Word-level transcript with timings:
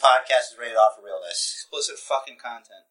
podcast 0.00 0.52
is 0.52 0.58
rated 0.58 0.76
off 0.78 0.96
for 0.96 1.04
realness. 1.04 1.52
Explicit 1.60 1.98
fucking 1.98 2.38
content. 2.38 2.88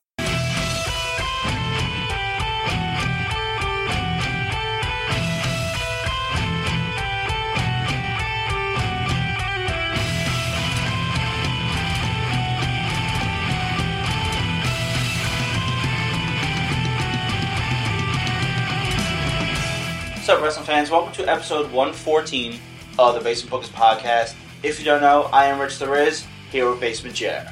What's 20.13 20.29
up, 20.29 20.43
wrestling 20.43 20.65
fans? 20.67 20.91
Welcome 20.91 21.13
to 21.13 21.27
episode 21.27 21.71
114 21.71 22.59
of 22.99 23.15
the 23.15 23.21
Basement 23.21 23.63
Bookers 23.63 23.71
podcast. 23.71 24.35
If 24.61 24.77
you 24.77 24.85
don't 24.85 25.01
know, 25.01 25.23
I 25.33 25.45
am 25.45 25.59
Rich 25.59 25.79
the 25.79 25.89
Riz, 25.89 26.27
here 26.51 26.69
with 26.69 26.79
Basement 26.79 27.15
Chair. 27.15 27.51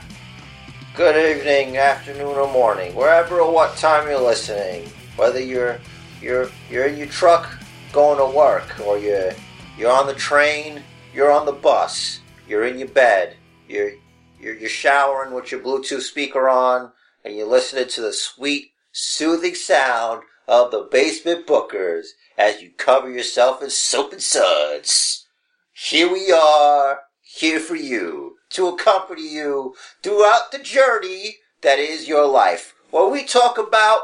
Good 0.96 1.38
evening, 1.38 1.78
afternoon, 1.78 2.36
or 2.36 2.52
morning, 2.52 2.96
wherever 2.96 3.40
or 3.40 3.54
what 3.54 3.78
time 3.78 4.08
you're 4.08 4.20
listening. 4.20 4.90
Whether 5.16 5.40
you're 5.40 5.80
you're 6.20 6.50
you're 6.70 6.86
in 6.88 6.98
your 6.98 7.08
truck 7.08 7.48
going 7.92 8.18
to 8.18 8.36
work, 8.36 8.80
or 8.80 8.98
you're 8.98 9.34
you're 9.78 9.92
on 9.92 10.08
the 10.08 10.16
train, 10.16 10.82
you're 11.14 11.32
on 11.32 11.46
the 11.46 11.52
bus, 11.52 12.22
you're 12.48 12.66
in 12.66 12.80
your 12.80 12.88
bed, 12.88 13.36
you're 13.70 13.92
you're, 14.40 14.56
you're 14.56 14.70
showering 14.70 15.34
with 15.34 15.52
your 15.52 15.62
Bluetooth 15.62 16.02
speaker 16.02 16.50
on, 16.50 16.92
and 17.24 17.36
you're 17.36 17.48
listening 17.48 17.88
to 17.90 18.02
the 18.02 18.14
sweet, 18.14 18.72
soothing 18.92 19.54
sound 19.54 20.24
of 20.48 20.72
the 20.72 20.88
Basement 20.92 21.46
Bookers 21.46 22.08
as 22.36 22.62
you 22.62 22.72
cover 22.78 23.12
yourself 23.12 23.62
in 23.62 23.70
soap 23.70 24.14
and 24.14 24.22
suds. 24.22 25.28
Here 25.74 26.12
we 26.12 26.32
are, 26.32 27.02
here 27.22 27.60
for 27.60 27.76
you, 27.76 28.27
to 28.52 28.68
accompany 28.68 29.28
you 29.28 29.76
throughout 30.04 30.52
the 30.52 30.60
journey 30.60 31.38
that 31.62 31.80
is 31.80 32.08
your 32.08 32.26
life, 32.26 32.74
where 32.92 33.08
we 33.08 33.24
talk 33.24 33.58
about 33.58 34.02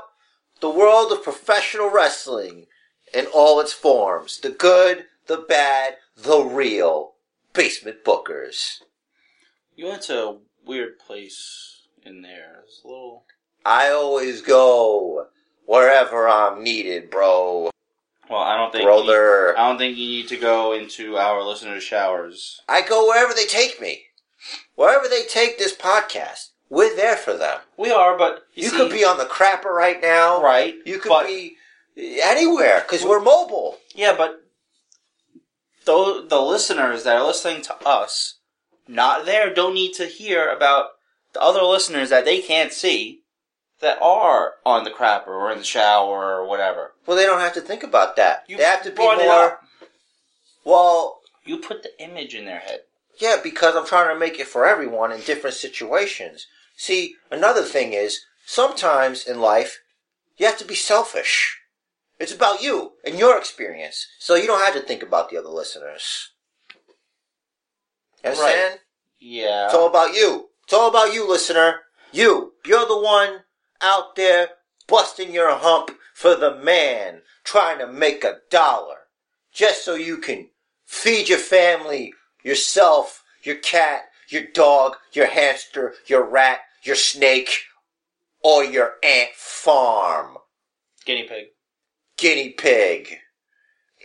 the 0.59 0.69
world 0.69 1.11
of 1.11 1.23
professional 1.23 1.89
wrestling 1.89 2.67
in 3.13 3.25
all 3.27 3.59
its 3.59 3.73
forms 3.73 4.39
the 4.39 4.49
good, 4.49 5.05
the 5.27 5.37
bad, 5.37 5.97
the 6.17 6.39
real. 6.39 7.13
Basement 7.53 8.03
Bookers. 8.03 8.81
You 9.75 9.85
went 9.85 10.01
to 10.03 10.27
a 10.27 10.37
weird 10.65 10.97
place 10.99 11.83
in 12.03 12.23
there. 12.23 12.63
It's 12.65 12.81
a 12.83 12.87
little. 12.87 13.25
I 13.63 13.89
always 13.89 14.41
go 14.41 15.27
wherever 15.65 16.27
I'm 16.27 16.63
needed, 16.63 17.11
bro. 17.11 17.69
Well, 18.29 18.39
I 18.39 18.57
don't 18.57 18.71
think. 18.71 18.85
Brother. 18.85 19.53
You, 19.55 19.61
I 19.61 19.69
don't 19.69 19.77
think 19.77 19.97
you 19.97 20.07
need 20.07 20.27
to 20.29 20.37
go 20.37 20.73
into 20.73 21.17
our 21.17 21.43
listeners' 21.43 21.83
showers. 21.83 22.59
I 22.67 22.81
go 22.81 23.07
wherever 23.07 23.33
they 23.33 23.45
take 23.45 23.79
me. 23.79 24.05
Wherever 24.75 25.07
they 25.07 25.23
take 25.23 25.57
this 25.57 25.75
podcast, 25.75 26.49
we're 26.69 26.95
there 26.95 27.15
for 27.15 27.35
them. 27.37 27.59
We 27.77 27.91
are, 27.91 28.17
but 28.17 28.45
you, 28.53 28.63
You, 28.63 28.69
see- 28.69 28.77
could 28.77 28.91
be 28.91 29.05
on 29.05 29.17
the 29.17 29.25
crapper 29.25 29.71
right 29.71 30.01
now. 30.01 30.41
right. 30.41 30.75
You 30.85 30.99
could 30.99 31.09
but, 31.09 31.27
be 31.27 31.57
anywhere 31.97 32.81
because 32.81 33.03
we're 33.05 33.21
mobile. 33.21 33.77
Yeah, 33.95 34.15
but 34.17 34.41
the 35.85 36.25
the 36.27 36.41
listeners 36.41 37.03
that 37.03 37.15
are 37.17 37.25
listening 37.25 37.61
to 37.63 37.75
us, 37.85 38.39
not 38.87 39.25
there, 39.25 39.53
don't 39.53 39.73
need 39.73 39.93
to 39.93 40.05
hear 40.05 40.49
about 40.49 40.87
the 41.33 41.41
other 41.41 41.61
listeners 41.61 42.09
that 42.09 42.25
they 42.25 42.39
can't 42.41 42.71
see 42.71 43.21
that 43.79 44.01
are 44.01 44.53
on 44.65 44.83
the 44.85 44.91
crapper 44.91 45.27
or 45.27 45.51
in 45.51 45.57
the 45.57 45.63
shower 45.63 46.35
or 46.39 46.47
whatever. 46.47 46.93
Well, 47.05 47.17
they 47.17 47.25
don't 47.25 47.41
have 47.41 47.53
to 47.53 47.61
think 47.61 47.83
about 47.83 48.15
that. 48.15 48.45
You 48.47 48.57
they 48.57 48.63
have 48.63 48.83
to 48.83 48.91
be 48.91 49.01
more. 49.03 49.59
Well, 50.63 51.19
You 51.45 51.57
put 51.57 51.83
the 51.83 52.01
image 52.01 52.33
in 52.33 52.45
their 52.45 52.59
head. 52.59 52.81
Yeah, 53.19 53.37
because 53.41 53.75
I'm 53.75 53.85
trying 53.85 54.13
to 54.13 54.19
make 54.19 54.39
it 54.39 54.47
for 54.47 54.65
everyone 54.65 55.11
in 55.11 55.21
different 55.21 55.55
situations. 55.55 56.47
See, 56.75 57.15
another 57.31 57.61
thing 57.61 57.93
is 57.93 58.25
sometimes 58.45 59.25
in 59.25 59.39
life 59.39 59.79
you 60.37 60.45
have 60.45 60.57
to 60.57 60.65
be 60.65 60.75
selfish. 60.75 61.59
It's 62.19 62.33
about 62.33 62.61
you 62.61 62.93
and 63.03 63.19
your 63.19 63.37
experience, 63.37 64.07
so 64.19 64.35
you 64.35 64.47
don't 64.47 64.63
have 64.63 64.73
to 64.75 64.79
think 64.81 65.03
about 65.03 65.29
the 65.29 65.37
other 65.37 65.49
listeners. 65.49 66.31
You 68.23 68.31
understand? 68.31 68.79
Yeah. 69.19 69.65
It's 69.65 69.73
all 69.73 69.87
about 69.87 70.13
you. 70.13 70.49
It's 70.63 70.73
all 70.73 70.89
about 70.89 71.13
you, 71.13 71.27
listener. 71.29 71.81
You. 72.11 72.53
You're 72.65 72.87
the 72.87 72.99
one 72.99 73.41
out 73.81 74.15
there 74.15 74.49
busting 74.87 75.33
your 75.33 75.51
hump 75.55 75.91
for 76.13 76.35
the 76.35 76.55
man, 76.55 77.21
trying 77.43 77.79
to 77.79 77.87
make 77.87 78.23
a 78.23 78.37
dollar. 78.49 78.97
Just 79.51 79.83
so 79.83 79.95
you 79.95 80.17
can 80.17 80.49
feed 80.85 81.29
your 81.29 81.39
family, 81.39 82.13
yourself, 82.43 83.23
your 83.41 83.55
cat, 83.55 84.03
your 84.29 84.43
dog, 84.53 84.95
your 85.11 85.27
hamster, 85.27 85.95
your 86.07 86.23
rat, 86.23 86.59
your 86.83 86.95
snake, 86.95 87.63
or 88.43 88.63
your 88.63 88.95
ant 89.03 89.31
farm. 89.35 90.37
Guinea 91.05 91.27
pig. 91.27 91.45
Guinea 92.17 92.49
pig. 92.49 93.17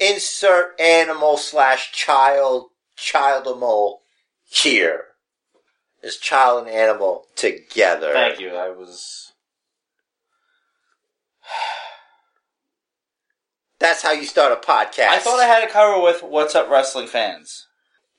Insert 0.00 0.81
animal 0.81 1.37
slash 1.37 1.93
child, 1.93 2.69
childimal 2.97 3.98
here. 4.44 5.04
Is 6.03 6.16
child 6.16 6.66
and 6.66 6.75
animal 6.75 7.25
together. 7.34 8.12
Thank 8.12 8.38
you. 8.38 8.54
I 8.54 8.69
was. 8.71 9.32
That's 13.81 14.03
how 14.03 14.12
you 14.12 14.25
start 14.25 14.53
a 14.53 14.56
podcast. 14.56 15.09
I 15.09 15.19
thought 15.19 15.41
I 15.41 15.47
had 15.47 15.65
it 15.65 15.71
covered 15.71 16.03
with 16.03 16.22
"What's 16.22 16.54
Up, 16.54 16.71
Wrestling 16.71 17.09
Fans." 17.09 17.67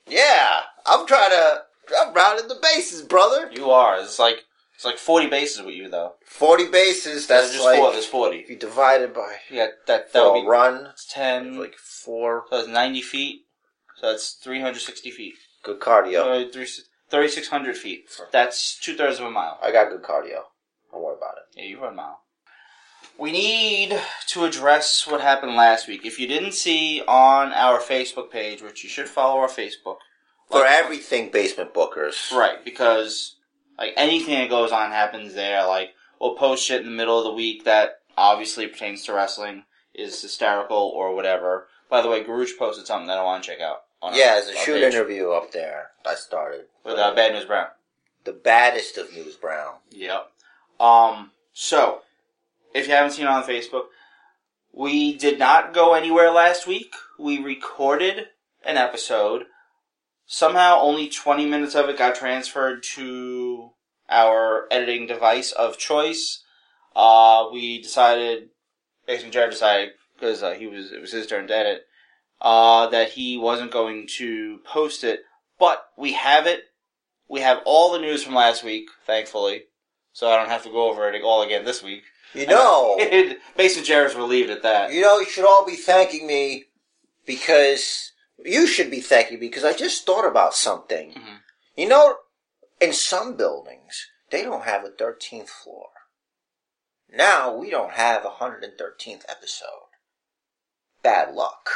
Yeah, 0.09 0.61
I'm 0.85 1.05
trying 1.07 1.31
to. 1.31 1.61
I'm 1.99 2.13
rounding 2.13 2.47
the 2.47 2.59
bases, 2.61 3.01
brother. 3.01 3.49
You 3.51 3.71
are. 3.71 3.99
It's 3.99 4.19
like 4.19 4.43
it's 4.75 4.85
like 4.85 4.97
forty 4.97 5.27
bases 5.27 5.61
with 5.63 5.75
you 5.75 5.89
though. 5.89 6.13
Forty 6.25 6.67
bases. 6.67 7.27
There's 7.27 7.43
That's 7.43 7.53
just 7.53 7.65
like 7.65 7.77
four. 7.79 7.91
There's 7.91 8.05
forty. 8.05 8.37
if 8.37 8.49
you 8.49 8.55
divide 8.57 9.01
it 9.01 9.13
by 9.13 9.37
Yeah, 9.49 9.67
that 9.87 10.13
that 10.13 10.23
would 10.23 10.41
be 10.41 10.47
run, 10.47 10.87
it's 10.93 11.05
ten. 11.11 11.57
like 11.59 11.75
four. 11.75 12.45
So 12.49 12.57
that's 12.57 12.67
90 12.67 13.01
feet. 13.01 13.41
So 13.97 14.11
that's 14.11 14.31
360 14.43 15.11
feet. 15.11 15.33
Good 15.63 15.79
cardio. 15.79 16.47
Uh, 16.47 16.51
three- 16.51 16.67
3,600 17.09 17.75
feet. 17.75 18.05
That's 18.31 18.79
two 18.79 18.95
thirds 18.95 19.19
of 19.19 19.25
a 19.25 19.31
mile. 19.31 19.57
I 19.61 19.71
got 19.71 19.89
good 19.89 20.03
cardio. 20.03 20.43
Don't 20.91 21.01
worry 21.03 21.17
about 21.17 21.35
it. 21.37 21.43
Yeah, 21.57 21.65
you 21.65 21.81
run 21.81 21.93
a 21.93 21.95
mile. 21.95 22.21
We 23.19 23.31
need 23.31 23.99
to 24.27 24.45
address 24.45 25.05
what 25.05 25.21
happened 25.21 25.55
last 25.55 25.87
week. 25.87 26.05
If 26.05 26.19
you 26.19 26.27
didn't 26.27 26.53
see 26.53 27.01
on 27.07 27.51
our 27.51 27.79
Facebook 27.79 28.31
page, 28.31 28.61
which 28.61 28.83
you 28.83 28.89
should 28.89 29.09
follow 29.09 29.39
our 29.39 29.47
Facebook. 29.49 29.97
For 30.49 30.61
like- 30.61 30.71
everything, 30.71 31.29
basement 31.29 31.73
bookers. 31.73 32.31
Right, 32.31 32.63
because 32.63 33.35
like 33.77 33.93
anything 33.97 34.39
that 34.39 34.49
goes 34.49 34.71
on 34.71 34.91
happens 34.91 35.33
there. 35.33 35.65
Like 35.67 35.89
we'll 36.19 36.35
post 36.35 36.65
shit 36.65 36.81
in 36.81 36.87
the 36.87 36.95
middle 36.95 37.17
of 37.17 37.25
the 37.25 37.33
week 37.33 37.65
that 37.65 37.99
obviously 38.17 38.67
pertains 38.67 39.03
to 39.05 39.13
wrestling, 39.13 39.63
is 39.93 40.21
hysterical 40.21 40.77
or 40.77 41.13
whatever. 41.13 41.67
By 41.89 42.01
the 42.01 42.09
way, 42.09 42.23
Garuch 42.23 42.57
posted 42.57 42.87
something 42.87 43.07
that 43.07 43.17
I 43.17 43.23
want 43.23 43.43
to 43.43 43.49
check 43.49 43.59
out. 43.61 43.83
On 44.01 44.13
Yeah, 44.15 44.35
there's 44.35 44.47
a 44.47 44.55
shoot 44.55 44.75
page 44.75 44.93
interview 44.93 45.31
up 45.31 45.51
there. 45.51 45.89
I 46.05 46.15
started 46.15 46.65
with 46.85 46.97
uh, 46.97 47.13
Bad 47.15 47.33
News 47.33 47.45
Brown. 47.45 47.67
the 48.23 48.31
baddest 48.31 48.97
of 48.97 49.13
News 49.13 49.35
Brown. 49.35 49.75
Yep. 49.91 50.31
Um. 50.79 51.31
So, 51.51 52.01
if 52.73 52.87
you 52.87 52.93
haven't 52.93 53.11
seen 53.11 53.25
it 53.25 53.29
on 53.29 53.43
Facebook, 53.43 53.85
we 54.71 55.17
did 55.17 55.39
not 55.39 55.73
go 55.73 55.93
anywhere 55.93 56.31
last 56.31 56.67
week. 56.67 56.93
We 57.17 57.39
recorded 57.39 58.27
an 58.63 58.77
episode. 58.77 59.45
Somehow, 60.25 60.79
only 60.79 61.09
20 61.09 61.45
minutes 61.47 61.75
of 61.75 61.89
it 61.89 61.97
got 61.97 62.15
transferred 62.15 62.83
to 62.95 63.71
our 64.09 64.67
editing 64.69 65.07
device 65.07 65.51
of 65.51 65.77
choice. 65.77 66.43
Uh, 66.95 67.47
we 67.51 67.81
decided, 67.81 68.49
basically, 69.07 69.31
Jared 69.31 69.51
decided 69.51 69.91
because 70.13 70.43
uh, 70.43 70.51
he 70.51 70.67
was 70.67 70.91
it 70.91 71.01
was 71.01 71.11
his 71.11 71.27
turn 71.27 71.47
to 71.47 71.55
edit, 71.55 71.83
uh, 72.41 72.87
that 72.87 73.11
he 73.11 73.37
wasn't 73.37 73.71
going 73.71 74.07
to 74.17 74.59
post 74.65 75.03
it. 75.03 75.21
But 75.57 75.85
we 75.97 76.13
have 76.13 76.45
it. 76.45 76.63
We 77.27 77.41
have 77.41 77.61
all 77.65 77.91
the 77.91 77.99
news 77.99 78.23
from 78.23 78.35
last 78.35 78.63
week, 78.63 78.89
thankfully, 79.05 79.63
so 80.13 80.29
I 80.29 80.35
don't 80.35 80.49
have 80.49 80.63
to 80.63 80.71
go 80.71 80.89
over 80.89 81.09
it 81.09 81.21
all 81.23 81.41
again 81.41 81.63
this 81.63 81.83
week. 81.83 82.03
You 82.33 82.45
know, 82.47 82.97
Basement 83.57 83.87
Jared's 83.87 84.15
relieved 84.15 84.49
at 84.49 84.61
that. 84.63 84.93
you 84.93 85.01
know, 85.01 85.19
you 85.19 85.25
should 85.25 85.45
all 85.45 85.65
be 85.65 85.75
thanking 85.75 86.27
me 86.27 86.65
because 87.25 88.11
you 88.45 88.67
should 88.67 88.91
be 88.91 89.01
thanking 89.01 89.39
me 89.39 89.47
because 89.47 89.63
I 89.65 89.73
just 89.73 90.05
thought 90.05 90.27
about 90.27 90.53
something. 90.55 91.11
Mhm. 91.13 91.39
You 91.75 91.87
know, 91.87 92.17
in 92.79 92.93
some 92.93 93.35
buildings 93.35 94.07
they 94.29 94.43
don't 94.43 94.63
have 94.65 94.85
a 94.85 94.89
13th 94.89 95.49
floor. 95.49 95.89
Now 97.11 97.55
we 97.55 97.69
don't 97.71 97.93
have 97.93 98.23
a 98.23 98.29
113th 98.29 99.23
episode. 99.27 99.89
Bad 101.01 101.33
luck. 101.33 101.69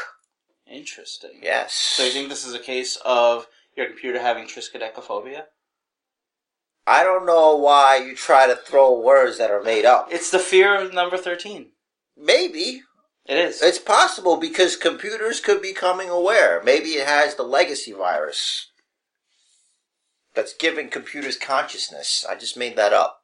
Interesting. 0.68 1.40
Yes. 1.42 1.74
So 1.74 2.04
you 2.04 2.12
think 2.12 2.30
this 2.30 2.46
is 2.46 2.54
a 2.54 2.60
case 2.60 2.98
of 3.04 3.48
your 3.76 3.88
computer 3.88 4.20
having 4.20 4.46
triskaidekaphobia? 4.46 5.46
I 6.86 7.04
don't 7.04 7.26
know 7.26 7.56
why 7.56 7.98
you 7.98 8.16
try 8.16 8.48
to 8.48 8.56
throw 8.56 9.00
words 9.00 9.38
that 9.38 9.52
are 9.52 9.64
made 9.64 9.86
up. 9.86 10.08
It's 10.12 10.30
the 10.32 10.40
fear 10.40 10.76
of 10.76 10.94
number 10.94 11.18
13. 11.18 11.72
Maybe. 12.18 12.82
It 13.26 13.38
is. 13.38 13.62
It's 13.62 13.80
possible 13.80 14.36
because 14.36 14.76
computers 14.76 15.40
could 15.40 15.62
be 15.62 15.74
coming 15.74 16.10
aware. 16.10 16.62
Maybe 16.64 16.90
it 16.90 17.08
has 17.08 17.36
the 17.36 17.44
legacy 17.44 17.94
virus. 17.94 18.68
that's 20.34 20.54
giving 20.54 20.90
computers 20.90 21.38
consciousness. 21.38 22.26
I 22.28 22.36
just 22.36 22.58
made 22.58 22.76
that 22.76 22.94
up. 22.94 23.22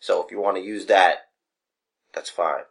So 0.00 0.22
if 0.24 0.30
you 0.30 0.40
want 0.40 0.56
to 0.56 0.62
use 0.62 0.86
that, 0.86 1.18
that's 2.12 2.30
fine. 2.30 2.62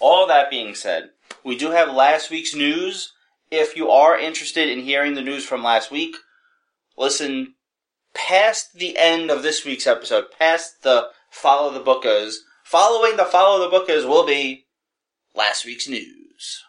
All 0.00 0.26
that 0.26 0.50
being 0.50 0.74
said, 0.74 1.10
we 1.44 1.56
do 1.56 1.70
have 1.70 1.92
last 1.92 2.30
week's 2.30 2.54
news. 2.54 3.12
If 3.50 3.76
you 3.76 3.90
are 3.90 4.18
interested 4.18 4.68
in 4.68 4.80
hearing 4.80 5.14
the 5.14 5.22
news 5.22 5.44
from 5.44 5.62
last 5.62 5.90
week, 5.90 6.16
listen 6.96 7.54
past 8.14 8.74
the 8.74 8.96
end 8.96 9.30
of 9.30 9.42
this 9.42 9.64
week's 9.64 9.86
episode, 9.86 10.26
past 10.38 10.82
the 10.82 11.08
follow 11.30 11.70
the 11.70 11.80
bookers. 11.80 12.36
Following 12.64 13.16
the 13.16 13.24
follow 13.24 13.68
the 13.68 13.76
bookers 13.76 14.08
will 14.08 14.26
be 14.26 14.66
last 15.34 15.66
week's 15.66 15.88
news. 15.88 16.62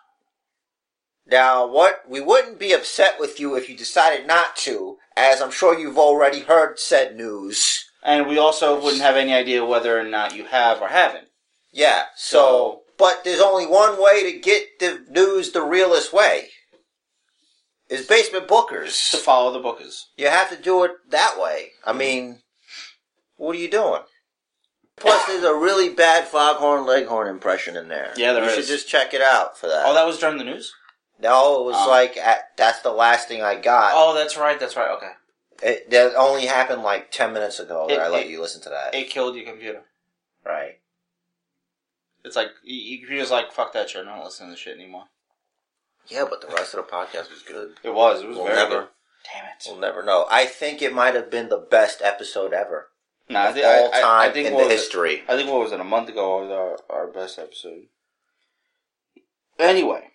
Now, 1.28 1.66
what 1.66 2.04
we 2.08 2.22
wouldn't 2.22 2.60
be 2.60 2.74
upset 2.74 3.20
with 3.20 3.40
you 3.40 3.56
if 3.56 3.70
you 3.70 3.76
decided 3.76 4.28
not 4.28 4.56
to, 4.58 4.98
as 5.18 5.42
I'm 5.42 5.52
sure 5.52 5.78
you've 5.78 5.98
already 5.98 6.42
heard 6.42 6.80
said 6.80 7.16
news. 7.16 7.86
And 8.04 8.28
we 8.28 8.38
also 8.38 8.80
wouldn't 8.80 9.02
have 9.02 9.16
any 9.16 9.34
idea 9.34 9.66
whether 9.66 10.00
or 10.00 10.04
not 10.04 10.36
you 10.36 10.46
have 10.46 10.82
or 10.82 10.90
haven't. 10.90 11.30
Yeah, 11.72 12.04
so, 12.16 12.84
but 12.98 13.24
there's 13.24 13.42
only 13.42 13.66
one 13.66 14.02
way 14.02 14.32
to 14.32 14.40
get 14.40 14.80
the 14.80 15.04
news 15.10 15.52
the 15.52 15.64
realest 15.64 16.14
way. 16.14 16.50
Is 17.90 18.08
basement 18.08 18.48
bookers. 18.48 19.12
To 19.12 19.18
follow 19.18 19.52
the 19.52 19.60
bookers. 19.60 20.06
You 20.18 20.28
have 20.28 20.50
to 20.50 20.62
do 20.62 20.84
it 20.84 20.92
that 21.10 21.36
way. 21.40 21.70
I 21.86 21.94
mean, 21.94 22.40
what 23.38 23.56
are 23.56 23.60
you 23.60 23.70
doing? 23.70 24.02
Plus, 24.98 25.26
there's 25.28 25.44
a 25.44 25.54
really 25.54 25.90
bad 25.94 26.26
Foghorn 26.26 26.86
Leghorn 26.86 27.28
impression 27.28 27.76
in 27.76 27.90
there. 27.90 28.14
Yeah, 28.18 28.34
there 28.34 28.44
you 28.44 28.50
is. 28.50 28.56
should 28.56 28.66
just 28.66 28.88
check 28.88 29.14
it 29.14 29.22
out 29.22 29.58
for 29.58 29.68
that. 29.68 29.84
Oh, 29.86 29.94
that 29.94 30.06
was 30.06 30.18
during 30.20 30.38
the 30.38 30.44
news? 30.46 30.74
no, 31.20 31.62
it 31.62 31.66
was 31.66 31.76
Oh. 31.78 31.90
like 31.90 32.18
at, 32.18 32.56
that's 32.58 32.82
the 32.82 32.92
last 32.92 33.28
thing 33.28 33.42
I 33.42 33.56
got. 33.56 33.92
Oh, 33.94 34.14
that's 34.16 34.36
right, 34.36 34.60
that's 34.60 34.76
right, 34.76 34.90
okay. 34.98 35.12
It, 35.64 35.90
that 35.92 36.16
only 36.16 36.46
happened 36.46 36.82
like 36.84 37.12
ten 37.12 37.34
minutes 37.34 37.60
ago. 37.60 37.86
That 37.88 38.00
I 38.00 38.08
let 38.10 38.26
it- 38.26 38.30
you 38.30 38.42
listen 38.42 38.62
to 38.64 38.70
that. 38.70 38.94
It 38.96 39.10
killed 39.10 39.36
your 39.36 39.46
computer. 39.46 39.84
right. 40.46 40.80
It's 42.24 42.36
like, 42.36 42.50
your 42.64 43.00
computer's 43.02 43.30
like, 43.32 43.52
fuck 43.52 43.72
that 43.74 43.90
shit, 43.92 44.08
I 44.08 44.16
don't 44.16 44.24
listen 44.26 44.48
to 44.48 44.52
this 44.52 44.60
shit 44.60 44.76
anymore. 44.76 45.04
Yeah, 46.08 46.26
but 46.30 46.42
the 46.42 46.48
rest 46.56 46.74
of 46.74 46.86
the 46.86 46.92
podcast 46.92 47.32
was 47.32 47.42
good. 47.48 47.74
It 47.84 47.94
was, 47.94 48.22
it 48.22 48.28
was 48.28 48.38
We'll 48.38 48.46
very 48.48 48.58
never- 48.58 48.80
good. 48.82 48.88
Damn 49.34 49.46
it. 49.46 49.64
We'll 49.68 49.80
never 49.80 50.04
know. 50.04 50.28
I 50.30 50.46
think 50.46 50.82
it 50.84 50.94
might 50.94 51.16
have 51.16 51.32
been 51.32 51.50
the 51.50 51.58
best 51.58 52.02
episode 52.04 52.54
ever. 52.54 52.90
No, 53.28 53.40
I 53.40 53.52
think, 53.54 53.66
all 53.66 53.90
I, 53.92 54.02
time 54.02 54.20
I, 54.20 54.26
I 54.28 54.32
think 54.32 54.48
in 54.50 54.54
what 54.54 54.60
the 54.60 54.66
was 54.66 54.74
it? 54.74 54.78
history. 54.78 55.24
I 55.28 55.36
think 55.36 55.50
what 55.50 55.62
was 55.62 55.72
it, 55.72 55.80
a 55.80 55.84
month 55.84 56.10
ago 56.10 56.42
was 56.44 56.52
our, 56.52 56.96
our 56.96 57.08
best 57.08 57.40
episode. 57.40 57.86
Anyway, 59.58 60.10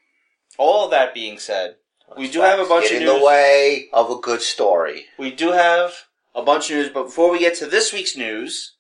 all 0.58 0.88
that 0.90 1.12
being 1.12 1.40
said, 1.40 1.74
we 2.16 2.30
do 2.30 2.40
have 2.40 2.60
a 2.60 2.66
bunch 2.66 2.84
Get 2.90 2.96
of 2.96 3.00
in 3.02 3.06
news. 3.08 3.18
the 3.18 3.24
way 3.26 3.88
of 3.92 4.10
a 4.10 4.20
good 4.20 4.42
story. 4.42 5.06
We 5.18 5.32
do 5.32 5.50
have 5.50 5.92
a 6.36 6.42
bunch 6.42 6.70
of 6.70 6.76
news, 6.76 6.90
but 6.90 7.04
before 7.06 7.32
we 7.32 7.40
get 7.40 7.56
to 7.56 7.66
this 7.66 7.92
week's 7.92 8.16
news, 8.16 8.76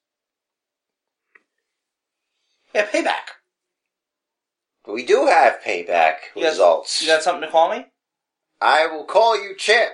yeah, 2.72 2.86
payback. 2.86 3.39
We 4.86 5.04
do 5.04 5.26
have 5.26 5.60
payback 5.64 6.16
You 6.34 6.42
got- 6.42 6.48
results. 6.50 7.02
You 7.02 7.08
got 7.08 7.22
something 7.22 7.42
to 7.42 7.50
call 7.50 7.70
me? 7.70 7.86
I 8.60 8.86
will 8.86 9.04
call 9.04 9.40
you 9.40 9.54
Chip. 9.56 9.92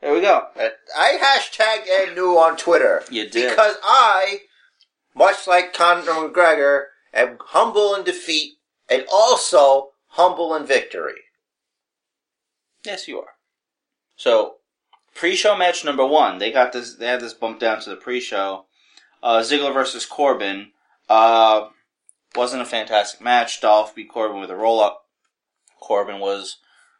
There 0.00 0.12
we 0.12 0.20
go. 0.20 0.48
I 0.96 1.18
hashtag 1.22 1.88
Ed 1.88 2.14
New 2.16 2.36
on 2.38 2.56
Twitter. 2.56 3.04
You 3.08 3.28
did. 3.28 3.50
Because 3.50 3.76
I, 3.84 4.40
much 5.14 5.46
like 5.46 5.72
Conor 5.72 6.02
McGregor, 6.02 6.86
am 7.14 7.38
humble 7.40 7.94
in 7.94 8.02
defeat 8.04 8.54
and 8.88 9.04
also 9.12 9.90
humble 10.08 10.54
in 10.56 10.66
victory. 10.66 11.20
Yes, 12.84 13.06
you 13.06 13.20
are. 13.20 13.34
So, 14.16 14.56
pre-show 15.14 15.56
match 15.56 15.84
number 15.84 16.04
one. 16.04 16.38
They 16.38 16.50
got 16.50 16.72
this. 16.72 16.94
They 16.96 17.06
had 17.06 17.20
this 17.20 17.32
bumped 17.34 17.60
down 17.60 17.80
to 17.82 17.90
the 17.90 17.96
pre-show. 17.96 18.66
Uh, 19.22 19.38
Ziggler 19.38 19.72
versus 19.72 20.04
Corbin. 20.04 20.72
Uh, 21.08 21.68
wasn't 22.36 22.62
a 22.62 22.66
fantastic 22.66 23.20
match. 23.20 23.60
Dolph 23.60 23.94
beat 23.94 24.08
Corbin 24.08 24.40
with 24.40 24.50
a 24.50 24.56
roll-up. 24.56 25.06
Corbin 25.80 26.20
was 26.20 26.58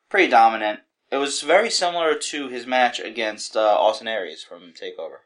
pretty 0.08 0.28
dominant. 0.28 0.80
It 1.10 1.16
was 1.16 1.42
very 1.42 1.70
similar 1.70 2.14
to 2.14 2.48
his 2.48 2.66
match 2.66 2.98
against 2.98 3.56
uh, 3.56 3.60
Austin 3.78 4.08
Aries 4.08 4.42
from 4.42 4.72
Takeover. 4.72 5.18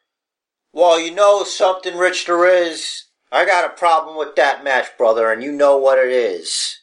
Well, 0.73 1.01
you 1.01 1.15
know 1.15 1.45
something, 1.45 1.97
Rich, 1.97 2.27
there 2.27 2.45
is. 2.47 3.05
I 3.33 3.45
got 3.45 3.65
a 3.65 3.77
problem 3.77 4.17
with 4.17 4.37
that 4.37 4.63
match, 4.63 4.89
brother, 4.99 5.33
and 5.33 5.43
you 5.43 5.53
know 5.53 5.77
what 5.77 5.99
it 5.99 6.11
is. 6.11 6.81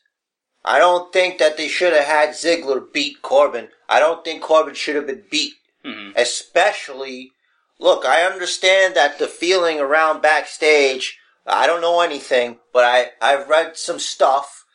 I 0.66 0.80
don't 0.80 1.12
think 1.12 1.38
that 1.38 1.58
they 1.58 1.68
should 1.68 1.94
have 1.94 2.06
had 2.06 2.30
Ziggler 2.30 2.82
beat 2.92 3.22
Corbin. 3.22 3.70
I 3.90 4.00
don't 4.00 4.24
think 4.24 4.42
Corbin 4.42 4.74
should 4.74 4.96
have 4.96 5.08
been 5.08 5.24
beat. 5.30 5.54
hmm 5.84 6.12
Especially, 6.16 7.32
look, 7.80 8.06
I 8.06 8.24
understand 8.24 8.96
that 8.96 9.20
the 9.20 9.28
feeling 9.28 9.80
around 9.80 10.22
backstage, 10.22 11.20
I 11.46 11.68
don't 11.68 11.82
know 11.82 12.02
anything, 12.02 12.60
but 12.72 12.86
I, 12.86 13.10
I've 13.22 13.50
read 13.50 13.78
some 13.78 14.00
stuff, 14.00 14.66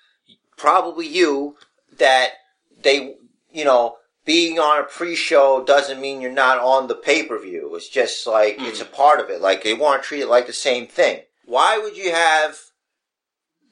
probably 0.56 1.06
you, 1.06 1.56
that 1.98 2.32
they, 2.82 3.16
you 3.50 3.64
know, 3.64 3.96
being 4.24 4.58
on 4.58 4.80
a 4.80 4.84
pre-show 4.84 5.64
doesn't 5.64 6.00
mean 6.00 6.20
you're 6.20 6.30
not 6.30 6.58
on 6.58 6.86
the 6.86 6.94
pay-per-view. 6.94 7.74
It's 7.74 7.88
just 7.88 8.26
like, 8.26 8.56
it's 8.58 8.82
a 8.82 8.84
hmm. 8.84 8.94
part 8.94 9.20
of 9.20 9.30
it. 9.30 9.40
Like, 9.40 9.64
they 9.64 9.72
want 9.72 10.02
to 10.02 10.06
treat 10.06 10.20
it 10.20 10.28
like 10.28 10.46
the 10.46 10.52
same 10.52 10.86
thing. 10.86 11.22
Why 11.46 11.78
would 11.78 11.96
you 11.96 12.12
have 12.12 12.58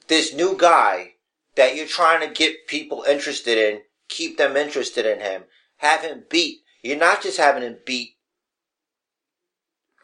this 0.07 0.33
new 0.33 0.57
guy 0.57 1.13
that 1.55 1.75
you're 1.75 1.85
trying 1.85 2.27
to 2.27 2.33
get 2.33 2.65
people 2.67 3.05
interested 3.07 3.57
in, 3.57 3.81
keep 4.09 4.37
them 4.37 4.57
interested 4.57 5.05
in 5.05 5.19
him, 5.19 5.43
have 5.77 6.01
him 6.01 6.23
beat? 6.27 6.61
You're 6.81 6.97
not 6.97 7.21
just 7.21 7.37
having 7.37 7.61
him 7.61 7.77
beat 7.85 8.15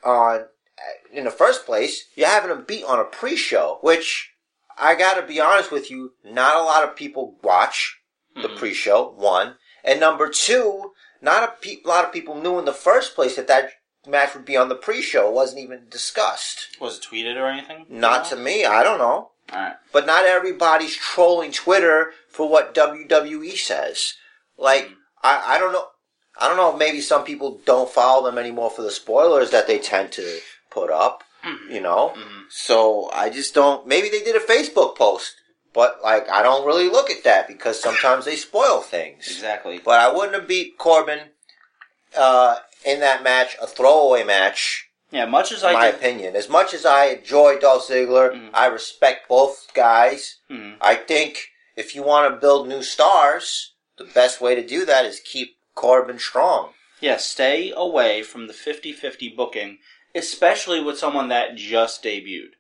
on, 0.04 0.46
in 1.12 1.24
the 1.26 1.32
first 1.32 1.66
place, 1.66 2.06
you're 2.16 2.28
having 2.28 2.52
him 2.52 2.66
beat 2.68 2.84
on 2.86 3.00
a 3.00 3.04
pre-show, 3.04 3.78
which 3.82 4.32
I 4.78 4.96
gotta 4.96 5.22
be 5.22 5.40
honest 5.40 5.72
with 5.72 5.92
you, 5.92 6.14
not 6.24 6.56
a 6.56 6.62
lot 6.64 6.84
of 6.84 6.96
people 6.96 7.38
watch 7.44 8.00
the 8.36 8.48
Mhm. 8.50 8.58
pre-show, 8.58 9.10
one. 9.12 9.58
And 9.84 10.00
number 10.00 10.28
two, 10.30 10.94
not 11.22 11.44
a 11.44 11.48
pe- 11.62 11.82
lot 11.86 12.06
of 12.06 12.12
people 12.12 12.36
knew 12.36 12.58
in 12.58 12.66
the 12.66 12.74
first 12.74 13.14
place 13.16 13.36
that 13.36 13.48
that 13.48 13.74
match 14.08 14.34
would 14.34 14.46
be 14.46 14.58
on 14.58 14.70
the 14.70 14.76
pre-show. 14.76 15.28
It 15.30 15.34
wasn't 15.34 15.62
even 15.62 15.88
discussed. 15.90 16.70
Was 16.80 16.98
it 16.98 17.04
tweeted 17.04 17.36
or 17.38 17.48
anything? 17.48 17.86
Not 17.90 18.26
to 18.30 18.36
me, 18.36 18.66
I 18.66 18.82
don't 18.84 18.98
know. 18.98 19.32
Alright. 19.52 19.76
But 19.92 20.06
not 20.06 20.26
everybody's 20.26 20.96
trolling 20.96 21.52
Twitter 21.52 22.14
for 22.30 22.50
what 22.50 22.74
WWE 22.74 23.56
says. 23.56 24.16
Like, 24.58 24.88
Mhm. 24.90 24.96
I, 25.24 25.56
I 25.56 25.60
don't 25.60 25.72
know. 25.74 25.90
I 26.38 26.48
don't 26.48 26.58
know. 26.58 26.72
if 26.72 26.78
Maybe 26.78 27.00
some 27.00 27.24
people 27.24 27.60
don't 27.64 27.92
follow 27.92 28.24
them 28.26 28.40
anymore 28.40 28.72
for 28.72 28.82
the 28.82 28.90
spoilers 28.92 29.52
that 29.52 29.68
they 29.68 29.78
tend 29.78 30.12
to 30.14 30.42
put 30.74 30.90
up. 30.90 31.24
Mhm. 31.44 31.70
You 31.76 31.82
know. 31.82 32.14
Mhm. 32.16 32.46
So 32.50 33.10
I 33.12 33.30
just 33.30 33.54
don't. 33.54 33.86
Maybe 33.86 34.10
they 34.10 34.24
did 34.24 34.36
a 34.36 34.40
Facebook 34.54 34.96
post, 34.98 35.36
but 35.74 36.02
like 36.04 36.30
I 36.30 36.42
don't 36.42 36.66
really 36.66 36.90
look 36.90 37.10
at 37.12 37.24
that 37.26 37.48
because 37.48 37.82
sometimes 37.82 38.24
they 38.26 38.36
spoil 38.38 38.80
things. 38.82 39.28
Exactly. 39.28 39.78
But 39.80 40.00
I 40.00 40.08
wouldn't 40.12 40.34
have 40.36 40.48
beat 40.48 40.78
Corbin 40.78 41.32
uh, 42.16 42.58
in 42.86 43.00
that 43.02 43.24
match, 43.24 43.58
a 43.62 43.68
throwaway 43.68 44.24
match. 44.24 44.90
Yeah, 45.12 45.26
much 45.26 45.52
as 45.52 45.64
I 45.64 45.74
my 45.74 45.86
did. 45.92 45.96
opinion, 45.96 46.36
as 46.36 46.50
much 46.50 46.74
as 46.74 46.86
I 46.86 47.06
enjoy 47.08 47.60
Dolph 47.60 47.88
Ziggler, 47.88 48.32
Mhm. 48.34 48.50
I 48.54 48.66
respect 48.68 49.28
both 49.28 49.68
guys. 49.74 50.38
Mhm. 50.50 50.78
I 50.82 50.96
think 50.96 51.50
if 51.76 51.94
you 51.96 52.02
want 52.04 52.32
to 52.34 52.40
build 52.40 52.68
new 52.68 52.82
stars, 52.84 53.74
the 53.98 54.06
best 54.06 54.42
way 54.42 54.56
to 54.56 54.64
do 54.64 54.86
that 54.86 55.06
is 55.06 55.20
keep 55.20 55.58
Corbin 55.76 56.20
strong. 56.20 56.74
Yeah, 57.00 57.18
stay 57.18 57.72
away 57.76 58.24
from 58.24 58.48
the 58.48 58.54
50-50 58.54 59.30
booking, 59.30 59.80
especially 60.16 60.82
with 60.82 60.98
someone 60.98 61.30
that 61.30 61.56
just 61.56 62.04
debuted. 62.04 62.54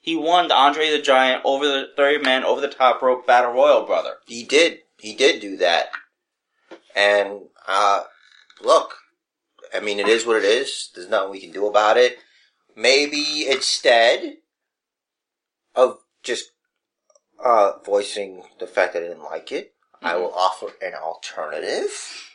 He 0.00 0.16
won 0.16 0.48
the 0.48 0.54
Andre 0.54 0.90
the 0.90 1.02
Giant 1.02 1.42
over 1.44 1.66
the 1.66 1.88
30 1.96 2.24
man 2.24 2.44
over 2.44 2.60
the 2.60 2.68
top 2.68 3.02
rope 3.02 3.26
battle 3.26 3.52
royal 3.52 3.84
brother. 3.84 4.14
He 4.26 4.44
did. 4.44 4.80
He 4.98 5.14
did 5.14 5.40
do 5.40 5.56
that. 5.58 5.90
And 6.94 7.42
uh, 7.66 8.04
look, 8.62 8.94
I 9.74 9.80
mean, 9.80 10.00
it 10.00 10.08
is 10.08 10.24
what 10.24 10.36
it 10.36 10.44
is. 10.44 10.90
There's 10.94 11.08
nothing 11.08 11.30
we 11.30 11.40
can 11.40 11.52
do 11.52 11.66
about 11.66 11.96
it. 11.96 12.18
Maybe 12.74 13.46
instead 13.48 14.38
of 15.74 15.98
just 16.22 16.52
uh, 17.44 17.72
voicing 17.84 18.44
the 18.58 18.66
fact 18.66 18.94
that 18.94 19.02
I 19.02 19.08
didn't 19.08 19.24
like 19.24 19.52
it, 19.52 19.74
I 20.02 20.14
Mhm. 20.14 20.20
will 20.22 20.34
offer 20.34 20.72
an 20.80 20.94
alternative. 20.94 22.30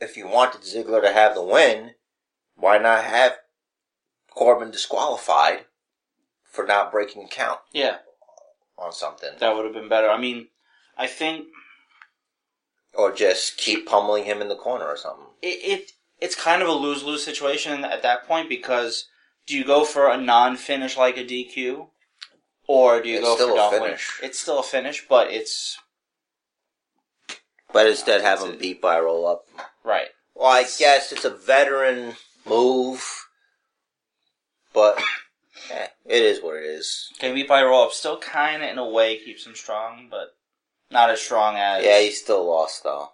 If 0.00 0.16
you 0.16 0.26
wanted 0.26 0.62
Ziggler 0.62 1.02
to 1.02 1.12
have 1.12 1.34
the 1.34 1.42
win, 1.42 1.94
why 2.62 2.78
not 2.78 3.02
have 3.04 3.32
Corbin 4.30 4.70
disqualified 4.70 5.64
for 6.44 6.64
not 6.64 6.92
breaking 6.92 7.26
count 7.28 7.58
Yeah, 7.72 7.98
on 8.78 8.92
something? 8.92 9.30
that 9.40 9.56
would 9.56 9.64
have 9.64 9.74
been 9.74 9.88
better. 9.88 10.08
I 10.08 10.16
mean, 10.16 10.46
I 10.96 11.08
think 11.08 11.46
Or 12.94 13.10
just 13.12 13.56
keep 13.56 13.84
pummeling 13.86 14.24
him 14.24 14.40
in 14.40 14.48
the 14.48 14.54
corner 14.56 14.84
or 14.86 14.96
something. 14.96 15.26
it, 15.42 15.46
it 15.80 15.92
it's 16.20 16.36
kind 16.36 16.62
of 16.62 16.68
a 16.68 16.72
lose 16.72 17.02
lose 17.02 17.24
situation 17.24 17.84
at 17.84 18.02
that 18.02 18.28
point 18.28 18.48
because 18.48 19.08
do 19.44 19.56
you 19.58 19.64
go 19.64 19.84
for 19.84 20.08
a 20.08 20.16
non 20.16 20.56
finish 20.56 20.96
like 20.96 21.16
a 21.16 21.24
DQ, 21.24 21.88
or 22.68 23.02
do 23.02 23.08
you 23.08 23.16
It's 23.18 23.24
go 23.26 23.34
still 23.34 23.48
for 23.48 23.54
a 23.54 23.56
Dolph 23.56 23.74
Lundgren? 23.74 23.84
finish. 23.86 24.20
It's 24.22 24.38
still 24.38 24.60
a 24.60 24.62
finish, 24.62 25.04
but 25.08 25.32
it's 25.32 25.78
But 27.72 27.88
instead 27.88 28.20
have 28.20 28.40
him 28.40 28.56
beat 28.56 28.80
by 28.80 28.96
a 28.98 29.02
roll 29.02 29.26
up. 29.26 29.46
right. 29.82 30.10
Well, 30.34 30.46
I 30.48 30.62
guess 30.62 31.10
it's 31.12 31.24
a 31.24 31.30
veteran 31.30 32.14
move. 32.46 33.04
But 34.72 35.00
eh, 35.70 35.88
it 36.06 36.22
is 36.22 36.42
what 36.42 36.56
it 36.56 36.64
is. 36.64 37.10
Beat 37.20 37.48
by 37.48 37.62
Raw 37.62 37.88
still 37.90 38.18
kind 38.18 38.62
of, 38.62 38.70
in 38.70 38.78
a 38.78 38.88
way, 38.88 39.18
keeps 39.18 39.46
him 39.46 39.54
strong, 39.54 40.08
but 40.10 40.34
not 40.90 41.10
as 41.10 41.20
strong 41.20 41.56
as. 41.56 41.84
Yeah, 41.84 42.00
he 42.00 42.10
still 42.10 42.46
lost 42.46 42.84
though. 42.84 43.10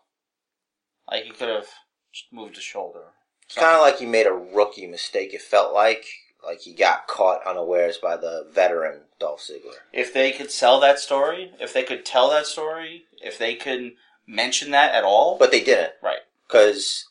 Like, 1.11 1.25
he 1.25 1.31
could 1.31 1.49
have 1.49 1.69
just 2.13 2.33
moved 2.33 2.57
his 2.57 2.65
shoulder. 2.65 3.01
It's 3.47 3.55
kind 3.57 3.75
of 3.75 3.81
like 3.81 3.99
he 3.99 4.07
made 4.07 4.27
a 4.27 4.33
rookie 4.33 4.87
mistake. 4.87 5.33
It 5.33 5.41
felt 5.41 5.73
like 5.73 6.05
like 6.45 6.61
he 6.61 6.73
got 6.73 7.07
caught 7.07 7.47
unawares 7.47 7.99
by 7.99 8.17
the 8.17 8.47
veteran 8.53 9.03
Dolph 9.19 9.41
Ziggler. 9.41 9.75
If 9.93 10.13
they 10.13 10.33
could 10.33 10.51
sell 10.51 10.81
that 10.81 10.99
story, 10.99 11.53
if 11.61 11.73
they 11.73 11.83
could 11.83 12.05
tell 12.05 12.31
that 12.31 12.47
story, 12.47 13.05
if 13.23 13.39
they 13.39 13.55
could 13.55 13.93
mention 14.27 14.71
that 14.71 14.95
at 14.95 15.05
all. 15.05 15.37
But 15.39 15.51
they 15.51 15.63
didn't. 15.63 15.93
Right. 16.03 16.21
Because, 16.47 17.08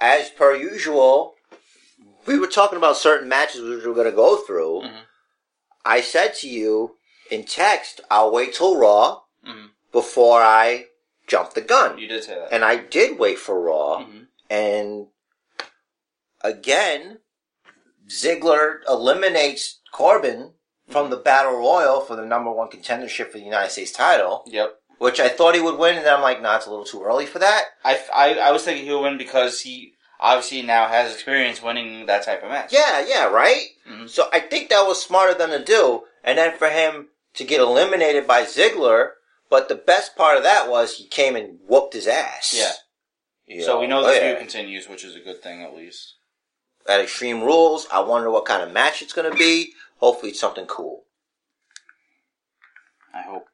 as 0.00 0.30
per 0.30 0.54
usual, 0.54 1.34
we 2.26 2.38
were 2.38 2.46
talking 2.46 2.78
about 2.78 2.96
certain 2.96 3.28
matches 3.28 3.62
which 3.62 3.82
we 3.82 3.88
were 3.88 3.94
going 3.94 4.10
to 4.10 4.12
go 4.16 4.36
through. 4.36 4.82
Mhm. 4.82 5.02
I 5.84 6.00
said 6.00 6.34
to 6.36 6.48
you 6.48 6.98
in 7.30 7.44
text, 7.44 8.00
I'll 8.10 8.30
wait 8.30 8.54
till 8.54 8.76
Raw 8.76 9.22
Mhm. 9.46 9.70
before 9.92 10.42
I 10.42 10.88
jump 11.26 11.54
the 11.54 11.60
gun. 11.60 11.98
You 11.98 12.08
did 12.08 12.24
say 12.24 12.34
that. 12.34 12.52
And 12.52 12.64
I 12.64 12.76
did 12.76 13.18
wait 13.18 13.38
for 13.38 13.60
Raw. 13.60 14.00
Mhm. 14.04 14.28
And 14.50 15.08
again, 16.40 17.20
Ziggler 18.08 18.80
eliminates 18.88 19.80
Corbin 19.92 20.54
from 20.88 21.10
the 21.10 21.16
Battle 21.16 21.52
Royal 21.56 22.00
for 22.00 22.16
the 22.16 22.24
number 22.24 22.50
one 22.50 22.70
contendership 22.70 23.30
for 23.30 23.38
the 23.38 23.44
United 23.44 23.70
States 23.70 23.92
title, 23.92 24.42
Yep. 24.46 24.77
Which 24.98 25.18
I 25.20 25.28
thought 25.28 25.54
he 25.54 25.60
would 25.60 25.78
win, 25.78 25.96
and 25.96 26.04
then 26.04 26.14
I'm 26.14 26.22
like, 26.22 26.42
nah, 26.42 26.56
it's 26.56 26.66
a 26.66 26.70
little 26.70 26.84
too 26.84 27.02
early 27.02 27.26
for 27.26 27.38
that. 27.38 27.64
I, 27.84 27.98
I, 28.14 28.34
I 28.34 28.50
was 28.52 28.64
thinking 28.64 28.84
he 28.84 28.92
would 28.92 29.02
win 29.02 29.18
because 29.18 29.60
he 29.62 29.94
obviously 30.20 30.62
now 30.62 30.88
has 30.88 31.12
experience 31.14 31.62
winning 31.62 32.06
that 32.06 32.24
type 32.24 32.42
of 32.42 32.50
match. 32.50 32.72
Yeah, 32.72 33.04
yeah, 33.06 33.26
right? 33.26 33.66
Mhm. 33.88 34.08
So 34.08 34.28
I 34.32 34.40
think 34.40 34.68
that 34.70 34.86
was 34.86 35.02
smarter 35.02 35.34
than 35.34 35.50
to 35.50 35.64
do, 35.64 36.02
and 36.24 36.36
then 36.38 36.56
for 36.58 36.68
him 36.68 37.08
to 37.34 37.44
get 37.44 37.60
eliminated 37.60 38.26
by 38.26 38.42
Ziggler, 38.42 39.10
but 39.48 39.68
the 39.68 39.76
best 39.76 40.16
part 40.16 40.36
of 40.36 40.42
that 40.42 40.68
was 40.68 40.96
he 40.96 41.06
came 41.06 41.36
and 41.36 41.58
whooped 41.68 41.94
his 41.94 42.06
ass. 42.08 42.54
Yeah. 42.56 42.72
You 43.46 43.62
So 43.62 43.80
we 43.80 43.86
know 43.86 44.04
the 44.04 44.12
yeah. 44.12 44.30
feud 44.30 44.38
continues, 44.40 44.88
which 44.88 45.04
is 45.04 45.14
a 45.16 45.20
good 45.20 45.42
thing 45.42 45.62
at 45.62 45.74
least. 45.74 46.14
at 46.88 47.00
Extreme 47.00 47.42
Rules. 47.42 47.86
I 47.92 48.00
wonder 48.00 48.30
what 48.30 48.44
kind 48.46 48.62
of 48.62 48.72
match 48.72 49.00
it's 49.02 49.12
going 49.12 49.30
to 49.30 49.36
be. 49.38 49.72
Hopefully, 49.98 50.30
it's 50.32 50.40
something 50.40 50.66
cool. 50.66 51.04
I 53.14 53.22
hope. 53.22 53.47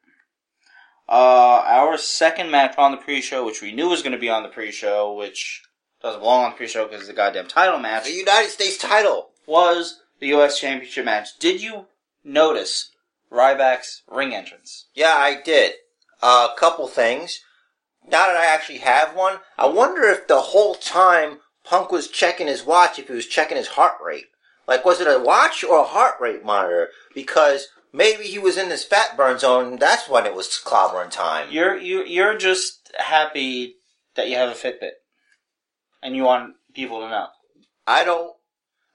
Uh, 1.07 1.61
our 1.65 1.97
second 1.97 2.49
match 2.49 2.75
on 2.77 2.91
the 2.91 2.97
pre-show, 2.97 3.45
which 3.45 3.61
we 3.61 3.71
knew 3.71 3.89
was 3.89 4.01
going 4.01 4.11
to 4.11 4.17
be 4.17 4.29
on 4.29 4.43
the 4.43 4.49
pre-show, 4.49 5.13
which 5.13 5.63
doesn't 6.01 6.19
belong 6.21 6.45
on 6.45 6.51
the 6.51 6.57
pre-show 6.57 6.85
because 6.85 7.01
it's 7.01 7.09
the 7.09 7.13
goddamn 7.15 7.47
title 7.47 7.79
match, 7.79 8.05
The 8.05 8.11
United 8.11 8.49
States 8.49 8.77
title. 8.77 9.29
was 9.45 10.01
the 10.19 10.27
U.S. 10.27 10.59
Championship 10.59 11.05
match. 11.05 11.37
Did 11.39 11.61
you 11.61 11.85
notice 12.23 12.91
Ryback's 13.31 14.01
ring 14.09 14.33
entrance? 14.33 14.85
Yeah, 14.95 15.13
I 15.15 15.39
did. 15.41 15.73
A 16.23 16.47
couple 16.57 16.87
things. 16.87 17.41
Now 18.03 18.27
that 18.27 18.37
I 18.37 18.45
actually 18.45 18.79
have 18.79 19.15
one, 19.15 19.37
I 19.57 19.67
wonder 19.67 20.03
if 20.03 20.27
the 20.27 20.39
whole 20.41 20.75
time 20.75 21.39
Punk 21.63 21.91
was 21.91 22.07
checking 22.07 22.47
his 22.47 22.63
watch, 22.63 22.97
if 22.97 23.07
he 23.07 23.13
was 23.13 23.25
checking 23.27 23.57
his 23.57 23.69
heart 23.69 23.95
rate. 24.03 24.25
Like, 24.67 24.85
was 24.85 24.99
it 25.01 25.07
a 25.07 25.19
watch 25.19 25.63
or 25.63 25.79
a 25.79 25.83
heart 25.83 26.15
rate 26.19 26.43
monitor? 26.43 26.89
Because 27.13 27.67
maybe 27.95 28.23
he 28.25 28.37
was 28.39 28.57
in 28.57 28.69
this 28.69 28.83
fat 28.83 29.15
burn 29.17 29.39
zone, 29.39 29.65
and 29.67 29.79
that's 29.79 30.09
when 30.09 30.25
it 30.25 30.35
was 30.35 30.47
clobbering 30.47 31.09
time. 31.11 31.47
You're 31.51 31.77
you 31.77 32.03
you're 32.03 32.37
just 32.37 32.91
happy 32.99 33.75
that 34.15 34.29
you 34.29 34.35
have 34.35 34.49
a 34.49 34.53
Fitbit, 34.53 34.91
and 36.03 36.15
you 36.15 36.23
want 36.23 36.55
people 36.73 36.99
to 36.99 37.09
know 37.09 37.27
I 37.87 38.03
don't. 38.03 38.33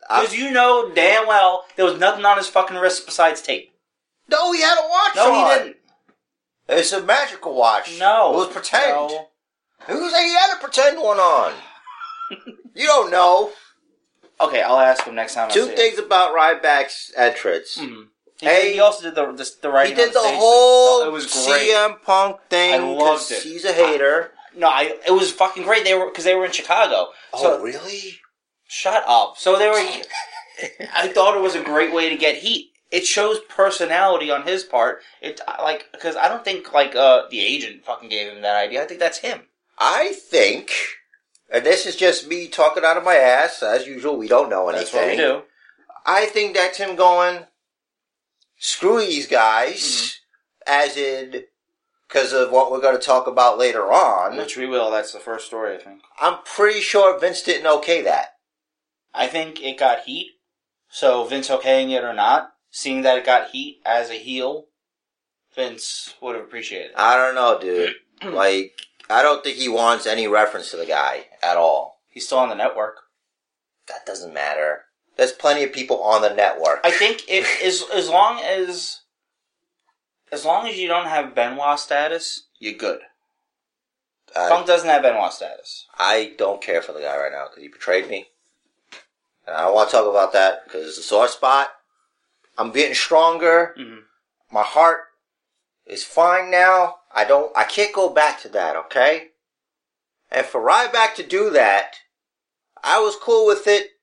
Because 0.09 0.35
you 0.37 0.51
know 0.51 0.91
damn 0.95 1.27
well 1.27 1.65
there 1.77 1.85
was 1.85 1.99
nothing 1.99 2.25
on 2.25 2.37
his 2.39 2.49
fucking 2.49 2.77
wrist 2.77 3.05
besides 3.07 3.43
tape. 3.43 3.73
no, 4.29 4.53
he 4.53 4.61
had 4.63 4.79
a 4.79 4.89
watch 4.89 5.17
No, 5.17 5.33
on. 5.35 5.51
he 5.51 5.59
didn't. 5.59 5.77
It's 6.69 6.93
a 6.93 7.03
magical 7.03 7.55
watch. 7.55 7.99
No, 7.99 8.33
It 8.33 8.37
was 8.37 8.49
pretend. 8.49 8.93
No. 8.93 9.29
Who 9.87 10.09
said 10.11 10.23
he 10.23 10.35
had 10.35 10.55
a 10.57 10.61
pretend 10.61 10.99
one 11.03 11.19
on? 11.19 11.53
you 12.77 12.87
don't 12.87 13.11
know. 13.11 13.51
Okay, 14.41 14.63
I'll 14.63 14.79
ask 14.79 15.05
him 15.05 15.15
next 15.17 15.35
time. 15.35 15.49
I 15.51 15.53
Two 15.53 15.67
things 15.67 15.99
about 15.99 16.35
Ryback's 16.35 17.13
entrance. 17.17 17.77
Him. 17.77 18.11
He, 18.41 18.47
Hey, 18.47 18.73
he 18.75 18.81
also 18.81 19.03
did 19.03 19.15
the 19.15 19.27
the, 19.33 19.51
the 19.63 19.85
He 19.87 19.95
did 19.95 20.15
the 20.15 20.21
thing. 20.21 20.39
whole 20.39 21.03
It 21.07 21.13
was 21.13 21.27
great. 21.27 21.71
CM 21.71 22.03
Punk 22.03 22.39
thing 22.49 22.75
I 22.75 22.79
loved 22.79 23.31
it. 23.31 23.43
he's 23.43 23.65
a 23.65 23.73
hater. 23.73 24.33
No, 24.57 24.69
I 24.69 24.97
it 25.07 25.13
was 25.13 25.31
fucking 25.31 25.63
great. 25.63 25.85
They 25.85 25.95
were 25.95 26.07
because 26.07 26.25
they 26.25 26.35
were 26.35 26.47
in 26.47 26.53
Chicago. 26.53 27.09
So 27.39 27.59
oh, 27.59 27.63
really? 27.63 28.19
shut 28.67 29.05
up. 29.07 29.37
So 29.37 29.59
they 29.59 29.69
were. 29.69 30.03
I 30.95 31.09
thought 31.09 31.37
it 31.37 31.43
was 31.43 31.55
a 31.55 31.63
great 31.63 31.93
way 31.93 32.09
to 32.09 32.17
get 32.17 32.37
heat. 32.37 32.73
It 32.91 33.07
shows 33.07 33.39
personality 33.49 34.31
on 34.31 34.43
his 34.43 34.65
part. 34.65 35.03
It 35.23 35.41
like 35.61 35.87
because 35.93 36.17
I 36.17 36.29
don't 36.29 36.45
think 36.45 36.73
like 36.73 36.97
uh 36.97 37.23
the 37.31 37.41
agent 37.41 37.85
fucking 37.85 38.09
gave 38.09 38.33
him 38.33 38.43
that 38.43 38.57
idea. 38.57 38.83
I 38.83 38.87
think 38.87 39.01
that's 39.01 39.19
him. 39.19 39.43
I 39.79 40.13
think, 40.13 40.73
and 41.51 41.65
this 41.65 41.87
is 41.87 41.97
just 41.97 42.29
me 42.29 42.49
talking 42.49 42.85
out 42.85 42.97
of 42.97 43.05
my 43.05 43.15
ass. 43.15 43.63
As 43.63 43.87
usual, 43.87 44.17
we 44.17 44.29
don't 44.29 44.51
know 44.51 44.69
anything. 44.69 44.85
That's 44.85 44.95
what 44.95 45.11
we 45.11 45.17
do. 45.17 45.43
I 46.05 46.27
think 46.27 46.55
that's 46.55 46.79
him 46.79 46.97
going, 46.97 47.45
screw 48.61 49.01
these 49.01 49.27
guys, 49.27 49.81
Mm-hmm. 50.69 50.73
as 50.87 50.97
in, 50.97 51.45
because 52.07 52.33
of 52.33 52.53
what 52.53 52.71
we're 52.71 52.81
going 52.81 52.97
to 52.99 53.05
talk 53.05 53.27
about 53.27 53.59
later 53.59 53.93
on. 53.93 54.37
Which 54.37 54.57
we 54.57 54.67
will. 54.67 54.91
That's 54.91 55.13
the 55.13 55.19
first 55.19 55.47
story. 55.47 55.75
I 55.75 55.79
think. 55.79 56.03
I'm 56.21 56.39
pretty 56.45 56.81
sure 56.81 57.19
Vince 57.19 57.43
didn't 57.43 57.67
okay 57.79 58.03
that. 58.03 58.29
I 59.13 59.27
think 59.27 59.61
it 59.61 59.79
got 59.79 60.01
heat. 60.05 60.33
So 60.89 61.25
Vince 61.25 61.49
okaying 61.49 61.91
it 61.91 62.05
or 62.05 62.13
not, 62.15 62.53
seeing 62.71 63.03
that 63.03 63.19
it 63.19 63.25
got 63.27 63.51
heat 63.51 63.81
as 63.85 64.11
a 64.11 64.15
heel, 64.15 64.67
Vince 65.55 66.15
would 66.21 66.35
have 66.37 66.45
appreciated 66.45 66.91
it. 66.91 66.97
I 66.97 67.17
don't 67.17 67.35
know, 67.35 67.59
dude. 67.61 67.95
like, 68.35 68.73
I 69.09 69.23
don't 69.23 69.43
think 69.43 69.57
he 69.57 69.69
wants 69.69 70.07
any 70.07 70.27
reference 70.29 70.71
to 70.73 70.77
the 70.77 70.87
guy 70.87 71.27
at 71.43 71.57
all. 71.57 72.01
He's 72.09 72.27
still 72.27 72.39
on 72.39 72.49
the 72.49 72.55
network. 72.57 72.97
That 73.89 74.05
doesn't 74.07 74.35
matter. 74.35 74.83
There's 75.21 75.33
plenty 75.33 75.63
of 75.65 75.75
people 75.75 76.03
on 76.03 76.23
the 76.23 76.33
network. 76.33 76.81
I 76.83 76.91
think 76.91 77.25
it 77.29 77.45
as 77.63 77.85
as 77.93 78.09
long 78.09 78.41
as 78.41 79.01
as 80.33 80.47
long 80.47 80.67
as 80.67 80.79
you 80.79 80.89
don't 80.89 81.09
have 81.09 81.35
Benoit 81.35 81.79
status, 81.79 82.45
you're 82.59 82.73
good. 82.73 83.01
Punk 84.35 84.67
doesn't 84.67 84.89
have 84.89 85.03
Benoit 85.03 85.31
status. 85.31 85.87
I 85.99 86.33
don't 86.39 86.63
care 86.63 86.81
for 86.81 86.95
the 86.95 87.01
guy 87.01 87.19
right 87.19 87.33
now 87.33 87.49
because 87.49 87.63
he 87.63 87.69
betrayed 87.69 88.09
me. 88.09 88.29
And 89.47 89.55
I 89.55 89.65
don't 89.65 89.75
want 89.75 89.91
to 89.91 89.97
talk 89.99 90.09
about 90.09 90.33
that 90.33 90.65
because 90.65 90.89
it's 90.89 90.97
a 90.97 91.03
sore 91.03 91.29
spot. 91.29 91.69
I'm 92.57 92.73
getting 92.73 92.95
stronger. 92.95 93.75
Mhm. 93.79 94.05
My 94.51 94.63
heart 94.63 95.01
is 95.85 96.03
fine 96.03 96.51
now. 96.51 97.01
I 97.13 97.25
don't. 97.25 97.55
I 97.55 97.65
can't 97.65 97.93
go 97.93 98.09
back 98.09 98.41
to 98.41 98.49
that. 98.49 98.75
Okay. 98.75 99.33
And 100.31 100.47
for 100.47 100.63
Ryback 100.63 101.15
to 101.17 101.23
do 101.23 101.51
that, 101.51 101.97
I 102.83 103.01
was 103.01 103.17
cool 103.17 103.47
with 103.47 103.67
it 103.67 104.00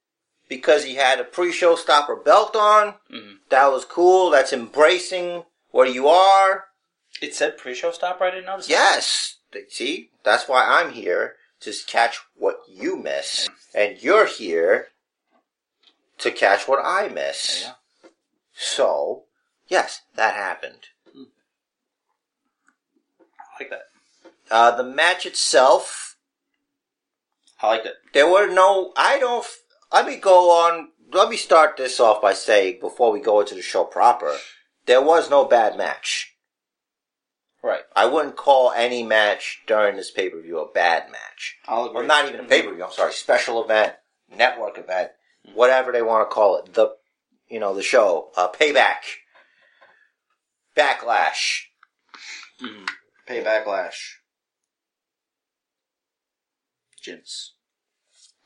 because 0.47 0.83
he 0.85 0.95
had 0.95 1.19
a 1.19 1.23
pre-show 1.23 1.75
stopper 1.75 2.15
belt 2.15 2.55
on. 2.55 2.95
Mhm. 3.11 3.39
That 3.49 3.67
was 3.67 3.85
cool. 3.85 4.29
That's 4.29 4.53
embracing 4.53 5.45
where 5.71 5.87
you 5.87 6.07
are. 6.07 6.69
It 7.21 7.35
said 7.35 7.57
pre-show 7.57 7.91
stopper. 7.91 8.25
I 8.25 8.31
didn't 8.31 8.45
notice. 8.45 8.67
that. 8.67 8.71
Yes. 8.73 9.35
See, 9.69 10.11
that's 10.23 10.47
why 10.47 10.63
I'm 10.65 10.91
here 10.91 11.37
to 11.61 11.73
catch 11.87 12.19
what 12.35 12.59
you 12.67 12.95
miss, 12.97 13.47
and 13.73 13.97
you're 14.03 14.25
here 14.27 14.89
to 16.19 16.31
catch 16.31 16.67
what 16.67 16.79
I 16.83 17.07
miss. 17.07 17.67
So, 18.53 19.25
yes, 19.67 20.01
that 20.15 20.35
happened. 20.35 20.89
I 23.39 23.63
like 23.63 23.69
that. 23.69 23.83
Uh, 24.51 24.71
the 24.75 24.83
match 24.83 25.25
itself, 25.25 26.17
I 27.61 27.67
liked 27.67 27.85
it. 27.87 27.95
there 28.13 28.29
were 28.29 28.47
no. 28.47 28.93
I 28.95 29.17
don't. 29.19 29.45
Let 29.91 30.05
me 30.05 30.17
go 30.17 30.51
on. 30.51 30.89
Let 31.11 31.29
me 31.29 31.37
start 31.37 31.77
this 31.77 31.99
off 31.99 32.21
by 32.21 32.33
saying 32.33 32.79
before 32.81 33.11
we 33.11 33.21
go 33.21 33.39
into 33.39 33.55
the 33.55 33.61
show 33.61 33.85
proper, 33.85 34.35
there 34.85 35.01
was 35.01 35.29
no 35.29 35.45
bad 35.45 35.77
match. 35.77 36.33
Right. 37.63 37.83
I 37.95 38.05
wouldn't 38.05 38.35
call 38.35 38.71
any 38.71 39.03
match 39.03 39.61
during 39.67 39.95
this 39.95 40.11
pay 40.11 40.29
per 40.29 40.41
view 40.41 40.59
a 40.59 40.71
bad 40.71 41.09
match. 41.11 41.57
I'll 41.67 41.85
agree. 41.85 41.99
Well, 41.99 42.07
not 42.07 42.27
even 42.27 42.41
a 42.41 42.43
pay 42.47 42.61
per 42.61 42.73
view. 42.73 42.83
I'm 42.83 42.91
sorry, 42.91 43.13
special 43.13 43.63
event, 43.63 43.93
network 44.35 44.77
event, 44.77 45.11
whatever 45.53 45.91
they 45.91 46.01
want 46.01 46.29
to 46.29 46.33
call 46.33 46.57
it. 46.57 46.73
The, 46.73 46.95
you 47.49 47.59
know, 47.59 47.73
the 47.73 47.81
show, 47.83 48.31
uh, 48.37 48.49
payback, 48.49 48.99
backlash. 50.75 51.63
Mhm. 52.61 52.87
Pay 53.25 53.43
backlash. 53.43 54.13
Jinx. 57.01 57.53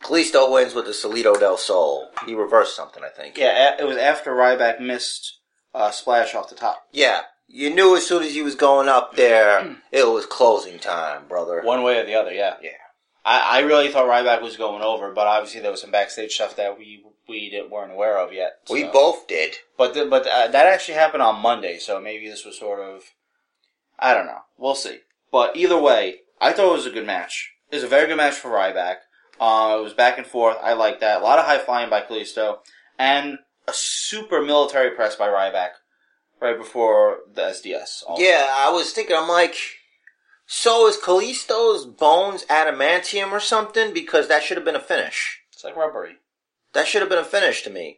Kalisto 0.03 0.51
wins 0.51 0.73
with 0.73 0.85
the 0.85 0.93
Salida 0.93 1.33
del 1.39 1.57
Sol. 1.57 2.09
He 2.25 2.35
reversed 2.35 2.75
something, 2.75 3.03
I 3.03 3.09
think. 3.09 3.37
Yeah, 3.37 3.75
it 3.79 3.85
was 3.85 3.97
after 3.97 4.31
Ryback 4.31 4.79
missed 4.79 5.39
uh, 5.73 5.91
splash 5.91 6.35
off 6.35 6.49
the 6.49 6.55
top. 6.55 6.87
Yeah, 6.91 7.21
you 7.47 7.73
knew 7.73 7.95
as 7.95 8.07
soon 8.07 8.23
as 8.23 8.33
he 8.33 8.41
was 8.41 8.55
going 8.55 8.89
up 8.89 9.15
there, 9.15 9.77
it 9.91 10.07
was 10.07 10.25
closing 10.25 10.79
time, 10.79 11.27
brother. 11.27 11.61
One 11.63 11.83
way 11.83 11.99
or 11.99 12.05
the 12.05 12.15
other, 12.15 12.31
yeah. 12.31 12.55
Yeah. 12.61 12.71
I, 13.23 13.57
I 13.57 13.59
really 13.59 13.89
thought 13.89 14.07
Ryback 14.07 14.41
was 14.41 14.57
going 14.57 14.81
over, 14.81 15.13
but 15.13 15.27
obviously 15.27 15.61
there 15.61 15.71
was 15.71 15.81
some 15.81 15.91
backstage 15.91 16.33
stuff 16.33 16.55
that 16.55 16.77
we 16.77 17.03
we 17.29 17.49
didn't, 17.49 17.69
weren't 17.69 17.93
aware 17.93 18.17
of 18.17 18.33
yet. 18.33 18.53
We 18.69 18.83
both 18.83 19.27
did. 19.27 19.55
But 19.77 19.93
the, 19.93 20.05
but 20.05 20.27
uh, 20.27 20.47
that 20.47 20.65
actually 20.65 20.95
happened 20.95 21.21
on 21.21 21.41
Monday, 21.41 21.77
so 21.77 22.01
maybe 22.01 22.27
this 22.27 22.43
was 22.45 22.57
sort 22.57 22.79
of 22.79 23.03
I 23.99 24.13
don't 24.13 24.25
know. 24.25 24.39
We'll 24.57 24.75
see. 24.75 24.99
But 25.31 25.55
either 25.55 25.79
way, 25.79 26.21
I 26.41 26.51
thought 26.51 26.69
it 26.69 26.77
was 26.77 26.87
a 26.87 26.91
good 26.91 27.05
match. 27.05 27.51
It 27.69 27.75
was 27.75 27.83
a 27.83 27.87
very 27.87 28.07
good 28.07 28.17
match 28.17 28.33
for 28.33 28.49
Ryback. 28.49 28.95
Uh, 29.41 29.77
it 29.79 29.83
was 29.83 29.93
back 29.93 30.17
and 30.19 30.27
forth. 30.27 30.55
I 30.61 30.73
like 30.73 30.99
that. 30.99 31.19
A 31.21 31.23
lot 31.23 31.39
of 31.39 31.45
high 31.45 31.57
flying 31.57 31.89
by 31.89 32.01
Kalisto, 32.01 32.59
and 32.99 33.39
a 33.67 33.73
super 33.73 34.41
military 34.41 34.91
press 34.91 35.15
by 35.15 35.27
Ryback 35.27 35.71
right 36.39 36.57
before 36.57 37.17
the 37.33 37.41
SDS. 37.41 38.03
also. 38.07 38.21
Yeah, 38.21 38.47
I 38.51 38.69
was 38.71 38.91
thinking, 38.93 39.15
I'm 39.15 39.27
like, 39.27 39.55
so 40.45 40.87
is 40.87 40.97
Kalisto's 40.97 41.85
bones 41.85 42.45
adamantium 42.45 43.31
or 43.31 43.39
something? 43.39 43.93
Because 43.93 44.27
that 44.27 44.43
should 44.43 44.57
have 44.57 44.65
been 44.65 44.75
a 44.75 44.79
finish. 44.79 45.39
It's 45.51 45.63
like 45.63 45.75
rubbery. 45.75 46.17
That 46.73 46.87
should 46.87 47.01
have 47.01 47.09
been 47.09 47.19
a 47.19 47.23
finish 47.23 47.63
to 47.63 47.69
me. 47.69 47.97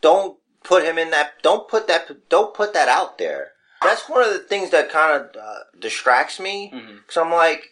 Don't 0.00 0.38
put 0.64 0.84
him 0.84 0.98
in 0.98 1.10
that. 1.10 1.42
Don't 1.42 1.68
put 1.68 1.86
that. 1.88 2.28
Don't 2.28 2.52
put 2.54 2.72
that 2.74 2.88
out 2.88 3.18
there. 3.18 3.52
That's 3.82 4.08
one 4.08 4.24
of 4.24 4.32
the 4.32 4.40
things 4.40 4.70
that 4.70 4.90
kind 4.90 5.20
of 5.20 5.36
uh, 5.40 5.58
distracts 5.78 6.40
me. 6.40 6.70
Because 6.72 7.16
I'm 7.16 7.30
like, 7.32 7.62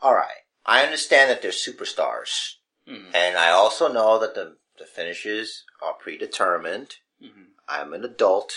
all 0.00 0.14
right, 0.14 0.39
I 0.66 0.82
understand 0.84 1.30
that 1.30 1.42
they're 1.42 1.50
superstars, 1.50 2.54
hmm 2.86 3.10
and 3.14 3.36
I 3.36 3.50
also 3.50 3.92
know 3.92 4.18
that 4.18 4.34
the 4.34 4.56
the 4.78 4.84
finishes 4.86 5.64
are 5.82 5.94
predetermined. 5.94 6.96
hmm 7.20 7.44
I'm 7.68 7.92
an 7.92 8.04
adult 8.04 8.52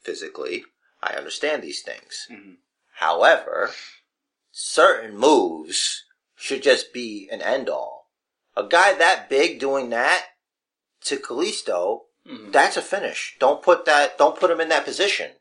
physically. 0.00 0.64
I 1.02 1.14
understand 1.14 1.62
these 1.62 1.82
things. 1.82 2.26
hmm 2.30 2.54
However, 2.94 3.70
certain 4.50 5.16
moves 5.16 6.04
should 6.34 6.62
just 6.62 6.92
be 6.92 7.28
an 7.30 7.40
end 7.42 7.68
all. 7.68 8.10
A 8.56 8.64
guy 8.64 8.92
that 8.94 9.28
big 9.28 9.60
doing 9.60 9.90
that 9.90 10.26
to 11.04 11.16
Kalisto, 11.16 12.02
hmm 12.26 12.50
that's 12.50 12.76
a 12.76 12.82
finish. 12.82 13.36
Don't 13.38 13.62
put 13.62 13.84
that, 13.84 14.18
don't 14.18 14.38
put 14.38 14.50
him 14.50 14.60
in 14.60 14.68
that 14.70 14.84
position. 14.84 15.32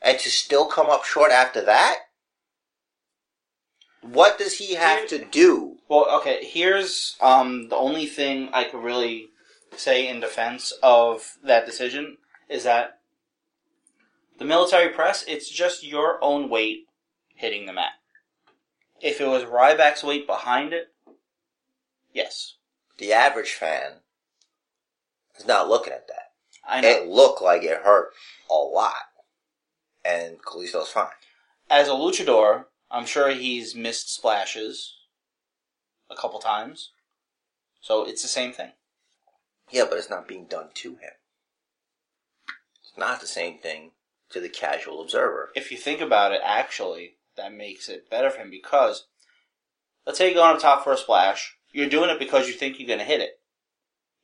And 0.00 0.18
to 0.20 0.30
still 0.30 0.66
come 0.66 0.88
up 0.88 1.04
short 1.04 1.32
after 1.32 1.60
that? 1.64 1.96
What 4.00 4.38
does 4.38 4.58
he 4.58 4.74
have 4.74 5.08
to 5.08 5.24
do? 5.24 5.76
Well, 5.88 6.06
okay. 6.20 6.44
Here's 6.44 7.16
um 7.20 7.68
the 7.68 7.76
only 7.76 8.06
thing 8.06 8.50
I 8.52 8.64
could 8.64 8.82
really 8.82 9.28
say 9.76 10.08
in 10.08 10.20
defense 10.20 10.72
of 10.82 11.36
that 11.42 11.66
decision 11.66 12.18
is 12.48 12.64
that 12.64 12.98
the 14.38 14.44
military 14.44 14.88
press. 14.90 15.24
It's 15.26 15.48
just 15.50 15.84
your 15.84 16.22
own 16.22 16.48
weight 16.48 16.86
hitting 17.34 17.66
the 17.66 17.72
mat. 17.72 17.92
If 19.00 19.20
it 19.20 19.26
was 19.26 19.44
Ryback's 19.44 20.02
weight 20.02 20.26
behind 20.26 20.72
it, 20.72 20.92
yes, 22.12 22.54
The 22.98 23.12
average 23.12 23.52
fan 23.52 24.00
is 25.36 25.46
not 25.46 25.68
looking 25.68 25.92
at 25.92 26.08
that. 26.08 26.32
I 26.66 26.80
know. 26.80 26.88
It 26.88 27.08
looked 27.08 27.40
like 27.40 27.62
it 27.62 27.82
hurt 27.82 28.12
a 28.50 28.54
lot. 28.54 28.94
And 30.04 30.42
Kalisto's 30.42 30.88
fine. 30.88 31.06
As 31.70 31.88
a 31.88 31.92
luchador, 31.92 32.64
I'm 32.90 33.06
sure 33.06 33.30
he's 33.30 33.74
missed 33.74 34.14
splashes 34.14 34.94
a 36.10 36.16
couple 36.16 36.38
times, 36.38 36.90
so 37.80 38.04
it's 38.04 38.22
the 38.22 38.28
same 38.28 38.52
thing. 38.52 38.72
Yeah, 39.70 39.84
but 39.88 39.98
it's 39.98 40.10
not 40.10 40.26
being 40.26 40.46
done 40.46 40.70
to 40.74 40.92
him. 40.92 41.12
It's 42.82 42.96
not 42.96 43.20
the 43.20 43.26
same 43.26 43.58
thing 43.58 43.92
to 44.30 44.40
the 44.40 44.48
casual 44.48 45.02
observer. 45.02 45.50
if 45.54 45.70
you 45.70 45.76
think 45.76 46.00
about 46.00 46.32
it, 46.32 46.40
actually, 46.44 47.16
that 47.36 47.52
makes 47.52 47.88
it 47.88 48.10
better 48.10 48.30
for 48.30 48.40
him 48.40 48.50
because 48.50 49.06
let's 50.06 50.18
say 50.18 50.26
you're 50.26 50.34
going 50.34 50.54
up 50.54 50.60
top 50.60 50.84
for 50.84 50.92
a 50.92 50.96
splash. 50.96 51.56
You're 51.72 51.88
doing 51.88 52.10
it 52.10 52.18
because 52.18 52.48
you 52.48 52.54
think 52.54 52.78
you're 52.78 52.86
going 52.86 52.98
to 52.98 53.04
hit 53.04 53.20
it. 53.20 53.40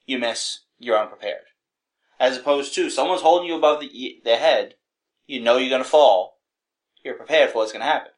You 0.06 0.18
miss, 0.18 0.60
you're 0.78 0.98
unprepared. 0.98 1.44
As 2.18 2.36
opposed 2.36 2.74
to 2.74 2.90
someone's 2.90 3.22
holding 3.22 3.48
you 3.48 3.56
above 3.56 3.80
the, 3.80 4.20
the 4.24 4.36
head, 4.36 4.74
you 5.26 5.40
know 5.40 5.56
you're 5.56 5.70
going 5.70 5.82
to 5.82 5.88
fall, 5.88 6.38
you're 7.02 7.14
prepared 7.14 7.50
for 7.50 7.58
what's 7.58 7.72
going 7.72 7.84
to 7.84 7.86
happen. 7.90 8.12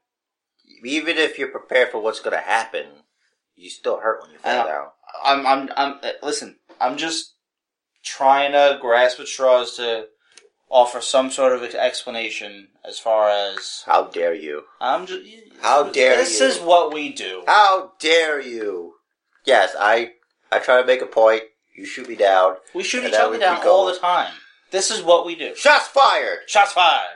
Even 0.84 1.16
if 1.16 1.38
you're 1.38 1.48
prepared 1.48 1.90
for 1.90 2.00
what's 2.00 2.20
going 2.20 2.36
to 2.36 2.42
happen, 2.42 2.86
you 3.56 3.70
still 3.70 4.00
hurt 4.00 4.22
when 4.22 4.32
you 4.32 4.38
fall 4.38 4.66
down. 4.66 4.86
I'm, 5.24 5.46
I'm, 5.46 5.70
I'm, 5.76 5.98
uh, 6.02 6.10
listen, 6.22 6.56
I'm 6.80 6.96
just 6.96 7.34
trying 8.04 8.52
to 8.52 8.78
grasp 8.80 9.18
at 9.20 9.26
straws 9.26 9.76
to 9.76 10.06
offer 10.68 11.00
some 11.00 11.30
sort 11.30 11.52
of 11.52 11.62
explanation 11.74 12.68
as 12.86 12.98
far 12.98 13.28
as 13.30 13.82
How 13.86 14.04
dare 14.04 14.34
you? 14.34 14.64
I'm 14.80 15.06
just. 15.06 15.26
How 15.60 15.84
dare 15.84 16.16
This 16.16 16.38
you. 16.40 16.46
This 16.46 16.56
is 16.56 16.62
what 16.62 16.92
we 16.92 17.12
do. 17.12 17.42
How 17.46 17.92
dare 17.98 18.40
you? 18.40 18.94
Yes, 19.44 19.74
I 19.78 20.12
I 20.50 20.58
try 20.58 20.80
to 20.80 20.86
make 20.86 21.02
a 21.02 21.06
point. 21.06 21.42
You 21.76 21.84
shoot 21.84 22.08
me 22.08 22.16
down. 22.16 22.56
We 22.74 22.82
shoot 22.82 23.04
each 23.04 23.14
other 23.14 23.38
down 23.38 23.66
all 23.66 23.86
the 23.86 23.98
time. 23.98 24.32
This 24.70 24.90
is 24.90 25.02
what 25.02 25.26
we 25.26 25.34
do. 25.34 25.54
Shots 25.54 25.88
fired. 25.88 26.40
Shots 26.46 26.72
fired. 26.72 27.06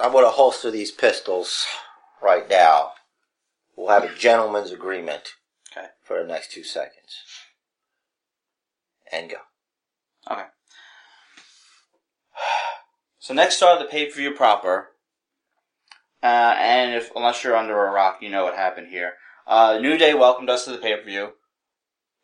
I'm 0.00 0.12
to 0.12 0.28
holster 0.28 0.70
these 0.70 0.90
pistols 0.90 1.66
right 2.22 2.48
now. 2.48 2.92
We'll 3.76 3.88
have 3.88 4.04
a 4.04 4.14
gentleman's 4.14 4.70
agreement 4.70 5.34
Okay. 5.70 5.88
for 6.02 6.18
the 6.22 6.28
next 6.28 6.52
two 6.52 6.64
seconds. 6.64 7.16
And 9.10 9.30
go. 9.30 9.36
Okay. 10.30 10.44
So 13.18 13.34
next 13.34 13.56
start 13.56 13.78
the 13.78 13.84
pay 13.84 14.06
per 14.06 14.14
view 14.16 14.32
proper. 14.32 14.88
Uh, 16.22 16.54
and 16.56 16.94
if 16.94 17.10
unless 17.16 17.42
you're 17.42 17.56
under 17.56 17.86
a 17.86 17.90
rock, 17.90 18.18
you 18.20 18.30
know 18.30 18.44
what 18.44 18.56
happened 18.56 18.88
here. 18.88 19.14
Uh, 19.46 19.78
New 19.80 19.96
Day 19.98 20.14
welcomed 20.14 20.50
us 20.50 20.64
to 20.64 20.70
the 20.72 20.78
pay 20.78 20.96
per 20.96 21.04
view. 21.04 21.32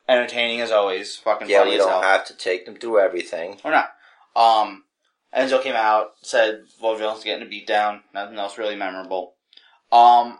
Entertaining 0.08 0.60
as 0.60 0.70
always. 0.70 1.16
Fucking 1.16 1.48
Yeah, 1.48 1.58
funny 1.60 1.72
we 1.72 1.78
as 1.78 1.84
don't 1.84 2.02
have 2.02 2.26
to 2.26 2.36
take 2.36 2.64
them 2.66 2.76
through 2.76 3.00
everything. 3.00 3.60
or 3.64 3.70
not. 3.70 3.90
Um, 4.34 4.84
Enzo 5.36 5.62
came 5.62 5.74
out, 5.74 6.12
said 6.22 6.62
Vaudevillains 6.82 7.24
getting 7.24 7.46
a 7.46 7.50
beat 7.50 7.66
down. 7.66 8.02
Nothing 8.14 8.38
else 8.38 8.56
really 8.56 8.76
memorable. 8.76 9.34
Um, 9.90 10.38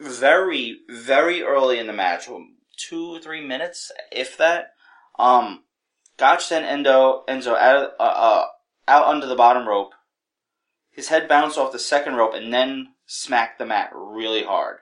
very, 0.00 0.80
very 0.88 1.42
early 1.42 1.78
in 1.78 1.86
the 1.86 1.92
match, 1.92 2.28
two, 2.76 3.18
three 3.20 3.44
minutes, 3.44 3.90
if 4.12 4.36
that. 4.36 4.72
Um, 5.18 5.64
Gotch 6.16 6.44
sent 6.44 6.66
Endo, 6.66 7.24
Enzo 7.28 7.56
out, 7.56 7.92
uh, 7.98 8.02
uh, 8.02 8.44
out 8.88 9.06
under 9.06 9.26
the 9.26 9.36
bottom 9.36 9.68
rope. 9.68 9.92
His 10.90 11.08
head 11.08 11.28
bounced 11.28 11.58
off 11.58 11.72
the 11.72 11.78
second 11.78 12.14
rope 12.14 12.34
and 12.34 12.52
then 12.52 12.94
smacked 13.06 13.58
the 13.58 13.66
mat 13.66 13.90
really 13.94 14.44
hard. 14.44 14.78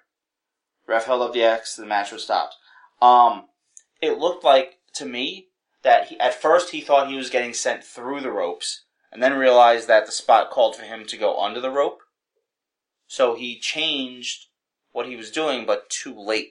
Ref 0.87 1.07
held 1.07 1.23
up 1.23 1.33
the 1.33 1.43
X, 1.43 1.77
the 1.77 1.87
match 1.87 2.13
was 2.13 2.23
stopped. 2.23 2.57
Um, 3.01 3.47
it 4.01 4.19
looked 4.19 4.45
like, 4.45 4.79
to 4.95 5.07
me, 5.07 5.49
that 5.83 6.09
he, 6.09 6.21
at 6.21 6.41
first 6.41 6.71
he 6.71 6.81
thought 6.81 7.09
he 7.09 7.17
was 7.17 7.31
getting 7.31 7.53
sent 7.53 7.83
through 7.83 8.21
the 8.21 8.31
ropes, 8.31 8.85
and 9.11 9.23
then 9.23 9.35
realized 9.35 9.89
that 9.89 10.07
the 10.07 10.13
spot 10.13 10.51
called 10.51 10.77
for 10.77 10.85
him 10.85 11.05
to 11.07 11.17
go 11.17 11.41
under 11.41 11.61
the 11.61 11.71
rope. 11.71 12.01
So 13.07 13.35
he 13.35 13.59
changed 13.59 14.47
what 14.93 15.07
he 15.07 15.17
was 15.17 15.31
doing, 15.31 15.67
but 15.67 15.91
too 15.91 16.19
late. 16.19 16.51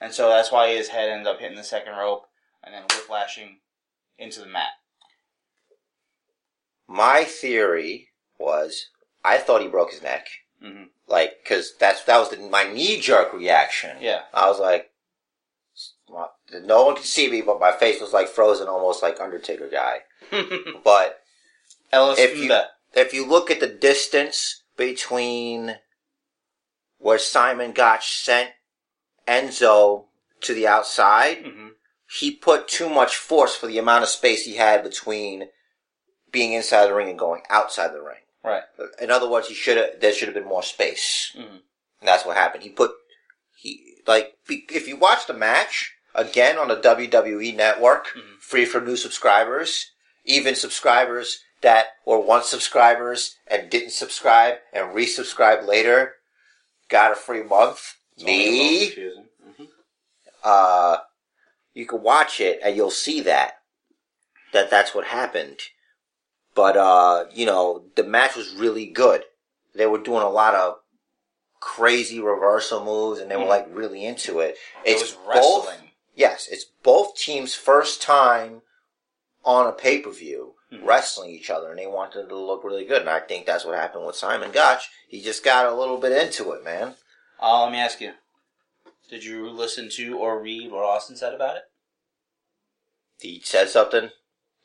And 0.00 0.12
so 0.12 0.28
that's 0.28 0.50
why 0.52 0.68
his 0.74 0.88
head 0.88 1.08
ended 1.08 1.26
up 1.28 1.40
hitting 1.40 1.56
the 1.56 1.62
second 1.64 1.94
rope, 1.96 2.26
and 2.62 2.74
then 2.74 2.82
whiplashing 2.90 3.58
into 4.18 4.40
the 4.40 4.46
mat. 4.46 4.70
My 6.88 7.24
theory 7.24 8.08
was 8.38 8.86
I 9.24 9.38
thought 9.38 9.62
he 9.62 9.68
broke 9.68 9.92
his 9.92 10.02
neck. 10.02 10.26
hmm 10.60 10.84
Like, 11.06 11.44
cause 11.46 11.74
that's, 11.78 12.04
that 12.04 12.18
was 12.18 12.30
the, 12.30 12.38
my 12.38 12.64
knee 12.64 13.00
jerk 13.00 13.32
reaction. 13.32 13.96
Yeah. 14.00 14.22
I 14.34 14.48
was 14.48 14.58
like, 14.58 14.90
well, 16.08 16.32
no 16.64 16.84
one 16.84 16.96
could 16.96 17.04
see 17.04 17.30
me, 17.30 17.40
but 17.40 17.60
my 17.60 17.72
face 17.72 18.00
was 18.00 18.12
like 18.12 18.28
frozen, 18.28 18.66
almost 18.68 19.02
like 19.02 19.20
Undertaker 19.20 19.68
guy. 19.68 20.00
But 20.84 21.20
If 22.18 22.36
you- 22.36 22.48
if 22.94 23.14
you 23.14 23.24
look 23.26 23.50
at 23.50 23.60
the 23.60 23.68
distance 23.68 24.61
between 24.76 25.78
where 26.98 27.18
Simon 27.18 27.72
Gotch 27.72 28.22
sent 28.22 28.50
Enzo 29.26 30.06
to 30.40 30.54
the 30.54 30.66
outside, 30.66 31.44
Mhm. 31.44 31.74
he 32.18 32.34
put 32.34 32.68
too 32.68 32.88
much 32.88 33.16
force 33.16 33.54
for 33.54 33.66
the 33.66 33.78
amount 33.78 34.02
of 34.02 34.08
space 34.08 34.44
he 34.44 34.56
had 34.56 34.82
between 34.82 35.50
being 36.30 36.52
inside 36.52 36.86
the 36.86 36.94
ring 36.94 37.10
and 37.10 37.18
going 37.18 37.42
outside 37.50 37.92
the 37.92 38.02
ring. 38.02 38.22
Right. 38.42 38.64
In 39.00 39.10
other 39.10 39.28
words, 39.28 39.48
he 39.48 39.54
should 39.54 39.76
have. 39.76 40.00
There 40.00 40.12
should 40.12 40.28
have 40.28 40.34
been 40.34 40.44
more 40.44 40.62
space, 40.64 41.30
Mhm. 41.36 41.62
and 42.00 42.08
that's 42.08 42.24
what 42.24 42.36
happened. 42.36 42.64
He 42.64 42.70
put 42.70 42.92
he 43.56 44.02
like 44.06 44.36
if 44.48 44.88
you 44.88 44.96
watch 44.96 45.26
the 45.26 45.32
match 45.32 45.94
again 46.14 46.58
on 46.58 46.66
the 46.68 46.74
WWE 46.76 47.52
Network, 47.52 48.08
Mhm. 48.08 48.40
free 48.40 48.64
for 48.64 48.80
new 48.80 48.96
subscribers, 48.96 49.92
even 50.24 50.56
subscribers 50.56 51.44
that 51.62 51.86
were 52.04 52.18
once 52.18 52.48
subscribers 52.48 53.36
and 53.46 53.70
didn't 53.70 53.90
subscribe 53.90 54.56
and 54.72 54.94
resubscribe 54.94 55.66
later 55.66 56.14
got 56.88 57.12
a 57.12 57.16
free 57.16 57.42
month. 57.42 57.94
It's 58.16 58.24
only 58.24 58.46
a 58.46 58.50
little 58.50 58.68
Me. 58.68 59.24
Mhm. 59.58 59.68
uh, 60.44 60.98
you 61.72 61.86
can 61.86 62.02
watch 62.02 62.40
it 62.40 62.60
and 62.62 62.76
you'll 62.76 62.90
see 62.90 63.20
that 63.22 63.62
that 64.52 64.70
that's 64.70 64.94
what 64.94 65.06
happened. 65.06 65.60
But 66.54 66.76
uh, 66.76 67.26
you 67.32 67.46
know, 67.46 67.84
the 67.94 68.04
match 68.04 68.36
was 68.36 68.52
really 68.54 68.86
good. 68.86 69.24
They 69.74 69.86
were 69.86 69.98
doing 69.98 70.22
a 70.22 70.28
lot 70.28 70.54
of 70.54 70.80
crazy 71.60 72.20
reversal 72.20 72.84
moves, 72.84 73.20
and 73.20 73.30
they 73.30 73.36
were 73.36 73.44
Mhm. 73.44 73.48
like 73.48 73.66
really 73.70 74.04
into 74.04 74.40
it. 74.40 74.58
It 74.84 74.92
It's 74.96 75.02
was 75.02 75.12
both. 75.14 75.78
Yes, 76.14 76.46
it's 76.48 76.64
both 76.64 77.16
teams' 77.16 77.54
first 77.54 78.02
time 78.02 78.60
on 79.44 79.66
a 79.66 79.72
pay 79.72 80.00
per 80.00 80.10
view 80.10 80.56
Mhm. 80.72 80.86
wrestling 80.86 81.30
each 81.30 81.50
other, 81.50 81.70
and 81.70 81.78
they 81.78 81.86
wanted 81.86 82.20
it 82.24 82.28
to 82.28 82.36
look 82.36 82.64
really 82.64 82.84
good. 82.86 83.02
And 83.02 83.10
I 83.10 83.20
think 83.20 83.44
that's 83.44 83.64
what 83.64 83.76
happened 83.76 84.06
with 84.06 84.16
Simon 84.16 84.50
Gotch. 84.50 84.88
He 85.06 85.20
just 85.20 85.44
got 85.44 85.66
a 85.66 85.74
little 85.74 85.98
bit 85.98 86.12
into 86.12 86.52
it, 86.52 86.64
man. 86.64 86.96
Uh, 87.40 87.64
let 87.64 87.72
me 87.72 87.78
ask 87.78 88.00
you: 88.00 88.14
Did 89.10 89.24
you 89.24 89.50
listen 89.50 89.90
to 89.90 90.18
or 90.18 90.40
read 90.40 90.72
what 90.72 90.84
Austin 90.84 91.16
said 91.16 91.34
about 91.34 91.56
it? 91.56 91.64
He 93.20 93.40
said 93.44 93.68
something. 93.68 94.10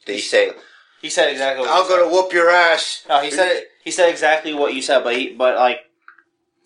Did 0.05 0.15
he 0.15 0.21
say, 0.21 0.53
He 1.01 1.09
said 1.09 1.29
exactly. 1.29 1.67
What 1.67 1.75
"I'm 1.75 1.89
gonna 1.89 2.11
whoop 2.11 2.31
your 2.31 2.49
ass"? 2.49 3.03
No, 3.09 3.21
he 3.21 3.29
said 3.29 3.51
it. 3.51 3.67
He 3.83 3.91
said 3.91 4.09
exactly 4.09 4.53
what 4.53 4.73
you 4.73 4.81
said, 4.81 5.03
but 5.03 5.15
he, 5.15 5.33
but 5.33 5.55
like, 5.55 5.81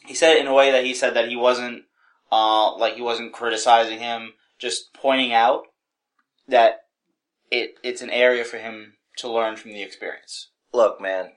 he 0.05 0.13
said 0.13 0.35
it 0.35 0.41
in 0.41 0.47
a 0.47 0.53
way 0.53 0.71
that 0.71 0.85
he 0.85 0.93
said 0.93 1.15
that 1.15 1.29
he 1.29 1.35
wasn't, 1.35 1.83
uh, 2.31 2.75
like 2.77 2.95
he 2.95 3.01
wasn't 3.01 3.33
criticizing 3.33 3.99
him, 3.99 4.33
just 4.59 4.93
pointing 4.93 5.33
out 5.33 5.63
that 6.47 6.81
it 7.49 7.75
it's 7.83 8.01
an 8.01 8.09
area 8.09 8.43
for 8.43 8.57
him 8.57 8.97
to 9.17 9.29
learn 9.29 9.55
from 9.55 9.71
the 9.73 9.81
experience. 9.83 10.47
Look, 10.73 11.01
man. 11.01 11.33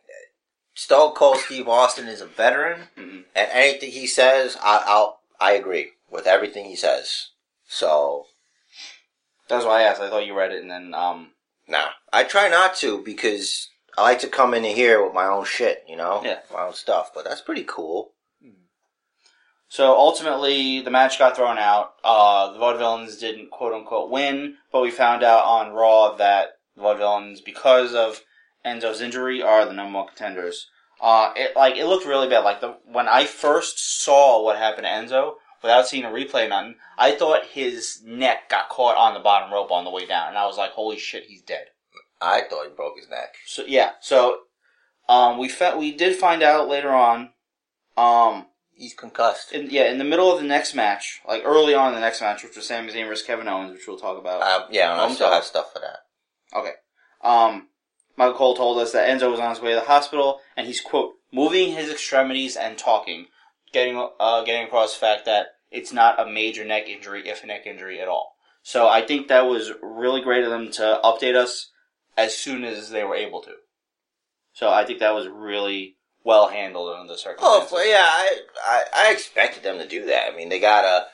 Stone 0.74 1.14
Cold 1.14 1.38
Steve 1.38 1.68
Austin 1.68 2.08
is 2.08 2.20
a 2.20 2.26
veteran, 2.26 2.88
hmm 2.96 3.20
and 3.34 3.48
anything 3.52 3.90
he 3.92 4.06
says, 4.06 4.56
I, 4.62 4.82
I'll 4.86 5.20
I 5.40 5.52
agree 5.52 5.92
with 6.10 6.26
everything 6.26 6.64
he 6.66 6.76
says. 6.76 7.28
So 7.68 8.26
That's 9.48 9.64
why 9.64 9.80
I 9.80 9.82
asked. 9.82 10.00
I 10.00 10.08
thought 10.10 10.26
you 10.26 10.36
read 10.36 10.52
it, 10.52 10.62
and 10.62 10.70
then 10.70 10.94
um, 10.94 11.30
Nah, 11.68 11.88
I 12.12 12.24
try 12.24 12.48
not 12.48 12.74
to 12.76 13.02
because 13.02 13.68
I 13.96 14.02
like 14.02 14.18
to 14.20 14.28
come 14.28 14.52
in 14.54 14.64
here 14.64 15.04
with 15.04 15.14
my 15.14 15.26
own 15.26 15.44
shit, 15.44 15.84
you 15.88 15.96
know, 15.96 16.20
Yeah. 16.24 16.40
my 16.52 16.62
own 16.66 16.74
stuff. 16.74 17.12
But 17.14 17.24
that's 17.24 17.40
pretty 17.40 17.64
cool. 17.64 18.12
So 19.68 19.96
ultimately, 19.96 20.80
the 20.82 20.90
match 20.90 21.18
got 21.18 21.34
thrown 21.36 21.58
out. 21.58 21.94
Uh, 22.04 22.52
the 22.52 22.58
Vaudevillains 22.58 23.18
didn't 23.18 23.50
quote 23.50 23.72
unquote 23.72 24.10
win, 24.10 24.56
but 24.70 24.82
we 24.82 24.90
found 24.90 25.22
out 25.24 25.44
on 25.44 25.72
Raw 25.72 26.14
that 26.16 26.58
the 26.76 26.82
Vaudevillains, 26.82 27.44
because 27.44 27.94
of 27.94 28.22
Enzo's 28.64 29.00
injury, 29.00 29.42
are 29.42 29.64
the 29.64 29.72
number 29.72 29.98
one 29.98 30.08
contenders. 30.08 30.68
Uh, 31.00 31.32
it 31.36 31.56
like 31.56 31.76
it 31.76 31.86
looked 31.86 32.06
really 32.06 32.28
bad. 32.28 32.44
Like 32.44 32.60
the 32.60 32.76
when 32.86 33.08
I 33.08 33.24
first 33.26 34.02
saw 34.02 34.42
what 34.42 34.56
happened 34.56 34.86
to 34.86 34.90
Enzo, 34.90 35.34
without 35.62 35.86
seeing 35.86 36.04
a 36.04 36.08
replay, 36.08 36.46
or 36.46 36.48
nothing, 36.48 36.76
I 36.96 37.12
thought 37.12 37.46
his 37.46 38.00
neck 38.04 38.48
got 38.48 38.68
caught 38.68 38.96
on 38.96 39.14
the 39.14 39.20
bottom 39.20 39.52
rope 39.52 39.70
on 39.70 39.84
the 39.84 39.90
way 39.90 40.06
down, 40.06 40.28
and 40.28 40.38
I 40.38 40.46
was 40.46 40.56
like, 40.56 40.70
"Holy 40.70 40.98
shit, 40.98 41.24
he's 41.24 41.42
dead." 41.42 41.66
I 42.20 42.42
thought 42.42 42.66
he 42.66 42.74
broke 42.74 42.96
his 42.98 43.10
neck. 43.10 43.34
So 43.46 43.64
yeah, 43.66 43.92
so 44.00 44.38
um, 45.08 45.38
we 45.38 45.48
fa- 45.48 45.76
we 45.76 45.92
did 45.92 46.16
find 46.16 46.42
out 46.42 46.68
later 46.68 46.90
on. 46.90 47.30
Um, 47.96 48.46
He's 48.76 48.94
concussed. 48.94 49.52
in, 49.52 49.70
yeah, 49.70 49.84
in 49.90 49.98
the 49.98 50.04
middle 50.04 50.32
of 50.32 50.40
the 50.40 50.46
next 50.46 50.74
match, 50.74 51.20
like 51.28 51.42
early 51.44 51.74
on 51.74 51.88
in 51.88 51.94
the 51.94 52.00
next 52.00 52.20
match, 52.20 52.42
which 52.42 52.56
was 52.56 52.66
Sami 52.66 52.92
Zayn 52.92 53.06
versus 53.06 53.24
Kevin 53.24 53.46
Owens, 53.46 53.70
which 53.72 53.86
we'll 53.86 53.98
talk 53.98 54.18
about. 54.18 54.42
Um, 54.42 54.68
yeah, 54.70 54.92
I 54.92 55.12
still 55.12 55.30
have 55.30 55.44
stuff 55.44 55.72
for 55.72 55.78
that. 55.78 55.98
Okay. 56.54 56.72
Um, 57.22 57.68
Michael 58.16 58.34
Cole 58.36 58.54
told 58.56 58.78
us 58.78 58.92
that 58.92 59.08
Enzo 59.08 59.30
was 59.30 59.40
on 59.40 59.50
his 59.50 59.60
way 59.60 59.70
to 59.70 59.76
the 59.76 59.86
hospital, 59.86 60.40
and 60.56 60.66
he's 60.66 60.80
quote 60.80 61.14
moving 61.32 61.72
his 61.72 61.90
extremities 61.90 62.56
and 62.56 62.78
talking, 62.78 63.26
getting 63.72 64.08
uh, 64.20 64.44
getting 64.44 64.66
across 64.66 64.94
the 64.94 65.00
fact 65.00 65.24
that 65.26 65.46
it's 65.70 65.92
not 65.92 66.20
a 66.20 66.26
major 66.30 66.64
neck 66.64 66.88
injury, 66.88 67.28
if 67.28 67.42
a 67.42 67.46
neck 67.46 67.66
injury 67.66 68.00
at 68.00 68.08
all. 68.08 68.36
So 68.62 68.88
I 68.88 69.02
think 69.04 69.28
that 69.28 69.46
was 69.46 69.72
really 69.82 70.20
great 70.20 70.44
of 70.44 70.50
them 70.50 70.70
to 70.72 71.00
update 71.02 71.34
us 71.34 71.70
as 72.16 72.36
soon 72.36 72.64
as 72.64 72.90
they 72.90 73.02
were 73.04 73.16
able 73.16 73.42
to. 73.42 73.52
So 74.52 74.70
I 74.70 74.84
think 74.84 75.00
that 75.00 75.14
was 75.14 75.26
really 75.28 75.96
well 76.22 76.48
handled 76.48 76.94
under 76.94 77.08
the 77.08 77.14
Oh, 77.14 77.16
circumstances. 77.16 77.72
well, 77.72 77.86
yeah, 77.86 78.04
I, 78.06 78.38
I 78.64 78.84
I 79.08 79.12
expected 79.12 79.62
them 79.64 79.78
to 79.78 79.88
do 79.88 80.06
that. 80.06 80.32
I 80.32 80.36
mean, 80.36 80.48
they 80.48 80.60
gotta, 80.60 81.06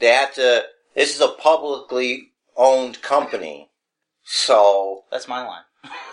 they 0.00 0.08
have 0.08 0.34
to. 0.34 0.64
This 0.94 1.14
is 1.14 1.20
a 1.20 1.28
publicly 1.28 2.32
owned 2.56 3.02
company, 3.02 3.67
so 4.30 5.04
That's 5.10 5.26
my 5.26 5.46
line. 5.46 5.62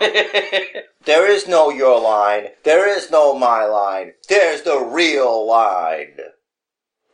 there 1.04 1.30
is 1.30 1.46
no 1.46 1.70
your 1.70 2.00
line, 2.00 2.48
there 2.64 2.88
is 2.88 3.10
no 3.10 3.38
my 3.38 3.64
line. 3.66 4.12
There's 4.28 4.62
the 4.62 4.78
real 4.78 5.46
line, 5.46 6.16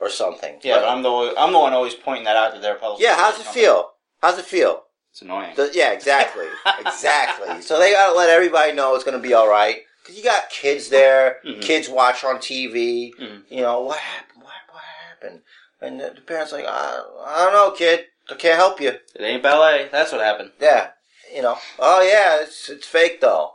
or 0.01 0.09
something. 0.09 0.59
yeah, 0.63 0.77
but 0.77 0.89
I'm 0.89 1.03
the 1.03 1.35
I'm 1.37 1.53
the 1.53 1.59
one 1.59 1.73
always 1.73 1.95
pointing 1.95 2.25
that 2.25 2.37
out 2.37 2.55
to 2.55 2.61
their 2.61 2.77
public. 2.77 3.03
Yeah, 3.03 3.17
how's 3.17 3.39
it 3.41 3.47
feel? 3.47 3.91
How's 4.21 4.39
it 4.39 4.45
feel? 4.45 4.85
It's 5.11 5.23
annoying. 5.23 5.55
The- 5.57 5.71
yeah, 5.75 5.93
exactly, 5.93 6.47
exactly. 6.87 7.61
So 7.63 7.79
they 7.79 7.93
gotta 7.93 8.17
let 8.17 8.31
everybody 8.31 8.73
know 8.73 8.95
it's 8.95 9.05
gonna 9.05 9.19
be 9.19 9.35
all 9.35 9.49
right. 9.49 9.79
Cause 10.07 10.17
you 10.17 10.23
got 10.25 10.51
kids 10.51 10.89
there, 10.89 11.39
Mhm. 11.47 11.63
kids 11.63 11.89
watch 11.89 12.23
on 12.25 12.37
TV. 12.39 13.13
Mhm. 13.21 13.43
You 13.49 13.63
know 13.63 13.81
what 13.83 13.99
happened? 13.99 14.43
What 14.43 14.53
what 14.71 14.83
happened? 15.09 15.41
And 15.81 16.01
the, 16.01 16.13
the 16.15 16.21
parents 16.21 16.53
like, 16.53 16.65
I, 16.67 17.03
I 17.27 17.45
don't 17.45 17.53
know, 17.53 17.73
kid. 17.77 18.05
I 18.33 18.37
can't 18.37 18.57
help 18.57 18.81
you. 18.81 18.89
It 18.89 19.21
ain't 19.21 19.43
ballet. 19.43 19.89
That's 19.93 20.11
what 20.13 20.21
happened. 20.21 20.53
Yeah, 20.61 20.91
you 21.35 21.43
know. 21.43 21.59
Oh 21.79 22.03
yeah, 22.03 22.41
it's 22.43 22.69
it's 22.71 22.87
fake 22.87 23.21
though. 23.21 23.55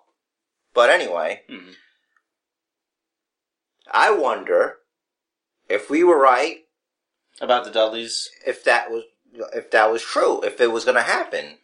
But 0.73 0.89
anyway, 0.89 1.41
Mhm. 1.49 1.73
I 3.91 4.11
wonder 4.11 4.77
if 5.67 5.89
we 5.89 6.03
were 6.03 6.19
right 6.19 6.65
About 7.41 7.65
the 7.65 7.71
Dudleys. 7.71 8.29
if 8.45 8.63
that 8.65 8.91
was 8.91 9.03
if 9.53 9.71
that 9.71 9.91
was 9.91 10.01
true, 10.03 10.41
if 10.43 10.61
it 10.61 10.71
was 10.71 10.85
going 10.85 10.95
to 10.95 11.01
happen, 11.01 11.57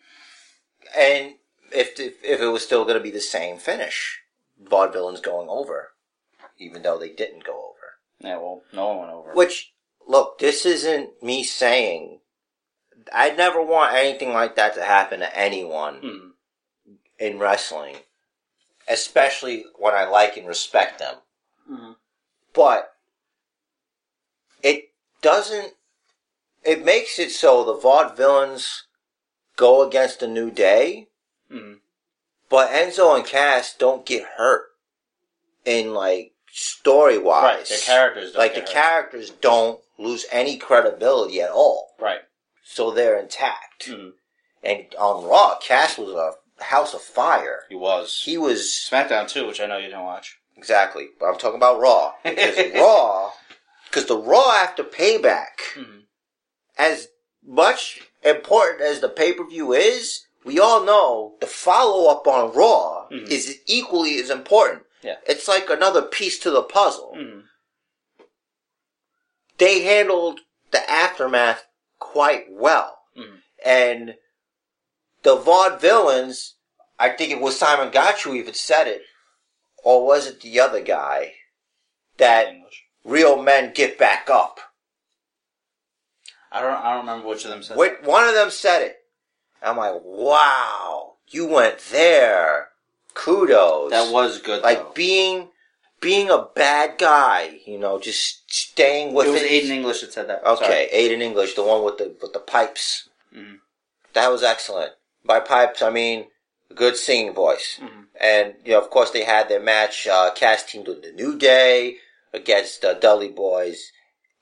and 0.96 1.36
if 1.72 2.00
if, 2.00 2.24
if 2.24 2.42
it 2.42 2.48
was 2.48 2.64
still 2.64 2.84
going 2.84 2.98
to 2.98 3.04
be 3.04 3.12
the 3.12 3.22
same 3.22 3.58
finish, 3.58 4.20
vaudevillains 4.62 5.22
going 5.22 5.50
over, 5.50 5.92
even 6.58 6.82
though 6.82 6.98
they 6.98 7.10
didn't 7.10 7.44
go 7.44 7.54
over. 7.54 7.98
Yeah, 8.20 8.38
well, 8.38 8.62
no 8.74 8.88
one 8.88 9.00
went 9.00 9.12
over. 9.12 9.34
Which 9.34 9.74
look, 10.08 10.40
this 10.40 10.66
isn't 10.66 11.22
me 11.22 11.44
saying. 11.44 12.20
I 13.12 13.32
never 13.32 13.62
want 13.62 13.94
anything 13.96 14.34
like 14.34 14.56
that 14.56 14.76
to 14.76 14.84
happen 14.84 15.20
to 15.20 15.36
anyone 15.38 16.02
Mhm. 16.02 16.34
in 17.20 17.40
wrestling, 17.40 17.98
especially 18.88 19.66
when 19.76 19.94
I 19.96 20.06
like 20.06 20.38
and 20.38 20.48
respect 20.48 21.00
them. 21.00 21.22
Mhm. 21.70 21.96
But 22.54 22.96
it 24.62 24.92
doesn't. 25.22 25.76
It 26.64 26.84
makes 26.86 27.20
it 27.20 27.32
so 27.32 27.64
the 27.64 27.76
vaudevillains 27.76 28.84
go 29.56 29.82
against 29.82 30.20
the 30.20 30.28
New 30.28 30.50
Day, 30.50 31.10
Mhm. 31.52 31.82
but 32.50 32.70
Enzo 32.72 33.16
and 33.16 33.26
Cass 33.26 33.74
don't 33.74 34.06
get 34.06 34.24
hurt 34.24 34.74
in 35.66 35.94
like 35.94 36.34
story 36.52 37.18
wise. 37.18 37.44
Right, 37.58 37.66
their 37.66 37.78
characters 37.80 38.32
don't 38.34 38.40
like 38.40 38.54
the 38.54 38.62
hurt. 38.62 38.70
characters 38.70 39.30
don't 39.32 39.84
lose 39.98 40.26
any 40.32 40.58
credibility 40.58 41.42
at 41.42 41.52
all, 41.52 41.96
Right. 42.00 42.24
So 42.64 42.92
they're 42.92 43.18
intact. 43.20 43.88
Mhm. 43.88 44.14
And 44.64 44.96
on 44.96 45.26
Raw, 45.26 45.58
Cass 45.60 45.98
was 45.98 46.12
a 46.14 46.64
house 46.64 46.94
of 46.94 47.02
fire. 47.02 47.66
He 47.70 47.76
was. 47.76 48.22
He 48.24 48.38
was 48.38 48.62
SmackDown 48.90 49.28
too, 49.30 49.46
which 49.48 49.60
I 49.60 49.66
know 49.66 49.78
you 49.78 49.88
didn't 49.88 50.04
watch. 50.06 50.38
Exactly. 50.56 51.10
But 51.20 51.26
I'm 51.28 51.38
talking 51.38 51.58
about 51.58 51.80
Raw. 51.80 52.14
Because 52.24 52.74
Raw, 52.76 53.32
because 53.86 54.06
the 54.06 54.18
Raw 54.18 54.52
after 54.54 54.84
Payback, 54.84 55.58
Mhm. 55.76 56.04
as 56.78 57.10
much 57.46 58.02
important 58.24 58.82
as 58.82 59.02
the 59.02 59.10
pay 59.10 59.34
per 59.34 59.46
view 59.46 59.74
is, 59.74 60.26
we 60.46 60.60
all 60.60 60.82
know 60.84 61.36
the 61.42 61.48
follow 61.48 62.10
up 62.10 62.26
on 62.28 62.54
Raw 62.54 63.08
Mhm. 63.10 63.28
is 63.30 63.60
equally 63.66 64.18
as 64.20 64.30
important. 64.30 64.86
Yeah. 65.02 65.18
It's 65.26 65.48
like 65.50 65.70
another 65.70 66.02
piece 66.02 66.40
to 66.40 66.52
the 66.52 66.64
puzzle. 66.64 67.14
Mhm. 67.18 67.44
They 69.58 69.82
handled 69.82 70.40
the 70.72 70.90
aftermath 70.90 71.66
quite 72.12 72.46
well. 72.50 73.00
Mhm. 73.18 73.42
And 73.64 74.16
the 75.24 75.38
vaudevillains, 75.38 76.54
I 77.00 77.10
think 77.10 77.32
it 77.32 77.40
was 77.40 77.58
Simon 77.58 77.92
Gotch 77.92 78.24
who 78.24 78.34
even 78.34 78.54
said 78.54 78.88
it, 78.88 79.04
or 79.84 80.06
was 80.06 80.28
it 80.28 80.42
the 80.42 80.60
other 80.60 80.82
guy, 80.82 81.36
that 82.18 82.48
English. 82.48 82.84
real 83.04 83.42
men 83.42 83.74
get 83.74 83.98
back 83.98 84.30
up. 84.30 84.60
I 86.52 86.62
don't. 86.62 86.74
I 86.74 86.92
don't 86.92 87.02
remember 87.02 87.28
which 87.28 87.46
of 87.46 87.52
them 87.52 87.64
said. 87.64 87.78
Wait, 87.78 88.04
one 88.04 88.28
of 88.28 88.36
them 88.36 88.52
said 88.52 88.82
it. 88.84 88.98
I'm 89.62 89.78
like, 89.78 89.96
wow, 90.04 91.16
you 91.30 91.48
went 91.48 91.80
there. 91.92 92.70
Kudos. 93.16 93.92
that. 93.92 94.06
That 94.06 94.14
was 94.14 94.40
good. 94.42 94.62
like 94.62 94.80
though. 94.80 94.92
being 94.94 95.50
being 96.04 96.30
a 96.30 96.48
bad 96.54 97.00
guy. 97.00 97.60
You 97.66 97.80
know, 97.80 98.00
just 98.00 98.52
staying 98.54 99.14
with 99.14 99.28
it 99.28 99.32
was 99.32 99.42
it. 99.42 99.50
Aiden 99.52 99.70
English 99.70 100.02
that 100.02 100.14
said 100.14 100.28
that. 100.30 100.46
Okay, 100.46 100.90
Aiden 100.94 101.22
English, 101.22 101.56
the 101.56 101.64
one 101.64 101.84
with 101.84 101.98
the 101.98 102.16
with 102.22 102.34
the 102.34 102.40
pipes. 102.40 103.10
Mhm. 103.36 103.60
That 104.14 104.32
was 104.32 104.44
excellent. 104.44 104.94
By 105.26 105.40
pipes, 105.40 105.82
I 105.82 105.90
mean 105.90 106.28
a 106.70 106.74
good 106.76 106.98
singing 106.98 107.34
voice. 107.34 107.80
Mhm. 107.82 108.08
And 108.20 108.56
you 108.64 108.74
know, 108.74 108.82
of 108.82 108.90
course, 108.92 109.10
they 109.12 109.24
had 109.24 109.50
their 109.50 109.60
match 109.60 110.06
uh, 110.06 110.32
Cass 110.32 110.64
teamed 110.64 110.88
with 110.88 111.02
the 111.02 111.12
New 111.12 111.38
Day 111.38 111.98
against 112.34 112.82
the 112.82 112.94
Dudley 112.94 113.30
Boys 113.30 113.92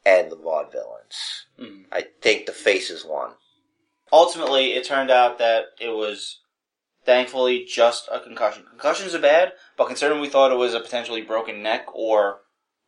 and 0.05 0.31
the 0.31 0.35
Vaudevillains. 0.35 1.45
Mhm. 1.59 1.85
I 1.91 2.01
think 2.21 2.45
the 2.47 2.53
faces 2.53 3.05
won. 3.05 3.35
Ultimately, 4.11 4.73
it 4.73 4.83
turned 4.83 5.11
out 5.11 5.37
that 5.37 5.67
it 5.79 5.89
was 5.89 6.39
thankfully 7.05 7.65
just 7.65 8.07
a 8.11 8.19
concussion. 8.19 8.65
Concussions 8.69 9.13
are 9.13 9.19
bad, 9.19 9.53
but 9.77 9.87
considering 9.87 10.21
we 10.21 10.29
thought 10.29 10.51
it 10.51 10.57
was 10.57 10.73
a 10.73 10.79
potentially 10.79 11.21
broken 11.21 11.63
neck 11.63 11.85
or 11.93 12.41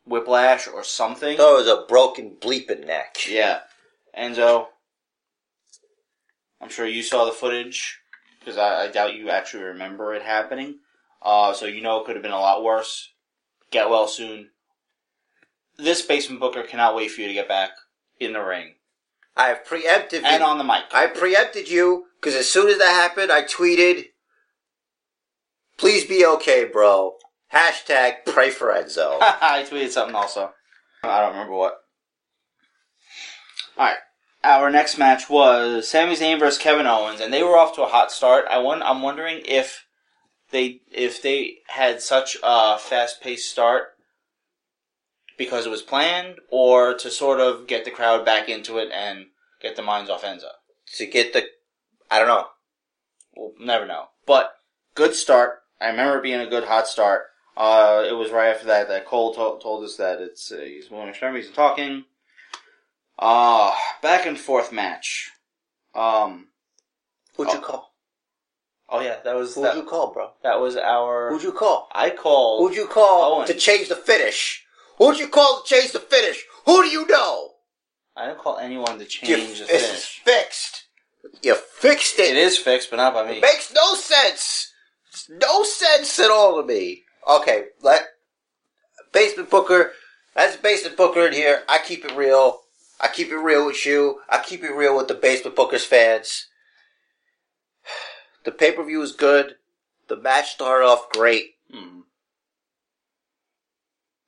whiplash 0.06 0.68
or 0.68 0.84
something. 0.84 1.36
thought 1.36 1.54
it 1.54 1.64
was 1.64 1.68
a 1.68 1.86
broken 1.88 2.36
bleeping 2.40 2.86
neck. 2.86 3.16
Yeah. 3.28 3.60
Enzo, 4.18 4.66
I'm 6.60 6.68
sure 6.68 6.86
you 6.86 7.02
saw 7.02 7.24
the 7.24 7.32
footage 7.32 7.98
because 8.38 8.58
I, 8.58 8.84
I 8.84 8.88
doubt 8.88 9.14
you 9.14 9.30
actually 9.30 9.64
remember 9.64 10.14
it 10.14 10.22
happening. 10.22 10.78
Uh, 11.22 11.54
so 11.54 11.66
you 11.66 11.80
know 11.80 12.00
it 12.00 12.06
could 12.06 12.16
have 12.16 12.22
been 12.22 12.32
a 12.32 12.38
lot 12.40 12.62
worse. 12.62 13.10
Get 13.70 13.90
well 13.90 14.06
soon. 14.06 14.50
This 15.76 16.02
basement 16.02 16.40
booker 16.40 16.62
cannot 16.62 16.94
wait 16.94 17.10
for 17.10 17.22
you 17.22 17.28
to 17.28 17.34
get 17.34 17.48
back 17.48 17.70
in 18.20 18.32
the 18.32 18.40
ring 18.40 18.74
I 19.36 19.48
have 19.48 19.64
preempted 19.64 20.24
and 20.24 20.42
on 20.42 20.58
the 20.58 20.64
mic. 20.64 20.84
I 20.92 21.06
preempted 21.06 21.68
you 21.68 22.06
because 22.20 22.34
as 22.34 22.48
soon 22.48 22.68
as 22.68 22.78
that 22.78 22.88
happened, 22.88 23.32
I 23.32 23.42
tweeted, 23.42 24.06
"Please 25.76 26.04
be 26.04 26.24
okay, 26.24 26.64
bro." 26.64 27.16
Hashtag 27.52 28.24
pray 28.26 28.50
for 28.50 28.68
Enzo. 28.68 29.18
I 29.20 29.64
tweeted 29.68 29.90
something 29.90 30.14
also. 30.14 30.52
I 31.02 31.20
don't 31.20 31.32
remember 31.32 31.54
what. 31.54 31.78
Alright. 33.76 33.98
Our 34.42 34.70
next 34.70 34.98
match 34.98 35.30
was 35.30 35.88
Sami 35.88 36.14
Zayn 36.16 36.38
versus 36.38 36.58
Kevin 36.58 36.86
Owens, 36.86 37.20
and 37.20 37.32
they 37.32 37.42
were 37.42 37.56
off 37.56 37.74
to 37.76 37.82
a 37.82 37.88
hot 37.88 38.12
start. 38.12 38.44
I 38.50 38.58
won- 38.58 38.82
I'm 38.82 39.02
wondering 39.02 39.42
if 39.46 39.86
they 40.50 40.80
if 40.92 41.22
they 41.22 41.58
had 41.68 42.02
such 42.02 42.36
a 42.42 42.78
fast 42.78 43.20
paced 43.22 43.50
start 43.50 43.93
because 45.36 45.66
it 45.66 45.70
was 45.70 45.82
planned, 45.82 46.36
or 46.50 46.94
to 46.94 47.10
sort 47.10 47.40
of 47.40 47.66
get 47.66 47.84
the 47.84 47.90
crowd 47.90 48.24
back 48.24 48.48
into 48.48 48.78
it 48.78 48.90
and 48.92 49.26
get 49.60 49.76
the 49.76 49.82
minds 49.82 50.10
off 50.10 50.22
Enzo. 50.22 50.50
to 50.96 51.06
get 51.06 51.32
the, 51.32 51.44
I 52.10 52.18
don't 52.18 52.28
know. 52.28 52.46
We'll 53.36 53.52
never 53.60 53.86
know. 53.86 54.06
But 54.26 54.52
good 54.94 55.14
start. 55.14 55.60
I 55.80 55.88
remember 55.88 56.18
it 56.18 56.22
being 56.22 56.40
a 56.40 56.46
good 56.46 56.64
hot 56.64 56.86
start. 56.86 57.22
Uh, 57.56 58.04
it 58.08 58.12
was 58.12 58.30
right 58.30 58.48
after 58.48 58.66
that 58.66 58.88
that 58.88 59.06
Cole 59.06 59.32
to- 59.34 59.62
told 59.62 59.84
us 59.84 59.96
that 59.96 60.20
it's 60.20 60.50
uh, 60.50 60.56
he's 60.56 60.90
willing 60.90 61.08
extremities 61.08 61.46
and 61.46 61.54
talking. 61.54 62.04
Uh, 63.18 63.72
back 64.02 64.26
and 64.26 64.38
forth 64.38 64.72
match. 64.72 65.30
Um, 65.94 66.48
Who'd 67.36 67.52
you 67.52 67.60
call? 67.60 67.94
oh 68.88 69.00
yeah, 69.00 69.16
that 69.24 69.34
was 69.36 69.54
Who'd 69.54 69.64
that, 69.66 69.76
you 69.76 69.84
call, 69.84 70.12
bro? 70.12 70.30
that 70.42 70.60
was 70.60 70.76
our. 70.76 71.30
Who'd 71.30 71.42
you 71.44 71.52
call? 71.52 71.88
I 71.92 72.10
called. 72.10 72.68
Who'd 72.68 72.76
you 72.76 72.86
call 72.86 73.36
Owen. 73.38 73.46
to 73.46 73.54
change 73.54 73.88
the 73.88 73.94
finish? 73.96 74.63
Who'd 74.98 75.18
you 75.18 75.28
call 75.28 75.62
to 75.62 75.68
change 75.74 75.92
the 75.92 76.00
finish? 76.00 76.44
Who 76.66 76.82
do 76.82 76.88
you 76.88 77.06
know? 77.06 77.52
I 78.16 78.26
didn't 78.26 78.38
call 78.40 78.58
anyone 78.58 78.98
to 78.98 79.04
You- 79.26 79.36
the 79.36 79.42
finish. 79.44 79.60
it's 79.68 80.06
fixed. 80.06 80.84
You 81.42 81.54
fixed 81.54 82.18
it. 82.18 82.30
It 82.30 82.36
is 82.36 82.58
fixed, 82.58 82.90
but 82.90 82.96
not 82.96 83.14
by 83.14 83.26
me. 83.26 83.38
It 83.38 83.42
makes 83.42 83.72
no 83.72 83.94
sense. 83.94 84.72
It's 85.10 85.28
no 85.28 85.64
sense 85.64 86.18
at 86.20 86.30
all 86.30 86.60
to 86.60 86.66
me. 86.66 87.04
Okay, 87.26 87.68
let 87.80 88.08
basement 89.12 89.50
booker. 89.50 89.94
That's 90.34 90.56
basement 90.56 90.96
booker 90.96 91.26
in 91.26 91.32
here. 91.32 91.64
I 91.68 91.78
keep 91.78 92.04
it 92.04 92.14
real. 92.14 92.62
I 93.00 93.08
keep 93.08 93.30
it 93.30 93.36
real 93.36 93.66
with 93.66 93.84
you. 93.86 94.20
I 94.28 94.38
keep 94.42 94.62
it 94.62 94.72
real 94.72 94.96
with 94.96 95.08
the 95.08 95.14
basement 95.14 95.56
bookers 95.56 95.84
fans. 95.86 96.46
The 98.44 98.52
pay 98.52 98.72
per 98.72 98.84
view 98.84 99.00
is 99.00 99.12
good. 99.12 99.56
The 100.08 100.16
match 100.16 100.50
started 100.52 100.84
off 100.86 101.08
great. 101.08 101.54
Hmm. 101.72 102.00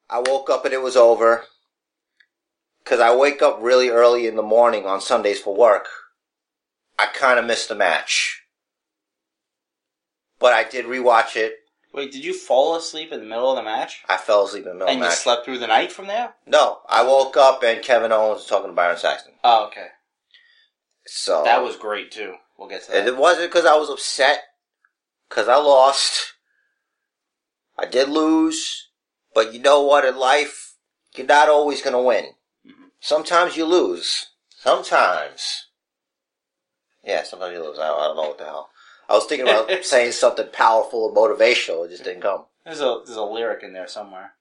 I 0.09 0.21
woke 0.21 0.49
up 0.51 0.65
and 0.65 0.73
it 0.75 0.83
was 0.83 0.97
over. 0.97 1.45
Cause 2.85 3.01
I 3.01 3.15
wake 3.15 3.43
up 3.43 3.59
really 3.61 3.89
early 3.89 4.29
in 4.29 4.37
the 4.37 4.43
morning 4.43 4.87
on 4.87 5.01
Sundays 5.01 5.41
for 5.41 5.55
work. 5.57 5.89
I 6.99 7.07
kinda 7.07 7.43
missed 7.43 7.69
the 7.69 7.75
match. 7.75 8.43
But 10.39 10.53
I 10.53 10.63
did 10.65 10.85
rewatch 10.87 11.35
it. 11.35 11.57
Wait, 11.93 12.13
did 12.13 12.25
you 12.25 12.35
fall 12.35 12.77
asleep 12.77 13.11
in 13.11 13.21
the 13.21 13.27
middle 13.27 13.51
of 13.51 13.57
the 13.57 13.63
match? 13.63 14.03
I 14.09 14.19
fell 14.19 14.45
asleep 14.45 14.65
in 14.65 14.69
the 14.69 14.75
middle 14.75 14.89
And 14.89 14.99
of 14.99 15.01
the 15.01 15.07
match. 15.07 15.13
And 15.13 15.19
you 15.19 15.23
slept 15.23 15.45
through 15.47 15.59
the 15.59 15.67
night 15.67 15.91
from 15.91 16.07
there? 16.07 16.35
No, 16.47 16.81
I 16.89 17.03
woke 17.03 17.37
up 17.37 17.63
and 17.65 17.83
Kevin 17.83 18.13
Owens 18.13 18.41
was 18.41 18.47
talking 18.47 18.69
to 18.69 18.75
Byron 18.75 18.99
Saxton. 18.99 19.33
Oh, 19.43 19.67
okay. 19.67 19.89
So 21.07 21.43
That 21.45 21.63
was 21.65 21.77
great 21.77 22.13
too. 22.13 22.37
We'll 22.59 22.69
get 22.69 22.85
to 22.85 22.97
And 22.97 23.07
that. 23.07 23.15
it 23.15 23.17
wasn't 23.17 23.51
because 23.51 23.67
I 23.67 23.77
was 23.77 23.89
upset, 23.91 24.45
because 25.29 25.49
I 25.49 25.57
lost. 25.57 26.35
I 27.79 27.85
did 27.87 28.09
lose, 28.09 28.86
but 29.37 29.53
you 29.53 29.61
know 29.61 29.83
what? 29.83 30.07
In 30.07 30.17
life, 30.17 30.77
you're 31.15 31.27
not 31.27 31.51
always 31.51 31.83
going 31.83 31.93
to 31.93 32.01
win. 32.01 32.33
Mhm. 32.67 32.91
Sometimes 33.01 33.55
you 33.55 33.67
lose. 33.67 34.29
Sometimes. 34.49 35.67
Yeah, 37.05 37.23
sometimes 37.23 37.53
you 37.53 37.63
lose. 37.63 37.79
I 37.79 37.87
don't, 37.89 38.01
I 38.01 38.05
don't 38.07 38.17
know 38.17 38.29
what 38.29 38.39
the 38.39 38.45
hell. 38.47 38.71
I 39.11 39.13
was 39.13 39.27
thinking 39.27 39.47
about 39.47 39.71
saying 39.85 40.13
something 40.13 40.49
powerful 40.53 41.07
and 41.09 41.15
motivational. 41.17 41.85
It 41.85 41.91
just 41.91 42.05
didn't 42.05 42.23
come. 42.23 42.47
There's 42.65 42.81
a 42.81 43.03
there's 43.05 43.19
a 43.19 43.23
lyric 43.25 43.63
in 43.63 43.75
there 43.75 43.87
somewhere. 43.87 44.33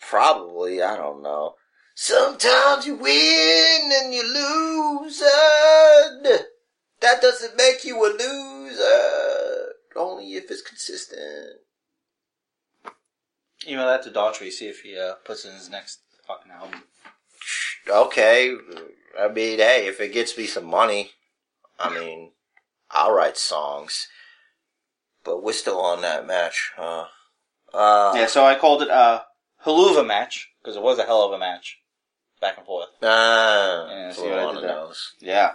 Probably. 0.00 0.82
I 0.82 0.96
don't 0.96 1.22
know. 1.22 1.54
Sometimes 1.94 2.84
you 2.84 2.96
win 2.96 3.90
and 4.02 4.12
you 4.12 4.24
lose. 4.24 5.22
and 5.22 6.26
That 7.00 7.22
doesn't 7.22 7.56
make 7.56 7.84
you 7.84 8.04
a 8.04 8.10
loser. 8.10 9.72
Only 9.94 10.34
if 10.34 10.50
it's 10.50 10.62
consistent. 10.62 11.60
Email 13.68 13.86
that 13.86 14.02
to 14.04 14.10
Daughtry, 14.10 14.50
see 14.50 14.68
if 14.68 14.80
he 14.80 14.98
uh, 14.98 15.14
puts 15.24 15.44
in 15.44 15.52
his 15.54 15.68
next 15.70 16.00
fucking 16.26 16.52
album. 16.52 16.82
Okay. 17.88 18.54
I 19.18 19.28
mean, 19.28 19.58
hey, 19.58 19.86
if 19.86 20.00
it 20.00 20.12
gets 20.12 20.36
me 20.36 20.46
some 20.46 20.64
money, 20.66 21.12
I 21.78 21.92
mean, 21.96 22.32
I'll 22.90 23.12
write 23.12 23.36
songs. 23.36 24.08
But 25.24 25.42
we're 25.42 25.52
still 25.52 25.80
on 25.80 26.02
that 26.02 26.26
match, 26.26 26.72
huh? 26.76 27.06
Uh, 27.74 28.12
Yeah, 28.14 28.26
so 28.26 28.44
I 28.44 28.54
called 28.54 28.82
it 28.82 28.88
a 28.88 29.24
haluva 29.64 30.06
match 30.06 30.50
because 30.62 30.76
it 30.76 30.82
was 30.82 30.98
a 30.98 31.04
hell 31.04 31.22
of 31.24 31.32
a 31.32 31.38
match, 31.38 31.78
back 32.40 32.56
and 32.58 32.66
forth. 32.66 32.88
Ah, 33.02 33.88
Yeah, 33.88 34.12
see 34.12 34.22
what 34.22 34.38
I 34.38 34.44
one 34.44 34.54
did 34.56 34.64
there? 34.64 34.86
Yeah. 35.20 35.52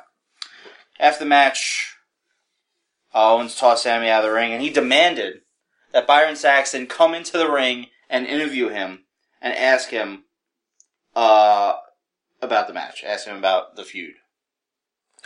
After 0.99 1.23
the 1.23 1.29
match, 1.29 1.95
Owens 3.13 3.55
tossed 3.55 3.83
Sami 3.83 4.09
out 4.09 4.23
of 4.23 4.29
the 4.29 4.35
ring, 4.35 4.51
and 4.53 4.61
he 4.61 4.69
demanded 4.69 5.41
that 5.93 6.07
Byron 6.07 6.35
Saxton 6.35 6.87
come 6.87 7.13
into 7.13 7.37
the 7.37 7.49
ring 7.49 7.87
and 8.11 8.27
interview 8.27 8.67
him 8.67 9.05
and 9.41 9.55
ask 9.55 9.89
him 9.89 10.25
uh, 11.15 11.73
about 12.41 12.67
the 12.67 12.73
match, 12.73 13.03
ask 13.03 13.25
him 13.25 13.37
about 13.37 13.75
the 13.75 13.83
feud. 13.83 14.15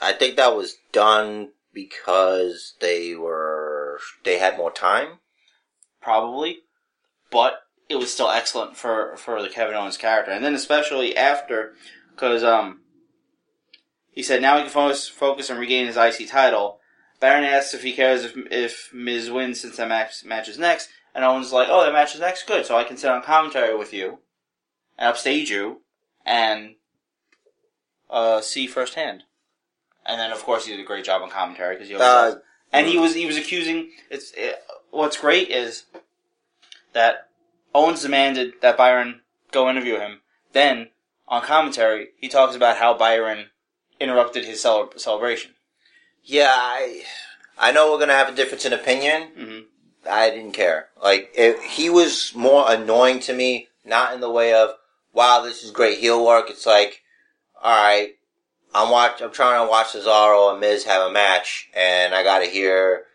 I 0.01 0.13
think 0.13 0.37
that 0.37 0.55
was 0.55 0.77
done 0.93 1.49
because 1.73 2.75
they 2.79 3.15
were 3.15 3.99
they 4.23 4.37
had 4.37 4.57
more 4.57 4.71
time. 4.71 5.19
probably, 6.01 6.59
but 7.31 7.63
it 7.89 7.95
was 7.95 8.13
still 8.13 8.29
excellent 8.29 8.77
for 8.77 9.17
for 9.17 9.41
the 9.41 9.49
Kevin 9.49 9.75
Owens 9.75 9.97
character, 9.97 10.31
and 10.31 10.45
then 10.45 10.53
especially 10.53 11.17
after, 11.17 11.73
because 12.11 12.43
um, 12.43 12.81
he 14.11 14.21
said 14.21 14.41
now 14.41 14.57
he 14.57 14.63
can 14.63 14.71
focus 14.71 15.07
focus 15.07 15.49
on 15.49 15.57
regaining 15.57 15.87
his 15.87 15.97
IC 15.97 16.29
title. 16.29 16.79
Byron 17.19 17.43
asks 17.43 17.73
if 17.73 17.83
he 17.83 17.93
cares 17.93 18.23
if 18.23 18.33
if 18.51 18.93
Miz 18.93 19.31
wins 19.31 19.61
since 19.61 19.77
that 19.77 19.87
match 19.87 20.23
match 20.23 20.47
is 20.47 20.59
next, 20.59 20.89
and 21.15 21.23
Owens 21.25 21.51
like, 21.51 21.67
oh, 21.71 21.83
that 21.83 21.93
match 21.93 22.13
is 22.13 22.19
next, 22.21 22.45
good, 22.45 22.65
so 22.67 22.77
I 22.77 22.83
can 22.83 22.97
sit 22.97 23.09
on 23.09 23.23
commentary 23.23 23.75
with 23.75 23.93
you, 23.93 24.19
and 24.97 25.07
upstage 25.09 25.49
you, 25.49 25.81
and 26.25 26.75
uh, 28.09 28.41
see 28.41 28.67
firsthand. 28.67 29.23
And 30.05 30.19
then, 30.19 30.31
of 30.31 30.43
course, 30.43 30.65
he 30.67 30.71
did 30.75 30.79
a 30.81 30.85
great 30.87 31.05
job 31.05 31.23
on 31.23 31.29
commentary 31.31 31.75
because 31.75 31.87
he 31.87 31.95
always 31.95 32.07
does. 32.07 32.33
Uh, 32.35 32.39
And 32.73 32.87
he 32.87 32.99
was 32.99 33.15
he 33.15 33.25
was 33.25 33.37
accusing. 33.37 33.89
It's 34.11 34.31
it, 34.35 34.57
what's 34.91 35.17
great 35.17 35.49
is 35.49 35.85
that 36.93 37.29
Owens 37.73 38.01
demanded 38.03 38.53
that 38.61 38.77
Byron 38.77 39.21
go 39.51 39.69
interview 39.69 39.97
him. 39.97 40.21
Then 40.53 40.89
on 41.27 41.41
commentary, 41.41 42.09
he 42.19 42.27
talks 42.27 42.55
about 42.55 42.77
how 42.77 42.95
Byron 42.97 43.47
interrupted 43.99 44.45
his 44.45 44.61
cel- 44.61 44.91
celebration. 44.97 45.51
yeah, 46.23 46.51
I 46.53 47.03
I 47.57 47.71
know 47.71 47.91
we're 47.91 47.99
gonna 47.99 48.13
have 48.13 48.29
a 48.29 48.35
difference 48.35 48.65
in 48.65 48.73
opinion. 48.73 49.29
hmm 49.35 49.59
I 50.09 50.29
didn't 50.29 50.53
care. 50.53 50.87
Like 51.01 51.31
it, 51.35 51.61
he 51.61 51.89
was 51.89 52.33
more 52.35 52.71
annoying 52.71 53.19
to 53.21 53.33
me, 53.33 53.67
not 53.83 54.13
in 54.13 54.21
the 54.21 54.29
way 54.29 54.53
of 54.53 54.71
wow, 55.13 55.41
this 55.41 55.63
is 55.63 55.71
great 55.71 55.97
heel 55.97 56.23
work. 56.23 56.49
It's 56.49 56.65
like, 56.65 57.01
all 57.63 57.71
right, 57.71 58.09
I'm 58.75 58.91
watch, 58.91 59.21
I'm 59.21 59.31
trying 59.31 59.65
to 59.65 59.69
watch 59.69 59.93
Cesaro 59.93 60.51
and 60.51 60.59
Miz 60.59 60.83
have 60.83 61.09
a 61.09 61.11
match, 61.11 61.69
and 61.73 62.13
I 62.13 62.23
got 62.23 62.39
to 62.39 62.45
hear 62.45 63.05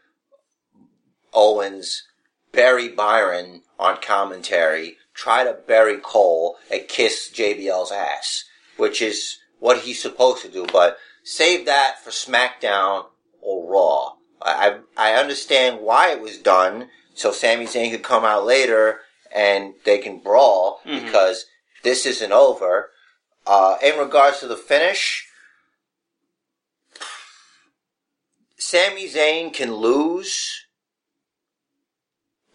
Owens 1.33 2.05
bury 2.53 2.89
Byron 2.89 3.63
on 3.79 3.99
commentary, 4.01 4.97
try 5.15 5.45
to 5.45 5.53
bury 5.53 5.99
Cole, 5.99 6.57
and 6.71 6.89
kiss 6.89 7.31
JBL's 7.33 7.93
ass, 7.93 8.45
which 8.77 9.03
is 9.03 9.39
what 9.59 9.81
he's 9.81 10.01
supposed 10.01 10.43
to 10.43 10.49
do. 10.49 10.67
But 10.73 10.97
save 11.23 11.67
that 11.67 12.03
for 12.03 12.11
SmackDown 12.11 13.07
or 13.43 13.71
Raw. 13.71 14.15
I 14.43 14.79
I 14.97 15.13
understand 15.15 15.81
why 15.81 16.11
it 16.11 16.21
was 16.21 16.39
done, 16.39 16.91
so 17.15 17.31
Sami 17.33 17.67
Zayn 17.67 17.91
could 17.91 18.03
come 18.03 18.25
out 18.25 18.45
later 18.45 19.01
and 19.35 19.75
they 19.85 19.99
can 19.99 20.19
brawl 20.19 20.81
Mhm. 20.85 21.05
because 21.05 21.47
this 21.83 22.07
isn't 22.07 22.33
over. 22.33 22.91
Uh, 23.47 23.77
in 23.83 23.99
regards 23.99 24.41
to 24.41 24.47
the 24.47 24.57
finish, 24.57 25.27
Sami 28.59 29.09
Zayn 29.09 29.53
can 29.53 29.75
lose, 29.75 30.67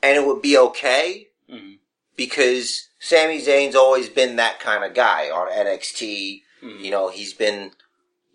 and 0.01 0.15
it 0.17 0.25
would 0.25 0.41
be 0.41 0.57
okay 0.57 1.27
hmm 1.49 1.73
because 2.15 2.87
Sami 2.97 3.41
Zayn's 3.41 3.75
always 3.75 4.07
been 4.07 4.37
that 4.37 4.57
kind 4.61 4.85
of 4.85 4.93
guy 4.93 5.29
on 5.29 5.51
NXT. 5.51 6.43
Mhm. 6.63 6.79
You 6.79 6.89
know, 6.89 7.09
he's 7.09 7.33
been, 7.33 7.71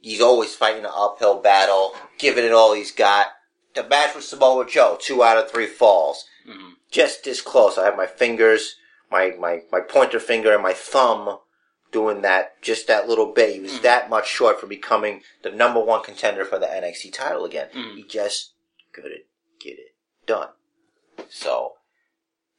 he's 0.03 0.21
always 0.21 0.55
fighting 0.55 0.85
an 0.85 0.91
uphill 0.95 1.39
battle, 1.41 1.97
giving 2.19 2.45
it 2.45 2.53
all 2.53 2.75
he's 2.75 2.93
got. 2.93 3.29
The 3.75 3.85
match 3.85 4.15
with 4.15 4.25
Samoa 4.25 4.67
Joe, 4.67 4.99
two 5.01 5.23
out 5.23 5.39
of 5.39 5.51
three 5.51 5.67
falls. 5.67 6.25
Mhm. 6.47 6.75
Just 6.91 7.25
this 7.25 7.41
close. 7.41 7.79
I 7.79 7.85
have 7.85 7.97
my 7.97 8.07
fingers, 8.07 8.77
my, 9.11 9.31
my, 9.39 9.63
my 9.71 9.81
pointer 9.81 10.19
finger 10.21 10.53
and 10.53 10.63
my 10.63 10.73
thumb 10.73 11.39
doing 11.93 12.23
that, 12.23 12.61
just 12.63 12.87
that 12.87 13.09
little 13.09 13.33
bit. 13.33 13.55
He 13.55 13.61
was 13.61 13.73
Mhm. 13.79 13.83
that 13.83 14.11
much 14.11 14.29
short 14.29 14.59
from 14.61 14.69
becoming 14.69 15.23
the 15.43 15.51
number 15.51 15.81
one 15.81 16.03
contender 16.03 16.45
for 16.45 16.59
the 16.59 16.67
NXT 16.73 17.11
title 17.13 17.45
again. 17.45 17.69
Mhm. 17.73 17.97
He 17.97 18.03
just 18.05 18.53
couldn't 18.93 19.25
get 19.61 19.79
it 19.79 19.95
done. 20.27 20.51
So, 21.29 21.77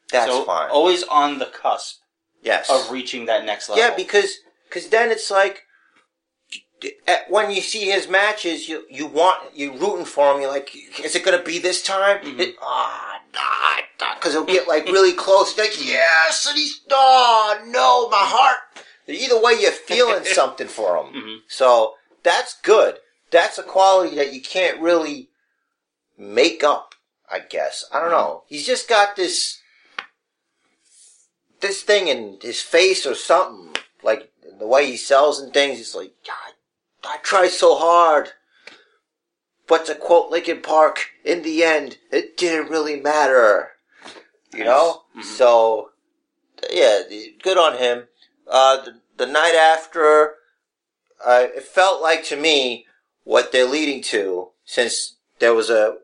that's 0.10 0.30
so 0.32 0.44
fine. 0.44 0.70
always 0.70 1.04
on 1.04 1.40
the 1.40 1.46
cusp 1.46 2.02
yes. 2.42 2.70
of 2.70 2.92
reaching 2.92 3.26
that 3.26 3.46
next 3.46 3.70
level. 3.70 3.84
Yeah, 3.84 3.96
because 3.96 4.40
cause 4.70 4.90
then 4.90 5.12
it's 5.12 5.30
like 5.32 5.66
when 7.30 7.52
you 7.52 7.62
see 7.62 7.90
his 7.92 8.08
matches, 8.08 8.68
you 8.70 8.86
you 8.90 9.08
want 9.08 9.56
you 9.56 9.72
rooting 9.74 10.06
for 10.06 10.34
him. 10.34 10.42
You're 10.42 10.52
like, 10.52 10.74
is 11.04 11.16
it 11.16 11.24
gonna 11.24 11.42
be 11.44 11.60
this 11.60 11.82
time? 11.84 12.20
Mhm. 12.24 12.40
It- 12.40 12.56
Ah, 12.62 13.20
nah, 13.34 14.14
because 14.16 14.34
he'll 14.34 14.44
get 14.44 14.68
like 14.68 14.86
really 14.98 15.14
close. 15.14 15.58
Like, 15.58 15.74
yes, 15.86 16.46
and 16.48 16.58
he's 16.58 16.82
oh 16.92 17.60
no, 17.68 18.10
my 18.10 18.18
heart. 18.20 18.58
Either 19.08 19.40
way, 19.42 19.54
you're 19.60 19.72
feeling 19.72 20.24
something 20.40 20.68
for 20.68 20.98
him. 20.98 21.14
Mhm. 21.14 21.38
So 21.48 21.96
that's 22.24 22.56
good. 22.62 23.00
That's 23.32 23.58
a 23.58 23.64
quality 23.64 24.16
that 24.18 24.34
you 24.34 24.42
can't 24.42 24.80
really 24.80 25.30
make 26.18 26.64
up. 26.64 26.96
I 27.30 27.40
guess 27.40 27.86
I 27.94 28.00
don't 28.00 28.12
know. 28.12 28.44
He's 28.48 28.66
just 28.66 28.88
got 28.90 29.16
this 29.16 29.60
this 31.62 31.82
thing 31.84 32.08
in 32.08 32.40
his 32.42 32.62
face 32.62 33.06
or 33.06 33.16
something. 33.16 33.76
Like 34.04 34.32
the 34.60 34.68
way 34.68 34.86
he 34.88 34.98
sells 34.98 35.40
and 35.40 35.54
things. 35.54 35.78
He's 35.78 35.96
like, 35.96 36.14
God, 36.26 36.54
I 37.04 37.18
tried 37.24 37.50
so 37.50 37.76
hard. 37.76 38.30
But 39.68 39.86
to 39.86 39.96
quote 39.96 40.30
Linkin 40.30 40.62
Park, 40.62 41.12
in 41.24 41.44
the 41.44 41.64
end, 41.64 41.98
it 42.12 42.36
didn't 42.38 42.70
really 42.70 43.00
matter. 43.00 43.70
You 44.54 44.66
know? 44.66 45.04
Mhm. 45.16 45.24
So, 45.24 45.92
yeah, 46.70 47.04
good 47.42 47.58
on 47.58 47.78
him. 47.78 48.08
Uh, 48.48 48.84
the, 48.84 49.00
the 49.18 49.26
night 49.26 49.56
after, 49.56 50.36
uh, 51.24 51.48
it 51.56 51.64
felt 51.64 52.02
like 52.02 52.26
to 52.26 52.36
me 52.36 52.86
what 53.24 53.52
they're 53.52 53.66
leading 53.66 54.02
to, 54.04 54.50
since 54.66 55.16
there 55.40 55.54
was 55.54 55.70
a, 55.70 55.98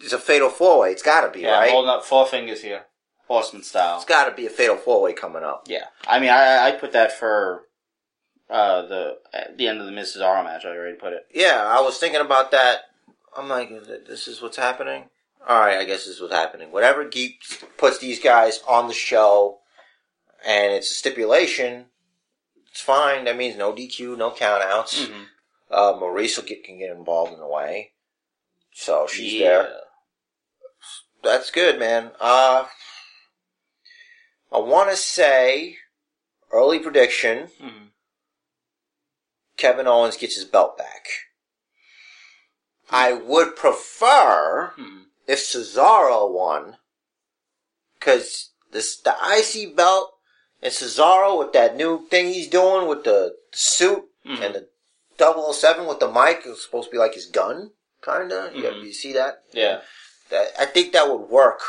it's 0.00 0.12
a 0.14 0.18
fatal 0.18 0.48
four 0.48 0.80
way. 0.80 0.92
It's 0.92 1.02
gotta 1.02 1.28
be, 1.28 1.40
yeah, 1.40 1.54
I'm 1.56 1.60
right? 1.62 1.70
holding 1.70 1.90
up 1.90 2.04
four 2.04 2.26
fingers 2.26 2.62
here, 2.62 2.86
horseman 3.28 3.62
style. 3.62 3.96
It's 3.96 4.04
gotta 4.06 4.34
be 4.34 4.46
a 4.46 4.50
fatal 4.50 4.76
four 4.76 5.02
way 5.02 5.12
coming 5.12 5.42
up. 5.42 5.64
Yeah, 5.68 5.84
I 6.08 6.18
mean, 6.18 6.30
I 6.30 6.68
I 6.68 6.72
put 6.72 6.92
that 6.92 7.12
for 7.12 7.64
uh 8.52 8.82
the 8.86 9.18
at 9.32 9.56
the 9.56 9.66
end 9.66 9.80
of 9.80 9.86
the 9.86 9.92
Miz 9.92 10.14
Cesaro 10.16 10.44
match. 10.44 10.64
I 10.64 10.68
already 10.76 10.96
put 10.96 11.12
it. 11.14 11.26
Yeah, 11.32 11.64
I 11.64 11.80
was 11.80 11.98
thinking 11.98 12.20
about 12.20 12.50
that. 12.52 12.82
I'm 13.36 13.48
like, 13.48 13.70
this 14.06 14.28
is 14.28 14.42
what's 14.42 14.58
happening? 14.58 15.04
Alright, 15.48 15.78
I 15.78 15.84
guess 15.84 16.04
this 16.04 16.16
is 16.16 16.20
what's 16.20 16.34
happening. 16.34 16.70
Whatever 16.70 17.06
keeps, 17.06 17.64
puts 17.78 17.98
these 17.98 18.20
guys 18.20 18.60
on 18.68 18.86
the 18.88 18.94
show, 18.94 19.60
and 20.46 20.72
it's 20.72 20.90
a 20.90 20.94
stipulation, 20.94 21.86
it's 22.70 22.80
fine. 22.82 23.24
That 23.24 23.36
means 23.38 23.56
no 23.56 23.72
DQ, 23.72 24.16
no 24.18 24.30
countouts. 24.30 25.06
Mhm. 25.06 25.24
Uh, 25.70 25.94
Maryse 25.94 26.36
will 26.36 26.44
get, 26.44 26.62
can 26.62 26.78
get 26.78 26.90
involved 26.90 27.32
in 27.32 27.40
a 27.40 27.48
way. 27.48 27.92
So 28.74 29.06
she's 29.06 29.32
Yeah. 29.32 29.48
there. 29.48 29.80
That's 31.22 31.50
good, 31.50 31.78
man. 31.78 32.12
Uh, 32.20 32.66
I 34.52 34.58
want 34.58 34.90
to 34.90 34.96
say, 34.96 35.78
early 36.52 36.78
prediction, 36.78 37.48
Mhm. 37.60 37.91
Kevin 39.62 39.86
Owens 39.86 40.16
gets 40.16 40.34
his 40.34 40.44
belt 40.44 40.76
back. 40.76 41.06
I 42.90 43.12
would 43.12 43.54
prefer 43.54 44.74
Mhm. 44.76 45.04
if 45.28 45.38
Cesaro 45.38 46.28
won, 46.28 46.78
because 47.94 48.50
this 48.72 48.96
the 48.96 49.14
IC 49.22 49.66
belt 49.66 50.18
and 50.60 50.72
Cesaro 50.74 51.38
with 51.38 51.52
that 51.52 51.76
new 51.76 52.08
thing 52.08 52.32
he's 52.32 52.48
doing 52.48 52.88
with 52.88 53.04
the 53.04 53.38
suit 53.52 54.04
Mhm. 54.26 54.40
and 54.42 54.54
the 54.56 54.68
007 55.16 55.86
with 55.86 56.00
the 56.00 56.10
mic 56.10 56.44
is 56.44 56.60
supposed 56.60 56.88
to 56.88 56.90
be 56.90 56.98
like 56.98 57.14
his 57.14 57.26
gun, 57.26 57.72
kinda. 58.04 58.50
You, 58.52 58.64
Mhm. 58.64 58.82
you 58.86 58.92
see 58.92 59.12
that? 59.12 59.44
Yeah. 59.52 59.82
That 60.30 60.60
I 60.60 60.66
think 60.66 60.92
that 60.92 61.08
would 61.08 61.28
work 61.30 61.60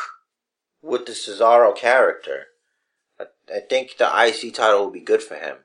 with 0.81 1.05
the 1.05 1.11
Cesaro 1.11 1.75
character. 1.75 2.47
I, 3.19 3.27
I 3.53 3.59
think 3.59 3.97
the 3.97 4.09
IC 4.11 4.49
title 4.51 4.85
would 4.85 4.93
be 4.93 4.99
good 5.11 5.21
for 5.21 5.35
him. 5.35 5.63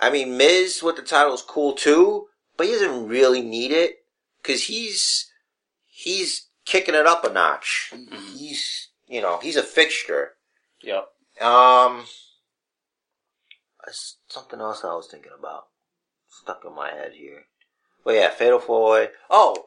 I 0.00 0.10
mean, 0.10 0.36
Miz 0.36 0.82
with 0.82 0.96
the 0.96 1.02
title 1.02 1.34
is 1.34 1.42
cool 1.42 1.74
too, 1.74 2.28
but 2.56 2.66
he 2.66 2.72
doesn't 2.72 3.08
really 3.08 3.42
need 3.42 3.70
it 3.72 4.04
because 4.42 4.64
he's 4.64 5.30
he's 5.86 6.48
kicking 6.64 6.94
it 6.94 7.06
up 7.06 7.24
a 7.24 7.32
notch. 7.32 7.90
Mhm. 7.94 8.36
He's 8.38 8.88
you 9.06 9.20
know 9.20 9.38
he's 9.38 9.56
a 9.56 9.62
fixture. 9.62 10.34
Yep. 10.82 11.08
Um, 11.40 12.06
something 14.28 14.60
else 14.60 14.84
I 14.84 14.94
was 14.94 15.08
thinking 15.08 15.32
about 15.38 15.66
stuck 16.28 16.64
in 16.66 16.74
my 16.74 16.90
head 16.90 17.12
here. 17.14 17.44
Well, 18.04 18.14
yeah, 18.14 18.30
Fatal 18.30 18.58
Four 18.58 18.90
Way. 18.92 19.08
Oh, 19.30 19.66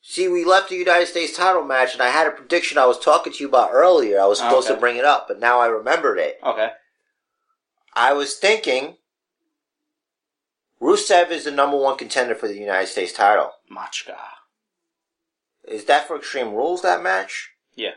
see, 0.00 0.28
we 0.28 0.44
left 0.44 0.68
the 0.68 0.76
United 0.76 1.06
States 1.06 1.36
title 1.36 1.64
match, 1.64 1.92
and 1.92 2.02
I 2.02 2.08
had 2.08 2.26
a 2.26 2.30
prediction 2.32 2.78
I 2.78 2.86
was 2.86 2.98
talking 2.98 3.32
to 3.32 3.38
you 3.40 3.48
about 3.48 3.70
earlier. 3.72 4.20
I 4.20 4.26
was 4.26 4.38
supposed 4.38 4.66
Okay. 4.68 4.74
to 4.74 4.80
bring 4.80 4.96
it 4.96 5.04
up, 5.04 5.26
but 5.28 5.40
now 5.40 5.58
I 5.60 5.66
remembered 5.66 6.18
it. 6.18 6.38
Okay. 6.42 6.70
I 7.94 8.12
was 8.12 8.34
thinking 8.36 8.96
Rusev 10.84 11.30
is 11.30 11.44
the 11.44 11.50
number 11.50 11.78
one 11.78 11.96
contender 11.96 12.34
for 12.34 12.46
the 12.46 12.58
United 12.58 12.88
States 12.88 13.14
title. 13.14 13.52
Machka. 13.72 14.18
Is 15.66 15.86
that 15.86 16.06
for 16.06 16.16
Extreme 16.16 16.52
Rules, 16.52 16.82
that 16.82 17.02
match? 17.02 17.52
Yeah. 17.74 17.92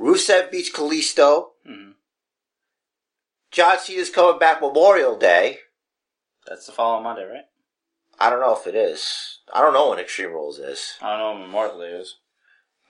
Rusev 0.00 0.50
beats 0.50 0.72
Kalisto. 0.72 1.48
hmm 1.66 1.90
John 3.50 3.78
Cena's 3.78 4.08
coming 4.10 4.38
back 4.38 4.62
Memorial 4.62 5.16
Day. 5.18 5.58
That's 6.48 6.64
the 6.66 6.72
following 6.72 7.04
Monday, 7.04 7.24
right? 7.24 7.44
I 8.18 8.30
don't 8.30 8.40
know 8.40 8.56
if 8.56 8.66
it 8.66 8.74
is. 8.74 9.40
I 9.52 9.60
don't 9.60 9.74
know 9.74 9.90
when 9.90 9.98
Extreme 9.98 10.30
Rules 10.30 10.58
is. 10.58 10.94
I 11.02 11.10
don't 11.10 11.18
know 11.18 11.32
when 11.32 11.42
Memorial 11.42 11.78
Day 11.80 11.90
is. 12.00 12.16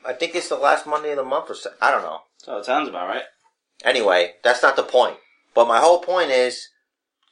I 0.07 0.13
think 0.13 0.37
it's 0.37 0.49
the 0.49 0.55
last 0.57 0.87
Monday 0.87 1.11
of 1.11 1.17
the 1.17 1.25
month 1.25 1.51
or 1.51 1.55
so. 1.55 1.71
I 1.83 1.91
don't 1.91 2.03
know. 2.03 2.21
So 2.39 2.57
it 2.59 2.65
sounds 2.65 2.89
about 2.89 3.09
right. 3.09 3.25
Anyway, 3.85 4.35
that's 4.45 4.63
not 4.63 4.77
the 4.77 4.83
point. 4.85 5.17
But 5.53 5.67
my 5.67 5.81
whole 5.81 5.99
point 5.99 6.31
is 6.31 6.69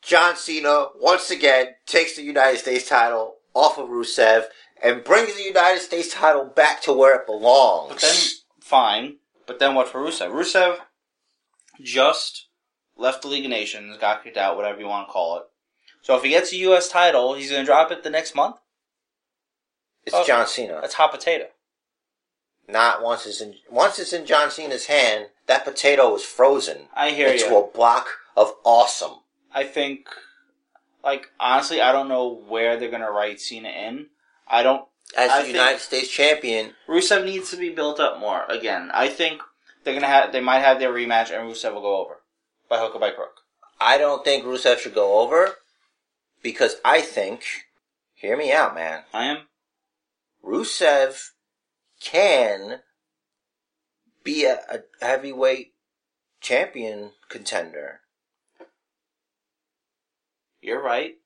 John 0.03 0.37
Cena, 0.37 0.87
once 1.01 1.31
again, 1.31 1.69
takes 1.87 2.17
the 2.17 2.23
United 2.23 2.59
States 2.59 2.89
title 2.89 3.37
off 3.55 3.79
of 3.79 3.89
Rusev 3.89 4.45
and 4.83 5.05
brings 5.05 5.35
the 5.37 5.45
United 5.45 5.81
States 5.81 6.13
title 6.13 6.45
back 6.45 6.83
to 6.83 6.93
where 6.93 7.15
it 7.15 7.27
belongs. 7.27 7.93
But 7.93 8.01
then, 8.01 8.17
fine. 8.61 9.17
But 9.47 9.59
then 9.59 9.75
what 9.75 9.89
for 9.89 10.01
Rusev? 10.01 10.33
Rusev 10.33 10.79
just 11.81 12.49
left 12.97 13.23
the 13.23 13.29
League 13.29 13.45
of 13.45 13.51
Nations, 13.51 13.97
got 13.99 14.25
kicked 14.25 14.37
out, 14.37 14.57
whatever 14.57 14.81
you 14.81 14.87
want 14.87 15.09
to 15.09 15.13
call 15.13 15.37
it. 15.39 15.45
So 16.03 16.17
if 16.17 16.25
he 16.25 16.31
gets 16.31 16.53
a 16.53 16.57
U.S. 16.57 16.89
title, 16.89 17.35
he's 17.35 17.51
going 17.51 17.63
to 17.63 17.67
drop 17.67 17.93
it 17.93 18.03
the 18.03 18.11
next 18.11 18.35
month? 18.35 18.57
it's 20.05 20.15
oh. 20.15 20.25
John 20.27 20.47
Cena. 20.47 20.79
That's 20.81 20.95
hot 20.95 21.13
potato. 21.13 21.47
Not 22.69 23.03
once 23.03 23.27
it's 23.27 23.41
in 23.41 23.55
once 23.71 23.99
it's 23.99 24.13
in 24.13 24.25
John 24.25 24.51
Cena's 24.51 24.87
hand, 24.87 25.27
that 25.47 25.65
potato 25.65 26.15
is 26.15 26.23
frozen 26.23 26.89
I 26.95 27.11
hear 27.11 27.29
into 27.29 27.47
you. 27.47 27.59
a 27.59 27.67
block 27.67 28.07
of 28.37 28.53
awesome. 28.65 29.19
I 29.55 29.65
think, 29.65 30.09
like, 31.05 31.31
honestly, 31.39 31.81
I 31.81 31.93
don't 31.93 32.09
know 32.09 32.43
where 32.49 32.79
they're 32.79 32.91
going 32.91 33.03
to 33.03 33.11
write 33.11 33.41
Cena 33.41 33.69
in. 33.69 34.07
I 34.49 34.63
don't. 34.63 34.87
As 35.17 35.31
I 35.31 35.43
the 35.43 35.49
United 35.49 35.81
States 35.81 36.09
champion, 36.09 36.73
Rusev 36.89 37.25
needs 37.25 37.51
to 37.51 37.57
be 37.57 37.71
built 37.71 38.01
up 38.01 38.19
more. 38.19 38.45
Again, 38.49 38.91
I 38.95 39.09
think 39.09 39.43
they're 39.85 39.93
going 39.93 40.03
to 40.03 40.09
have, 40.09 40.33
they 40.33 40.41
might 40.41 40.61
have 40.61 40.79
their 40.79 40.93
rematch 40.93 41.31
and 41.31 41.49
Rusev 41.49 41.75
will 41.75 41.83
go 41.83 42.01
over. 42.01 42.21
By 42.69 42.79
hook 42.79 42.95
or 42.95 43.01
by 43.01 43.11
crook. 43.11 43.41
I 43.81 43.99
don't 43.99 44.25
think 44.25 44.45
Rusev 44.45 44.79
should 44.79 44.95
go 44.95 45.21
over 45.21 45.57
because 46.43 46.77
I 46.85 47.03
think, 47.03 47.43
hear 48.15 48.37
me 48.37 48.53
out, 48.53 48.75
man. 48.75 49.03
I 49.13 49.25
am? 49.25 49.39
Rusev 50.43 51.31
can 52.01 52.81
be 54.25 54.45
a, 54.45 54.61
a 54.71 55.05
heavyweight 55.05 55.75
champion 56.41 57.11
contender. 57.29 58.01
You're 60.63 60.83
right. 60.83 61.17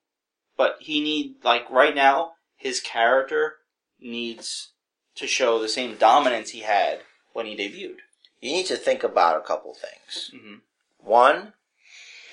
But 0.57 0.77
he 0.81 0.99
need 0.99 1.35
like 1.43 1.69
right 1.69 1.95
now, 1.95 2.33
his 2.57 2.81
character 2.81 3.57
needs 4.01 4.69
to 5.15 5.27
show 5.27 5.59
the 5.59 5.69
same 5.69 5.95
dominance 5.95 6.49
he 6.49 6.61
had 6.61 7.01
when 7.33 7.45
he 7.45 7.55
debuted. 7.55 7.97
You 8.41 8.51
need 8.51 8.65
to 8.67 8.75
think 8.75 9.03
about 9.03 9.37
a 9.37 9.45
couple 9.45 9.73
things. 9.73 10.31
Mm-hmm. 10.33 10.55
One, 10.99 11.53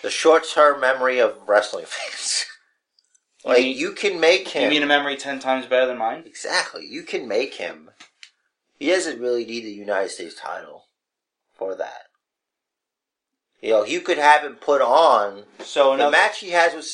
the 0.03 0.11
short-term 0.11 0.81
memory 0.81 1.19
of 1.19 1.37
wrestling 1.47 1.85
fans. 1.89 2.47
You 3.45 3.51
like 3.51 3.63
mean- 3.63 3.77
you 3.77 3.93
can 3.93 4.19
make 4.19 4.49
him. 4.49 4.65
You 4.65 4.71
mean 4.71 4.83
a 4.83 4.87
memory 4.87 5.17
ten 5.17 5.39
times 5.39 5.67
better 5.67 5.87
than 5.87 5.99
mine? 5.99 6.25
exactly. 6.27 6.87
You 6.87 7.03
can 7.03 7.29
make 7.29 7.55
him. 7.55 7.91
He 8.79 8.89
doesn't 8.89 9.21
really 9.21 9.45
need 9.45 9.65
the 9.65 9.71
United 9.71 10.11
States 10.11 10.35
title 10.35 10.87
for 11.53 11.75
that. 11.77 12.04
You 13.65 13.71
know, 13.71 13.85
you 13.87 14.03
could 14.03 14.19
have 14.19 14.43
him 14.45 14.57
put 14.57 14.83
on 14.83 15.45
So 15.61 15.85
the 15.85 15.93
another 15.93 16.11
match 16.11 16.41
he 16.41 16.51
has 16.51 16.75
with. 16.75 16.87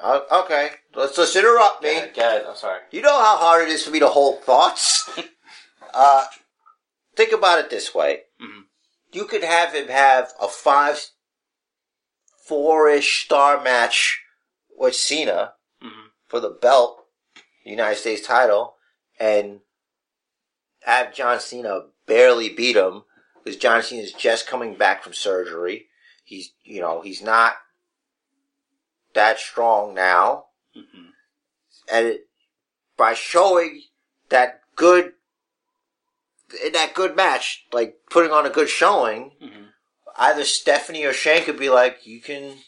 Uh, 0.00 0.42
okay, 0.42 0.70
let's 0.96 1.16
let's 1.16 1.36
interrupt 1.36 1.84
me. 1.84 1.94
Yeah, 1.94 2.06
go 2.08 2.20
ahead. 2.20 2.44
I'm 2.48 2.56
sorry. 2.56 2.80
You 2.90 3.00
know 3.00 3.16
how 3.16 3.36
hard 3.36 3.68
it 3.68 3.72
is 3.72 3.84
for 3.84 3.92
me 3.92 4.00
to 4.00 4.08
hold 4.08 4.42
thoughts. 4.42 5.08
uh, 5.94 6.24
think 7.14 7.32
about 7.32 7.60
it 7.60 7.70
this 7.70 7.94
way: 7.94 8.22
Mhm. 8.42 8.62
you 9.12 9.24
could 9.24 9.44
have 9.44 9.72
him 9.72 9.86
have 9.86 10.32
a 10.42 10.48
five, 10.48 11.00
four-ish 12.44 13.24
star 13.24 13.62
match 13.62 14.20
with 14.76 14.96
Cena 14.96 15.54
Mhm. 15.80 16.10
for 16.26 16.40
the 16.40 16.50
belt, 16.50 17.04
United 17.62 18.00
States 18.00 18.26
title, 18.26 18.78
and 19.20 19.60
have 20.82 21.14
John 21.14 21.38
Cena 21.38 21.82
barely 22.06 22.48
beat 22.48 22.74
him 22.74 23.04
because 23.44 23.56
John 23.56 23.84
Cena 23.84 24.02
is 24.02 24.12
just 24.12 24.48
coming 24.48 24.74
back 24.74 25.04
from 25.04 25.14
surgery. 25.14 25.86
He's, 26.30 26.52
you 26.62 26.80
know, 26.80 27.00
he's 27.00 27.20
not 27.20 27.56
that 29.14 29.40
strong 29.40 29.94
now 29.94 30.46
Mhm. 30.76 31.12
and 31.90 32.06
it, 32.06 32.28
by 32.96 33.14
showing 33.14 33.82
that 34.28 34.62
good 34.76 35.14
in 36.64 36.72
that 36.72 36.94
good 36.94 37.16
match, 37.16 37.66
like 37.72 37.96
putting 38.10 38.30
on 38.30 38.46
a 38.46 38.50
good 38.50 38.68
showing, 38.68 39.36
Mhm. 39.40 39.72
either 40.14 40.44
Stephanie 40.44 41.04
or 41.04 41.12
Shane 41.12 41.44
could 41.44 41.58
be 41.58 41.68
like, 41.68 42.06
you 42.06 42.20
can 42.20 42.62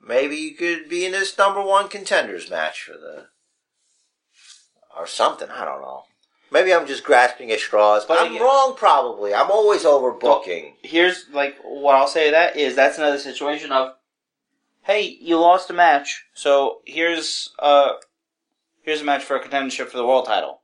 maybe 0.00 0.36
you 0.38 0.54
could 0.56 0.88
be 0.88 1.04
in 1.04 1.12
this 1.12 1.36
number 1.36 1.60
one 1.60 1.90
contenders 1.90 2.48
match 2.48 2.84
for 2.84 2.96
the 2.96 3.28
or 4.96 5.06
something. 5.06 5.50
I 5.50 5.66
don't 5.66 5.82
know. 5.82 6.06
Maybe 6.52 6.74
I'm 6.74 6.86
just 6.86 7.02
grasping 7.02 7.50
at 7.50 7.60
straws, 7.60 8.04
but 8.04 8.20
I'm 8.20 8.32
again- 8.32 8.42
wrong. 8.42 8.74
Probably, 8.76 9.32
I'm 9.34 9.50
always 9.50 9.84
overbooking. 9.84 10.74
Here's 10.82 11.26
like 11.32 11.56
what 11.64 11.94
I'll 11.94 12.06
say 12.06 12.26
to 12.26 12.30
that 12.32 12.56
is 12.56 12.76
that's 12.76 12.98
another 12.98 13.18
situation 13.18 13.72
of, 13.72 13.94
hey, 14.82 15.00
you 15.20 15.38
lost 15.38 15.70
a 15.70 15.72
match, 15.72 16.26
so 16.34 16.82
here's 16.84 17.48
uh 17.58 17.92
here's 18.82 19.00
a 19.00 19.04
match 19.04 19.24
for 19.24 19.36
a 19.36 19.42
contendership 19.42 19.88
for 19.88 19.96
the 19.96 20.06
world 20.06 20.26
title. 20.26 20.60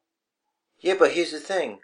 Yeah, 0.79 0.95
but 0.99 1.13
here's 1.13 1.33
the 1.33 1.41
thing. 1.41 1.79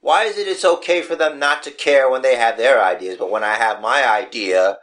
Why 0.00 0.24
is 0.24 0.38
it 0.38 0.46
it's 0.46 0.64
okay 0.64 1.02
for 1.02 1.16
them 1.16 1.40
not 1.40 1.64
to 1.64 1.72
care 1.72 2.08
when 2.08 2.22
they 2.22 2.36
have 2.36 2.56
their 2.56 2.82
ideas, 2.82 3.16
but 3.18 3.30
when 3.30 3.42
I 3.42 3.54
have 3.56 3.80
my 3.82 4.08
idea, 4.08 4.78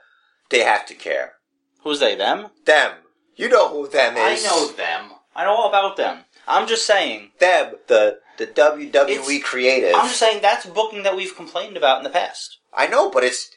they 0.49 0.59
have 0.59 0.86
to 0.88 0.93
care? 0.93 1.36
Who's 1.84 2.01
they? 2.01 2.15
Them? 2.15 2.47
Them. 2.65 2.91
You 3.38 3.47
know 3.47 3.69
who 3.69 3.88
them 3.88 4.17
is. 4.17 4.45
I 4.45 4.47
know 4.47 4.67
them. 4.67 5.11
I 5.34 5.45
know 5.45 5.51
all 5.55 5.69
about 5.69 5.95
them. 5.95 6.24
I'm 6.48 6.68
just 6.68 6.86
saying. 6.86 7.32
them, 7.39 7.76
the 7.88 8.20
the 8.38 8.48
WWE 8.48 9.10
It's- 9.38 9.43
creative. 9.43 9.96
I'm 9.96 10.08
just 10.08 10.20
saying 10.20 10.41
that's 10.41 10.66
booking 10.66 11.04
that 11.04 11.16
we've 11.16 11.36
complained 11.36 11.78
about 11.78 12.00
in 12.00 12.04
the 12.04 12.10
past. 12.10 12.58
I 12.74 12.88
know, 12.88 13.10
but 13.10 13.24
it's 13.24 13.50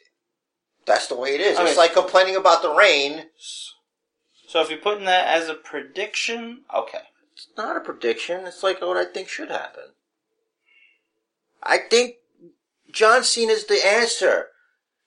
that's 0.85 1.07
the 1.07 1.15
way 1.15 1.35
it 1.35 1.41
is. 1.41 1.57
Okay. 1.59 1.67
It's 1.67 1.77
like 1.77 1.93
complaining 1.93 2.35
about 2.35 2.61
the 2.61 2.73
rain. 2.73 3.29
So 4.47 4.61
if 4.61 4.69
you're 4.69 4.79
putting 4.79 5.05
that 5.05 5.27
as 5.27 5.47
a 5.49 5.53
prediction, 5.53 6.63
okay. 6.73 7.01
It's 7.33 7.47
not 7.57 7.77
a 7.77 7.81
prediction. 7.81 8.45
It's 8.47 8.63
like 8.63 8.81
what 8.81 8.97
I 8.97 9.05
think 9.05 9.29
should 9.29 9.49
happen. 9.49 9.93
I 11.61 11.77
think 11.77 12.15
John 12.91 13.23
Cena's 13.23 13.65
the 13.65 13.85
answer 13.85 14.47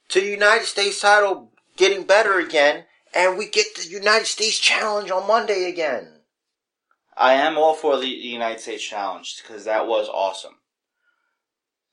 to 0.09 0.21
the 0.21 0.27
United 0.27 0.67
States 0.67 1.01
title 1.01 1.51
getting 1.77 2.05
better 2.05 2.39
again, 2.39 2.85
and 3.15 3.37
we 3.37 3.49
get 3.49 3.75
the 3.75 3.89
United 3.89 4.27
States 4.27 4.59
challenge 4.59 5.11
on 5.11 5.27
Monday 5.27 5.69
again. 5.69 6.21
I 7.23 7.35
am 7.35 7.57
all 7.57 7.75
for 7.75 7.99
the, 8.01 8.09
United 8.09 8.59
States 8.59 8.83
Challenge 8.83 9.41
because 9.41 9.65
that 9.65 9.87
was 9.87 10.09
awesome. 10.09 10.57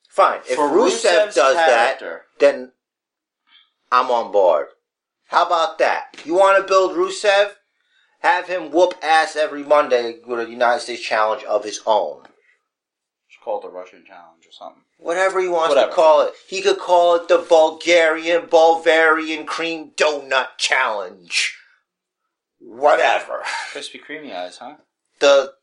Fine. 0.10 0.40
If 0.50 0.56
For 0.56 0.68
Rusev 0.68 1.28
Rusev's 1.28 1.36
does 1.36 1.56
that, 1.56 2.02
then 2.40 2.72
I'm 3.92 4.10
on 4.10 4.32
board. 4.32 4.68
How 5.28 5.46
about 5.46 5.78
that? 5.78 6.18
You 6.26 6.34
want 6.34 6.58
to 6.58 6.68
build 6.68 6.94
Rusev? 6.98 7.52
Have 8.22 8.48
him 8.48 8.72
whoop 8.72 8.96
ass 9.04 9.36
every 9.36 9.64
Monday 9.64 10.18
with 10.26 10.40
a 10.40 10.50
United 10.50 10.82
States 10.82 11.04
challenge 11.04 11.44
of 11.44 11.64
his 11.64 11.80
own. 11.86 12.24
Just 13.30 13.42
call 13.44 13.60
it 13.60 13.62
the 13.62 13.70
Russian 13.70 14.04
Challenge 14.06 14.44
or 14.48 14.52
something. 14.52 14.82
Whatever 14.98 15.40
he 15.40 15.48
wants 15.48 15.76
Whatever. 15.76 15.92
to 15.92 15.96
call 15.96 16.22
it. 16.22 16.34
He 16.48 16.62
could 16.64 16.80
call 16.80 17.16
it 17.16 17.28
the 17.28 17.38
Bulgarian 17.38 18.48
Bulgarian 18.48 19.46
Cream 19.46 19.92
Donut 19.96 20.58
Challenge. 20.58 21.56
Whatever. 22.58 23.44
Crispy 23.72 24.00
Creamy 24.00 24.34
Eyes, 24.34 24.58
huh? 24.58 24.78
The 25.20 25.54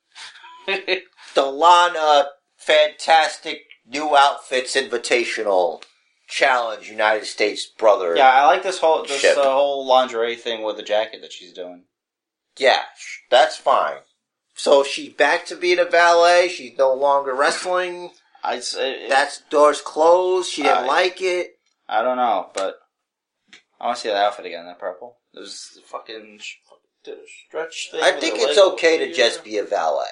the 1.35 1.43
Lana 1.43 2.29
Fantastic 2.57 3.63
New 3.87 4.17
Outfits 4.17 4.75
Invitational 4.77 5.83
Challenge 6.29 6.89
United 6.91 7.27
States 7.27 7.67
Brother. 7.67 8.17
yeah, 8.17 8.31
I 8.31 8.47
like 8.47 8.63
this 8.63 8.79
whole 8.81 9.05
this 9.05 9.25
uh, 9.25 9.43
whole 9.43 9.87
lingerie 9.87 10.35
thing 10.37 10.63
with 10.63 10.77
the 10.77 10.83
jacket 10.83 11.21
that 11.23 11.33
she's 11.33 11.53
doing. 11.53 11.85
Yeah, 12.59 12.83
that's 13.31 13.57
fine. 13.57 13.99
So 14.55 14.83
she's 14.83 15.13
back 15.13 15.45
to 15.47 15.57
being 15.57 15.79
a 15.79 15.85
valet. 15.85 16.49
She's 16.49 16.77
no 16.79 16.95
longer 16.95 17.35
wrestling. 17.35 18.11
I 18.43 18.61
say 18.61 19.09
That's 19.09 19.43
doors 19.51 19.81
closed. 19.83 20.51
She 20.51 20.63
didn't 20.63 20.85
I- 20.85 20.87
like 20.87 21.21
it. 21.21 21.59
I 21.89 22.03
don't 22.03 22.17
know, 22.17 22.51
but 22.55 22.79
I 23.81 23.87
want 23.87 23.97
to 23.99 24.03
see 24.03 24.09
that 24.09 24.17
outfit 24.17 24.47
again. 24.47 24.65
That 24.67 24.81
purple. 24.81 25.19
It 25.35 25.41
was 25.41 25.79
fucking 25.87 26.41
did 27.07 27.19
a 27.19 27.27
stretch 27.49 27.89
thing. 27.91 28.03
I 28.03 28.13
think 28.13 28.35
it's 28.39 28.59
okay 28.59 28.99
to 28.99 29.13
just 29.13 29.43
be 29.45 29.57
a 29.57 29.65
valet. 29.65 30.05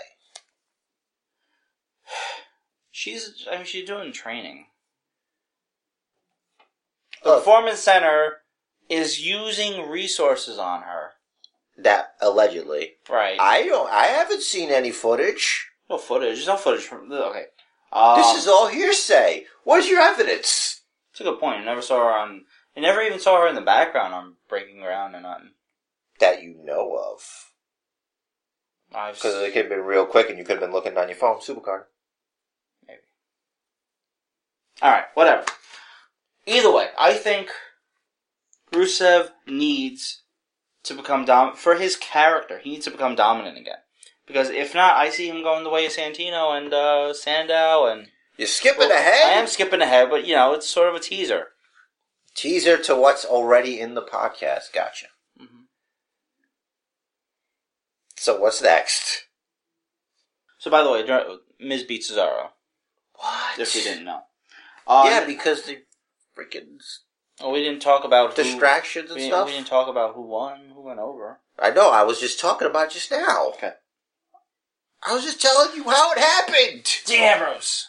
She's. 2.91 3.47
I 3.51 3.57
mean, 3.57 3.67
she's 3.67 3.87
doing 3.87 4.13
training. 4.13 4.67
The 7.23 7.31
Look, 7.31 7.39
performance 7.41 7.81
center 7.81 8.39
is 8.89 9.21
using 9.27 9.89
resources 9.91 10.59
on 10.59 10.83
her. 10.83 11.11
that 11.79 12.15
allegedly. 12.21 12.93
Right. 13.11 13.37
I 13.41 13.65
don't. 13.65 13.91
I 13.91 14.07
haven't 14.07 14.43
seen 14.43 14.71
any 14.71 14.91
footage. 14.93 15.67
no 15.91 15.99
footage. 15.99 16.37
There's 16.37 16.47
no 16.47 16.57
footage 16.57 16.85
from. 16.85 17.11
Okay. 17.11 17.47
Um, 17.93 18.17
This 18.19 18.37
is 18.37 18.49
all 18.49 18.69
hearsay. 18.69 19.47
Where's 19.65 19.89
your 19.89 20.01
evidence? 20.01 20.83
It's 21.11 21.21
a 21.21 21.25
good 21.25 21.41
point. 21.41 21.61
I 21.61 21.65
never 21.65 21.83
saw 21.83 21.99
her 21.99 22.13
on. 22.13 22.45
I 22.77 22.81
never 22.81 23.01
even 23.03 23.19
saw 23.21 23.41
her 23.41 23.49
in 23.49 23.55
the 23.55 23.61
background 23.61 24.15
on 24.15 24.35
Breaking 24.49 24.81
Ground 24.81 25.15
or 25.15 25.21
nothing. 25.21 25.51
That 26.21 26.43
you 26.43 26.55
know 26.63 26.97
of. 26.97 27.51
Because 29.13 29.35
it 29.35 29.53
could 29.53 29.63
have 29.63 29.69
been 29.69 29.81
real 29.81 30.07
quick 30.07 30.29
and 30.31 30.39
you 30.39 30.45
could 30.45 30.53
have 30.57 30.61
been 30.61 30.73
looking 30.73 30.97
on 30.97 31.09
your 31.09 31.17
phone. 31.17 31.39
Supercard. 31.39 31.85
Maybe. 32.87 33.01
All 34.81 34.93
right, 34.93 35.07
whatever. 35.15 35.45
Either 36.47 36.73
way, 36.73 36.89
I 36.99 37.15
think 37.15 37.51
Rusev 38.73 39.31
needs 39.47 40.23
to 40.85 40.95
become 40.95 41.25
dominant 41.25 41.59
for 41.59 41.75
his 41.77 41.97
character. 41.97 42.59
He 42.59 42.71
needs 42.71 42.85
to 42.85 42.91
become 42.91 43.15
dominant 43.17 43.59
again. 43.59 43.79
Because 44.27 44.49
if 44.51 44.75
not, 44.75 44.95
I 44.97 45.11
see 45.11 45.29
him 45.29 45.43
going 45.43 45.65
the 45.65 45.71
way 45.71 45.87
of 45.87 45.93
Santino 45.93 46.57
and 46.57 46.73
uh, 46.73 47.13
Sandow, 47.15 47.87
and 47.87 48.09
You're 48.37 48.47
skipping 48.47 48.89
Well, 48.89 48.93
ahead. 48.93 49.29
I 49.29 49.41
am 49.41 49.47
skipping 49.47 49.81
ahead, 49.83 50.09
but 50.11 50.27
you 50.27 50.35
know 50.35 50.53
it's 50.55 50.69
sort 50.69 50.89
of 50.89 50.95
a 50.95 51.01
teaser. 51.01 51.49
Teaser 52.35 52.77
to 52.79 52.97
what's 52.97 53.25
already 53.25 53.81
in 53.81 53.95
the 53.95 54.03
podcast. 54.03 54.73
Gotcha. 54.73 55.07
Mhm. 55.41 55.65
So 58.25 58.41
what's 58.41 58.63
next? 58.63 59.27
So, 60.57 60.71
by 60.71 60.83
the 60.83 60.91
way, 60.91 61.05
Miz 61.61 61.83
beats 61.83 62.11
Cesaro. 62.11 62.49
What? 63.17 63.59
If 63.59 63.77
you 63.77 63.83
didn't 63.83 64.07
know, 64.07 64.23
um, 64.87 65.07
yeah, 65.09 65.27
because 65.27 65.65
the 65.65 65.83
freaking 66.35 66.79
oh, 67.43 67.53
we 67.53 67.63
didn't 67.63 67.83
talk 67.83 68.03
about 68.03 68.35
who, 68.35 68.43
distractions 68.43 69.11
and 69.11 69.21
we, 69.21 69.27
stuff. 69.27 69.45
we 69.45 69.53
didn't 69.53 69.67
talk 69.67 69.89
about 69.89 70.15
who 70.15 70.23
won, 70.23 70.71
who 70.75 70.81
went 70.81 71.01
over. 71.01 71.41
I 71.59 71.69
know. 71.69 71.91
I 71.91 72.03
was 72.05 72.19
just 72.19 72.41
talking 72.41 72.67
about 72.67 72.91
just 72.91 73.11
now. 73.11 73.51
Okay. 73.57 73.73
I 75.07 75.13
was 75.13 75.23
just 75.23 75.43
telling 75.43 75.77
you 75.77 75.85
how 75.85 76.13
it 76.13 76.19
happened. 76.19 76.87
Dean 77.05 77.21
Ambrose 77.21 77.89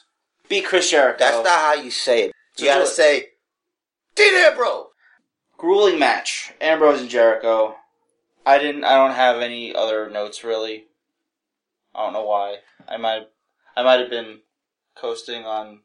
beat 0.49 0.65
Chris 0.65 0.91
Jericho. 0.91 1.17
That's 1.17 1.45
not 1.45 1.59
how 1.59 1.73
you 1.75 1.91
say 1.91 2.23
it. 2.23 2.33
So 2.57 2.65
You 2.65 2.71
gotta 2.71 2.83
it. 2.83 2.87
say, 2.87 3.27
Dean 4.15 4.35
Ambrose. 4.35 4.87
grueling 5.57 5.97
match. 5.97 6.51
Ambrose 6.59 6.99
and 6.99 7.09
Jericho. 7.09 7.77
I 8.45 8.59
didn't. 8.59 8.83
I 8.83 8.95
don't 8.95 9.15
have 9.15 9.41
any 9.41 9.75
other 9.75 10.09
notes 10.09 10.43
really. 10.43 10.85
I 11.93 12.03
don't 12.03 12.13
know 12.13 12.25
why. 12.25 12.57
I 12.87 12.97
might. 12.97 13.27
I 13.75 13.83
might 13.83 13.99
have 13.99 14.09
been 14.09 14.39
coasting 14.95 15.45
on. 15.45 15.81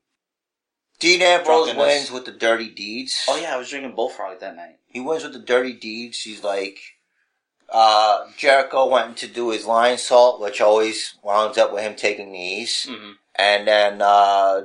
Dean 0.98 1.22
Ambrose 1.22 1.74
wins 1.74 2.10
with 2.10 2.26
the 2.26 2.32
dirty 2.32 2.68
deeds. 2.68 3.24
Oh 3.26 3.36
yeah, 3.40 3.54
I 3.54 3.56
was 3.56 3.70
drinking 3.70 3.94
Bullfrog 3.94 4.38
that 4.40 4.56
night. 4.56 4.76
He 4.86 5.00
wins 5.00 5.22
with 5.22 5.32
the 5.32 5.38
dirty 5.38 5.72
deeds. 5.72 6.20
He's 6.20 6.44
like, 6.44 6.78
uh, 7.70 8.26
Jericho 8.36 8.86
went 8.86 9.16
to 9.18 9.26
do 9.26 9.48
his 9.50 9.64
Lionsault, 9.64 10.40
which 10.40 10.60
always 10.60 11.14
winds 11.22 11.56
up 11.56 11.72
with 11.72 11.82
him 11.84 11.94
taking 11.94 12.32
knees. 12.32 12.86
Mm-hmm. 12.88 13.12
And 13.36 13.66
then, 13.66 14.02
uh, 14.02 14.62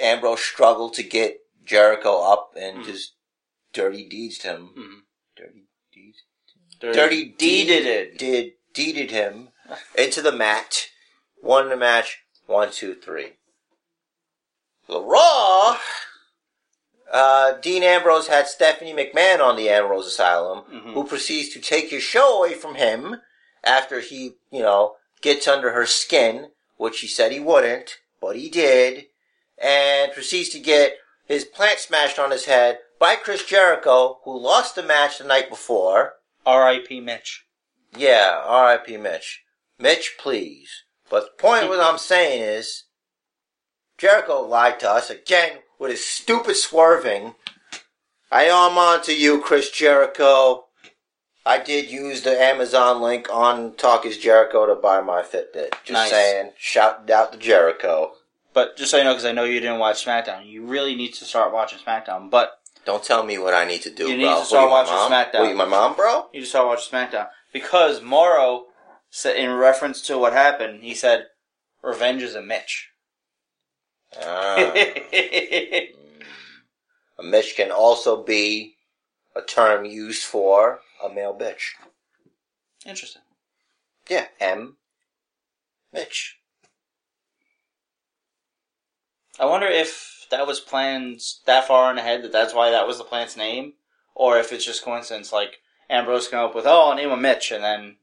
Ambrose 0.00 0.40
struggled 0.40 0.94
to 0.94 1.02
get 1.02 1.40
Jericho 1.66 2.22
up 2.22 2.54
and 2.58 2.78
Mhm. 2.78 2.86
just 2.86 3.12
dirty 3.74 4.08
deeds 4.08 4.40
him. 4.42 4.70
Mm-hmm. 4.70 4.98
Dirty? 6.80 6.98
Dirty, 6.98 7.24
deeded 7.26 7.86
it. 7.86 8.18
Did, 8.18 8.52
deeded 8.72 9.10
him 9.10 9.50
into 9.96 10.22
the 10.22 10.32
mat. 10.32 10.88
Won 11.42 11.68
the 11.68 11.76
match. 11.76 12.18
One, 12.46 12.70
two, 12.72 12.94
three. 12.94 13.34
The 14.88 15.00
Raw, 15.00 15.78
uh, 17.12 17.52
Dean 17.52 17.82
Ambrose 17.82 18.26
had 18.26 18.48
Stephanie 18.48 18.92
McMahon 18.94 19.40
on 19.40 19.56
the 19.56 19.68
Ambrose 19.68 20.06
Asylum, 20.06 20.64
Mhm. 20.64 20.94
who 20.94 21.06
proceeds 21.06 21.52
to 21.52 21.60
take 21.60 21.90
his 21.90 22.02
show 22.02 22.38
away 22.38 22.54
from 22.54 22.74
him 22.74 23.20
after 23.62 24.00
he, 24.00 24.36
you 24.50 24.62
know, 24.62 24.96
gets 25.20 25.46
under 25.46 25.70
her 25.70 25.86
skin, 25.86 26.50
which 26.76 27.00
he 27.00 27.06
said 27.06 27.30
he 27.30 27.40
wouldn't, 27.40 27.98
but 28.20 28.36
he 28.36 28.48
did, 28.48 29.06
and 29.58 30.12
proceeds 30.12 30.48
to 30.50 30.58
get 30.58 30.98
his 31.26 31.44
plant 31.44 31.78
smashed 31.78 32.18
on 32.18 32.30
his 32.30 32.46
head 32.46 32.80
by 32.98 33.14
Chris 33.16 33.44
Jericho, 33.44 34.20
who 34.24 34.36
lost 34.36 34.74
the 34.74 34.82
match 34.82 35.18
the 35.18 35.24
night 35.24 35.48
before. 35.48 36.16
R.I.P. 36.46 37.00
Mitch. 37.00 37.44
Yeah, 37.96 38.40
R.I.P. 38.44 38.96
Mitch. 38.96 39.42
Mitch, 39.78 40.16
please. 40.18 40.84
But 41.08 41.24
the 41.36 41.42
point 41.42 41.68
what 41.68 41.80
I'm 41.80 41.98
saying 41.98 42.42
is, 42.42 42.84
Jericho 43.98 44.40
lied 44.42 44.80
to 44.80 44.90
us 44.90 45.10
again 45.10 45.58
with 45.78 45.90
his 45.90 46.04
stupid 46.04 46.56
swerving. 46.56 47.34
I 48.30 48.44
am 48.44 48.78
on 48.78 49.02
to 49.02 49.14
you, 49.14 49.40
Chris 49.40 49.70
Jericho. 49.70 50.66
I 51.44 51.58
did 51.58 51.90
use 51.90 52.22
the 52.22 52.40
Amazon 52.40 53.00
link 53.00 53.28
on 53.32 53.74
Talk 53.74 54.06
is 54.06 54.18
Jericho 54.18 54.66
to 54.66 54.74
buy 54.74 55.00
my 55.00 55.22
Fitbit. 55.22 55.72
Just 55.84 55.90
Nice. 55.92 56.10
saying, 56.10 56.52
shout 56.56 57.10
out 57.10 57.32
to 57.32 57.38
Jericho. 57.38 58.12
But 58.52 58.76
just 58.76 58.90
so 58.90 58.98
you 58.98 59.04
know, 59.04 59.12
because 59.12 59.24
I 59.24 59.32
know 59.32 59.44
you 59.44 59.58
didn't 59.60 59.78
watch 59.78 60.04
SmackDown, 60.04 60.46
you 60.46 60.64
really 60.64 60.94
need 60.94 61.14
to 61.14 61.24
start 61.24 61.52
watching 61.52 61.78
SmackDown. 61.78 62.30
But 62.30 62.59
Don't 62.84 63.04
tell 63.04 63.22
me 63.24 63.38
what 63.38 63.54
I 63.54 63.64
need 63.66 63.82
to 63.82 63.90
do, 63.90 64.08
You 64.08 64.16
bro. 64.16 64.16
need 64.16 64.22
to 64.24 64.30
What, 64.40 64.46
start 64.46 64.64
my 64.64 64.70
watching 64.70 64.94
mom? 64.94 65.12
SmackDown. 65.12 65.40
What, 65.40 65.48
you 65.50 65.54
my 65.56 65.64
mom, 65.66 65.94
bro? 65.96 66.26
you 66.32 66.40
just 66.40 66.52
start 66.52 66.66
watching 66.66 66.92
SmackDown 66.92 67.28
because 67.52 68.00
Mauro 68.02 68.66
said 69.10 69.36
in 69.36 69.52
reference 69.52 70.00
to 70.02 70.16
what 70.18 70.32
happened, 70.32 70.82
he 70.82 70.94
said, 70.94 71.26
"Revenge 71.82 72.22
is 72.22 72.34
a 72.34 72.42
Mitch." 72.42 72.88
Ah. 74.20 74.56
A 77.18 77.22
Mitch 77.22 77.54
can 77.54 77.70
also 77.70 78.22
be 78.24 78.76
a 79.36 79.42
term 79.42 79.84
used 79.84 80.22
for 80.22 80.80
a 81.04 81.08
male 81.12 81.36
bitch. 81.38 81.74
Interesting. 82.86 83.20
Yeah, 84.08 84.28
M. 84.40 84.78
Mitch. 85.92 86.38
I 89.40 89.46
wonder 89.46 89.66
if 89.66 90.26
that 90.30 90.46
was 90.46 90.60
planned 90.60 91.22
that 91.46 91.66
far 91.66 91.90
in 91.90 91.96
ahead 91.96 92.22
that 92.22 92.30
that's 92.30 92.52
why 92.52 92.70
that 92.70 92.86
was 92.86 92.98
the 92.98 93.04
plant's 93.04 93.38
name, 93.38 93.72
or 94.14 94.38
if 94.38 94.52
it's 94.52 94.66
just 94.66 94.84
coincidence. 94.84 95.32
Like 95.32 95.60
Ambrose 95.88 96.28
came 96.28 96.40
up 96.40 96.54
with, 96.54 96.66
"Oh, 96.66 96.90
I'll 96.90 96.94
name 96.94 97.10
him 97.10 97.22
Mitch," 97.22 97.50
and 97.50 97.64
then 97.64 97.96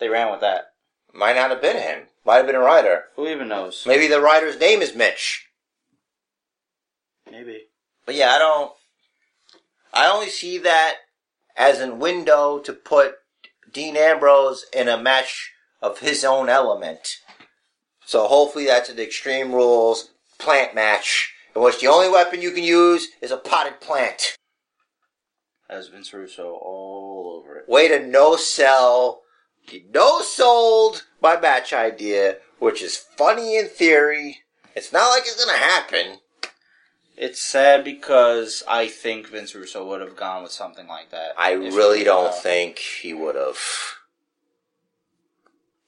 they 0.00 0.08
ran 0.08 0.32
with 0.32 0.40
that. 0.40 0.72
Might 1.14 1.36
not 1.36 1.50
have 1.50 1.62
been 1.62 1.76
him. 1.76 2.08
Might 2.24 2.38
have 2.38 2.46
been 2.46 2.56
a 2.56 2.60
writer. 2.60 3.04
Who 3.14 3.28
even 3.28 3.46
knows? 3.46 3.84
Maybe 3.86 4.08
the 4.08 4.20
writer's 4.20 4.58
name 4.58 4.82
is 4.82 4.96
Mitch. 4.96 5.46
Maybe. 7.30 7.68
But 8.04 8.16
yeah, 8.16 8.32
I 8.32 8.38
don't. 8.38 8.72
I 9.94 10.10
only 10.10 10.28
see 10.28 10.58
that 10.58 10.96
as 11.56 11.80
a 11.80 11.94
window 11.94 12.58
to 12.58 12.72
put 12.72 13.14
Dean 13.72 13.96
Ambrose 13.96 14.66
in 14.72 14.88
a 14.88 14.98
match 14.98 15.52
of 15.80 16.00
his 16.00 16.24
own 16.24 16.48
element. 16.48 17.20
So 18.04 18.26
hopefully 18.26 18.66
that's 18.66 18.88
an 18.88 18.98
Extreme 18.98 19.52
Rules 19.52 20.10
plant 20.38 20.74
match 20.74 21.32
in 21.54 21.62
which 21.62 21.80
the 21.80 21.86
only 21.86 22.08
weapon 22.08 22.42
you 22.42 22.52
can 22.52 22.62
use 22.62 23.08
is 23.20 23.30
a 23.30 23.36
potted 23.36 23.80
plant. 23.80 24.36
As 25.68 25.88
Vince 25.88 26.12
Russo 26.12 26.54
all 26.62 27.40
over 27.42 27.56
it. 27.58 27.68
Way 27.68 27.88
to 27.88 28.06
no 28.06 28.36
sell, 28.36 29.22
no 29.92 30.20
sold 30.20 31.04
my 31.20 31.40
match 31.40 31.72
idea, 31.72 32.36
which 32.58 32.82
is 32.82 32.96
funny 32.96 33.56
in 33.56 33.66
theory. 33.66 34.38
It's 34.76 34.92
not 34.92 35.08
like 35.08 35.22
it's 35.22 35.44
gonna 35.44 35.58
happen. 35.58 36.18
It's 37.16 37.40
sad 37.40 37.82
because 37.82 38.62
I 38.68 38.86
think 38.86 39.28
Vince 39.28 39.54
Russo 39.54 39.86
would 39.88 40.02
have 40.02 40.16
gone 40.16 40.42
with 40.42 40.52
something 40.52 40.86
like 40.86 41.10
that. 41.10 41.32
I 41.38 41.52
really 41.52 42.04
don't 42.04 42.26
have. 42.26 42.42
think 42.42 42.78
he 42.78 43.14
would 43.14 43.34
have. 43.34 43.58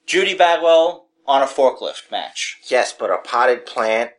Judy 0.07 0.33
Bagwell 0.33 1.05
on 1.27 1.43
a 1.43 1.45
forklift 1.45 2.09
match. 2.09 2.57
Yes, 2.67 2.91
but 2.91 3.11
a 3.11 3.19
potted 3.19 3.67
plant 3.67 4.11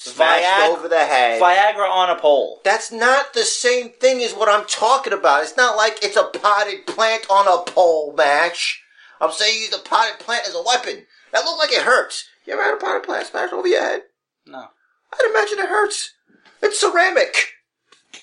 smashed 0.00 0.44
Viag- 0.44 0.76
over 0.76 0.88
the 0.88 1.04
head. 1.04 1.40
Viagra 1.40 1.88
on 1.88 2.10
a 2.10 2.18
pole. 2.18 2.60
That's 2.64 2.90
not 2.90 3.34
the 3.34 3.42
same 3.42 3.90
thing 3.90 4.22
as 4.22 4.32
what 4.32 4.48
I'm 4.48 4.66
talking 4.66 5.12
about. 5.12 5.42
It's 5.42 5.56
not 5.56 5.76
like 5.76 6.02
it's 6.02 6.16
a 6.16 6.24
potted 6.24 6.86
plant 6.86 7.26
on 7.30 7.46
a 7.46 7.70
pole 7.70 8.14
match. 8.16 8.82
I'm 9.20 9.32
saying 9.32 9.60
use 9.60 9.74
a 9.74 9.78
potted 9.78 10.18
plant 10.18 10.46
as 10.48 10.54
a 10.54 10.62
weapon. 10.62 11.06
That 11.32 11.44
looked 11.44 11.58
like 11.58 11.72
it 11.72 11.82
hurts. 11.82 12.28
You 12.46 12.54
ever 12.54 12.62
had 12.62 12.74
a 12.74 12.78
potted 12.78 13.02
plant 13.02 13.26
smashed 13.26 13.52
over 13.52 13.68
your 13.68 13.82
head? 13.82 14.02
No. 14.46 14.68
I'd 15.12 15.30
imagine 15.30 15.58
it 15.58 15.68
hurts. 15.68 16.14
It's 16.62 16.80
ceramic. 16.80 17.52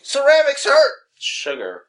Ceramics 0.02 0.66
hurt. 0.66 0.92
Sugar. 1.20 1.84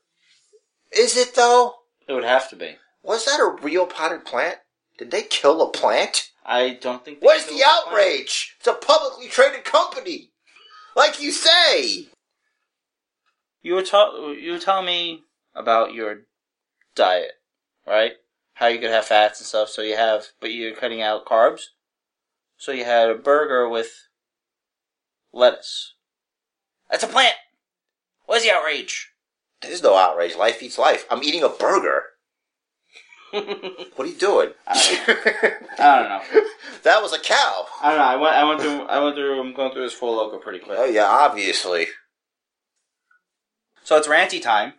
Is 0.93 1.17
it 1.17 1.35
though? 1.35 1.75
It 2.07 2.13
would 2.13 2.25
have 2.25 2.49
to 2.51 2.57
be. 2.57 2.77
Was 3.03 3.25
that 3.25 3.41
a 3.41 3.57
real 3.63 3.87
potted 3.87 4.25
plant? 4.25 4.57
Did 4.99 5.11
they 5.11 5.23
kill 5.23 5.63
a 5.63 5.71
plant? 5.71 6.31
I 6.49 6.79
don't 6.81 7.05
think. 7.05 7.21
they 7.21 7.27
Where's 7.27 7.45
the 7.45 7.63
outrage? 7.65 8.57
It's 8.59 8.67
a 8.67 8.73
publicly 8.73 9.29
traded 9.29 9.65
company. 9.65 10.31
Like 10.97 11.23
you 11.23 11.31
say. 11.31 12.09
You 13.61 13.75
were 13.75 13.83
ta- 13.83 14.31
you 14.31 14.53
were 14.53 14.59
telling 14.59 14.87
me 14.87 15.25
about 15.55 15.93
your 15.93 16.23
diet, 16.95 17.33
right? 17.87 18.13
How 18.55 18.69
you 18.69 18.79
could 18.79 18.91
have 18.91 19.05
fats 19.05 19.41
and 19.41 19.47
stuff. 19.47 19.69
So 19.69 19.83
you 19.83 19.97
have, 19.97 20.29
but 20.41 20.53
you're 20.53 20.75
cutting 20.75 21.03
out 21.03 21.27
carbs. 21.27 21.65
So 22.57 22.73
you 22.73 22.85
had 22.85 23.11
a 23.11 23.15
burger 23.15 23.69
with 23.69 24.09
lettuce. 25.33 25.95
That's 26.91 27.05
a 27.05 27.09
plant. 27.09 27.37
Where's 28.25 28.43
the 28.43 28.53
outrage? 28.53 29.13
There's 29.61 29.83
no 29.83 29.97
outrage. 29.97 30.35
Life 30.35 30.63
eats 30.63 30.79
life. 30.79 31.05
I'm 31.11 31.23
eating 31.23 31.43
a 31.43 31.49
burger. 31.51 32.05
I 33.33 33.87
What 33.97 34.07
are 34.07 34.11
you 34.11 34.17
doing? 34.17 34.51
I 34.67 35.65
don't 35.79 36.09
know. 36.09 36.43
that 36.83 37.03
was 37.03 37.13
a 37.13 37.19
cow. 37.19 37.67
I 37.83 37.91
don't 37.91 37.99
know. 37.99 38.05
I 38.05 38.17
went. 38.17 38.35
I 38.37 38.45
went 38.45 38.61
through. 38.61 38.83
I 38.87 39.03
went 39.03 39.17
through. 39.17 39.41
I'm 39.41 39.55
going 39.55 39.73
through 39.73 39.83
this 39.85 39.93
Four 39.93 40.17
Loko 40.17 40.41
pretty 40.41 40.61
quick. 40.61 40.79
Oh 40.79 40.85
yeah, 40.85 41.07
obviously. 41.07 41.87
So 43.85 43.97
it's 43.97 44.09
ranty 44.09 44.41
time. 44.41 44.75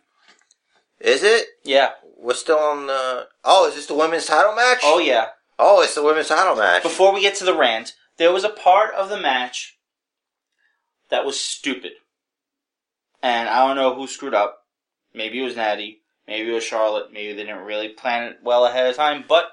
Is 1.00 1.22
it? 1.22 1.46
Yeah. 1.64 1.90
We're 2.18 2.34
still 2.34 2.58
on 2.58 2.86
the. 2.86 3.28
Oh, 3.44 3.68
is 3.68 3.74
this 3.74 3.86
the 3.86 3.94
women's 3.94 4.26
title 4.26 4.54
match? 4.54 4.80
Oh 4.82 4.98
yeah. 4.98 5.28
Oh, 5.58 5.82
it's 5.82 5.94
the 5.94 6.02
women's 6.02 6.28
title 6.28 6.56
match. 6.56 6.82
Before 6.82 7.12
we 7.12 7.20
get 7.20 7.34
to 7.36 7.44
the 7.44 7.56
rant, 7.56 7.94
there 8.18 8.32
was 8.32 8.44
a 8.44 8.50
part 8.50 8.94
of 8.94 9.08
the 9.08 9.20
match 9.20 9.78
that 11.10 11.24
was 11.24 11.38
stupid. 11.38 11.92
And 13.22 13.48
I 13.48 13.66
don't 13.66 13.76
know 13.76 13.94
who 13.94 14.06
screwed 14.06 14.34
up. 14.34 14.64
Maybe 15.12 15.40
it 15.40 15.44
was 15.44 15.56
Natty. 15.56 15.99
Maybe 16.30 16.48
it 16.48 16.54
was 16.54 16.62
Charlotte. 16.62 17.12
Maybe 17.12 17.32
they 17.32 17.42
didn't 17.42 17.64
really 17.64 17.88
plan 17.88 18.22
it 18.22 18.38
well 18.40 18.64
ahead 18.64 18.88
of 18.88 18.94
time. 18.94 19.24
But 19.28 19.46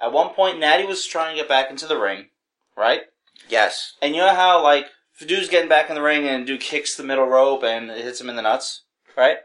at 0.00 0.10
one 0.10 0.30
point, 0.30 0.58
Natty 0.58 0.86
was 0.86 1.04
trying 1.04 1.36
to 1.36 1.42
get 1.42 1.50
back 1.50 1.70
into 1.70 1.86
the 1.86 2.00
ring, 2.00 2.30
right? 2.74 3.02
Yes. 3.50 3.92
And 4.00 4.14
you 4.14 4.22
know 4.22 4.34
how, 4.34 4.62
like, 4.62 4.86
if 5.14 5.20
a 5.20 5.26
dude's 5.26 5.50
getting 5.50 5.68
back 5.68 5.90
in 5.90 5.94
the 5.94 6.00
ring 6.00 6.26
and 6.26 6.46
dude 6.46 6.62
kicks 6.62 6.96
the 6.96 7.02
middle 7.02 7.26
rope 7.26 7.62
and 7.62 7.90
it 7.90 8.02
hits 8.02 8.22
him 8.22 8.30
in 8.30 8.36
the 8.36 8.42
nuts, 8.42 8.84
right? 9.18 9.36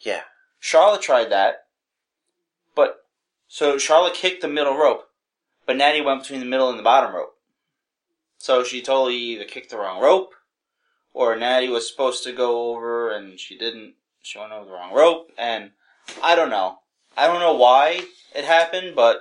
Yeah. 0.00 0.22
Charlotte 0.58 1.02
tried 1.02 1.30
that. 1.30 1.66
But, 2.74 3.04
so 3.46 3.76
Charlotte 3.76 4.14
kicked 4.14 4.40
the 4.40 4.48
middle 4.48 4.78
rope. 4.78 5.10
But 5.66 5.76
Natty 5.76 6.00
went 6.00 6.22
between 6.22 6.40
the 6.40 6.46
middle 6.46 6.70
and 6.70 6.78
the 6.78 6.82
bottom 6.82 7.14
rope. 7.14 7.34
So 8.38 8.64
she 8.64 8.80
totally 8.80 9.16
either 9.16 9.44
kicked 9.44 9.68
the 9.68 9.76
wrong 9.76 10.00
rope, 10.00 10.32
or 11.12 11.36
Natty 11.36 11.68
was 11.68 11.90
supposed 11.90 12.24
to 12.24 12.32
go 12.32 12.70
over 12.70 13.10
and 13.10 13.38
she 13.38 13.58
didn't. 13.58 13.96
She 14.22 14.38
went 14.38 14.52
over 14.52 14.64
the 14.64 14.72
wrong 14.72 14.94
rope, 14.94 15.30
and 15.36 15.72
I 16.22 16.34
don't 16.34 16.50
know. 16.50 16.78
I 17.16 17.26
don't 17.26 17.40
know 17.40 17.54
why 17.54 18.02
it 18.34 18.44
happened, 18.44 18.94
but 18.94 19.18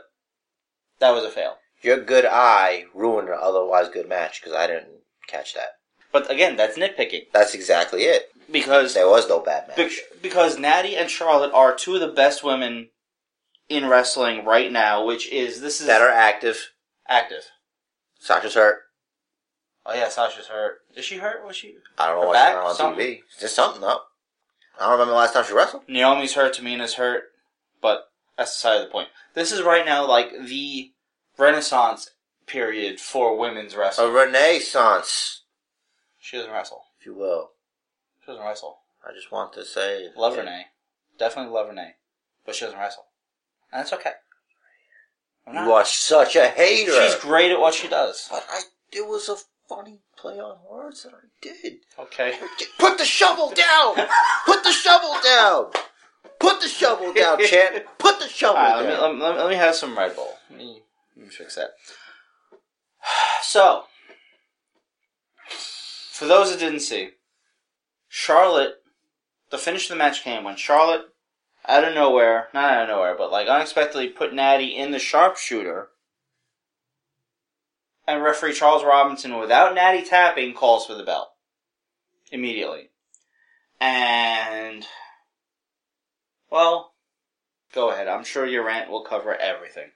that 1.00 1.12
was 1.12 1.24
a 1.24 1.30
fail. 1.30 1.58
Your 1.82 1.98
good 1.98 2.26
eye 2.26 2.86
ruined 2.94 3.30
an 3.30 3.38
otherwise 3.40 3.90
good 3.90 4.10
match 4.10 4.42
because 4.42 4.56
I 4.56 4.68
didn't 4.68 4.90
catch 5.28 5.54
that. 5.54 5.70
But 6.12 6.32
again, 6.32 6.56
that's 6.56 6.78
nitpicking 6.78 7.28
That's 7.34 7.54
exactly 7.54 8.04
it. 8.04 8.30
because 8.52 8.94
There 8.94 9.08
was 9.10 9.28
no 9.28 9.40
bad 9.40 9.68
match. 9.68 9.78
Bec- 9.78 10.22
because 10.22 10.58
Natty 10.58 10.96
and 10.96 11.10
Charlotte 11.10 11.54
are 11.54 11.76
two 11.76 11.96
of 11.96 12.02
the 12.02 12.08
best 12.08 12.44
women 12.44 12.90
in 13.70 13.88
wrestling 13.88 14.46
right 14.46 14.72
now, 14.72 15.06
which 15.06 15.30
is 15.32 15.62
this 15.62 15.82
is 15.82 15.88
that 15.88 16.02
are 16.02 16.10
active. 16.10 16.72
active. 17.08 17.44
Sasha's 18.20 18.54
hurt. 18.56 18.80
Oh 19.86 19.94
yeah, 19.94 20.10
Sasha's 20.10 20.48
hurt. 20.48 20.80
Is 20.96 21.06
she 21.06 21.18
hurt? 21.18 21.46
Was 21.46 21.56
she? 21.56 21.76
I 22.00 22.08
don't 22.08 22.22
know 22.22 22.28
what's 22.28 22.40
back? 22.40 22.54
going 22.54 22.66
on 22.68 22.82
on 22.82 22.96
TV. 22.98 23.20
Is 23.20 23.40
there 23.42 23.50
something 23.50 23.84
up? 23.84 24.08
I 24.80 24.84
don't 24.84 24.92
remember 24.94 25.12
the 25.12 25.18
last 25.18 25.34
time 25.34 25.46
she 25.46 25.54
wrestled. 25.54 25.84
Naomi's 25.88 26.34
hurt. 26.34 26.54
Tamina's 26.56 26.96
hurt. 26.96 27.24
But 27.82 28.10
that's 28.38 28.54
the 28.54 28.60
side 28.60 28.82
of 28.82 28.88
the 28.88 28.92
point. 28.92 29.10
This 29.34 29.52
is 29.52 29.62
right 29.62 29.86
now 29.86 30.08
like 30.08 30.32
the 30.32 30.92
renaissance 31.38 32.12
period 32.48 33.00
for 33.00 33.38
women's 33.38 33.76
wrestling. 33.76 34.10
A 34.10 34.12
renaissance, 34.12 35.42
She 36.20 36.38
doesn't 36.38 36.52
wrestle. 36.52 36.84
if 37.00 37.06
you 37.06 37.14
will. 37.14 37.52
She 38.22 38.32
doesn't 38.32 38.46
wrestle. 38.46 38.80
I 39.08 39.14
just 39.14 39.32
want 39.32 39.54
to 39.54 39.66
say. 39.66 40.10
Love 40.16 40.38
Renee. 40.38 40.66
Definitely 41.20 41.54
love 41.54 41.68
Renee. 41.70 41.96
But 42.46 42.56
she 42.56 42.66
doesn't 42.66 42.80
wrestle. 42.80 43.06
And 43.72 43.80
that's 43.80 43.94
okay. 43.94 44.12
You 45.52 45.74
are 45.74 45.86
such 45.86 46.36
a 46.36 46.48
hater. 46.48 46.92
She's 46.92 47.16
great 47.22 47.52
at 47.52 47.60
what 47.60 47.76
she 47.76 47.88
does. 47.88 48.28
But 48.32 48.44
I, 48.50 48.62
it 48.92 49.08
was 49.08 49.30
a 49.30 49.36
funny 49.68 50.00
play 50.18 50.40
on 50.40 50.58
words 50.70 51.04
that 51.04 51.14
I 51.14 51.28
did. 51.42 51.78
Okay. 52.00 52.38
Put 52.78 52.98
the 52.98 53.06
shovel 53.06 53.50
down! 53.50 54.08
Put 54.46 54.64
the 54.64 54.72
shovel 54.72 55.16
down! 55.24 55.72
Put 56.40 56.62
the 56.62 56.68
shovel 56.68 57.14
down, 57.14 57.40
champ! 57.46 57.86
Put 57.98 58.20
the 58.20 58.28
shovel 58.28 58.56
right, 58.56 58.76
let 58.78 58.86
me, 58.86 58.92
down! 58.92 59.20
let, 59.20 59.36
me, 59.36 59.42
let 59.42 59.50
me 59.50 59.56
have 59.56 59.76
some 59.76 59.98
Red 59.98 60.16
Bull. 60.16 60.34
Let 60.50 60.60
me, 60.60 60.82
let 61.16 61.26
me 61.26 61.32
fix 61.32 61.56
that. 61.56 61.72
So, 63.42 63.84
for 66.12 66.26
those 66.26 66.52
that 66.52 66.60
didn't 66.60 66.80
see, 66.80 67.12
Charlotte, 68.08 68.76
the 69.52 69.58
finish 69.58 69.86
of 69.86 69.90
the 69.90 69.96
match 69.96 70.24
came 70.24 70.44
when 70.44 70.56
Charlotte, 70.56 71.06
out 71.68 71.84
of 71.84 71.94
nowhere, 71.94 72.48
not 72.54 72.74
out 72.74 72.84
of 72.84 72.90
nowhere, 72.90 73.16
but 73.18 73.32
like 73.32 73.48
unexpectedly 73.48 74.08
put 74.08 74.34
Natty 74.34 74.76
in 74.76 74.92
the 74.92 75.00
sharpshooter, 75.00 75.90
and 78.08 78.24
referee 78.24 78.54
Charles 78.54 78.84
Robinson, 78.84 79.38
without 79.40 79.74
Natty 79.76 80.04
tapping, 80.04 80.54
calls 80.54 80.86
for 80.86 80.96
the 80.96 81.04
bell 81.04 81.34
immediately. 82.32 82.90
And, 83.80 84.86
well, 86.50 86.94
go 87.74 87.90
ahead. 87.90 88.08
I'm 88.08 88.24
sure 88.24 88.46
your 88.46 88.66
rant 88.66 88.90
will 88.90 89.04
cover 89.04 89.36
everything. 89.36 89.92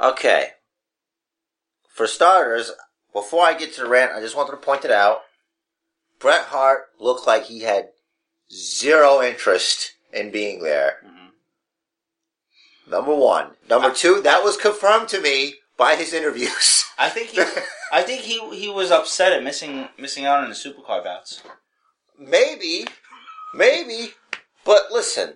Okay. 0.00 0.50
For 1.88 2.06
starters, 2.06 2.72
before 3.12 3.44
I 3.44 3.54
get 3.54 3.74
to 3.74 3.82
the 3.82 3.88
rant, 3.88 4.12
I 4.12 4.20
just 4.20 4.36
wanted 4.36 4.52
to 4.52 4.56
point 4.56 4.84
it 4.84 4.90
out. 4.90 5.22
Bret 6.18 6.46
Hart 6.46 6.86
looked 6.98 7.26
like 7.26 7.44
he 7.44 7.60
had 7.60 7.90
zero 8.52 9.22
interest 9.22 9.92
in 10.12 10.30
being 10.30 10.62
there. 10.62 11.00
Mhm. 11.04 11.30
Number 12.86 13.14
one. 13.14 13.56
Number 13.68 13.92
two, 13.92 14.20
that 14.22 14.42
was 14.42 14.56
confirmed 14.56 15.08
to 15.10 15.20
me 15.20 15.56
by 15.76 15.96
his 15.96 16.12
interviews. 16.12 16.84
I 16.98 17.08
think 17.08 17.30
he, 17.30 17.42
I 17.92 18.02
think 18.02 18.22
he 18.22 18.38
he 18.56 18.68
was 18.68 18.90
upset 18.90 19.32
at 19.32 19.42
missing 19.42 19.88
missing 19.98 20.24
out 20.24 20.42
on 20.42 20.48
the 20.48 20.54
supercar 20.54 21.02
bouts. 21.02 21.42
maybe, 22.18 22.86
maybe, 23.54 24.12
but 24.64 24.90
listen, 24.92 25.34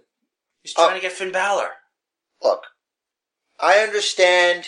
He's 0.63 0.75
trying 0.75 0.91
Uh, 0.91 0.95
to 0.95 1.01
get 1.01 1.13
Finn 1.13 1.33
Balor. 1.33 1.71
look, 2.43 2.65
I 3.59 3.81
understand 3.81 4.67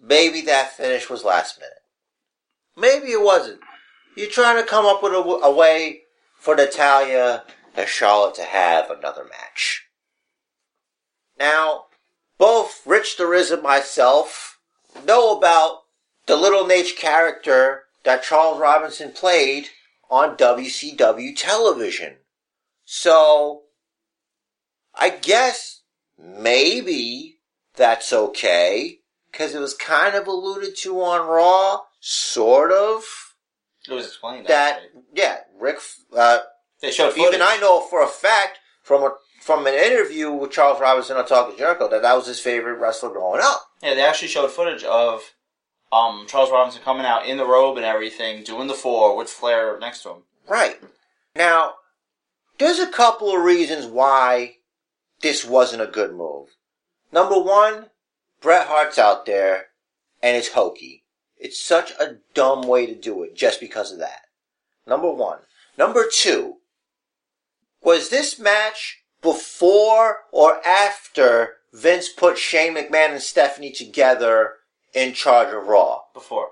maybe 0.00 0.40
that 0.42 0.76
finish 0.76 1.10
was 1.10 1.24
last 1.24 1.58
minute. 1.58 1.78
Maybe 2.76 3.12
it 3.12 3.20
wasn't. 3.22 3.60
You're 4.16 4.30
trying 4.30 4.62
to 4.62 4.68
come 4.68 4.86
up 4.86 5.02
with 5.02 5.12
a 5.14 5.50
way 5.50 6.02
for 6.38 6.54
Natalya 6.54 7.44
and 7.74 7.88
Charlotte 7.88 8.34
to 8.36 8.42
have 8.44 8.90
another 8.90 9.24
match. 9.24 9.84
Now, 11.38 11.86
both 12.38 12.82
Rich 12.86 13.16
the 13.16 13.26
Riz 13.26 13.50
and 13.50 13.62
myself 13.62 14.51
know 15.06 15.36
about 15.36 15.80
the 16.26 16.36
Little 16.36 16.64
Naitch 16.64 16.96
character 16.96 17.84
that 18.04 18.22
Charles 18.22 18.58
Robinson 18.60 19.12
played 19.12 19.68
on 20.10 20.36
WCW 20.36 21.36
television. 21.36 22.16
So, 22.84 23.62
I 24.94 25.10
guess 25.10 25.80
maybe 26.18 27.38
that's 27.74 28.12
okay 28.12 28.98
because 29.30 29.54
it 29.54 29.60
was 29.60 29.74
kind 29.74 30.14
of 30.14 30.26
alluded 30.26 30.76
to 30.78 31.00
on 31.00 31.26
Raw, 31.26 31.80
sort 32.00 32.70
of. 32.72 33.04
It 33.88 33.94
was 33.94 34.06
explained 34.06 34.46
That 34.46 34.76
actually. 34.84 35.02
yeah, 35.14 35.38
Rick. 35.58 35.78
Uh, 36.14 36.40
They 36.80 36.90
showed 36.90 37.12
footage. 37.14 37.28
even 37.28 37.42
I 37.42 37.56
know 37.56 37.80
for 37.80 38.02
a 38.02 38.06
fact 38.08 38.58
from 38.82 39.02
a 39.02 39.14
from 39.40 39.66
an 39.66 39.74
interview 39.74 40.30
with 40.30 40.52
Charles 40.52 40.80
Robinson 40.80 41.16
on 41.16 41.26
Talk 41.26 41.50
is 41.52 41.58
Jericho 41.58 41.88
that 41.88 42.02
that 42.02 42.14
was 42.14 42.26
his 42.26 42.38
favorite 42.38 42.78
wrestler 42.78 43.10
growing 43.10 43.40
up. 43.42 43.62
Yeah, 43.82 43.94
they 43.94 44.02
actually 44.02 44.28
showed 44.28 44.50
footage 44.50 44.84
of 44.84 45.34
um 45.90 46.26
Charles 46.28 46.50
Robinson 46.50 46.82
coming 46.82 47.06
out 47.06 47.26
in 47.26 47.36
the 47.36 47.46
robe 47.46 47.76
and 47.76 47.86
everything, 47.86 48.44
doing 48.44 48.68
the 48.68 48.74
four 48.74 49.16
with 49.16 49.28
Flair 49.28 49.78
next 49.78 50.02
to 50.02 50.10
him. 50.10 50.22
Right 50.48 50.80
now, 51.34 51.74
there's 52.58 52.78
a 52.78 52.90
couple 52.90 53.34
of 53.34 53.42
reasons 53.42 53.86
why 53.86 54.56
this 55.20 55.44
wasn't 55.44 55.82
a 55.82 55.86
good 55.86 56.14
move. 56.14 56.48
Number 57.12 57.38
one, 57.38 57.90
Bret 58.40 58.66
Hart's 58.66 58.98
out 58.98 59.26
there, 59.26 59.66
and 60.22 60.36
it's 60.36 60.48
hokey. 60.48 61.04
It's 61.36 61.60
such 61.60 61.92
a 61.92 62.18
dumb 62.34 62.62
way 62.62 62.86
to 62.86 62.94
do 62.94 63.22
it 63.22 63.34
just 63.34 63.60
because 63.60 63.92
of 63.92 63.98
that. 63.98 64.22
Number 64.86 65.10
one. 65.10 65.40
Number 65.76 66.06
two, 66.10 66.56
was 67.82 68.10
this 68.10 68.38
match 68.38 69.02
before 69.20 70.18
or 70.30 70.64
after 70.66 71.54
Vince 71.72 72.08
put 72.08 72.38
Shane 72.38 72.74
McMahon 72.74 73.12
and 73.12 73.22
Stephanie 73.22 73.72
together 73.72 74.54
in 74.94 75.14
charge 75.14 75.52
of 75.54 75.66
Raw? 75.66 76.00
Before. 76.12 76.50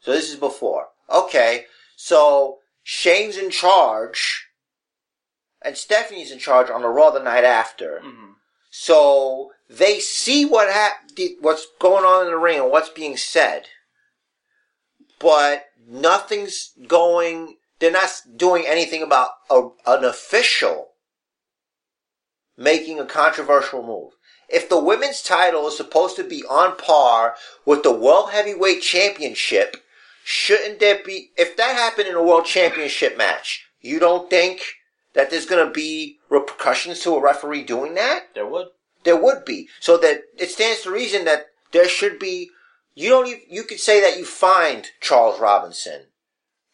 So 0.00 0.12
this 0.12 0.30
is 0.30 0.36
before. 0.36 0.86
Okay, 1.10 1.66
so 1.96 2.58
Shane's 2.82 3.36
in 3.36 3.50
charge, 3.50 4.46
and 5.62 5.76
Stephanie's 5.76 6.30
in 6.30 6.38
charge 6.38 6.70
on 6.70 6.82
the 6.82 6.88
Raw 6.88 7.10
the 7.10 7.22
night 7.22 7.44
after. 7.44 8.00
hmm 8.02 8.32
So 8.70 9.52
they 9.68 9.98
see 9.98 10.44
what 10.44 10.72
hap- 10.72 11.10
what's 11.40 11.66
going 11.80 12.04
on 12.04 12.26
in 12.26 12.30
the 12.32 12.38
ring 12.38 12.60
and 12.60 12.70
what's 12.70 12.90
being 12.90 13.16
said, 13.16 13.66
but 15.18 15.66
nothing's 15.88 16.72
going. 16.86 17.56
They're 17.78 17.90
not 17.90 18.10
doing 18.36 18.64
anything 18.66 19.02
about 19.02 19.30
a, 19.50 19.68
an 19.86 20.04
official 20.04 20.92
making 22.56 22.98
a 22.98 23.04
controversial 23.06 23.82
move. 23.82 24.12
If 24.48 24.68
the 24.68 24.78
women's 24.78 25.22
title 25.22 25.66
is 25.68 25.76
supposed 25.76 26.16
to 26.16 26.24
be 26.24 26.44
on 26.44 26.76
par 26.76 27.36
with 27.64 27.82
the 27.82 27.92
World 27.92 28.30
Heavyweight 28.30 28.82
Championship, 28.82 29.76
shouldn't 30.24 30.78
there 30.80 31.00
be? 31.04 31.30
If 31.36 31.56
that 31.56 31.76
happened 31.76 32.08
in 32.08 32.14
a 32.14 32.22
World 32.22 32.44
Championship 32.44 33.16
match, 33.18 33.66
you 33.80 33.98
don't 33.98 34.30
think 34.30 34.62
that 35.14 35.30
there's 35.30 35.46
going 35.46 35.66
to 35.66 35.72
be 35.72 36.18
repercussions 36.28 37.00
to 37.00 37.14
a 37.16 37.20
referee 37.20 37.64
doing 37.64 37.94
that? 37.94 38.34
There 38.34 38.46
would. 38.46 38.68
There 39.04 39.16
would 39.16 39.44
be. 39.44 39.68
So 39.80 39.96
that 39.98 40.22
it 40.36 40.50
stands 40.50 40.82
to 40.82 40.90
reason 40.90 41.24
that 41.24 41.46
there 41.72 41.88
should 41.88 42.18
be. 42.18 42.50
You 42.94 43.08
don't 43.10 43.26
even. 43.26 43.42
You 43.48 43.62
could 43.64 43.80
say 43.80 44.00
that 44.00 44.18
you 44.18 44.24
find 44.24 44.86
Charles 45.00 45.40
Robinson. 45.40 46.06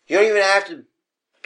You 0.07 0.19
don't 0.19 0.27
even 0.27 0.43
have 0.43 0.67
to 0.67 0.85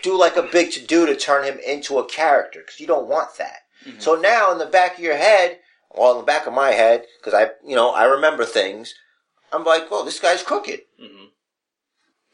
do 0.02 0.18
like 0.18 0.36
a 0.36 0.42
big 0.42 0.72
to 0.72 0.80
do 0.80 1.06
to 1.06 1.16
turn 1.16 1.44
him 1.44 1.58
into 1.58 1.98
a 1.98 2.04
character 2.06 2.60
because 2.60 2.80
you 2.80 2.86
don't 2.86 3.08
want 3.08 3.36
that. 3.38 3.62
Mhm. 3.86 4.02
So 4.02 4.14
now 4.14 4.52
in 4.52 4.58
the 4.58 4.66
back 4.66 4.94
of 4.94 5.04
your 5.04 5.16
head, 5.16 5.60
well, 5.96 6.12
in 6.12 6.18
the 6.18 6.24
back 6.24 6.46
of 6.46 6.52
my 6.52 6.70
head, 6.72 7.06
because 7.18 7.34
I, 7.34 7.50
you 7.66 7.74
know, 7.76 7.90
I 7.90 8.04
remember 8.04 8.44
things. 8.44 8.94
I'm 9.52 9.64
like, 9.64 9.90
well, 9.90 10.04
this 10.04 10.20
guy's 10.20 10.42
crooked. 10.42 10.80
hmm 11.00 11.24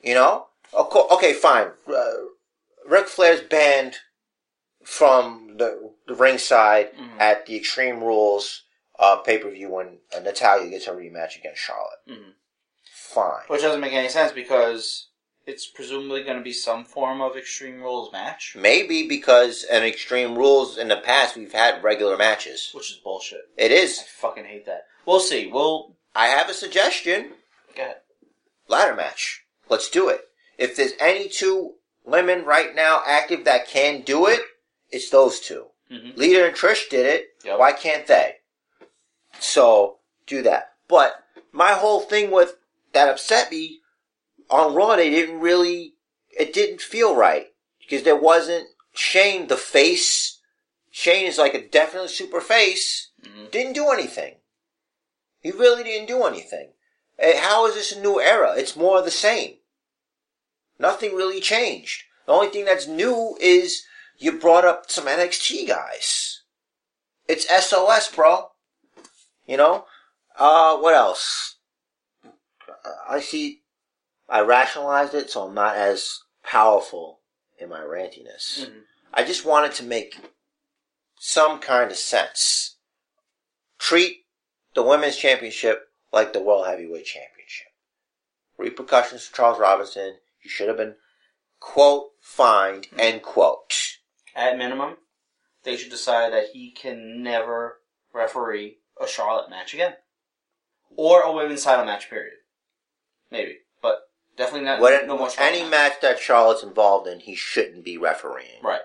You 0.02 0.14
know? 0.14 0.46
Okay, 0.74 1.32
fine. 1.34 1.68
Uh, 1.86 2.12
Ric 2.88 3.06
Flair's 3.08 3.40
banned 3.42 3.96
from 4.84 5.56
the, 5.58 5.92
the 6.06 6.14
ringside 6.14 6.92
Mhm. 6.94 7.20
at 7.20 7.46
the 7.46 7.56
Extreme 7.56 8.02
Rules 8.02 8.62
uh, 8.98 9.16
pay 9.16 9.38
per 9.38 9.50
view 9.50 9.70
when 9.70 9.98
uh, 10.16 10.20
Natalya 10.20 10.70
gets 10.70 10.86
a 10.86 10.90
rematch 10.92 11.36
against 11.38 11.60
Charlotte. 11.60 12.00
hmm 12.08 12.30
Fine. 12.94 13.44
Which 13.48 13.60
doesn't 13.62 13.80
make 13.80 13.92
any 13.92 14.08
sense 14.08 14.32
because 14.32 15.08
it's 15.46 15.66
presumably 15.66 16.22
going 16.22 16.36
to 16.38 16.42
be 16.42 16.52
some 16.52 16.84
form 16.84 17.20
of 17.20 17.36
Extreme 17.36 17.80
Rules 17.80 18.12
match, 18.12 18.54
Maybe 18.58 19.08
because 19.08 19.64
in 19.64 19.82
Extreme 19.82 20.36
Rules 20.36 20.78
in 20.78 20.88
the 20.88 20.96
past 20.98 21.36
we've 21.36 21.52
had 21.52 21.82
regular 21.82 22.16
matches. 22.16 22.70
which 22.74 22.90
is 22.90 22.96
bullshit. 22.98 23.42
It 23.56 23.72
is. 23.72 23.98
I 23.98 24.02
fucking 24.20 24.44
hate 24.44 24.66
that. 24.66 24.86
We'll 25.06 25.20
see. 25.20 25.48
We'll 25.52 25.96
I 26.14 26.26
have 26.26 26.48
a 26.48 26.54
suggestion. 26.54 27.32
go 27.74 27.82
ahead. 27.82 27.96
Ladder 28.68 28.94
match. 28.94 29.42
Let's 29.68 29.90
do 29.90 30.08
it. 30.08 30.20
If 30.58 30.76
there's 30.76 30.92
any 31.00 31.28
two 31.28 31.74
women 32.04 32.44
right 32.44 32.74
now 32.74 33.02
active 33.06 33.44
that 33.44 33.66
can 33.68 34.02
do 34.02 34.26
it, 34.26 34.40
it's 34.90 35.10
those 35.10 35.40
two. 35.40 35.66
Mhm. 35.90 36.16
Lita 36.16 36.46
and 36.46 36.54
Trish 36.56 36.88
did 36.88 37.06
it. 37.06 37.28
Yep. 37.44 37.58
Why 37.58 37.72
can't 37.72 38.06
they? 38.06 38.36
So 39.40 39.98
do 40.26 40.42
that. 40.42 40.72
But 40.88 41.24
my 41.52 41.72
whole 41.72 42.00
thing 42.00 42.30
with 42.30 42.56
that 42.92 43.08
upset 43.08 43.50
me 43.50 43.80
on 44.50 44.74
Raw, 44.74 44.96
they 44.96 45.10
didn't 45.10 45.40
really. 45.40 45.94
It 46.30 46.52
didn't 46.52 46.80
feel 46.80 47.14
right 47.14 47.48
because 47.80 48.02
there 48.04 48.16
wasn't 48.16 48.68
Shane 48.94 49.48
the 49.48 49.56
face. 49.56 50.40
Shane 50.90 51.26
is 51.26 51.38
like 51.38 51.54
a 51.54 51.66
definitely 51.66 52.08
super 52.08 52.40
face. 52.40 53.10
Mhm. 53.22 53.50
Didn't 53.50 53.72
do 53.74 53.90
anything. 53.90 54.40
He 55.40 55.50
really 55.50 55.82
didn't 55.82 56.06
do 56.06 56.24
anything. 56.24 56.74
Eh, 57.18 57.38
How 57.38 57.66
is 57.66 57.74
this 57.74 57.92
a 57.92 58.00
new 58.00 58.20
era? 58.20 58.54
It's 58.56 58.76
more 58.76 58.98
of 58.98 59.04
the 59.04 59.10
same. 59.10 59.58
Nothing 60.78 61.14
really 61.14 61.40
changed. 61.40 62.04
The 62.26 62.32
only 62.32 62.48
thing 62.50 62.64
that's 62.64 62.86
new 62.86 63.36
is 63.40 63.84
you 64.18 64.32
brought 64.32 64.64
up 64.64 64.90
some 64.90 65.06
NXT 65.08 65.66
guys. 65.66 66.42
It's 67.28 67.46
SOS, 67.48 68.08
bro. 68.10 68.52
You 69.46 69.56
know? 69.56 69.86
Uh, 70.36 70.76
what 70.78 70.94
else? 70.94 71.56
I 73.08 73.20
see, 73.20 73.61
I 74.32 74.40
rationalized 74.40 75.12
it, 75.12 75.30
so 75.30 75.46
I'm 75.46 75.54
not 75.54 75.76
as 75.76 76.20
powerful 76.42 77.20
in 77.58 77.68
my 77.68 77.80
rantiness. 77.80 78.64
Mhm. 78.64 78.86
I 79.12 79.24
just 79.24 79.44
wanted 79.44 79.72
to 79.74 79.82
make 79.82 80.16
some 81.18 81.60
kind 81.60 81.90
of 81.90 81.98
sense. 81.98 82.76
Treat 83.78 84.26
the 84.72 84.82
women's 84.82 85.18
championship 85.18 85.92
like 86.12 86.32
the 86.32 86.40
World 86.40 86.66
Heavyweight 86.66 87.04
Championship. 87.04 87.68
repercussions 88.56 89.26
for 89.26 89.36
Charles 89.36 89.58
Robinson. 89.58 90.20
He 90.38 90.48
should 90.48 90.68
have 90.68 90.76
been 90.76 90.96
quote 91.58 92.12
fined 92.20 92.88
end 92.96 93.22
quote. 93.22 93.98
At 94.34 94.56
minimum, 94.56 94.98
they 95.64 95.76
should 95.76 95.90
decide 95.90 96.32
that 96.32 96.50
he 96.50 96.70
can 96.70 97.22
never 97.22 97.82
referee 98.12 98.80
a 99.00 99.06
Charlotte 99.06 99.50
match 99.50 99.74
again, 99.74 99.96
or 100.96 101.22
a 101.22 101.32
women's 101.32 101.64
title 101.64 101.84
match. 101.84 102.08
Period. 102.08 102.38
Maybe, 103.30 103.61
definitely 104.44 104.66
not. 104.66 104.80
What, 104.80 105.06
no 105.06 105.16
more 105.18 105.30
any 105.38 105.62
match 105.68 106.00
that 106.02 106.18
Charlotte's 106.18 106.62
involved 106.62 107.06
in, 107.08 107.20
he 107.20 107.34
shouldn't 107.34 107.84
be 107.84 107.96
refereeing. 107.98 108.62
Right. 108.62 108.80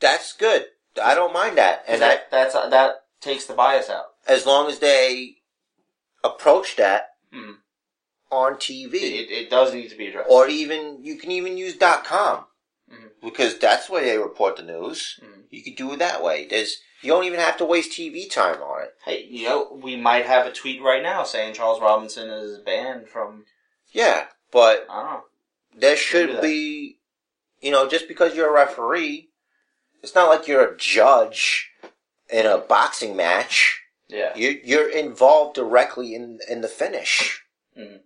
That's 0.00 0.32
good. 0.32 0.66
I 1.02 1.14
don't 1.14 1.32
mind 1.32 1.58
that, 1.58 1.84
and 1.86 2.00
that 2.02 2.30
that 2.30 2.52
that's 2.52 2.70
that 2.70 3.04
takes 3.20 3.44
the 3.46 3.54
bias 3.54 3.88
out. 3.90 4.06
as 4.26 4.46
long 4.46 4.68
as 4.68 4.78
they 4.78 5.36
approach 6.24 6.76
that 6.76 7.10
Hmm. 7.32 7.52
on 8.30 8.54
TV, 8.56 8.94
it, 8.94 9.30
it 9.30 9.50
does 9.50 9.72
need 9.72 9.88
to 9.90 9.96
be 9.96 10.08
addressed. 10.08 10.30
or 10.30 10.48
even 10.48 11.02
you 11.02 11.16
can 11.16 11.30
even 11.30 11.56
use 11.56 11.76
.com 11.76 12.46
Mhm. 12.90 13.10
because 13.22 13.58
that's 13.58 13.88
where 13.88 14.02
they 14.04 14.18
report 14.18 14.56
the 14.56 14.62
news. 14.62 15.18
Mhm. 15.22 15.44
You 15.50 15.62
can 15.62 15.74
do 15.74 15.92
it 15.92 15.98
that 16.00 16.22
way. 16.22 16.46
There's 16.46 16.76
you 17.02 17.10
don't 17.10 17.24
even 17.24 17.40
have 17.40 17.56
to 17.58 17.64
waste 17.64 17.92
TV 17.92 18.30
time 18.30 18.60
on 18.62 18.82
it. 18.82 18.94
hey, 19.04 19.26
you 19.28 19.48
know, 19.48 19.78
we 19.82 19.96
might 19.96 20.26
have 20.26 20.46
a 20.46 20.52
tweet 20.52 20.82
right 20.82 21.02
now 21.02 21.22
saying 21.24 21.54
Charles 21.54 21.80
Robinson 21.80 22.28
is 22.30 22.58
banned 22.58 23.08
from. 23.08 23.44
Yeah, 23.92 24.26
but 24.52 24.86
I 24.90 25.02
don't 25.02 25.10
know. 25.12 25.22
there 25.76 25.96
should 25.96 26.30
that. 26.36 26.42
be, 26.42 26.98
you 27.60 27.70
know, 27.70 27.88
just 27.88 28.06
because 28.08 28.34
you're 28.36 28.48
a 28.50 28.52
referee, 28.52 29.28
it's 30.02 30.14
not 30.14 30.28
like 30.28 30.46
you're 30.46 30.64
a 30.64 30.76
judge 30.76 31.70
in 32.28 32.46
a 32.46 32.58
boxing 32.58 33.16
match. 33.16 33.80
Yeah. 34.08 34.32
You're 34.36 34.54
you're 34.64 34.88
involved 34.90 35.54
directly 35.56 36.14
in 36.14 36.38
in 36.48 36.60
the 36.62 36.68
finish, 36.68 37.42
Mhm. 37.78 38.00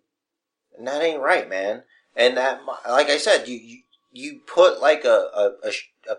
and 0.77 0.87
that 0.87 1.03
ain't 1.03 1.21
right, 1.21 1.49
man. 1.49 1.85
And 2.17 2.37
that, 2.37 2.61
like 2.89 3.09
I 3.11 3.17
said, 3.19 3.49
you 3.49 3.57
you, 3.57 3.79
you 4.13 4.41
put 4.47 4.81
like 4.81 5.05
a, 5.05 5.29
a 5.35 5.53
a 6.11 6.17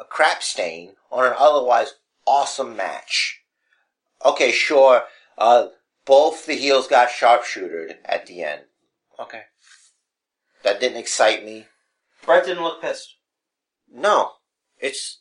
a 0.00 0.04
crap 0.04 0.42
stain 0.42 0.96
on 1.10 1.24
an 1.26 1.34
otherwise 1.38 1.94
awesome 2.32 2.74
match. 2.76 3.42
Okay, 4.24 4.52
sure. 4.52 5.04
Uh, 5.36 5.68
both 6.06 6.46
the 6.46 6.54
heels 6.54 6.86
got 6.88 7.08
sharpshootered 7.10 7.96
at 8.04 8.26
the 8.26 8.42
end. 8.42 8.62
Okay, 9.20 9.42
that 10.62 10.80
didn't 10.80 10.98
excite 10.98 11.44
me. 11.44 11.66
Bret 12.24 12.46
didn't 12.46 12.62
look 12.62 12.80
pissed. 12.80 13.16
No, 13.92 14.32
it's 14.78 15.20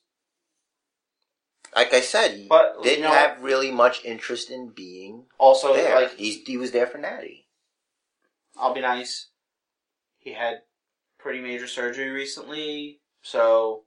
like 1.76 1.94
I 1.94 2.02
said, 2.02 2.32
he 2.38 2.48
But, 2.48 2.82
didn't 2.84 3.00
you 3.00 3.04
know- 3.10 3.14
have 3.16 3.42
really 3.42 3.72
much 3.72 4.04
interest 4.06 4.50
in 4.50 4.70
being 4.70 5.28
Also, 5.38 5.74
there. 5.74 5.96
like, 5.96 6.16
He's, 6.16 6.42
he 6.46 6.58
was 6.58 6.72
there 6.72 6.88
for 6.88 6.98
Natty. 6.98 7.48
I'll 8.58 8.74
be 8.74 8.82
nice. 8.82 9.30
He 10.18 10.34
had 10.34 10.62
pretty 11.18 11.40
major 11.42 11.68
surgery 11.68 12.10
recently, 12.10 13.02
so 13.22 13.86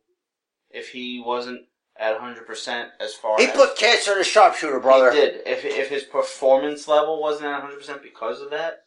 if 0.70 0.90
he 0.90 1.20
wasn't 1.20 1.66
at 1.98 2.18
100% 2.18 2.88
as 3.00 3.14
far 3.14 3.36
as 3.36 3.44
He 3.44 3.50
as 3.50 3.56
put 3.56 3.76
cancer 3.76 4.12
in 4.14 4.20
a 4.20 4.24
sharpshooter, 4.24 4.80
brother. 4.80 5.12
He 5.12 5.18
did. 5.18 5.42
If 5.46 5.64
if 5.64 5.88
his 5.88 6.02
performance 6.04 6.88
level 6.88 7.20
wasn't 7.20 7.46
at 7.46 7.62
100% 7.62 8.02
because 8.02 8.40
of 8.40 8.50
that, 8.50 8.84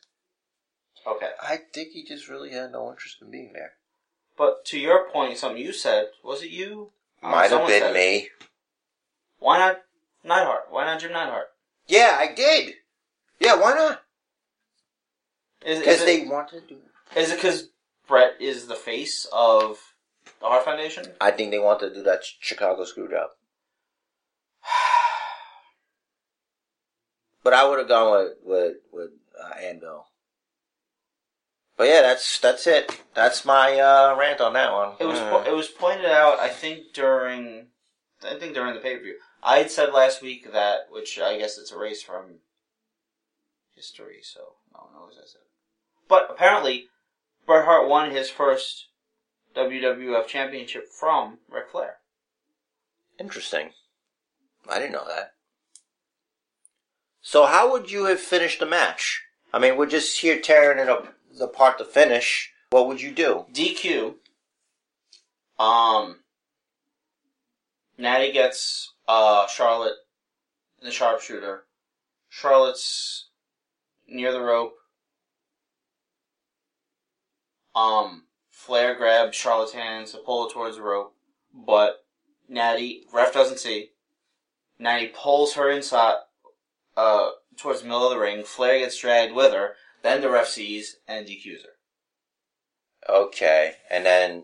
okay. 1.06 1.32
I 1.42 1.60
think 1.74 1.90
he 1.94 2.04
just 2.04 2.28
really 2.30 2.52
had 2.52 2.72
no 2.72 2.90
interest 2.90 3.18
in 3.22 3.32
being 3.32 3.54
there. 3.54 3.74
But 4.38 4.66
to 4.66 4.80
your 4.80 5.10
point, 5.10 5.38
something 5.38 5.62
you 5.62 5.74
said, 5.74 6.08
was 6.24 6.44
it 6.44 6.52
you? 6.52 6.92
Uh, 7.24 7.30
Might 7.30 7.42
have 7.44 7.50
someone 7.52 7.70
been 7.72 7.82
said 7.82 7.92
it. 7.92 7.94
me. 7.96 8.30
Why 9.40 9.58
not 9.58 9.78
Neidhart? 10.24 10.66
Why 10.70 10.86
not 10.86 11.00
Jim 11.00 11.12
Neidhart? 11.14 11.48
Yeah, 11.88 12.18
I 12.20 12.34
did. 12.34 12.74
Yeah, 13.40 13.56
why 13.60 13.74
not? 13.74 14.02
Is, 15.66 15.80
Because 15.80 16.06
they 16.06 16.26
wanted 16.26 16.68
to 16.68 16.76
do. 16.76 16.82
is 17.16 17.32
it 17.32 17.36
because 17.36 17.70
Bret 18.08 18.34
is 18.40 18.68
the 18.68 18.76
face 18.76 19.26
of 19.34 19.80
the 20.40 20.46
Heart 20.48 20.66
Foundation? 20.66 21.06
I 21.22 21.32
think 21.32 21.52
they 21.52 21.60
want 21.60 21.80
to 21.82 21.94
do 21.94 22.04
that 22.04 22.22
Chicago 22.40 22.84
screw 22.86 23.10
job. 23.10 23.30
But 27.44 27.54
I 27.54 27.64
would 27.68 27.80
have 27.80 27.88
gone 27.88 28.12
with 28.12 28.34
with 28.44 28.76
with 28.92 29.10
uh, 29.42 29.54
Anvil. 29.58 30.08
But 31.78 31.88
yeah, 31.88 32.02
that's 32.02 32.40
that's 32.40 32.68
it. 32.68 33.02
That's 33.14 33.46
my 33.46 33.80
uh, 33.80 34.16
rant 34.20 34.42
on 34.42 34.54
that 34.54 34.74
one. 34.74 34.96
It 35.00 35.06
was 35.06 35.20
Mm. 35.20 35.30
po- 35.30 35.44
it 35.50 35.56
was 35.56 35.70
pointed 35.70 36.08
out. 36.08 36.40
I 36.40 36.50
think 36.50 36.94
during 36.94 37.68
I 38.24 38.38
think 38.38 38.54
during 38.54 38.74
the 38.74 38.80
pay 38.82 38.98
per 38.98 39.04
view. 39.04 39.16
I 39.44 39.60
had 39.60 39.72
said 39.72 39.94
last 39.94 40.22
week 40.22 40.52
that, 40.52 40.88
which 40.90 41.20
I 41.20 41.38
guess 41.38 41.58
it's 41.58 41.72
erased 41.72 42.06
from 42.06 42.40
history, 43.76 44.20
so 44.24 44.56
no 44.74 44.90
one 44.92 44.94
knows 44.94 45.18
I 45.18 45.26
said. 45.28 45.42
But 46.10 46.28
apparently, 46.30 46.88
Bret 47.46 47.64
Hart 47.66 47.88
won 47.88 48.10
his 48.12 48.30
first 48.30 48.88
WWF 49.58 50.28
Championship 50.28 50.88
from 50.88 51.40
Ric 51.50 51.70
Flair. 51.72 51.96
Interesting. 53.20 53.72
I 54.70 54.80
didn't 54.80 54.94
know 54.94 55.08
that. 55.08 55.34
So 57.22 57.46
how 57.46 57.72
would 57.72 57.92
you 57.92 58.06
have 58.06 58.20
finished 58.20 58.60
the 58.60 58.66
match? 58.66 59.24
I 59.52 59.60
mean, 59.60 59.76
we're 59.76 59.88
just 59.88 60.20
here 60.20 60.40
tearing 60.40 60.80
it 60.80 60.90
up 60.90 61.16
apart 61.42 61.78
to 61.80 61.86
finish. 61.86 62.52
What 62.70 62.88
would 62.88 63.02
you 63.02 63.12
do? 63.12 63.46
DQ. 63.54 64.16
Um. 65.58 66.20
Natty 67.98 68.32
gets 68.32 68.94
uh 69.08 69.48
Charlotte 69.48 69.96
in 70.80 70.86
the 70.86 70.92
sharpshooter. 70.92 71.64
Charlotte's 72.30 73.30
near 74.08 74.32
the 74.32 74.42
rope. 74.42 74.76
Um, 77.76 78.24
Flair 78.68 78.96
grabs 78.96 79.38
Charlotte's 79.38 79.72
hands 79.72 80.12
to 80.12 80.18
pull 80.18 80.44
her 80.44 80.54
towards 80.54 80.76
the 80.76 80.82
rope, 80.82 81.16
but 81.54 82.04
Natty 82.50 83.06
ref 83.14 83.34
doesn't 83.34 83.60
see. 83.60 83.92
Natty 84.78 85.08
pulls 85.16 85.54
her 85.54 85.72
inside, 85.72 86.16
uh, 86.98 87.30
towards 87.56 87.82
the 87.82 87.88
middle 87.88 88.04
of 88.04 88.12
the 88.12 88.20
ring. 88.20 88.44
Flair 88.44 88.80
gets 88.80 89.00
dragged 89.00 89.34
with 89.34 89.54
her. 89.54 89.76
Then 90.04 90.20
the 90.20 90.30
ref 90.30 90.48
sees 90.48 90.98
and 91.08 91.26
DQs 91.26 91.64
her. 91.64 93.10
Okay, 93.10 93.76
and 93.90 94.06
then 94.06 94.44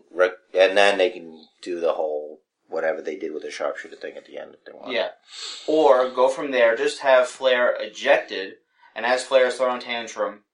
and 0.54 0.76
then 0.76 0.96
they 0.96 1.10
can 1.10 1.46
do 1.60 1.78
the 1.78 1.92
whole 1.92 2.40
whatever 2.66 3.02
they 3.02 3.16
did 3.16 3.34
with 3.34 3.42
the 3.42 3.50
sharpshooter 3.50 3.96
thing 3.96 4.16
at 4.16 4.24
the 4.24 4.38
end 4.38 4.54
if 4.54 4.64
they 4.64 4.72
want. 4.72 4.90
Yeah. 4.90 5.10
Or 5.66 6.08
go 6.08 6.28
from 6.28 6.50
there, 6.50 6.74
just 6.76 7.00
have 7.00 7.28
Flair 7.28 7.76
ejected, 7.78 8.54
and 8.96 9.04
as 9.04 9.22
Flair 9.22 9.48
is 9.48 9.56
throwing 9.56 9.82
tantrum, 9.82 10.44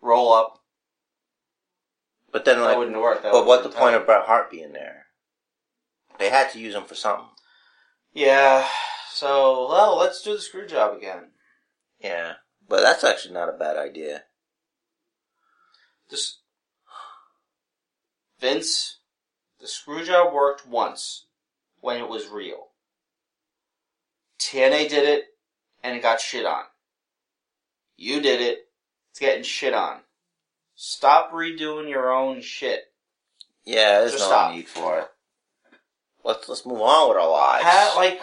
roll 0.00 0.32
up. 0.32 0.58
But 2.32 2.44
then, 2.44 2.58
That 2.58 2.64
like, 2.64 2.78
wouldn't 2.78 3.00
work. 3.00 3.22
That 3.22 3.32
but 3.32 3.46
what's 3.46 3.62
the 3.62 3.68
would've 3.68 3.80
point 3.80 3.94
of 3.94 4.06
Bret 4.06 4.24
Hart 4.24 4.50
being 4.50 4.72
there? 4.72 5.06
They 6.18 6.30
had 6.30 6.50
to 6.52 6.58
use 6.58 6.74
him 6.74 6.84
for 6.84 6.94
something. 6.94 7.28
Yeah. 8.12 8.66
So, 9.12 9.68
well, 9.68 9.96
let's 9.98 10.22
do 10.22 10.32
the 10.32 10.40
screw 10.40 10.66
job 10.66 10.96
again. 10.96 11.32
Yeah, 12.00 12.34
but 12.68 12.80
that's 12.80 13.04
actually 13.04 13.34
not 13.34 13.48
a 13.48 13.58
bad 13.58 13.76
idea. 13.76 14.24
Just 16.10 16.40
Vince, 18.40 18.98
the 19.60 19.68
screw 19.68 20.04
job 20.04 20.32
worked 20.34 20.66
once 20.66 21.26
when 21.80 21.98
it 21.98 22.08
was 22.08 22.28
real. 22.28 22.68
TNA 24.40 24.88
did 24.88 25.08
it, 25.08 25.26
and 25.82 25.96
it 25.96 26.02
got 26.02 26.20
shit 26.20 26.44
on. 26.44 26.64
You 27.96 28.20
did 28.20 28.40
it, 28.40 28.66
it's 29.10 29.20
getting 29.20 29.44
shit 29.44 29.74
on. 29.74 30.01
Stop 30.84 31.30
redoing 31.30 31.88
your 31.88 32.12
own 32.12 32.40
shit. 32.40 32.92
Yeah, 33.64 34.00
there's 34.00 34.10
Just 34.10 34.24
no 34.24 34.28
stop. 34.30 34.52
need 34.52 34.66
for 34.66 34.98
it. 34.98 35.08
Let's 36.24 36.48
let's 36.48 36.66
move 36.66 36.80
on 36.80 37.08
with 37.08 37.18
our 37.18 37.30
lives. 37.30 37.64
Ha 37.64 37.94
like, 37.96 38.20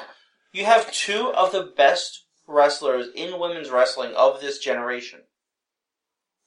you 0.52 0.66
have 0.66 0.92
two 0.92 1.32
of 1.34 1.54
the 1.54 1.72
best 1.78 2.26
wrestlers 2.46 3.08
in 3.16 3.40
women's 3.40 3.70
wrestling 3.70 4.14
of 4.14 4.42
this 4.42 4.60
generation. 4.60 5.22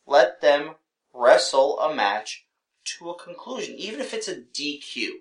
Let 0.06 0.42
them 0.42 0.74
wrestle 1.14 1.80
a 1.80 1.94
match 1.94 2.44
to 2.98 3.08
a 3.08 3.18
conclusion, 3.18 3.76
even 3.78 4.02
if 4.02 4.12
it's 4.12 4.28
a 4.28 4.36
DQ. 4.36 5.12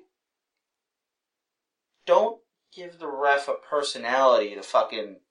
Don't 2.06 2.42
give 2.76 3.00
the 3.00 3.08
ref 3.08 3.48
a 3.48 3.54
personality 3.54 4.56
to 4.56 4.62
fucking 4.62 5.22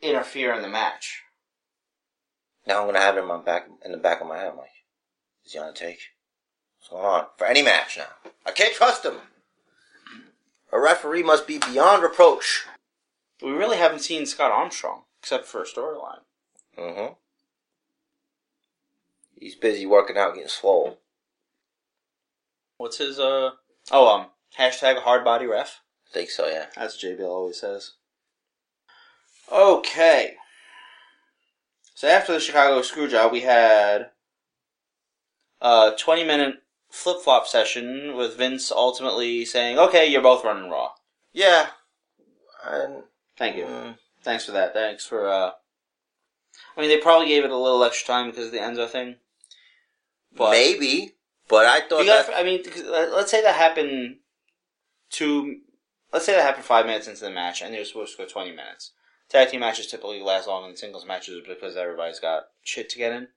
interfere 0.00 0.54
in 0.54 0.62
the 0.62 0.68
match. 0.68 1.24
Now 2.66 2.80
I'm 2.80 2.86
gonna 2.86 3.00
have 3.00 3.16
it 3.16 3.20
in 3.20 3.28
my 3.28 3.38
back 3.38 3.68
in 3.84 3.92
the 3.92 3.98
back 3.98 4.20
of 4.20 4.26
my 4.26 4.38
head. 4.38 4.50
I'm 4.52 4.58
like, 4.58 4.70
is 5.44 5.52
he 5.52 5.58
on 5.58 5.68
a 5.68 5.72
take? 5.72 6.00
What's 6.78 6.90
going 6.90 7.04
on? 7.04 7.26
For 7.38 7.46
any 7.46 7.62
match 7.62 7.96
now. 7.98 8.30
I 8.44 8.50
can't 8.50 8.74
trust 8.74 9.04
him. 9.04 9.16
A 10.72 10.80
referee 10.80 11.22
must 11.22 11.46
be 11.46 11.58
beyond 11.58 12.02
reproach. 12.02 12.66
We 13.42 13.50
really 13.50 13.76
haven't 13.76 14.00
seen 14.00 14.26
Scott 14.26 14.50
Armstrong, 14.50 15.02
except 15.22 15.46
for 15.46 15.62
a 15.62 15.66
storyline. 15.66 16.20
Mm-hmm. 16.78 17.12
He's 19.38 19.54
busy 19.54 19.86
working 19.86 20.16
out 20.16 20.34
getting 20.34 20.48
swole. 20.48 20.98
What's 22.78 22.98
his, 22.98 23.18
uh... 23.18 23.50
Oh, 23.90 24.08
um, 24.08 24.26
hashtag 24.58 25.02
hard 25.02 25.24
body 25.24 25.46
ref. 25.46 25.82
I 26.10 26.12
think 26.12 26.30
so, 26.30 26.46
yeah. 26.46 26.66
As 26.76 26.96
JBL 26.96 27.28
always 27.28 27.60
says. 27.60 27.92
Okay. 29.52 30.34
So 31.96 32.08
after 32.08 32.34
the 32.34 32.40
Chicago 32.40 32.80
Screwjob, 32.80 33.32
we 33.32 33.40
had 33.40 34.10
a 35.62 35.92
20 35.98 36.24
minute 36.24 36.56
flip 36.90 37.22
flop 37.24 37.46
session 37.46 38.14
with 38.14 38.36
Vince 38.36 38.70
ultimately 38.70 39.46
saying, 39.46 39.78
okay, 39.78 40.06
you're 40.06 40.20
both 40.20 40.44
running 40.44 40.70
Raw. 40.70 40.90
Yeah. 41.32 41.68
And, 42.62 43.04
Thank 43.38 43.56
you. 43.56 43.64
mm, 43.64 43.96
Thanks 44.22 44.44
for 44.44 44.52
that. 44.52 44.74
Thanks 44.74 45.06
for, 45.06 45.26
uh. 45.26 45.52
I 46.76 46.80
mean, 46.82 46.90
they 46.90 46.98
probably 46.98 47.28
gave 47.28 47.44
it 47.44 47.50
a 47.50 47.56
little 47.56 47.82
extra 47.82 48.06
time 48.06 48.28
because 48.30 48.46
of 48.46 48.52
the 48.52 48.58
Enzo 48.58 48.86
thing. 48.86 49.16
But 50.36 50.50
maybe, 50.50 51.14
but 51.48 51.64
I 51.64 51.80
thought 51.80 52.00
you 52.00 52.06
got, 52.06 52.26
that 52.26 52.36
I 52.36 52.42
mean, 52.42 52.62
uh, 52.76 53.06
let's 53.14 53.30
say 53.30 53.40
that 53.40 53.54
happened 53.54 54.16
two. 55.08 55.60
Let's 56.12 56.26
say 56.26 56.34
that 56.34 56.42
happened 56.42 56.66
five 56.66 56.84
minutes 56.84 57.08
into 57.08 57.24
the 57.24 57.30
match, 57.30 57.62
and 57.62 57.72
they 57.72 57.78
were 57.78 57.86
supposed 57.86 58.16
to 58.16 58.22
go 58.22 58.28
twenty 58.28 58.50
minutes. 58.50 58.92
Tag 59.28 59.48
team 59.50 59.60
matches 59.60 59.86
typically 59.88 60.20
last 60.22 60.46
longer 60.46 60.68
than 60.68 60.76
singles 60.76 61.04
matches 61.06 61.42
because 61.46 61.76
everybody's 61.76 62.20
got 62.20 62.44
shit 62.62 62.88
to 62.90 62.98
get 62.98 63.12
in. 63.12 63.28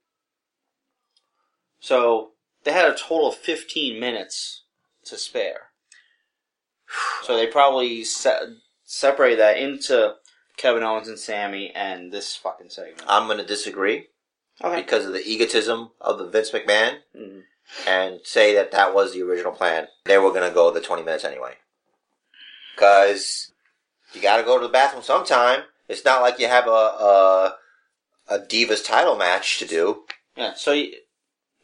So 1.80 2.30
they 2.64 2.72
had 2.72 2.88
a 2.88 2.96
total 2.96 3.28
of 3.28 3.36
fifteen 3.36 3.98
minutes 4.00 4.62
to 5.04 5.16
spare. 5.16 5.62
So 7.22 7.36
they 7.36 7.46
probably 7.46 8.02
se- 8.02 8.56
separate 8.84 9.36
that 9.36 9.56
into 9.58 10.14
Kevin 10.56 10.82
Owens 10.82 11.06
and 11.06 11.18
Sami 11.18 11.70
and 11.70 12.10
this 12.10 12.34
fucking 12.34 12.70
segment. 12.70 13.02
I'm 13.06 13.26
going 13.26 13.38
to 13.38 13.44
disagree 13.46 14.06
Okay. 14.64 14.80
because 14.80 15.04
of 15.06 15.12
the 15.12 15.22
egotism 15.24 15.90
of 16.00 16.18
the 16.18 16.26
Vince 16.26 16.50
McMahon 16.50 16.98
Mhm. 17.14 17.44
and 17.86 18.20
say 18.24 18.54
that 18.54 18.72
that 18.72 18.94
was 18.94 19.12
the 19.12 19.22
original 19.22 19.52
plan. 19.52 19.86
They 20.06 20.18
were 20.18 20.30
going 20.30 20.48
to 20.48 20.54
go 20.54 20.70
the 20.70 20.80
20 20.80 21.02
minutes 21.02 21.24
anyway. 21.24 21.54
Because 22.74 23.52
you 24.14 24.20
got 24.22 24.38
to 24.38 24.42
go 24.42 24.58
to 24.58 24.66
the 24.66 24.72
bathroom 24.72 25.02
sometime. 25.04 25.64
It's 25.90 26.04
not 26.04 26.22
like 26.22 26.38
you 26.38 26.46
have 26.46 26.68
a, 26.68 26.70
a, 26.70 27.54
a 28.28 28.38
Divas 28.38 28.84
title 28.84 29.16
match 29.16 29.58
to 29.58 29.66
do. 29.66 30.04
Yeah. 30.36 30.54
So 30.54 30.72
you, 30.72 30.92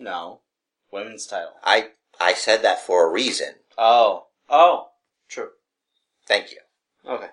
no, 0.01 0.41
women's 0.93 1.27
title. 1.27 1.53
I, 1.63 1.91
I 2.21 2.35
said 2.35 2.63
that 2.63 2.81
for 2.81 3.07
a 3.09 3.13
reason. 3.13 3.55
Oh. 3.79 4.27
Oh. 4.51 4.89
True. 5.29 5.51
Thank 6.27 6.51
you. 6.51 6.59
Okay. 7.09 7.29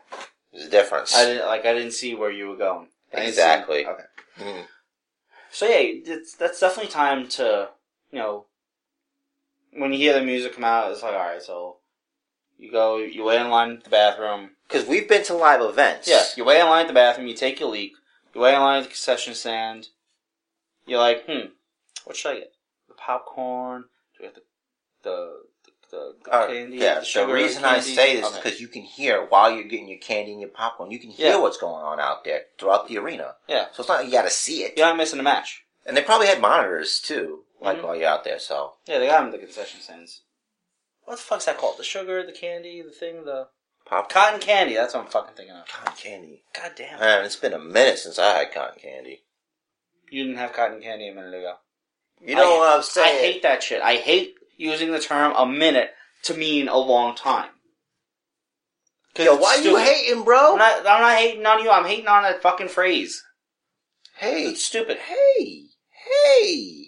There's 0.51 0.67
a 0.67 0.69
difference. 0.69 1.15
I 1.15 1.25
didn't 1.25 1.47
like. 1.47 1.65
I 1.65 1.73
didn't 1.73 1.93
see 1.93 2.13
where 2.13 2.31
you 2.31 2.49
were 2.49 2.57
going. 2.57 2.89
I 3.11 3.21
Exactly. 3.21 3.83
see- 3.83 3.89
okay. 3.89 4.03
Mm. 4.39 4.65
So 5.51 5.65
yeah, 5.67 5.77
it's, 6.13 6.35
that's 6.35 6.59
definitely 6.59 6.91
time 6.91 7.27
to 7.29 7.69
you 8.11 8.19
know 8.19 8.45
when 9.71 9.91
you 9.93 9.97
hear 9.97 10.13
the 10.13 10.23
music 10.25 10.53
come 10.53 10.63
out, 10.63 10.91
it's 10.91 11.01
like 11.01 11.13
all 11.13 11.19
right. 11.19 11.41
So 11.41 11.77
you 12.57 12.71
go, 12.71 12.97
you 12.97 13.23
wait 13.25 13.41
in 13.41 13.49
line 13.49 13.71
at 13.71 13.83
the 13.83 13.89
bathroom. 13.89 14.51
Because 14.67 14.87
we've 14.87 15.07
been 15.07 15.23
to 15.25 15.33
live 15.35 15.61
events. 15.61 16.07
Yeah, 16.07 16.23
you 16.35 16.45
wait 16.45 16.59
in 16.61 16.67
line 16.67 16.81
at 16.81 16.87
the 16.87 16.93
bathroom. 16.93 17.27
You 17.27 17.35
take 17.35 17.59
your 17.59 17.69
leak. 17.69 17.93
You 18.33 18.41
wait 18.41 18.55
in 18.55 18.61
line 18.61 18.77
at 18.79 18.83
the 18.83 18.89
concession 18.89 19.33
stand. 19.35 19.87
You're 20.85 20.99
like, 20.99 21.25
hmm, 21.25 21.47
what 22.05 22.15
should 22.15 22.31
I 22.31 22.39
get? 22.39 22.53
The 22.87 22.93
popcorn? 22.95 23.85
Do 24.17 24.23
I 24.25 24.27
get 24.27 24.35
the 24.35 24.41
the 25.03 25.43
the, 25.91 26.15
the 26.25 26.31
Uh, 26.31 26.47
candy? 26.47 26.77
yeah, 26.77 26.99
the 27.01 27.25
the 27.25 27.33
reason 27.33 27.63
I 27.63 27.75
candy? 27.75 27.93
say 27.95 28.15
this 28.15 28.29
is 28.31 28.35
because 28.37 28.59
you 28.59 28.67
can 28.67 28.81
hear 28.81 29.25
while 29.25 29.51
you're 29.51 29.63
getting 29.65 29.87
your 29.87 29.99
candy 29.99 30.31
and 30.31 30.41
your 30.41 30.49
popcorn, 30.49 30.89
you 30.91 30.99
can 30.99 31.11
hear 31.11 31.31
Yeah. 31.33 31.37
what's 31.37 31.57
going 31.57 31.83
on 31.85 31.99
out 31.99 32.23
there 32.23 32.45
throughout 32.57 32.87
the 32.87 32.97
arena. 32.97 33.35
Yeah. 33.47 33.67
So 33.73 33.81
it's 33.81 33.89
not 33.89 33.97
like 33.99 34.05
you 34.07 34.11
got 34.11 34.23
to 34.23 34.29
see 34.31 34.63
it. 34.63 34.73
you're 34.77 34.87
not 34.87 34.97
missing 34.97 35.19
a 35.19 35.23
match. 35.23 35.63
And 35.85 35.95
they 35.95 36.01
probably 36.01 36.27
had 36.27 36.41
monitors 36.41 36.99
too, 36.99 37.43
like 37.61 37.77
Mhm. 37.77 37.83
while 37.83 37.95
you're 37.95 38.07
out 38.09 38.23
there. 38.23 38.39
So 38.39 38.75
Yeah, 38.87 38.99
they 38.99 39.07
got 39.07 39.17
them 39.19 39.27
at 39.27 39.31
the 39.33 39.37
concession 39.45 39.81
stands. 39.81 40.21
What 41.05 41.17
the 41.17 41.23
fuck's 41.23 41.45
that 41.45 41.57
called? 41.57 41.77
The 41.77 41.83
sugar, 41.83 42.25
the 42.25 42.31
candy, 42.31 42.81
the 42.81 42.91
thing, 42.91 43.25
the 43.25 43.47
pop 43.85 44.09
cotton 44.09 44.39
candy. 44.39 44.75
That's 44.75 44.93
what 44.93 45.05
I'm 45.05 45.11
fucking 45.11 45.35
thinking 45.35 45.55
of. 45.55 45.67
cotton 45.67 45.93
candy. 45.97 46.43
God 46.55 46.71
damn. 46.75 46.99
Man, 46.99 47.25
it's 47.25 47.35
been 47.35 47.53
a 47.53 47.59
minute 47.59 47.99
since 47.99 48.17
I 48.17 48.37
had 48.37 48.53
cotton 48.53 48.79
candy. 48.81 49.23
You 50.09 50.23
didn't 50.23 50.37
have 50.37 50.53
cotton 50.53 50.81
candy 50.81 51.09
a 51.09 51.13
minute 51.15 51.33
ago. 51.33 51.55
You 52.21 52.35
know 52.35 52.55
I- 52.55 52.57
what 52.57 52.75
I'm 52.77 52.83
saying? 52.83 53.17
I 53.17 53.21
hate 53.21 53.41
that 53.43 53.63
shit. 53.63 53.81
I 53.81 53.95
hate 53.97 54.35
using 54.57 54.91
the 54.91 54.99
term 54.99 55.33
a 55.35 55.45
minute 55.45 55.91
to 56.23 56.33
mean 56.33 56.67
a 56.67 56.77
long 56.77 57.15
time. 57.15 57.49
Yo, 59.17 59.35
why 59.35 59.55
you 59.55 59.75
hating, 59.77 60.23
bro? 60.23 60.53
I'm 60.53 60.57
not, 60.57 60.79
I'm 60.79 61.01
not 61.01 61.17
hating 61.17 61.45
on 61.45 61.61
you. 61.63 61.69
I'm 61.69 61.85
hating 61.85 62.07
on 62.07 62.23
that 62.23 62.41
fucking 62.41 62.69
phrase. 62.69 63.21
hey, 64.15 64.45
It's 64.47 64.63
stupid. 64.63 64.97
hey, 64.97 65.65
hey, 65.91 66.85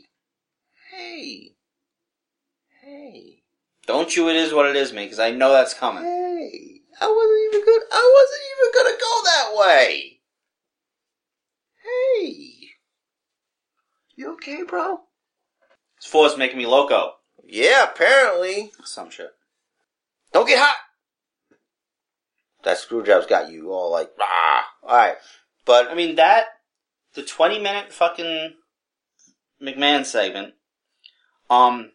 hey, 0.92 1.55
Don't 3.88 4.16
you? 4.16 4.30
It 4.30 4.36
is 4.36 4.54
what 4.54 4.68
it 4.68 4.76
is, 4.76 4.94
me. 4.94 5.06
Because 5.06 5.20
I 5.20 5.32
know 5.32 5.52
that's 5.52 5.74
coming. 5.74 6.04
hey. 6.04 6.76
I 7.00 7.08
wasn't 7.08 7.54
even 7.54 7.66
good. 7.66 7.82
I 7.92 8.12
wasn't 8.14 8.42
even 8.52 8.74
gonna 8.74 8.98
go 9.00 9.22
that 9.24 9.60
way. 9.60 10.20
Hey, 11.84 12.70
you 14.16 14.34
okay, 14.34 14.64
bro? 14.64 15.02
This 16.00 16.10
force 16.10 16.38
making 16.38 16.58
me 16.58 16.66
loco. 16.66 17.14
Yeah, 17.44 17.84
apparently. 17.84 18.72
Some 18.86 19.10
shit. 19.10 19.32
Don't 20.32 20.48
get 20.48 20.60
hot. 20.60 20.78
That 22.64 22.78
screw 22.78 23.04
job's 23.04 23.28
got 23.28 23.52
you 23.52 23.72
all 23.72 23.92
like, 23.92 24.10
ah. 24.20 24.68
All 24.84 24.96
right, 24.96 25.16
but 25.66 25.92
I 25.92 25.96
mean 25.96 26.16
that 26.16 26.46
the 27.14 27.24
20 27.24 27.60
minute 27.60 27.92
fucking 27.92 28.54
McMahon 29.62 30.06
segment. 30.06 30.54
Um, 31.50 31.92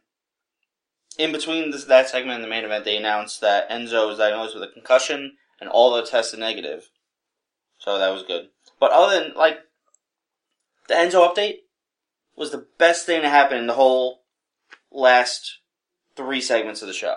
in 1.19 1.33
between 1.33 1.71
this, 1.71 1.85
that 1.85 2.09
segment 2.09 2.37
and 2.37 2.45
the 2.45 2.49
main 2.49 2.65
event, 2.65 2.85
they 2.85 2.97
announced 2.97 3.41
that 3.41 3.69
Enzo 3.71 4.09
was 4.09 4.19
diagnosed 4.19 4.55
with 4.55 4.65
a 4.65 4.73
concussion 4.73 5.37
and 5.61 5.69
all 5.69 5.95
the 5.95 6.03
tests 6.03 6.35
are 6.35 6.39
negative. 6.39 6.91
So 7.79 7.99
that 7.99 8.13
was 8.13 8.23
good. 8.23 8.49
But 8.79 8.93
other 8.93 9.19
than 9.19 9.35
like 9.35 9.59
the 10.89 10.95
Enzo 10.95 11.29
update 11.29 11.59
was 12.37 12.51
the 12.51 12.67
best 12.79 13.07
thing 13.07 13.23
to 13.23 13.29
happen 13.29 13.59
in 13.59 13.67
the 13.67 13.75
whole 13.75 14.23
last 14.91 15.59
three 16.17 16.41
segments 16.41 16.83
of 16.83 16.89
the 16.89 16.95
show. 16.95 17.17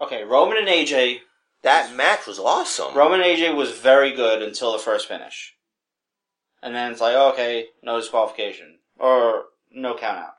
Okay, 0.00 0.24
Roman 0.24 0.56
and 0.56 0.68
AJ 0.68 1.20
that 1.62 1.94
match 1.94 2.26
was 2.26 2.38
awesome. 2.38 2.94
Roman 2.94 3.20
and 3.20 3.28
AJ 3.28 3.54
was 3.54 3.72
very 3.72 4.12
good 4.12 4.42
until 4.42 4.72
the 4.72 4.78
first 4.78 5.06
finish. 5.06 5.54
And 6.62 6.74
then 6.74 6.92
it's 6.92 7.00
like, 7.00 7.14
oh, 7.14 7.30
okay, 7.32 7.66
no 7.82 7.98
disqualification. 7.98 8.78
Or 8.98 9.44
no 9.70 9.96
count 9.96 10.18
out. 10.18 10.34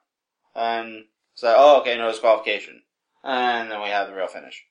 And 0.56 1.06
it's 1.34 1.44
like, 1.44 1.56
oh, 1.58 1.82
okay, 1.82 1.98
no 1.98 2.10
disqualification. 2.10 2.82
And 3.24 3.72
then 3.72 3.82
we 3.82 3.90
have 3.90 4.08
the 4.08 4.16
real 4.16 4.28
finish. 4.28 4.66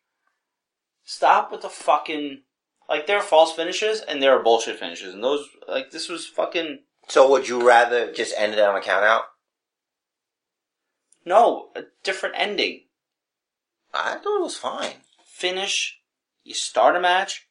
Stop 1.04 1.50
with 1.50 1.62
the 1.62 1.68
fucking. 1.68 2.42
Like, 2.88 3.06
there 3.06 3.16
are 3.18 3.22
false 3.22 3.52
finishes 3.52 4.00
and 4.00 4.20
there 4.20 4.36
are 4.36 4.42
bullshit 4.42 4.78
finishes. 4.78 5.14
And 5.14 5.22
those, 5.22 5.46
like, 5.68 5.90
this 5.92 6.08
was 6.08 6.26
fucking. 6.26 6.80
So 7.08 7.30
would 7.30 7.48
you 7.48 7.66
rather 7.66 8.12
just 8.12 8.34
end 8.36 8.54
it 8.54 8.58
on 8.61 8.76
a 8.76 8.80
count 8.80 9.04
out? 9.04 9.22
No, 11.24 11.68
a 11.76 11.82
different 12.02 12.34
ending. 12.38 12.82
I 13.92 14.14
thought 14.14 14.38
it 14.38 14.42
was 14.42 14.56
fine. 14.56 14.94
Finish, 15.24 15.98
you 16.44 16.54
start 16.54 16.96
a 16.96 17.00
match, 17.00 17.48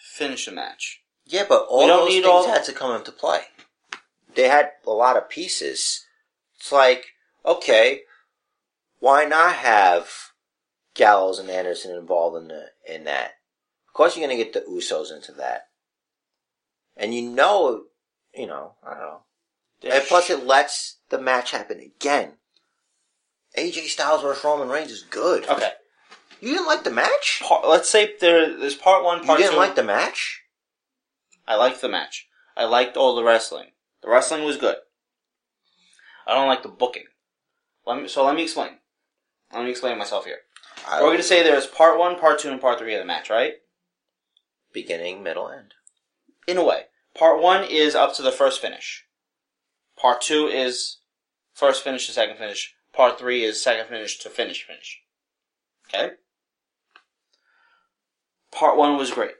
finish 0.00 0.48
a 0.48 0.52
match. 0.52 1.02
Yeah, 1.24 1.44
but 1.48 1.66
all 1.68 1.86
those 1.86 2.08
things 2.08 2.26
all- 2.26 2.48
had 2.48 2.64
to 2.64 2.72
come 2.72 2.94
into 2.94 3.12
play. 3.12 3.42
They 4.34 4.48
had 4.48 4.70
a 4.86 4.90
lot 4.90 5.16
of 5.16 5.28
pieces. 5.28 6.06
It's 6.58 6.72
like, 6.72 7.06
okay, 7.44 8.02
why 8.98 9.24
not 9.24 9.54
have 9.54 10.08
Gallows 10.94 11.38
and 11.38 11.50
Anderson 11.50 11.96
involved 11.96 12.36
in 12.36 12.48
the, 12.48 12.66
in 12.88 13.04
that? 13.04 13.32
Of 13.86 13.94
course, 13.94 14.16
you're 14.16 14.26
gonna 14.26 14.36
get 14.36 14.52
the 14.52 14.60
Usos 14.60 15.12
into 15.14 15.32
that, 15.32 15.68
and 16.96 17.14
you 17.14 17.22
know, 17.22 17.84
you 18.34 18.46
know, 18.46 18.74
I 18.84 18.90
don't 18.90 19.00
know. 19.00 19.20
And 19.84 20.04
plus, 20.04 20.30
it 20.30 20.44
lets 20.44 20.98
the 21.08 21.20
match 21.20 21.52
happen 21.52 21.80
again. 21.80 22.32
AJ 23.56 23.86
Styles 23.86 24.22
versus 24.22 24.44
Roman 24.44 24.68
Reigns 24.68 24.90
is 24.90 25.02
good. 25.02 25.48
Okay. 25.48 25.70
You 26.40 26.52
didn't 26.52 26.66
like 26.66 26.84
the 26.84 26.90
match? 26.90 27.42
Part, 27.44 27.66
let's 27.66 27.88
say 27.88 28.12
there, 28.20 28.56
there's 28.56 28.74
part 28.76 29.02
one, 29.04 29.24
Part 29.24 29.38
You 29.38 29.44
didn't 29.46 29.54
two. 29.54 29.60
like 29.60 29.74
the 29.74 29.82
match? 29.82 30.42
I 31.46 31.56
liked 31.56 31.80
the 31.80 31.88
match. 31.88 32.28
I 32.56 32.64
liked 32.64 32.96
all 32.96 33.16
the 33.16 33.24
wrestling. 33.24 33.68
The 34.02 34.10
wrestling 34.10 34.44
was 34.44 34.56
good. 34.56 34.76
I 36.28 36.34
don't 36.34 36.46
like 36.46 36.62
the 36.62 36.68
booking. 36.68 37.04
Let 37.86 38.02
me, 38.02 38.06
so 38.08 38.24
let 38.24 38.36
me 38.36 38.42
explain. 38.44 38.72
Let 39.52 39.64
me 39.64 39.70
explain 39.70 39.98
myself 39.98 40.26
here. 40.26 40.40
I- 40.86 41.00
We're 41.00 41.08
going 41.08 41.16
to 41.16 41.22
say 41.24 41.42
there's 41.42 41.66
part 41.66 41.98
one, 41.98 42.18
part 42.18 42.38
two, 42.38 42.50
and 42.50 42.60
part 42.60 42.78
three 42.78 42.94
of 42.94 43.00
the 43.00 43.06
match, 43.06 43.30
right? 43.30 43.54
beginning, 44.70 45.22
middle, 45.22 45.48
end. 45.48 45.72
In 46.46 46.58
a 46.58 46.62
way. 46.64 46.82
Part 47.16 47.40
one 47.42 47.64
is 47.64 47.94
up 47.94 48.14
to 48.16 48.22
the 48.22 48.30
first 48.30 48.60
finish. 48.60 49.06
Part 49.98 50.20
two 50.20 50.46
is 50.46 50.98
first 51.54 51.82
finish 51.82 52.06
to 52.06 52.12
second 52.12 52.36
finish. 52.36 52.74
Part 52.92 53.18
three 53.18 53.44
is 53.44 53.60
second 53.62 53.86
finish 53.88 54.18
to 54.18 54.28
finish 54.28 54.64
finish. 54.64 55.00
Okay? 55.88 56.10
Part 58.52 58.76
one 58.76 58.96
was 58.96 59.10
great. 59.10 59.34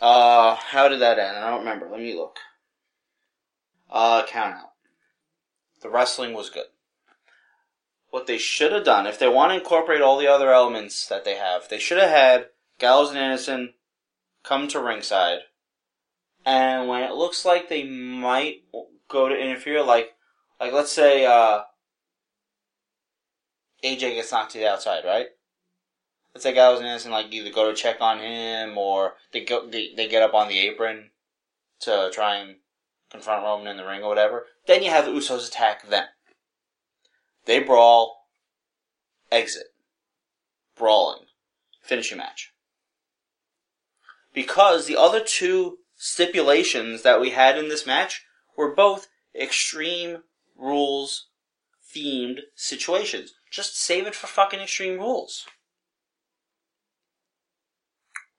Uh, 0.00 0.56
how 0.56 0.88
did 0.88 1.00
that 1.00 1.18
end? 1.18 1.36
I 1.36 1.50
don't 1.50 1.60
remember. 1.60 1.88
Let 1.88 2.00
me 2.00 2.14
look. 2.14 2.38
Uh, 3.90 4.24
count 4.26 4.54
out. 4.54 4.72
The 5.84 5.90
wrestling 5.90 6.32
was 6.32 6.50
good. 6.50 6.66
What 8.10 8.26
they 8.26 8.38
should 8.38 8.72
have 8.72 8.84
done, 8.84 9.06
if 9.06 9.20
they 9.20 9.28
want 9.28 9.52
to 9.52 9.58
incorporate 9.58 10.00
all 10.00 10.18
the 10.18 10.26
other 10.26 10.52
elements 10.52 11.06
that 11.06 11.24
they 11.24 11.36
have, 11.36 11.68
they 11.68 11.78
should 11.78 11.98
have 11.98 12.10
had 12.10 12.46
Gallows 12.80 13.10
and 13.10 13.18
Anderson 13.18 13.74
come 14.42 14.66
to 14.68 14.80
ringside 14.80 15.40
and 16.44 16.88
when 16.88 17.02
it 17.02 17.14
looks 17.14 17.44
like 17.44 17.68
they 17.68 17.84
might 17.84 18.64
go 19.08 19.28
to 19.28 19.36
interfere, 19.36 19.82
like 19.82 20.14
like 20.60 20.72
let's 20.72 20.92
say 20.92 21.24
uh, 21.24 21.62
AJ 23.82 24.14
gets 24.14 24.32
knocked 24.32 24.52
to 24.52 24.58
the 24.58 24.70
outside, 24.70 25.04
right? 25.04 25.28
Let's 26.34 26.42
say 26.42 26.52
guy 26.52 26.70
was 26.70 26.80
innocent, 26.80 27.12
like 27.12 27.32
either 27.32 27.50
go 27.50 27.68
to 27.68 27.76
check 27.76 28.00
on 28.00 28.18
him 28.18 28.76
or 28.76 29.14
they 29.32 29.44
go 29.44 29.66
they, 29.66 29.94
they 29.96 30.08
get 30.08 30.22
up 30.22 30.34
on 30.34 30.48
the 30.48 30.58
apron 30.58 31.10
to 31.80 32.10
try 32.12 32.36
and 32.36 32.56
confront 33.14 33.44
Roman 33.44 33.68
in 33.68 33.76
the 33.76 33.86
ring 33.86 34.02
or 34.02 34.08
whatever. 34.08 34.46
Then 34.66 34.82
you 34.82 34.90
have 34.90 35.04
the 35.04 35.12
Usos 35.12 35.46
attack 35.46 35.88
them. 35.88 36.06
They 37.44 37.60
brawl, 37.60 38.26
exit, 39.30 39.68
brawling, 40.76 41.26
finishing 41.80 42.18
match. 42.18 42.50
Because 44.32 44.86
the 44.86 44.96
other 44.96 45.20
two 45.20 45.78
stipulations 45.94 47.02
that 47.02 47.20
we 47.20 47.30
had 47.30 47.56
in 47.56 47.68
this 47.68 47.86
match 47.86 48.24
were 48.56 48.74
both 48.74 49.06
extreme 49.32 50.24
rules 50.56 51.28
themed 51.94 52.40
situations. 52.56 53.34
Just 53.48 53.80
save 53.80 54.08
it 54.08 54.16
for 54.16 54.26
fucking 54.26 54.58
extreme 54.58 54.98
rules. 54.98 55.46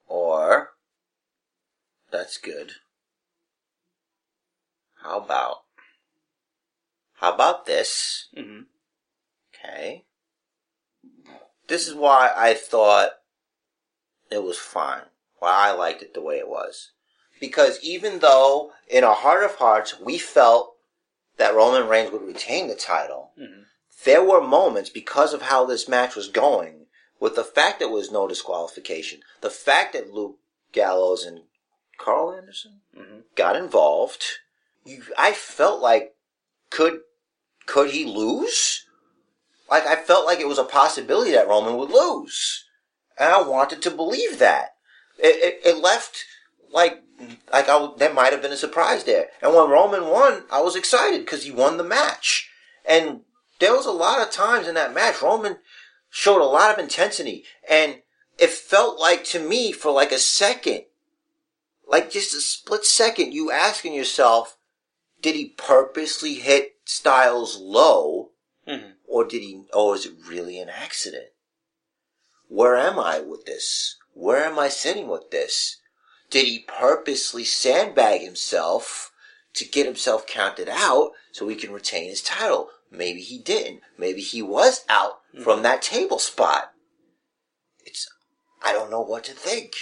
Or, 0.06 0.72
that's 2.12 2.38
good. 2.38 2.74
How 5.06 5.20
about, 5.20 5.58
how 7.20 7.34
about 7.34 7.66
this? 7.68 8.28
Mm-hmm. 8.36 8.62
Okay. 9.54 10.06
This 11.68 11.88
is 11.88 11.94
why 11.94 12.32
I 12.36 12.54
thought 12.56 13.12
it 14.32 14.44
was 14.44 14.58
fine. 14.58 15.04
Why 15.40 15.70
I 15.70 15.72
liked 15.74 16.02
it 16.02 16.14
the 16.16 16.22
way 16.22 16.38
it 16.38 16.50
was. 16.50 16.92
Because 17.40 17.80
even 17.84 18.20
though, 18.20 18.72
in 18.90 19.04
our 19.04 19.14
heart 19.16 19.44
of 19.44 19.56
hearts, 19.56 20.00
we 20.00 20.18
felt 20.18 20.76
that 21.38 21.54
Roman 21.54 21.88
Reigns 21.88 22.12
would 22.12 22.24
retain 22.24 22.68
the 22.68 22.76
title, 22.76 23.32
Mm-hmm. 23.40 23.62
there 24.06 24.24
were 24.24 24.42
moments 24.42 24.90
because 24.90 25.34
of 25.34 25.44
how 25.44 25.66
this 25.66 25.88
match 25.88 26.16
was 26.16 26.30
going, 26.30 26.86
with 27.20 27.36
the 27.36 27.44
fact 27.44 27.80
that 27.80 27.86
there 27.86 27.94
was 27.94 28.12
no 28.12 28.28
disqualification, 28.28 29.20
the 29.42 29.50
fact 29.50 29.94
that 29.94 30.14
Luke 30.14 30.38
Gallows 30.72 31.26
and 31.26 31.42
Carl 32.00 32.34
Anderson 32.34 32.80
Mm-hmm. 32.98 33.20
got 33.36 33.56
involved, 33.56 34.24
you, 34.86 35.04
I 35.18 35.34
felt 35.34 35.82
like 35.82 36.14
could 36.70 37.00
could 37.66 37.92
he 37.92 38.06
lose? 38.06 38.86
Like 39.70 39.86
I 39.86 39.96
felt 39.96 40.26
like 40.26 40.40
it 40.40 40.48
was 40.48 40.60
a 40.60 40.64
possibility 40.64 41.32
that 41.32 41.48
Roman 41.48 41.78
would 41.78 41.90
lose, 41.90 42.66
and 43.18 43.32
I 43.32 43.42
wanted 43.42 43.82
to 43.84 43.92
believe 43.92 44.40
that. 44.40 44.76
It, 45.18 45.62
it, 45.64 45.76
it 45.76 45.82
left 45.82 46.26
like 46.72 47.02
like 47.52 47.70
I, 47.70 47.90
there 47.98 48.14
might 48.14 48.34
have 48.34 48.42
been 48.42 48.52
a 48.52 48.58
surprise 48.58 49.04
there. 49.04 49.28
And 49.42 49.54
when 49.54 49.70
Roman 49.70 50.08
won, 50.08 50.44
I 50.52 50.62
was 50.62 50.76
excited 50.76 51.22
because 51.22 51.44
he 51.44 51.52
won 51.52 51.78
the 51.78 51.84
match. 51.84 52.50
And 52.86 53.22
there 53.60 53.74
was 53.74 53.86
a 53.86 53.92
lot 53.92 54.22
of 54.22 54.32
times 54.32 54.68
in 54.68 54.76
that 54.76 54.94
match 54.94 55.22
Roman 55.22 55.58
showed 56.10 56.42
a 56.42 56.46
lot 56.46 56.72
of 56.72 56.80
intensity, 56.80 57.44
and 57.70 58.02
it 58.38 58.50
felt 58.50 59.00
like 59.00 59.24
to 59.26 59.40
me 59.40 59.72
for 59.72 59.92
like 59.92 60.12
a 60.12 60.18
second, 60.18 60.84
like 61.88 62.12
just 62.12 62.34
a 62.34 62.42
split 62.42 62.86
second, 62.86 63.34
you 63.34 63.52
asking 63.52 63.94
yourself, 63.94 64.58
did 65.26 65.34
he 65.34 65.46
purposely 65.58 66.36
hit 66.36 66.74
Styles 66.86 67.58
low, 67.60 68.30
Mm-hmm. 68.68 68.92
or 69.08 69.26
did 69.26 69.42
he? 69.42 69.64
Or 69.74 69.96
is 69.96 70.06
it 70.06 70.14
really 70.28 70.60
an 70.60 70.70
accident? 70.70 71.30
Where 72.48 72.76
am 72.78 73.00
I 73.00 73.20
with 73.22 73.46
this? 73.46 73.96
Where 74.14 74.46
am 74.46 74.60
I 74.60 74.70
sitting 74.70 75.08
with 75.08 75.32
this? 75.32 75.78
Did 76.30 76.46
he 76.46 76.60
purposely 76.68 77.44
sandbag 77.44 78.22
himself 78.22 79.12
to 79.56 79.66
get 79.66 79.88
himself 79.88 80.28
counted 80.28 80.70
out 80.70 81.12
so 81.32 81.48
he 81.48 81.56
can 81.56 81.72
retain 81.74 82.08
his 82.10 82.22
title? 82.22 82.70
Maybe 82.92 83.22
he 83.22 83.40
didn't. 83.40 83.82
Maybe 83.98 84.22
he 84.22 84.44
was 84.44 84.86
out 84.90 85.22
from 85.44 85.64
that 85.64 85.82
table 85.82 86.20
spot. 86.20 86.72
It's, 87.84 88.08
I 88.64 88.74
don't 88.74 88.92
know 88.92 89.02
what 89.02 89.24
to 89.24 89.32
think. 89.32 89.74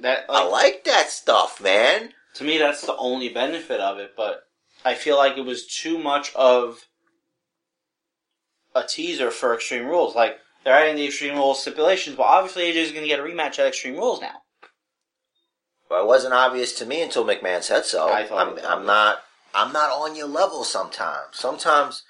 That 0.00 0.26
I 0.28 0.44
like, 0.44 0.52
like 0.52 0.84
that 0.84 1.10
stuff, 1.10 1.60
man. 1.60 2.12
to 2.34 2.44
me, 2.44 2.58
that's 2.58 2.86
the 2.86 2.96
only 2.96 3.28
benefit 3.30 3.80
of 3.80 3.98
it. 3.98 4.12
But 4.16 4.45
I 4.86 4.94
feel 4.94 5.16
like 5.16 5.36
it 5.36 5.44
was 5.44 5.66
too 5.66 5.98
much 5.98 6.32
of 6.36 6.84
a 8.72 8.84
teaser 8.84 9.32
for 9.32 9.52
Extreme 9.52 9.86
Rules. 9.86 10.14
Like 10.14 10.38
they're 10.62 10.78
adding 10.78 10.94
the 10.94 11.06
Extreme 11.06 11.34
Rules 11.34 11.60
stipulations, 11.60 12.14
but 12.14 12.22
obviously 12.22 12.62
AJ 12.62 12.76
is 12.76 12.92
going 12.92 13.02
to 13.02 13.08
get 13.08 13.18
a 13.18 13.22
rematch 13.24 13.58
at 13.58 13.66
Extreme 13.66 13.96
Rules 13.96 14.20
now. 14.20 14.42
But 15.88 16.02
it 16.02 16.06
wasn't 16.06 16.34
obvious 16.34 16.72
to 16.74 16.86
me 16.86 17.02
until 17.02 17.24
McMahon 17.24 17.64
said 17.64 17.84
so. 17.84 18.08
I 18.08 18.24
thought 18.26 18.58
I'm, 18.64 18.64
I'm 18.64 18.86
not. 18.86 19.24
I'm 19.52 19.72
not 19.72 19.90
on 19.90 20.14
your 20.14 20.28
level 20.28 20.62
sometimes. 20.62 21.30
Sometimes, 21.32 22.04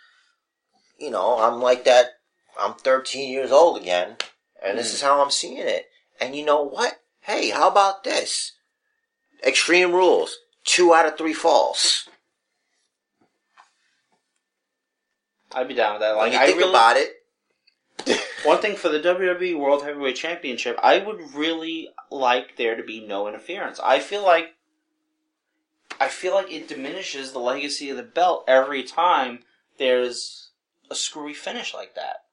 you 0.99 1.11
know, 1.11 1.39
I'm 1.39 1.63
like 1.63 1.85
that. 1.85 2.11
I'm 2.61 2.75
13 2.75 3.31
years 3.31 3.53
old 3.53 3.81
again, 3.81 4.17
and 4.63 4.77
this 4.79 4.91
Mhm. 4.91 4.95
is 4.95 5.01
how 5.03 5.23
I'm 5.23 5.31
seeing 5.31 5.57
it. 5.59 5.89
And 6.21 6.37
you 6.37 6.45
know 6.45 6.61
what? 6.63 7.01
Hey, 7.21 7.51
how 7.51 7.69
about 7.69 8.05
this? 8.05 8.53
Extreme 9.47 9.93
rules. 9.95 10.37
Two 10.65 10.93
out 10.93 11.07
of 11.07 11.17
three 11.17 11.35
falls. 11.35 12.09
I'd 15.55 15.69
be 15.69 15.75
down 15.75 15.95
with 15.95 16.01
that. 16.03 16.17
When 16.17 16.33
you 16.33 16.39
I 16.39 16.47
think 16.47 16.59
really, 16.59 16.71
about 16.71 16.97
it, 16.97 17.13
One 18.45 18.59
thing 18.59 18.77
for 18.77 18.89
the 18.89 19.01
WWE 19.01 19.59
World 19.59 19.83
Heavyweight 19.83 20.17
Championship, 20.17 20.79
I 20.83 20.99
would 20.99 21.35
really 21.35 21.89
like 22.11 22.57
there 22.57 22.77
to 22.77 22.83
be 22.83 23.01
no 23.05 23.27
interference. 23.27 23.81
I 23.83 23.99
feel 23.99 24.23
like 24.23 24.55
I 26.01 26.09
feel 26.09 26.35
like 26.35 26.53
it 26.53 26.69
diminishes 26.69 27.33
the 27.33 27.39
legacy 27.41 27.91
of 27.91 27.97
the 27.97 28.03
belt 28.03 28.45
every 28.47 28.83
time 28.83 29.41
there's 29.79 30.51
a 30.91 30.95
screwy 30.95 31.35
finish 31.35 31.75
like 31.75 31.95
that. 31.95 32.25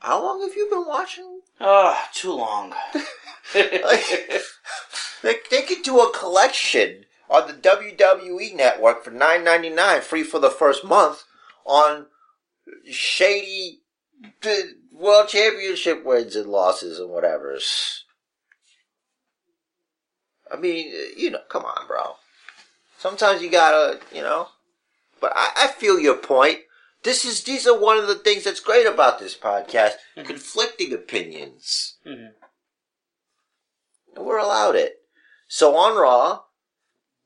how 0.00 0.22
long 0.22 0.42
have 0.42 0.56
you 0.56 0.68
been 0.68 0.86
watching? 0.86 1.40
Ah, 1.60 2.08
too 2.12 2.32
long. 2.32 2.74
They, 5.22 5.36
they 5.50 5.62
could 5.62 5.82
do 5.82 6.00
a 6.00 6.12
collection 6.12 7.06
on 7.30 7.46
the 7.46 7.54
WWE 7.54 8.54
network 8.54 9.02
for 9.02 9.10
nine 9.10 9.42
ninety 9.42 9.70
nine, 9.70 10.02
free 10.02 10.22
for 10.22 10.38
the 10.38 10.50
first 10.50 10.84
month, 10.84 11.24
on 11.64 12.06
shady 12.90 13.80
world 14.92 15.28
championship 15.28 16.04
wins 16.04 16.36
and 16.36 16.48
losses 16.48 16.98
and 16.98 17.10
whatever's. 17.10 18.04
I 20.52 20.56
mean, 20.56 20.92
you 21.16 21.30
know, 21.30 21.40
come 21.48 21.64
on, 21.64 21.86
bro. 21.86 22.16
Sometimes 22.98 23.42
you 23.42 23.50
gotta, 23.50 24.00
you 24.14 24.22
know. 24.22 24.48
But 25.20 25.32
I, 25.34 25.50
I 25.56 25.66
feel 25.68 25.98
your 25.98 26.16
point. 26.16 26.60
This 27.02 27.24
is 27.24 27.42
these 27.44 27.66
are 27.66 27.78
one 27.78 27.98
of 27.98 28.06
the 28.06 28.14
things 28.14 28.44
that's 28.44 28.60
great 28.60 28.86
about 28.86 29.18
this 29.18 29.36
podcast. 29.36 29.92
Mhm. 30.16 30.24
Conflicting 30.26 30.92
opinions. 30.92 31.96
Mm-hmm. 32.06 32.32
And 34.16 34.24
we're 34.24 34.38
allowed 34.38 34.76
it. 34.76 35.00
So 35.48 35.76
on 35.76 35.96
Raw, 35.96 36.42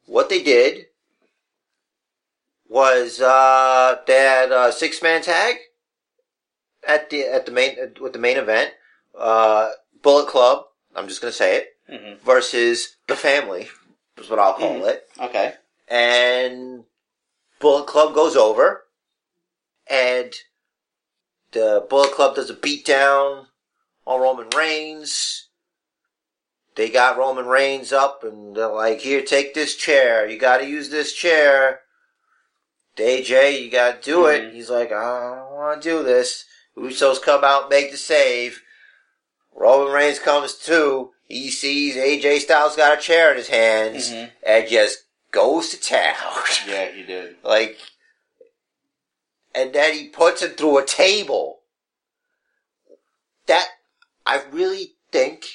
what 0.06 0.28
they 0.28 0.42
did 0.42 0.86
was 2.68 3.20
uh, 3.20 3.96
had 4.06 4.52
a 4.52 4.72
six 4.72 5.02
man 5.02 5.22
tag 5.22 5.56
at 6.86 7.10
the 7.10 7.24
at 7.24 7.46
the 7.46 7.52
main 7.52 7.76
with 8.00 8.12
the 8.12 8.18
main 8.18 8.36
event. 8.36 8.72
Uh, 9.16 9.70
Bullet 10.02 10.28
Club, 10.28 10.66
I'm 10.94 11.08
just 11.08 11.20
gonna 11.20 11.32
say 11.32 11.56
it, 11.56 11.76
Mhm. 11.90 12.18
versus 12.20 12.96
the 13.06 13.16
Family, 13.16 13.68
is 14.16 14.30
what 14.30 14.38
I'll 14.38 14.54
call 14.54 14.80
Mhm. 14.80 14.88
it. 14.88 15.10
Okay. 15.20 15.54
And 15.88 16.84
Bullet 17.58 17.86
Club 17.86 18.14
goes 18.14 18.36
over, 18.36 18.86
and 19.86 20.34
the 21.52 21.86
Bullet 21.88 22.12
Club 22.12 22.36
does 22.36 22.50
a 22.50 22.54
beatdown 22.54 23.48
on 24.06 24.20
Roman 24.20 24.50
Reigns. 24.50 25.48
They 26.74 26.90
got 26.90 27.16
Roman 27.16 27.46
Reigns 27.46 27.92
up, 27.92 28.22
and 28.22 28.54
they're 28.54 28.68
like, 28.68 29.00
"Here, 29.00 29.22
take 29.22 29.54
this 29.54 29.74
chair. 29.74 30.28
You 30.28 30.38
got 30.38 30.58
to 30.58 30.66
use 30.66 30.90
this 30.90 31.12
chair." 31.12 31.82
AJ, 32.98 33.62
you 33.62 33.70
got 33.70 34.02
to 34.02 34.10
do 34.10 34.26
it. 34.26 34.44
Mhm. 34.44 34.52
He's 34.52 34.70
like, 34.70 34.90
"I 34.92 35.36
don't 35.36 35.52
want 35.56 35.82
to 35.82 35.88
do 35.88 36.02
this." 36.02 36.44
Usos 36.76 37.20
come 37.20 37.42
out, 37.44 37.70
make 37.70 37.90
the 37.90 37.96
save. 37.96 38.62
Roman 39.54 39.92
Reigns 39.92 40.18
comes 40.18 40.54
too. 40.54 41.12
He 41.26 41.50
sees 41.50 41.96
AJ 41.96 42.38
Styles 42.40 42.76
got 42.76 42.96
a 42.98 43.00
chair 43.00 43.30
in 43.32 43.36
his 43.36 43.48
hands 43.48 44.10
Mhm. 44.10 44.30
and 44.44 44.68
just 44.68 45.04
goes 45.30 45.70
to 45.70 45.80
town. 45.80 46.14
Yeah, 46.66 46.90
he 46.92 47.02
did. 47.02 47.36
like, 47.42 47.78
and 49.54 49.72
then 49.72 49.94
he 49.94 50.08
puts 50.08 50.42
him 50.42 50.50
through 50.52 50.78
a 50.78 50.84
table. 50.84 51.60
That, 53.46 53.66
I 54.26 54.42
really 54.50 54.94
think 55.10 55.46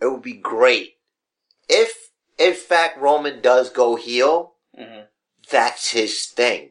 it 0.00 0.06
would 0.06 0.22
be 0.22 0.32
great 0.34 0.96
if, 1.68 2.10
in 2.38 2.54
fact, 2.54 2.98
Roman 2.98 3.40
does 3.40 3.68
go 3.70 3.96
heel. 3.96 4.54
hmm 4.76 5.00
That's 5.50 5.90
his 5.90 6.24
thing. 6.26 6.70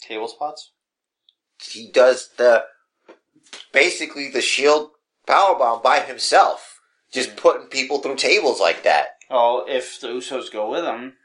Table 0.00 0.28
spots. 0.28 0.72
He 1.62 1.90
does 1.90 2.30
the, 2.36 2.64
basically 3.72 4.30
the 4.30 4.40
shield 4.40 4.90
powerbomb 5.26 5.82
by 5.82 6.00
himself. 6.00 6.80
Just 7.10 7.30
Mhm. 7.30 7.36
putting 7.36 7.66
people 7.68 7.98
through 8.00 8.16
tables 8.16 8.60
like 8.60 8.82
that. 8.82 9.16
Oh, 9.30 9.64
if 9.66 9.98
the 10.00 10.08
Usos 10.08 10.50
go 10.52 10.68
with 10.70 10.84
him, 10.84 11.16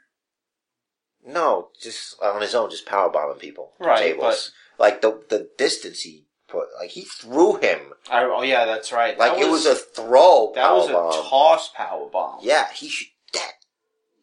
No, 1.26 1.70
just 1.80 2.20
on 2.20 2.42
his 2.42 2.54
own, 2.54 2.68
just 2.70 2.84
power 2.84 3.08
bombing 3.08 3.38
people. 3.38 3.72
Right, 3.78 3.98
Tables. 4.12 4.52
Like 4.78 5.00
the 5.00 5.24
the 5.30 5.48
distance 5.56 6.00
he 6.02 6.26
put, 6.48 6.68
like 6.78 6.90
he 6.90 7.02
threw 7.02 7.54
him. 7.56 7.94
I, 8.10 8.24
oh 8.24 8.42
yeah, 8.42 8.66
that's 8.66 8.92
right. 8.92 9.16
Like 9.18 9.32
That 9.36 9.42
it 9.42 9.50
was 9.50 9.64
a 9.64 9.74
throw. 9.74 10.52
that 10.54 10.70
was 10.70 10.90
a 10.90 10.92
powerbomb. 10.92 11.28
toss 11.30 11.68
power 11.70 12.08
bomb. 12.10 12.40
Yeah, 12.42 12.70
he 12.72 12.88
should 12.88 13.08
that. 13.32 13.52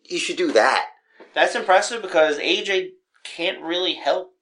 He 0.03 0.19
should 0.19 0.37
do 0.37 0.51
that. 0.51 0.89
That's 1.33 1.55
impressive 1.55 2.03
because 2.03 2.37
AJ 2.37 2.89
can't 3.23 3.61
really 3.61 3.93
help 3.95 4.33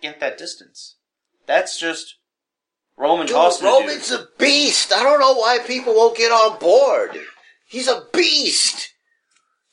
get 0.00 0.20
that 0.20 0.38
distance. 0.38 0.96
That's 1.46 1.78
just 1.78 2.16
Roman 2.96 3.26
Dude, 3.26 3.36
the 3.36 3.50
dude. 3.50 3.64
Roman's 3.64 4.10
a 4.10 4.26
beast. 4.38 4.92
I 4.92 5.02
don't 5.02 5.20
know 5.20 5.34
why 5.34 5.58
people 5.58 5.94
won't 5.94 6.16
get 6.16 6.32
on 6.32 6.58
board. 6.58 7.18
He's 7.66 7.88
a 7.88 8.04
beast. 8.12 8.92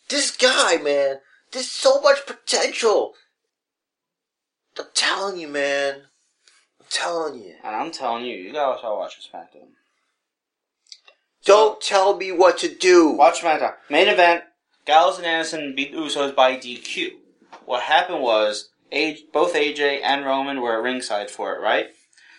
This 0.10 0.36
guy, 0.36 0.78
man, 0.78 1.18
there's 1.52 1.72
so 1.72 2.00
much 2.02 2.26
potential. 2.26 3.14
I'm 4.78 4.86
telling 4.94 5.40
you, 5.40 5.48
man. 5.48 6.04
I'm 6.80 6.86
telling 6.90 7.42
you. 7.42 7.56
And 7.64 7.76
I'm 7.76 7.92
telling 7.92 8.26
you, 8.26 8.36
you 8.36 8.54
gotta 8.54 8.78
start 8.78 8.98
watching 8.98 9.24
SmackDown. 9.24 9.70
Don't 11.46 11.82
tell 11.82 12.18
me 12.18 12.32
what 12.32 12.58
to 12.60 12.74
do. 12.74 13.10
Watch 13.10 13.42
SmackDown. 13.42 13.76
Main 13.90 14.08
event: 14.08 14.44
Gallows 14.86 15.18
and 15.18 15.26
Anderson 15.26 15.74
beat 15.76 15.92
the 15.92 15.98
Usos 15.98 16.36
by 16.36 16.58
DQ. 16.58 17.12
What 17.66 17.84
happened 17.84 18.22
was, 18.22 18.70
A- 18.92 19.24
both 19.34 19.54
AJ 19.56 20.02
and 20.04 20.26
Roman 20.26 20.62
were 20.62 20.78
at 20.78 20.84
ringside 20.84 21.30
for 21.32 21.54
it, 21.56 21.60
right? 21.62 21.88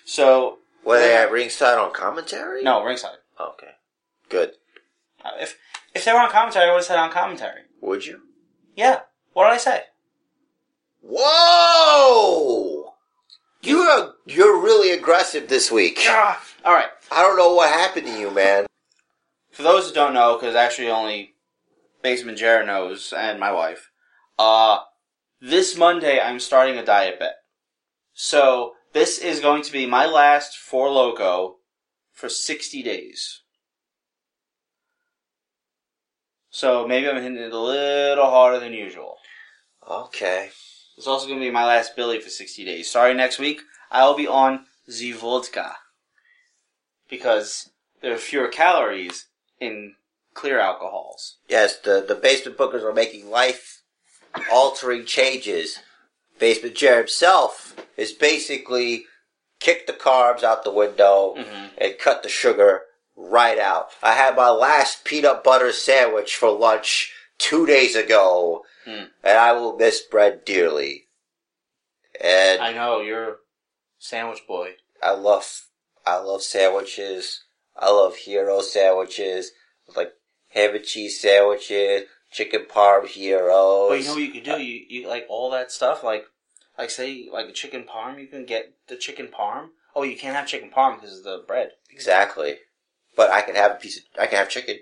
So 0.05 0.59
Were 0.85 0.99
they 0.99 1.15
at 1.17 1.31
ringside 1.33 1.79
on 1.79 1.93
commentary? 1.93 2.63
no, 2.63 2.83
ringside. 2.85 3.19
Okay. 3.39 3.73
Good. 4.29 4.53
Uh, 5.25 5.31
If 5.41 5.59
if 5.95 6.05
they 6.05 6.13
were 6.13 6.21
on 6.21 6.31
commentary, 6.31 6.67
I 6.67 6.69
would 6.71 6.77
have 6.79 6.85
said 6.85 6.99
on 6.99 7.11
commentary. 7.11 7.63
Would 7.81 8.07
you? 8.07 8.21
Yeah. 8.77 9.01
What 9.33 9.45
did 9.47 9.55
I 9.55 9.59
say? 9.59 9.83
Whoa! 11.03 12.95
You're 13.63 14.15
you're 14.27 14.61
really 14.63 14.91
aggressive 14.93 15.49
this 15.49 15.71
week. 15.73 15.99
Ah, 16.07 16.43
all 16.65 16.73
right. 16.75 16.89
I 17.11 17.23
don't 17.23 17.37
know 17.37 17.55
what 17.55 17.69
happened 17.71 18.07
to 18.07 18.19
you, 18.19 18.31
man. 18.31 18.67
For 19.51 19.63
those 19.63 19.89
who 19.89 19.95
don't 19.95 20.15
know, 20.15 20.37
because 20.39 20.55
actually 20.55 20.91
only 20.91 21.35
Basement 22.03 22.39
Jared 22.39 22.67
knows 22.67 23.13
and 23.17 23.41
my 23.41 23.51
wife, 23.53 23.91
uh, 24.39 24.79
this 25.41 25.77
Monday 25.77 26.21
I'm 26.21 26.41
starting 26.41 26.79
a 26.79 26.85
diet 26.85 27.19
bet. 27.19 27.37
So 28.13 28.73
this 28.93 29.19
is 29.19 29.41
going 29.41 29.63
to 29.63 29.73
be 29.73 29.87
my 29.87 30.07
last 30.07 30.57
Four 30.57 30.89
Loko 30.89 31.55
for 32.13 32.29
60 32.29 32.83
days. 32.83 33.43
So 36.49 36.89
maybe 36.89 37.09
I'm 37.09 37.17
hitting 37.17 37.37
it 37.37 37.53
a 37.53 37.59
little 37.59 38.31
harder 38.31 38.59
than 38.59 38.73
usual. 38.73 39.19
Okay. 39.87 40.49
It's 40.97 41.07
also 41.07 41.27
going 41.27 41.39
to 41.39 41.45
be 41.45 41.51
my 41.51 41.67
last 41.67 41.95
Billy 41.95 42.19
for 42.19 42.31
60 42.31 42.65
days. 42.65 42.91
Sorry, 42.91 43.13
next 43.13 43.39
week 43.39 43.61
I'll 43.91 44.17
be 44.17 44.27
on 44.27 44.65
the 44.89 45.13
vodka. 45.13 45.77
Because 47.11 47.71
there 48.01 48.15
are 48.15 48.19
fewer 48.19 48.49
calories 48.49 49.27
in 49.61 49.97
clear 50.33 50.59
alcohols. 50.59 51.37
Yes, 51.49 51.77
the, 51.79 52.05
the 52.07 52.15
basement 52.15 52.57
bookers 52.57 52.83
are 52.83 52.95
making 52.95 53.29
life 53.29 53.76
altering 54.53 55.05
changes. 55.07 55.79
Basement 56.39 56.75
Chair 56.77 56.99
himself 56.99 57.75
is 57.97 58.13
basically 58.13 59.07
kicked 59.61 59.87
the 59.87 59.93
carbs 59.93 60.43
out 60.43 60.65
the 60.65 60.71
window 60.71 61.35
Mhm. 61.37 61.71
and 61.79 61.99
cut 61.99 62.23
the 62.23 62.29
sugar 62.29 62.85
right 63.15 63.59
out. 63.59 63.91
I 64.03 64.13
had 64.13 64.37
my 64.37 64.51
last 64.51 65.05
peanut 65.05 65.43
butter 65.43 65.73
sandwich 65.73 66.37
for 66.37 66.51
lunch 66.51 67.13
two 67.39 67.67
days 67.67 67.97
ago, 67.97 68.65
Mm. 68.87 69.11
and 69.23 69.39
I 69.39 69.53
will 69.53 69.77
miss 69.77 70.01
bread 70.03 70.45
dearly. 70.45 71.09
And 72.21 72.61
I 72.63 72.73
know, 72.73 73.01
you're 73.01 73.29
a 73.31 73.37
sandwich 73.99 74.47
boy. 74.47 74.77
I 75.03 75.13
love 75.13 75.63
I 76.05 76.17
love 76.19 76.43
sandwiches. 76.43 77.43
I 77.75 77.91
love 77.91 78.17
hero 78.17 78.61
sandwiches. 78.61 79.51
Like 79.97 80.13
ham 80.51 80.75
and 80.77 80.85
cheese 80.85 81.21
sandwiches, 81.21 82.09
chicken 82.37 82.67
parm 82.69 83.07
heroes. 83.07 83.89
But 83.89 83.99
you 84.01 84.05
know 84.05 84.15
what 84.15 84.23
you 84.23 84.31
could 84.31 84.45
do? 84.45 84.53
Uh, 84.53 84.57
you, 84.59 84.85
you 84.89 85.09
like 85.09 85.25
all 85.31 85.51
that 85.53 85.73
stuff, 85.73 86.05
like, 86.05 86.27
like 86.79 86.91
say, 86.91 87.29
like 87.33 87.49
a 87.49 87.53
chicken 87.53 87.85
parm, 87.85 88.21
you 88.21 88.27
can 88.27 88.45
get 88.45 88.75
the 88.89 88.97
chicken 88.97 89.29
parm. 89.29 89.69
Oh, 89.95 90.03
you 90.03 90.17
can't 90.17 90.37
have 90.37 90.47
chicken 90.47 90.71
parm 90.71 91.01
because 91.01 91.19
of 91.19 91.25
the 91.25 91.43
bread. 91.47 91.71
Exactly. 91.91 92.57
But 93.17 93.31
I 93.31 93.41
can 93.41 93.55
have 93.55 93.73
a 93.73 93.77
piece 93.77 93.97
of 93.97 94.05
I 94.21 94.27
can 94.27 94.37
have 94.37 94.51
chicken. 94.51 94.77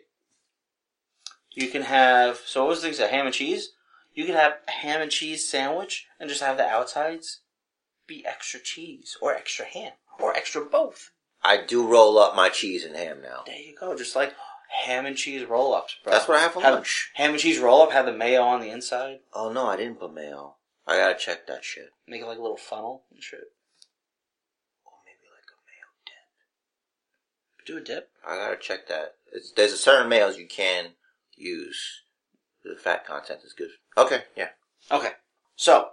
You 1.52 1.68
can 1.68 1.82
have, 1.82 2.38
so 2.44 2.62
what 2.62 2.70
was 2.70 2.82
the 2.82 2.88
thing, 2.88 2.96
say, 2.96 3.08
ham 3.08 3.26
and 3.26 3.34
cheese? 3.34 3.70
You 4.12 4.24
can 4.24 4.34
have 4.34 4.54
a 4.66 4.70
ham 4.72 5.00
and 5.00 5.10
cheese 5.10 5.48
sandwich 5.48 6.06
and 6.18 6.28
just 6.28 6.42
have 6.42 6.56
the 6.56 6.66
outsides 6.66 7.42
be 8.08 8.26
extra 8.26 8.58
cheese 8.60 9.16
or 9.22 9.32
extra 9.32 9.64
ham 9.64 9.92
or 10.18 10.36
extra 10.36 10.64
both. 10.64 11.12
I 11.44 11.62
do 11.64 11.86
roll 11.86 12.18
up 12.18 12.34
my 12.34 12.48
cheese 12.48 12.84
and 12.84 12.96
ham 12.96 13.18
now. 13.22 13.44
There 13.46 13.56
you 13.56 13.76
go, 13.78 13.96
just 13.96 14.16
like 14.16 14.34
ham 14.84 15.06
and 15.06 15.16
cheese 15.16 15.44
roll 15.46 15.74
ups, 15.74 15.96
bro. 16.02 16.12
That's 16.12 16.26
what 16.28 16.38
I 16.38 16.42
have 16.42 16.52
for 16.52 16.60
Have- 16.62 16.74
lunch. 16.74 17.10
Ham 17.14 17.30
and 17.30 17.38
cheese 17.38 17.58
roll 17.58 17.82
up, 17.82 17.92
have 17.92 18.06
the 18.06 18.12
mayo 18.12 18.42
on 18.42 18.60
the 18.60 18.70
inside, 18.70 19.20
Oh 19.32 19.50
no, 19.52 19.66
I 19.66 19.76
didn't 19.76 20.00
put 20.00 20.12
mayo. 20.12 20.56
I 20.86 20.96
gotta 20.96 21.14
check 21.18 21.46
that 21.46 21.64
shit. 21.64 21.90
make 22.06 22.20
it 22.20 22.26
like 22.26 22.38
a 22.38 22.42
little 22.42 22.56
funnel 22.56 23.04
and 23.12 23.22
shit. 23.22 23.52
Oh, 24.86 24.98
maybe 25.06 25.26
like 25.30 25.48
a 25.50 25.58
mayo 25.66 25.88
dip. 26.04 27.66
Do 27.66 27.76
a 27.78 27.80
dip. 27.80 28.10
I 28.26 28.36
gotta 28.36 28.56
check 28.56 28.88
that. 28.88 29.14
It's, 29.32 29.52
there's 29.52 29.72
a 29.72 29.78
certain 29.78 30.10
mayos 30.10 30.36
you 30.36 30.46
can 30.46 30.90
use. 31.36 32.02
The 32.64 32.76
fat 32.76 33.06
content 33.06 33.40
is 33.44 33.52
good. 33.52 33.70
Okay, 33.96 34.24
yeah. 34.36 34.48
Okay. 34.90 35.12
So, 35.56 35.90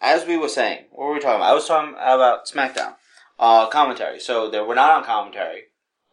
as 0.00 0.26
we 0.26 0.36
were 0.36 0.48
saying, 0.48 0.86
what 0.90 1.06
were 1.06 1.14
we 1.14 1.20
talking 1.20 1.36
about? 1.36 1.50
I 1.50 1.54
was 1.54 1.66
talking 1.66 1.94
about 1.94 2.46
SmackDown. 2.46 2.94
Uh, 3.38 3.68
commentary. 3.68 4.18
So, 4.20 4.50
they 4.50 4.60
were 4.60 4.74
not 4.74 4.90
on 4.90 5.04
commentary. 5.04 5.64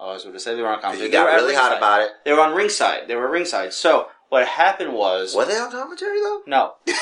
I 0.10 0.14
was 0.14 0.24
going 0.24 0.34
to 0.34 0.40
say 0.40 0.56
they 0.56 0.62
were 0.62 0.68
on 0.70 0.82
commentary. 0.82 1.06
you 1.06 1.12
They 1.12 1.18
got 1.18 1.26
really 1.34 1.54
hot 1.56 1.72
ringside. 1.72 1.78
about 1.78 2.02
it. 2.02 2.12
They 2.26 2.34
were 2.34 2.42
on 2.42 2.54
ringside. 2.56 3.08
They 3.08 3.16
were 3.16 3.30
ringside. 3.30 3.74
So, 3.74 4.08
what 4.30 4.48
happened 4.48 4.94
was. 4.94 5.36
Were 5.36 5.46
they 5.46 5.58
on 5.58 5.72
commentary 5.72 6.20
though? 6.22 6.42
No. 6.48 6.74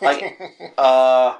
Like, 0.00 0.40
uh. 0.78 1.36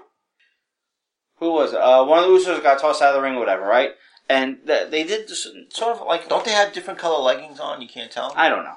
Who 1.39 1.53
was 1.53 1.73
it? 1.73 1.81
Uh, 1.81 2.05
one 2.05 2.19
of 2.23 2.25
the 2.25 2.31
Usos 2.31 2.63
got 2.63 2.79
tossed 2.79 3.03
out 3.03 3.11
of 3.11 3.17
the 3.17 3.23
ring 3.23 3.35
or 3.37 3.41
whatever, 3.41 3.65
right? 3.67 3.91
And 4.29 4.59
th- 4.67 4.91
they 4.91 5.05
did 5.05 5.29
this 5.29 5.47
sort 5.71 5.97
of 5.99 6.07
like. 6.07 6.29
Don't 6.29 6.45
they 6.45 6.53
have 6.53 6.73
different 6.73 6.99
color 6.99 7.23
leggings 7.23 7.61
on? 7.61 7.83
You 7.83 7.89
can't 7.89 8.11
tell. 8.11 8.33
I 8.37 8.49
don't 8.49 8.65
know. 8.65 8.77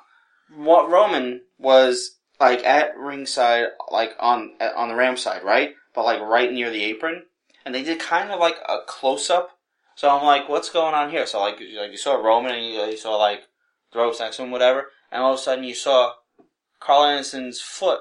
What 0.55 0.89
Roman 0.89 1.41
was 1.57 2.17
like 2.39 2.63
at 2.65 2.97
ringside, 2.97 3.67
like 3.91 4.15
on 4.19 4.53
on 4.75 4.89
the 4.89 4.95
Ram 4.95 5.17
side, 5.17 5.43
right? 5.43 5.73
But 5.93 6.05
like 6.05 6.21
right 6.21 6.51
near 6.51 6.69
the 6.71 6.83
apron, 6.83 7.23
and 7.65 7.73
they 7.75 7.83
did 7.83 7.99
kind 7.99 8.31
of 8.31 8.39
like 8.39 8.57
a 8.67 8.77
close 8.87 9.29
up. 9.29 9.51
So 9.99 10.09
I'm 10.09 10.23
like, 10.25 10.47
what's 10.47 10.69
going 10.69 10.93
on 10.95 11.09
here? 11.09 11.25
So 11.27 11.41
like, 11.41 11.59
you- 11.59 11.77
like 11.77 11.91
you 11.91 11.97
saw 11.97 12.13
Roman 12.15 12.53
and 12.55 12.65
you, 12.65 12.81
you 12.85 12.95
saw 12.95 13.17
like 13.17 13.41
the 13.91 13.99
ropes 13.99 14.21
next 14.21 14.37
to 14.37 14.43
him, 14.43 14.49
whatever, 14.51 14.85
and 15.11 15.21
all 15.21 15.33
of 15.33 15.39
a 15.39 15.41
sudden 15.41 15.65
you 15.65 15.75
saw 15.75 16.13
Carl 16.79 17.03
Anderson's 17.03 17.59
foot 17.59 17.99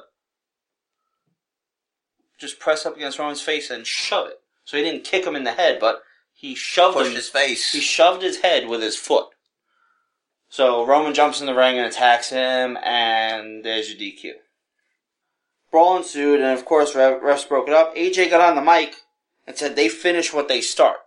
just 2.39 2.61
press 2.61 2.87
up 2.87 2.95
against 2.95 3.19
Roman's 3.19 3.41
face 3.41 3.69
and 3.69 3.85
shove 3.85 4.29
it. 4.29 4.39
So 4.65 4.77
he 4.77 4.85
didn't 4.85 5.03
kick 5.03 5.27
him 5.27 5.35
in 5.35 5.43
the 5.43 5.51
head, 5.55 5.81
but 5.81 6.03
he 6.33 6.55
shoved 6.55 6.97
Pushed 6.99 7.11
him. 7.11 7.17
his 7.17 7.29
face. 7.31 7.73
He 7.73 7.81
shoved 7.81 8.23
his 8.23 8.43
head 8.43 8.69
with 8.69 8.81
his 8.81 8.95
foot. 8.95 9.31
So 10.49 10.87
Roman 10.87 11.15
jumps 11.15 11.41
in 11.41 11.49
the 11.49 11.55
ring 11.55 11.79
and 11.79 11.87
attacks 11.87 12.31
him, 12.31 12.77
and 12.81 13.65
there's 13.65 13.91
your 13.91 13.99
DQ. 13.99 14.35
Brawl 15.73 15.97
ensued, 15.97 16.41
and 16.41 16.57
of 16.57 16.65
course, 16.65 16.95
ref- 16.95 17.21
refs 17.23 17.49
broke 17.49 17.67
it 17.67 17.75
up. 17.75 17.97
AJ 17.97 18.31
got 18.31 18.41
on 18.41 18.55
the 18.55 18.63
mic 18.63 18.95
and 19.49 19.57
said 19.59 19.75
they 19.75 19.89
finish 19.89 20.33
what 20.33 20.47
they 20.47 20.61
start. 20.61 20.99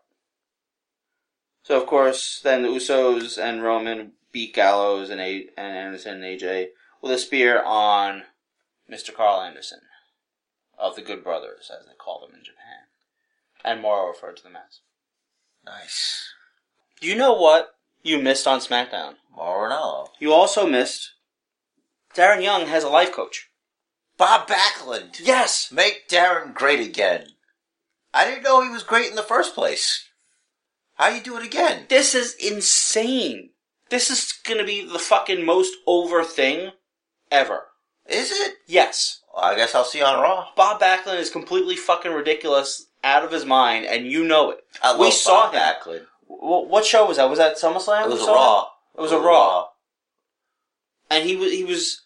So 1.63 1.79
of 1.79 1.87
course, 1.87 2.39
then 2.43 2.63
the 2.63 2.69
Usos 2.69 3.37
and 3.37 3.63
Roman 3.63 4.13
beat 4.31 4.53
Gallows 4.53 5.09
and, 5.09 5.21
A- 5.21 5.49
and 5.57 5.77
Anderson 5.77 6.23
and 6.23 6.39
AJ 6.39 6.69
with 7.01 7.11
a 7.11 7.17
spear 7.17 7.61
on 7.63 8.23
Mr. 8.91 9.13
Carl 9.13 9.41
Anderson 9.41 9.81
of 10.77 10.95
the 10.95 11.01
Good 11.01 11.23
Brothers, 11.23 11.71
as 11.71 11.85
they 11.85 11.93
call 11.97 12.19
them 12.19 12.35
in 12.35 12.43
Japan, 12.43 12.85
and 13.63 13.81
Mauro 13.81 14.07
referred 14.07 14.37
to 14.37 14.43
them 14.43 14.55
as. 14.55 14.79
nice. 15.65 16.33
Do 16.99 17.07
you 17.07 17.15
know 17.15 17.33
what 17.33 17.75
you 18.03 18.19
missed 18.19 18.47
on 18.47 18.59
SmackDown? 18.59 19.15
Marinello. 19.35 20.09
You 20.19 20.33
also 20.33 20.67
missed 20.67 21.11
Darren 22.15 22.43
Young 22.43 22.67
has 22.67 22.83
a 22.83 22.89
life 22.89 23.11
coach. 23.11 23.49
Bob 24.17 24.47
Backlund. 24.47 25.19
Yes. 25.23 25.71
Make 25.71 26.07
Darren 26.07 26.53
great 26.53 26.79
again. 26.79 27.27
I 28.13 28.25
didn't 28.25 28.43
know 28.43 28.61
he 28.61 28.69
was 28.69 28.83
great 28.83 29.09
in 29.09 29.15
the 29.15 29.23
first 29.23 29.55
place. 29.55 30.07
How 31.01 31.07
you 31.09 31.19
do 31.19 31.35
it 31.35 31.43
again? 31.43 31.85
This 31.89 32.13
is 32.13 32.35
insane. 32.35 33.49
This 33.89 34.11
is 34.11 34.31
gonna 34.47 34.63
be 34.63 34.85
the 34.85 34.99
fucking 34.99 35.43
most 35.43 35.73
over 35.87 36.23
thing 36.23 36.73
ever. 37.31 37.63
Is 38.07 38.29
it? 38.31 38.57
Yes. 38.67 39.19
Well, 39.33 39.45
I 39.45 39.55
guess 39.55 39.73
I'll 39.73 39.83
see 39.83 39.97
you 39.97 40.05
on 40.05 40.21
Raw. 40.21 40.49
Bob 40.55 40.79
Backlund 40.79 41.17
is 41.17 41.31
completely 41.31 41.75
fucking 41.75 42.11
ridiculous, 42.11 42.85
out 43.03 43.23
of 43.23 43.31
his 43.31 43.45
mind, 43.45 43.87
and 43.87 44.05
you 44.05 44.23
know 44.23 44.51
it. 44.51 44.59
I 44.83 44.95
we 44.95 45.09
saw 45.09 45.45
Bob 45.49 45.53
him. 45.55 45.59
Backlund. 45.59 46.05
Wh- 46.27 46.69
What 46.69 46.85
show 46.85 47.07
was 47.07 47.17
that? 47.17 47.27
Was 47.27 47.39
that 47.39 47.57
SummerSlam? 47.57 48.05
It 48.05 48.09
was 48.11 48.21
a 48.21 48.27
Raw. 48.27 48.59
him? 48.61 48.67
It 48.99 49.01
was 49.01 49.11
a 49.11 49.19
Raw. 49.19 49.67
and 51.09 51.27
he 51.27 51.35
was 51.35 51.51
he 51.51 51.63
was 51.63 52.03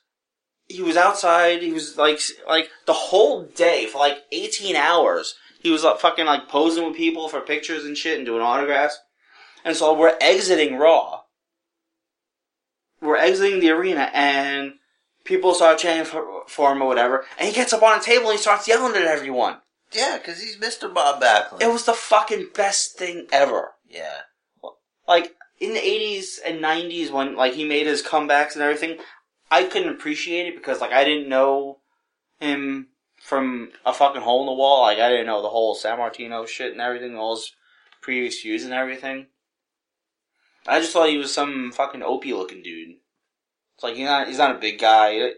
he 0.68 0.82
was 0.82 0.96
outside. 0.96 1.62
He 1.62 1.74
was 1.74 1.98
like 1.98 2.22
like 2.48 2.70
the 2.86 2.94
whole 2.94 3.44
day 3.44 3.88
for 3.88 3.98
like 3.98 4.20
eighteen 4.32 4.78
hours. 4.78 5.36
He 5.66 5.72
was 5.72 5.84
like 5.84 6.00
fucking 6.00 6.28
like 6.28 6.48
posing 6.48 6.86
with 6.86 6.96
people 6.96 7.28
for 7.28 7.42
pictures 7.42 7.86
and 7.86 7.98
shit 7.98 8.18
and 8.18 8.26
doing 8.28 8.40
autographs. 8.40 9.00
And 9.64 9.76
so 9.76 9.98
we're 9.98 10.16
exiting 10.22 10.78
Raw. 10.78 11.22
We're 13.02 13.18
exiting 13.18 13.62
the 13.62 13.72
arena 13.72 14.12
and 14.14 14.74
people 15.24 15.56
start 15.56 15.80
chanting 15.80 16.06
for, 16.06 16.44
for 16.48 16.72
him 16.72 16.84
or 16.84 16.88
whatever. 16.88 17.26
And 17.40 17.48
he 17.48 17.56
gets 17.56 17.74
up 17.74 17.82
on 17.82 17.98
a 17.98 18.02
table 18.04 18.26
and 18.26 18.38
he 18.38 18.38
starts 18.38 18.68
yelling 18.68 18.96
at 18.96 19.08
everyone. 19.08 19.58
Yeah, 19.92 20.20
because 20.20 20.40
he's 20.40 20.58
Mr. 20.58 20.94
Bob 20.94 21.20
Backlund. 21.20 21.64
It 21.64 21.74
was 21.74 21.86
the 21.86 21.94
fucking 21.94 22.50
best 22.54 22.96
thing 22.96 23.26
ever. 23.32 23.72
yeah. 23.90 24.20
like 25.08 25.34
in 25.60 25.74
the 25.74 25.84
eighties 25.84 26.40
and 26.46 26.62
nineties 26.62 27.10
when 27.10 27.36
like 27.36 27.54
he 27.54 27.66
made 27.66 27.88
his 27.88 28.04
comebacks 28.04 28.54
and 28.54 28.62
everything, 28.62 29.00
I 29.50 29.64
couldn't 29.64 29.90
appreciate 29.90 30.46
it 30.46 30.56
because 30.56 30.80
like 30.80 30.92
I 30.92 31.04
didn't 31.04 31.28
know 31.28 31.80
him 32.40 32.90
from 33.26 33.72
a 33.84 33.92
fucking 33.92 34.22
hole 34.22 34.42
in 34.42 34.46
the 34.46 34.54
wall. 34.54 34.84
Like 34.84 35.00
I 35.00 35.10
didn't 35.10 35.26
know 35.26 35.42
the 35.42 35.50
whole 35.50 35.76
Sammartino 35.76 36.48
shit 36.48 36.72
and 36.72 36.82
everything, 36.82 37.18
all 37.18 37.36
his 37.36 37.52
previous 38.00 38.40
views 38.40 38.64
and 38.64 38.74
everything. 38.74 39.28
I 40.68 40.80
just 40.80 40.94
thought 40.94 41.10
he 41.10 41.18
was 41.18 41.34
some 41.34 41.72
fucking 41.72 42.04
opie 42.04 42.34
looking 42.34 42.62
dude. 42.62 42.98
It's 43.76 43.84
like 43.84 43.96
he's 43.96 44.06
not 44.06 44.28
he's 44.28 44.38
not 44.38 44.56
a 44.56 44.60
big 44.60 44.80
guy. 44.80 45.32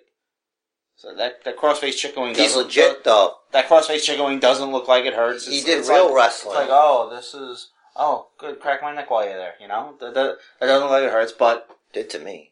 So 0.98 1.16
that 1.16 1.46
that 1.46 1.58
crossface 1.58 1.96
chicken 1.96 2.24
wing 2.24 2.36
He's 2.36 2.54
doesn't 2.54 2.64
legit, 2.64 3.04
though. 3.06 3.36
that 3.54 3.70
crossface 3.70 4.04
chicken 4.04 4.26
wing 4.26 4.40
doesn't 4.40 4.72
look 4.72 4.90
like 4.90 5.06
it 5.06 5.14
hurts. 5.14 5.48
He 5.48 5.62
did 5.62 5.88
real 5.88 6.08
like, 6.08 6.16
wrestling. 6.16 6.56
it's 6.58 6.70
like, 6.70 6.70
oh, 6.72 7.10
this 7.10 7.34
is 7.34 7.70
oh, 7.96 8.28
good. 8.38 8.60
Crack 8.60 8.82
my 8.82 8.94
neck 8.94 9.10
while 9.10 9.24
you're 9.24 9.38
there. 9.38 9.54
You 9.62 9.70
know, 9.70 9.96
that, 10.02 10.14
that, 10.14 10.38
that 10.60 10.66
doesn't 10.66 10.84
look 10.84 10.92
like 10.92 11.04
it 11.04 11.12
hurts. 11.12 11.32
But 11.32 11.70
Did 11.94 12.10
to 12.10 12.20
me. 12.20 12.52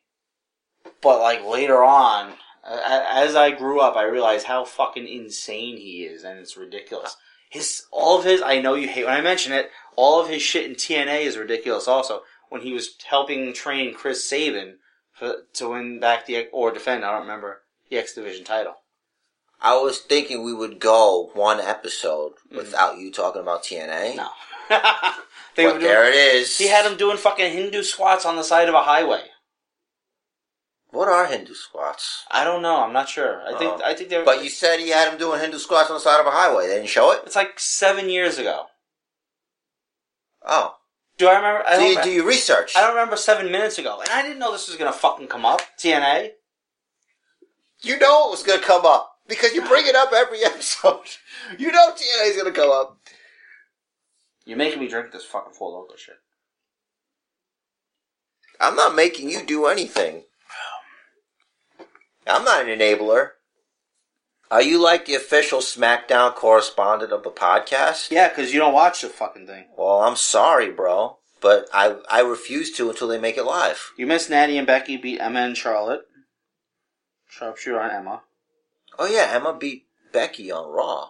but 1.01 1.19
like 1.19 1.43
later 1.43 1.83
on, 1.83 2.35
as 2.65 3.35
I 3.35 3.51
grew 3.51 3.79
up, 3.79 3.95
I 3.95 4.03
realized 4.03 4.45
how 4.45 4.65
fucking 4.65 5.07
insane 5.07 5.77
he 5.77 6.03
is, 6.03 6.23
and 6.23 6.39
it's 6.39 6.57
ridiculous. 6.57 7.15
His 7.49 7.83
all 7.91 8.17
of 8.17 8.25
his, 8.25 8.41
I 8.41 8.59
know 8.59 8.73
you 8.73 8.87
hate 8.87 9.05
when 9.05 9.13
I 9.13 9.21
mention 9.21 9.53
it. 9.53 9.69
All 9.95 10.21
of 10.21 10.29
his 10.29 10.41
shit 10.41 10.65
in 10.65 10.75
TNA 10.75 11.21
is 11.21 11.37
ridiculous. 11.37 11.87
Also, 11.87 12.23
when 12.49 12.61
he 12.61 12.73
was 12.73 12.95
helping 13.05 13.53
train 13.53 13.93
Chris 13.93 14.27
Sabin 14.27 14.77
for, 15.11 15.43
to 15.53 15.69
win 15.69 15.99
back 15.99 16.25
the 16.25 16.47
or 16.51 16.71
defend, 16.71 17.05
I 17.05 17.11
don't 17.11 17.21
remember 17.21 17.61
the 17.89 17.97
X 17.97 18.13
Division 18.13 18.43
title. 18.43 18.75
I 19.61 19.77
was 19.77 19.99
thinking 19.99 20.43
we 20.43 20.53
would 20.53 20.79
go 20.79 21.31
one 21.33 21.59
episode 21.59 22.33
mm-hmm. 22.33 22.57
without 22.57 22.97
you 22.97 23.11
talking 23.11 23.41
about 23.41 23.63
TNA. 23.63 24.15
No, 24.15 24.29
they 25.55 25.65
were 25.65 25.73
but 25.73 25.79
doing, 25.79 25.81
there 25.81 26.09
it 26.09 26.15
is. 26.15 26.57
He 26.57 26.67
had 26.67 26.85
him 26.85 26.97
doing 26.97 27.17
fucking 27.17 27.53
Hindu 27.53 27.83
squats 27.83 28.25
on 28.25 28.35
the 28.35 28.43
side 28.43 28.67
of 28.67 28.75
a 28.75 28.81
highway. 28.83 29.23
What 30.95 31.09
are 31.09 31.27
Hindu 31.27 31.53
squats? 31.53 32.23
I 32.31 32.45
don't 32.45 32.61
know. 32.61 32.77
I'm 32.81 32.93
not 32.93 33.09
sure. 33.09 33.41
I 33.45 33.57
think 33.57 33.73
Oh. 33.73 33.81
I 33.83 33.93
think 33.93 34.09
they. 34.09 34.23
But 34.23 34.43
you 34.43 34.49
said 34.49 34.79
he 34.79 34.89
had 34.89 35.11
him 35.11 35.19
doing 35.19 35.41
Hindu 35.41 35.57
squats 35.57 35.89
on 35.89 35.95
the 35.95 35.99
side 35.99 36.21
of 36.21 36.25
a 36.25 36.31
highway. 36.31 36.67
They 36.67 36.75
didn't 36.75 36.87
show 36.89 37.11
it? 37.11 37.21
It's 37.25 37.35
like 37.35 37.59
seven 37.59 38.09
years 38.09 38.37
ago. 38.37 38.67
Oh. 40.45 40.75
Do 41.17 41.27
I 41.27 41.35
remember? 41.35 41.67
I 41.67 41.77
Do 41.77 41.83
you, 41.83 42.01
do 42.03 42.09
you 42.09 42.27
research? 42.27 42.73
I 42.77 42.81
don't 42.81 42.95
remember 42.95 43.17
seven 43.17 43.51
minutes 43.51 43.77
ago, 43.77 43.99
and 43.99 44.09
I 44.09 44.21
didn't 44.21 44.39
know 44.39 44.51
this 44.53 44.67
was 44.69 44.77
gonna 44.77 44.93
fucking 44.93 45.27
come 45.27 45.45
up. 45.45 45.61
TNA. 45.77 46.31
You 47.81 47.99
know 47.99 48.27
it 48.27 48.31
was 48.31 48.43
to 48.43 48.57
come 48.59 48.85
up 48.85 49.17
because 49.27 49.53
you 49.53 49.63
bring 49.65 49.85
it 49.87 49.95
up 49.95 50.13
every 50.13 50.43
episode. 50.45 51.01
You 51.57 51.71
know 51.73 51.91
TNA 51.91 52.29
is 52.37 52.41
to 52.43 52.51
come 52.51 52.71
up. 52.71 52.99
You're 54.45 54.57
making 54.57 54.79
me 54.79 54.87
drink 54.87 55.11
this 55.11 55.25
fucking 55.25 55.53
Four 55.53 55.71
Loko 55.71 55.97
shit. 55.97 56.15
I'm 58.61 58.75
not 58.77 58.95
making 58.95 59.29
you 59.29 59.43
do 59.45 59.65
anything. 59.65 60.23
I'm 62.27 62.43
not 62.43 62.67
an 62.67 62.79
enabler. 62.79 63.31
Are 64.51 64.61
you 64.61 64.81
like 64.81 65.05
the 65.05 65.15
official 65.15 65.59
SmackDown 65.59 66.35
correspondent 66.35 67.11
of 67.11 67.23
the 67.23 67.31
podcast? 67.31 68.11
Yeah, 68.11 68.29
because 68.29 68.53
you 68.53 68.59
don't 68.59 68.73
watch 68.73 69.01
the 69.01 69.09
fucking 69.09 69.47
thing. 69.47 69.65
Well, 69.77 70.01
I'm 70.01 70.15
sorry, 70.15 70.71
bro, 70.71 71.17
but 71.41 71.67
I 71.73 71.97
I 72.09 72.21
refuse 72.21 72.71
to 72.77 72.89
until 72.89 73.07
they 73.07 73.19
make 73.19 73.37
it 73.37 73.43
live. 73.43 73.91
You 73.97 74.05
missed 74.05 74.29
Natty 74.29 74.57
and 74.57 74.67
Becky 74.67 74.97
beat 74.97 75.19
Emma 75.19 75.39
and 75.41 75.57
Charlotte. 75.57 76.01
Sharpshooter 77.27 77.79
on 77.81 77.91
Emma. 77.91 78.21
Oh 78.99 79.07
yeah, 79.07 79.31
Emma 79.33 79.53
beat 79.57 79.87
Becky 80.13 80.51
on 80.51 80.71
Raw. 80.71 81.09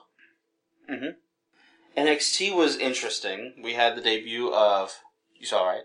Mm-hmm. 0.90 2.00
NXT 2.02 2.56
was 2.56 2.78
interesting. 2.78 3.54
We 3.62 3.74
had 3.74 3.96
the 3.96 4.02
debut 4.02 4.54
of 4.54 5.00
you 5.38 5.46
saw 5.46 5.68
right 5.68 5.84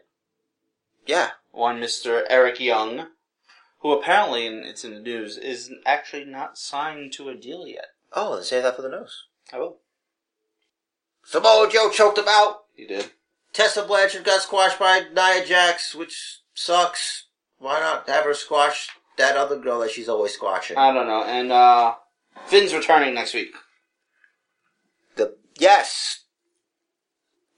Yeah, 1.07 1.31
one 1.51 1.81
Mister 1.81 2.25
Eric 2.31 2.61
Young, 2.61 3.09
who 3.81 3.93
apparently, 3.93 4.47
and 4.47 4.65
it's 4.65 4.85
in 4.85 4.95
the 4.95 5.01
news, 5.01 5.37
is 5.37 5.73
actually 5.85 6.25
not 6.25 6.57
signed 6.59 7.13
to 7.15 7.29
a 7.29 7.35
deal 7.35 7.67
yet. 7.67 7.87
Oh, 8.13 8.35
then 8.35 8.45
save 8.45 8.63
that 8.63 8.77
for 8.77 8.83
the 8.83 8.89
news. 8.89 9.25
I 9.53 9.59
will. 9.59 9.79
Samoa 11.25 11.69
Joe 11.71 11.91
choked 11.91 12.19
him 12.19 12.25
out. 12.29 12.65
He 12.75 12.87
did. 12.87 13.11
Tessa 13.53 13.83
Blanchard 13.85 14.25
got 14.25 14.43
squashed 14.43 14.79
by 14.79 15.03
Nia 15.15 15.45
Jax, 15.45 15.95
which 15.95 16.41
sucks. 16.55 17.25
Why 17.59 17.79
not 17.81 18.09
have 18.09 18.25
her 18.25 18.35
squash 18.35 18.89
that 19.17 19.37
other 19.37 19.59
girl 19.59 19.81
that 19.81 19.91
she's 19.91 20.09
always 20.09 20.33
squashing? 20.33 20.77
I 20.79 20.93
don't 20.93 21.07
know. 21.07 21.25
And 21.25 21.53
uh 21.53 21.95
Finn's 22.47 22.73
returning 22.75 23.15
next 23.15 23.35
week. 23.35 23.53
the 25.17 25.37
yes. 25.59 26.25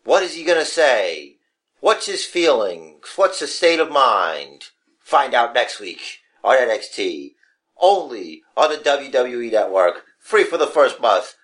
What 0.05 0.23
is 0.23 0.35
he 0.35 0.45
gonna 0.45 0.65
say? 0.65 1.37
What's 1.81 2.07
his 2.07 2.25
feelings? 2.25 3.07
What's 3.17 3.41
his 3.41 3.55
state 3.55 3.79
of 3.81 3.91
mind? 3.93 4.65
Find 5.13 5.35
out 5.35 5.53
next 5.53 5.79
week 5.79 6.21
on 6.43 6.57
NXT. 6.57 7.35
Only 7.77 8.45
on 8.57 8.71
the 8.71 8.79
WWE 8.79 9.53
Network. 9.53 10.07
Free 10.19 10.43
for 10.43 10.57
the 10.57 10.67
first 10.67 11.03
month. 11.03 11.35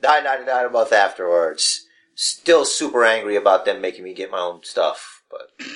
Nine 0.00 0.22
ninety 0.22 0.44
nine 0.44 0.66
a 0.66 0.70
month 0.70 0.92
afterwards. 0.92 1.86
Still 2.14 2.64
super 2.64 3.04
angry 3.04 3.34
about 3.34 3.64
them 3.64 3.80
making 3.80 4.04
me 4.04 4.14
get 4.14 4.30
my 4.30 4.38
own 4.38 4.62
stuff, 4.62 5.24
but 5.28 5.50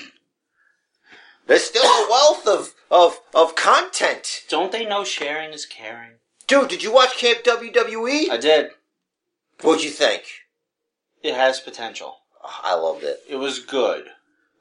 there's 1.47 1.65
still 1.65 1.83
a 1.83 2.07
wealth 2.09 2.47
of 2.47 2.73
of 2.89 3.19
of 3.35 3.57
content. 3.57 4.43
Don't 4.47 4.71
they 4.71 4.85
know 4.85 5.03
sharing 5.03 5.51
is 5.51 5.65
caring? 5.65 6.19
Dude, 6.47 6.69
did 6.69 6.83
you 6.83 6.93
watch 6.93 7.17
Camp 7.17 7.43
WWE? 7.43 8.29
I 8.29 8.37
did. 8.37 8.69
What'd 9.59 9.83
you 9.83 9.89
think? 9.89 10.23
It 11.21 11.33
has 11.33 11.59
potential. 11.59 12.19
Oh, 12.41 12.59
I 12.63 12.75
loved 12.75 13.03
it. 13.03 13.19
It 13.27 13.35
was 13.35 13.59
good. 13.59 14.05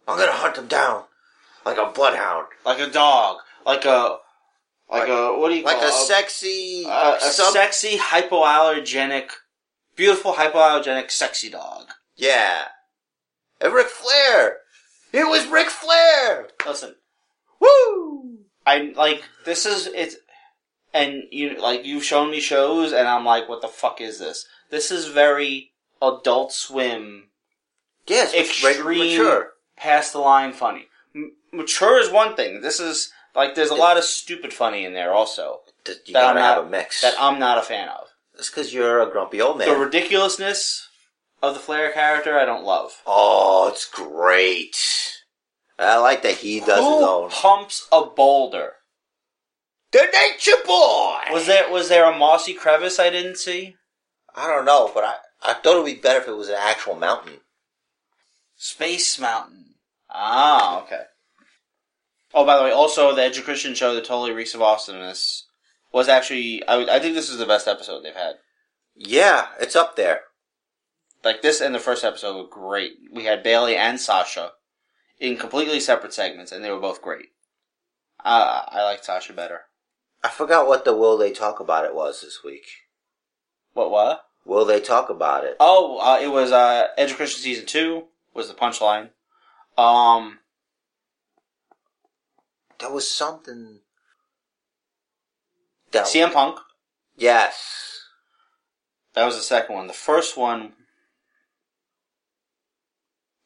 I'm 0.08 0.18
gonna 0.18 0.32
hunt 0.32 0.56
them 0.56 0.66
down 0.66 1.04
like 1.64 1.78
a 1.78 1.86
bloodhound, 1.92 2.46
Like 2.64 2.78
a 2.80 2.88
dog. 2.88 3.38
Like 3.66 3.84
a 3.84 4.18
like, 4.90 5.02
Like- 5.02 5.08
a 5.08 5.38
what 5.38 5.48
do 5.50 5.56
you 5.56 5.62
like 5.64 5.76
call 5.76 5.84
a 5.84 5.88
it? 5.88 6.06
sexy, 6.06 6.84
a, 6.86 7.14
a 7.16 7.20
sub- 7.20 7.52
sexy 7.52 7.96
hypoallergenic 7.98 9.30
beautiful 9.96 10.34
hypoallergenic 10.34 11.10
sexy 11.10 11.50
dog. 11.50 11.88
yeah. 12.16 12.64
And 13.60 13.72
Ric 13.74 13.88
Flair. 13.88 14.56
It 15.12 15.24
was 15.28 15.46
Ric 15.46 15.68
Flair. 15.68 16.48
Listen, 16.64 16.94
Woo! 17.60 18.38
I 18.66 18.92
like 18.96 19.22
this 19.44 19.66
is 19.66 19.86
it's 19.88 20.16
and 20.94 21.24
you 21.30 21.60
like 21.60 21.84
you've 21.84 22.04
shown 22.04 22.30
me 22.30 22.40
shows 22.40 22.92
and 22.92 23.06
I'm 23.06 23.24
like 23.26 23.48
what 23.48 23.60
the 23.60 23.68
fuck 23.68 24.00
is 24.00 24.18
this? 24.18 24.46
This 24.70 24.90
is 24.90 25.06
very 25.08 25.72
adult 26.00 26.52
swim 26.52 27.28
Yes, 28.06 28.32
Extreme. 28.34 28.98
mature. 28.98 29.52
past 29.76 30.12
the 30.14 30.20
line 30.20 30.52
funny. 30.52 30.86
Mature 31.52 31.98
is 32.00 32.10
one 32.10 32.36
thing. 32.36 32.60
This 32.60 32.80
is 32.80 33.10
like 33.34 33.54
there's 33.54 33.70
a 33.70 33.74
lot 33.74 33.96
of 33.96 34.04
stupid 34.04 34.52
funny 34.52 34.84
in 34.84 34.92
there 34.92 35.12
also 35.12 35.60
You 35.86 35.94
that 36.14 36.24
I'm 36.26 36.34
gotta 36.36 36.40
have 36.40 36.56
not 36.58 36.66
a 36.66 36.70
mix. 36.70 37.00
that 37.02 37.14
I'm 37.18 37.38
not 37.38 37.58
a 37.58 37.62
fan 37.62 37.88
of. 37.88 38.08
That's 38.34 38.50
because 38.50 38.72
you're 38.72 39.00
a 39.00 39.10
grumpy 39.10 39.40
old 39.40 39.58
man. 39.58 39.68
The 39.68 39.76
ridiculousness 39.76 40.88
of 41.42 41.54
the 41.54 41.60
Flair 41.60 41.90
character 41.92 42.38
I 42.38 42.44
don't 42.44 42.64
love. 42.64 43.00
oh, 43.06 43.68
it's 43.72 43.86
great. 43.88 44.76
I 45.78 45.96
like 45.98 46.22
that 46.22 46.36
he 46.36 46.60
does 46.60 46.68
his 46.78 46.84
Who 46.86 47.04
own. 47.08 47.30
pumps 47.30 47.88
a 47.90 48.04
boulder? 48.04 48.74
The 49.92 50.06
Nature 50.12 50.62
Boy. 50.66 51.18
Was 51.32 51.46
there 51.46 51.70
was 51.70 51.88
there 51.88 52.04
a 52.04 52.16
mossy 52.16 52.52
crevice 52.54 52.98
I 53.00 53.10
didn't 53.10 53.38
see? 53.38 53.76
I 54.36 54.46
don't 54.46 54.64
know, 54.66 54.90
but 54.94 55.02
I 55.04 55.14
I 55.42 55.54
thought 55.54 55.76
it 55.78 55.82
would 55.82 55.94
be 55.94 56.00
better 56.00 56.20
if 56.20 56.28
it 56.28 56.36
was 56.36 56.48
an 56.48 56.56
actual 56.58 56.94
mountain. 56.94 57.40
Space 58.56 59.18
Mountain. 59.18 59.74
Ah, 60.10 60.82
okay. 60.82 61.02
Oh, 62.32 62.44
by 62.44 62.56
the 62.56 62.62
way, 62.64 62.70
also 62.70 63.14
the 63.14 63.22
Edge 63.22 63.38
of 63.38 63.44
Christian 63.44 63.74
show 63.74 63.94
the 63.94 64.00
totally 64.00 64.32
reeks 64.32 64.54
of 64.54 64.62
awesomeness 64.62 65.46
was 65.92 66.08
actually 66.08 66.66
I, 66.66 66.76
would- 66.76 66.88
I 66.88 66.98
think 67.00 67.14
this 67.14 67.28
is 67.30 67.38
the 67.38 67.46
best 67.46 67.66
episode 67.66 68.02
they've 68.02 68.14
had. 68.14 68.36
Yeah, 68.94 69.48
it's 69.60 69.76
up 69.76 69.96
there. 69.96 70.22
Like 71.24 71.42
this 71.42 71.60
and 71.60 71.74
the 71.74 71.78
first 71.80 72.04
episode 72.04 72.36
were 72.36 72.48
great. 72.48 72.92
We 73.12 73.24
had 73.24 73.42
Bayley 73.42 73.76
and 73.76 74.00
Sasha 74.00 74.52
in 75.18 75.36
completely 75.36 75.80
separate 75.80 76.14
segments, 76.14 76.50
and 76.52 76.64
they 76.64 76.70
were 76.70 76.80
both 76.80 77.02
great. 77.02 77.26
Uh, 78.24 78.62
I 78.68 78.82
liked 78.84 79.04
Sasha 79.04 79.32
better. 79.32 79.62
I 80.22 80.28
forgot 80.28 80.66
what 80.66 80.84
the 80.84 80.94
will 80.96 81.16
they 81.16 81.30
talk 81.32 81.60
about 81.60 81.84
it 81.84 81.94
was 81.94 82.20
this 82.20 82.40
week. 82.44 82.66
What? 83.72 83.90
What? 83.90 84.22
Will 84.44 84.64
they 84.64 84.80
talk 84.80 85.08
about 85.10 85.44
it? 85.44 85.56
Oh, 85.60 85.98
uh, 85.98 86.18
it 86.20 86.28
was 86.28 86.52
uh, 86.52 86.88
Edge 86.96 87.10
of 87.12 87.16
Christian 87.16 87.42
season 87.42 87.66
two 87.66 88.04
was 88.34 88.48
the 88.48 88.54
punchline. 88.54 89.10
Um, 89.78 90.39
There 92.80 92.90
was 92.90 93.10
something. 93.10 93.80
That, 95.92 96.06
CM 96.06 96.32
Punk. 96.32 96.58
yes. 97.16 98.00
That 99.14 99.26
was 99.26 99.36
the 99.36 99.42
second 99.42 99.74
one. 99.74 99.86
The 99.88 99.92
first 99.92 100.36
one, 100.36 100.72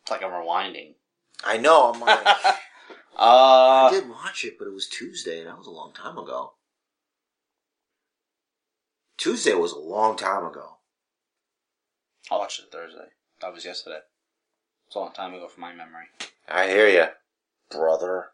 it's 0.02 0.10
like 0.10 0.22
I'm 0.22 0.30
rewinding. 0.30 0.94
I 1.42 1.56
know. 1.56 1.90
I'm 1.92 2.00
like, 2.00 2.18
I 3.18 3.88
uh, 3.88 3.90
did 3.90 4.08
watch 4.08 4.44
it, 4.44 4.58
but 4.58 4.68
it 4.68 4.74
was 4.74 4.88
Tuesday, 4.88 5.38
and 5.38 5.48
that 5.48 5.56
was 5.56 5.66
a 5.66 5.70
long 5.70 5.92
time 5.94 6.18
ago. 6.18 6.52
Tuesday 9.16 9.54
was 9.54 9.72
a 9.72 9.78
long 9.78 10.16
time 10.16 10.44
ago. 10.44 10.76
I 12.30 12.36
watched 12.36 12.60
it 12.60 12.70
Thursday. 12.70 13.08
That 13.40 13.54
was 13.54 13.64
yesterday. 13.64 14.00
It's 14.86 14.96
a 14.96 14.98
long 14.98 15.12
time 15.12 15.32
ago 15.32 15.48
from 15.48 15.62
my 15.62 15.72
memory. 15.72 16.06
I 16.48 16.66
hear 16.66 16.88
you, 16.88 17.06
brother. 17.70 18.33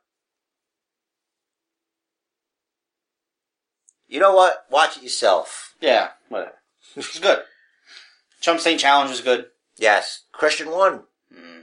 You 4.10 4.18
know 4.18 4.34
what? 4.34 4.66
Watch 4.70 4.96
it 4.96 5.04
yourself. 5.04 5.76
Yeah, 5.80 6.08
whatever. 6.28 6.56
It's 6.96 7.20
good. 7.20 7.38
Chump 8.40 8.58
Saint 8.58 8.80
Challenge 8.80 9.10
was 9.10 9.20
good. 9.20 9.46
Yes, 9.76 10.24
Christian 10.32 10.70
won. 10.70 11.04
Mm. 11.32 11.62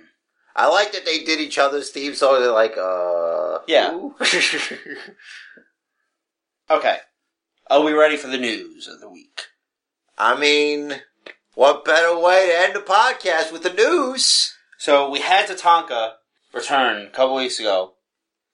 I 0.55 0.67
like 0.69 0.93
that 0.93 1.05
they 1.05 1.23
did 1.23 1.41
each 1.41 1.57
other's 1.57 1.89
theme 1.89 2.15
song. 2.15 2.39
They're 2.39 2.51
like, 2.51 2.77
uh, 2.77 3.59
Yeah. 3.67 4.09
Okay. 6.69 6.97
Are 7.69 7.81
we 7.81 7.93
ready 7.93 8.17
for 8.17 8.27
the 8.27 8.37
news 8.37 8.87
of 8.87 8.99
the 8.99 9.09
week? 9.09 9.43
I 10.17 10.37
mean, 10.37 11.01
what 11.53 11.85
better 11.85 12.17
way 12.17 12.47
to 12.47 12.59
end 12.59 12.75
the 12.75 12.79
podcast 12.79 13.51
with 13.53 13.63
the 13.63 13.73
news? 13.73 14.53
So 14.77 15.09
we 15.09 15.19
had 15.19 15.47
Tatanka 15.47 16.13
return 16.53 17.07
a 17.07 17.09
couple 17.09 17.35
weeks 17.35 17.59
ago 17.59 17.93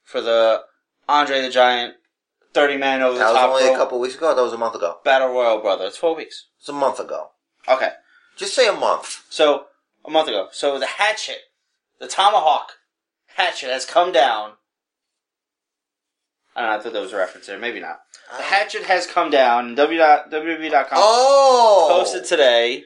for 0.04 0.22
the 0.22 0.62
Andre 1.10 1.42
the 1.42 1.50
Giant 1.50 1.96
30 2.54 2.78
man 2.78 3.02
over 3.02 3.18
the 3.18 3.24
top. 3.24 3.34
That 3.34 3.50
was 3.50 3.62
only 3.64 3.74
a 3.74 3.78
couple 3.78 4.00
weeks 4.00 4.16
ago. 4.16 4.34
That 4.36 4.42
was 4.42 4.54
a 4.54 4.58
month 4.58 4.76
ago. 4.76 4.98
Battle 5.04 5.30
Royal 5.30 5.60
brother. 5.60 5.86
It's 5.86 5.98
four 5.98 6.16
weeks. 6.16 6.48
It's 6.60 6.70
a 6.70 6.74
month 6.74 7.00
ago. 7.00 7.30
Okay. 7.68 7.90
Just 8.38 8.54
say 8.56 8.68
a 8.68 8.74
month. 8.74 9.24
So, 9.30 9.66
a 10.06 10.12
month 10.12 10.28
ago. 10.28 10.48
So 10.52 10.80
the 10.80 10.86
hatchet, 10.86 11.40
the 12.00 12.08
tomahawk 12.08 12.74
hatchet 13.36 13.70
has 13.70 13.86
come 13.86 14.12
down. 14.12 14.54
I 16.56 16.62
don't 16.62 16.70
know, 16.70 16.76
I 16.78 16.80
thought 16.82 16.94
there 16.94 17.02
was 17.02 17.14
a 17.14 17.18
reference 17.18 17.48
there. 17.48 17.58
Maybe 17.58 17.80
not. 17.80 18.02
The 18.38 18.44
hatchet 18.44 18.84
has 18.84 19.08
come 19.08 19.32
down. 19.32 19.76
WWE.com 19.76 20.88
Oh, 20.94 21.88
posted 21.90 22.26
today. 22.26 22.86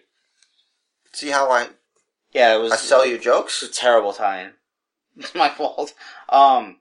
See 1.11 1.29
how 1.29 1.51
I 1.51 1.67
Yeah, 2.31 2.55
it 2.55 2.59
was. 2.61 2.71
I 2.71 2.77
sell 2.77 3.05
you 3.05 3.17
jokes? 3.17 3.61
It's 3.63 3.77
a 3.77 3.81
terrible 3.81 4.13
tie-in. 4.13 4.51
It's 5.17 5.35
my 5.35 5.49
fault. 5.49 5.93
Um, 6.29 6.77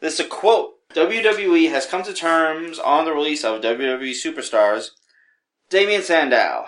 this 0.00 0.14
is 0.14 0.26
a 0.26 0.28
quote. 0.28 0.72
WWE 0.94 1.70
has 1.70 1.86
come 1.86 2.04
to 2.04 2.14
terms 2.14 2.78
on 2.78 3.04
the 3.04 3.12
release 3.12 3.42
of 3.42 3.60
WWE 3.60 4.12
superstars 4.12 4.90
Damien 5.68 6.02
Sandow, 6.02 6.66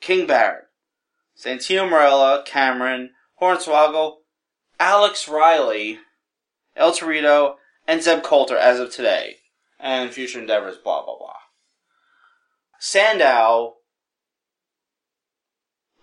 King 0.00 0.26
Barrett, 0.26 0.64
Santino 1.38 1.86
Marella, 1.86 2.46
Cameron, 2.46 3.10
Hornswoggle, 3.42 4.16
Alex 4.80 5.28
Riley, 5.28 5.98
El 6.76 6.92
Torito, 6.92 7.56
and 7.86 8.02
Zeb 8.02 8.22
Colter 8.22 8.56
as 8.56 8.80
of 8.80 8.90
today, 8.90 9.36
and 9.78 10.12
future 10.12 10.38
endeavors, 10.38 10.78
blah, 10.78 11.04
blah, 11.04 11.18
blah. 11.18 11.34
Sandow, 12.78 13.74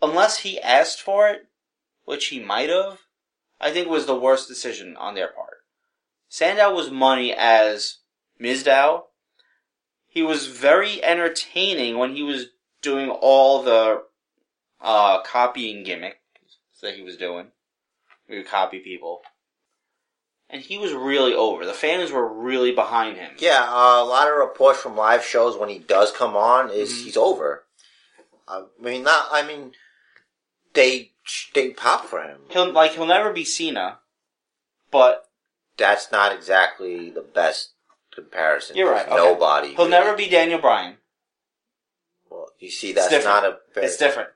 unless 0.04 0.40
he 0.40 0.62
asked 0.62 1.02
for 1.02 1.30
it, 1.30 1.48
which 2.04 2.28
he 2.28 2.40
might 2.40 2.70
have, 2.70 3.00
I 3.60 3.72
think 3.72 3.90
was 3.90 4.06
the 4.06 4.20
worst 4.20 4.48
decision 4.48 4.96
on 4.98 5.16
their 5.16 5.30
part. 5.30 5.55
Sandow 6.36 6.76
was 6.76 6.92
money 6.92 7.34
as 7.34 8.00
Mizdow. 8.42 9.04
He 10.06 10.22
was 10.22 10.48
very 10.48 11.02
entertaining 11.02 11.98
when 11.98 12.14
he 12.14 12.24
was 12.24 12.48
doing 12.82 13.10
all 13.10 13.64
the 13.64 14.04
uh, 14.82 15.22
copying 15.22 15.86
gimmicks 15.86 16.18
that 16.82 16.96
he 16.96 17.02
was 17.04 17.16
doing. 17.16 17.52
He 18.28 18.36
would 18.36 18.50
copy 18.50 18.80
people. 18.80 19.22
And 20.50 20.62
he 20.62 20.78
was 20.78 20.92
really 20.92 21.34
over. 21.34 21.66
The 21.66 21.72
fans 21.72 22.12
were 22.12 22.28
really 22.28 22.74
behind 22.74 23.16
him. 23.16 23.32
Yeah, 23.38 23.64
uh, 23.64 24.04
a 24.04 24.06
lot 24.06 24.28
of 24.28 24.36
reports 24.36 24.82
from 24.82 24.98
live 24.98 25.24
shows 25.24 25.56
when 25.58 25.70
he 25.70 25.80
does 25.80 26.12
come 26.12 26.36
on 26.36 26.70
is 26.70 26.92
Mhm. 26.92 27.04
he's 27.06 27.18
over. 27.18 27.66
I 28.46 28.66
mean, 28.78 29.04
not. 29.04 29.30
I 29.32 29.42
mean, 29.42 29.74
they 30.74 31.14
they 31.54 31.70
pop 31.70 32.04
for 32.04 32.22
him. 32.22 32.42
He'll 32.50 32.74
like 32.74 32.92
he'll 32.92 33.06
never 33.06 33.32
be 33.32 33.46
Cena, 33.46 34.00
but 34.92 35.26
That's 35.78 36.12
not 36.12 36.34
exactly 36.34 37.10
the 37.10 37.22
best 37.22 37.72
comparison. 38.14 38.78
You're 38.78 38.92
right, 38.92 39.06
okay. 39.08 39.16
Nobody. 39.16 39.76
he'll 39.76 39.90
never 39.90 40.16
be 40.16 40.30
Daniel 40.30 40.60
Bryan. 40.60 40.98
Well, 42.30 42.48
you 42.60 42.72
see, 42.72 42.94
that's 42.94 43.12
not 43.26 43.44
a. 43.46 43.58
Very, 43.74 43.88
It's 43.88 43.98
different. 43.98 44.30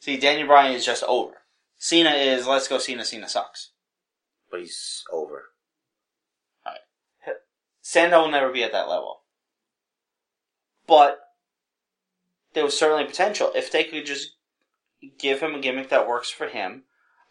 See, 0.00 0.16
Daniel 0.16 0.46
Bryan 0.46 0.74
is 0.74 0.84
just 0.86 1.02
over. 1.04 1.34
Cena 1.76 2.10
is 2.10 2.46
let's 2.46 2.68
go 2.68 2.78
Cena. 2.78 3.04
Cena 3.04 3.28
sucks. 3.28 3.70
but 4.50 4.60
he's 4.60 5.04
over. 5.12 5.44
Sandow 7.88 8.20
will 8.20 8.30
never 8.30 8.52
be 8.52 8.62
at 8.62 8.72
that 8.72 8.90
level. 8.90 9.20
But 10.86 11.20
there 12.52 12.62
was 12.62 12.78
certainly 12.78 13.06
potential 13.06 13.50
if 13.54 13.72
they 13.72 13.82
could 13.82 14.04
just 14.04 14.32
give 15.18 15.40
him 15.40 15.54
a 15.54 15.58
gimmick 15.58 15.88
that 15.88 16.06
works 16.06 16.28
for 16.28 16.48
him. 16.48 16.82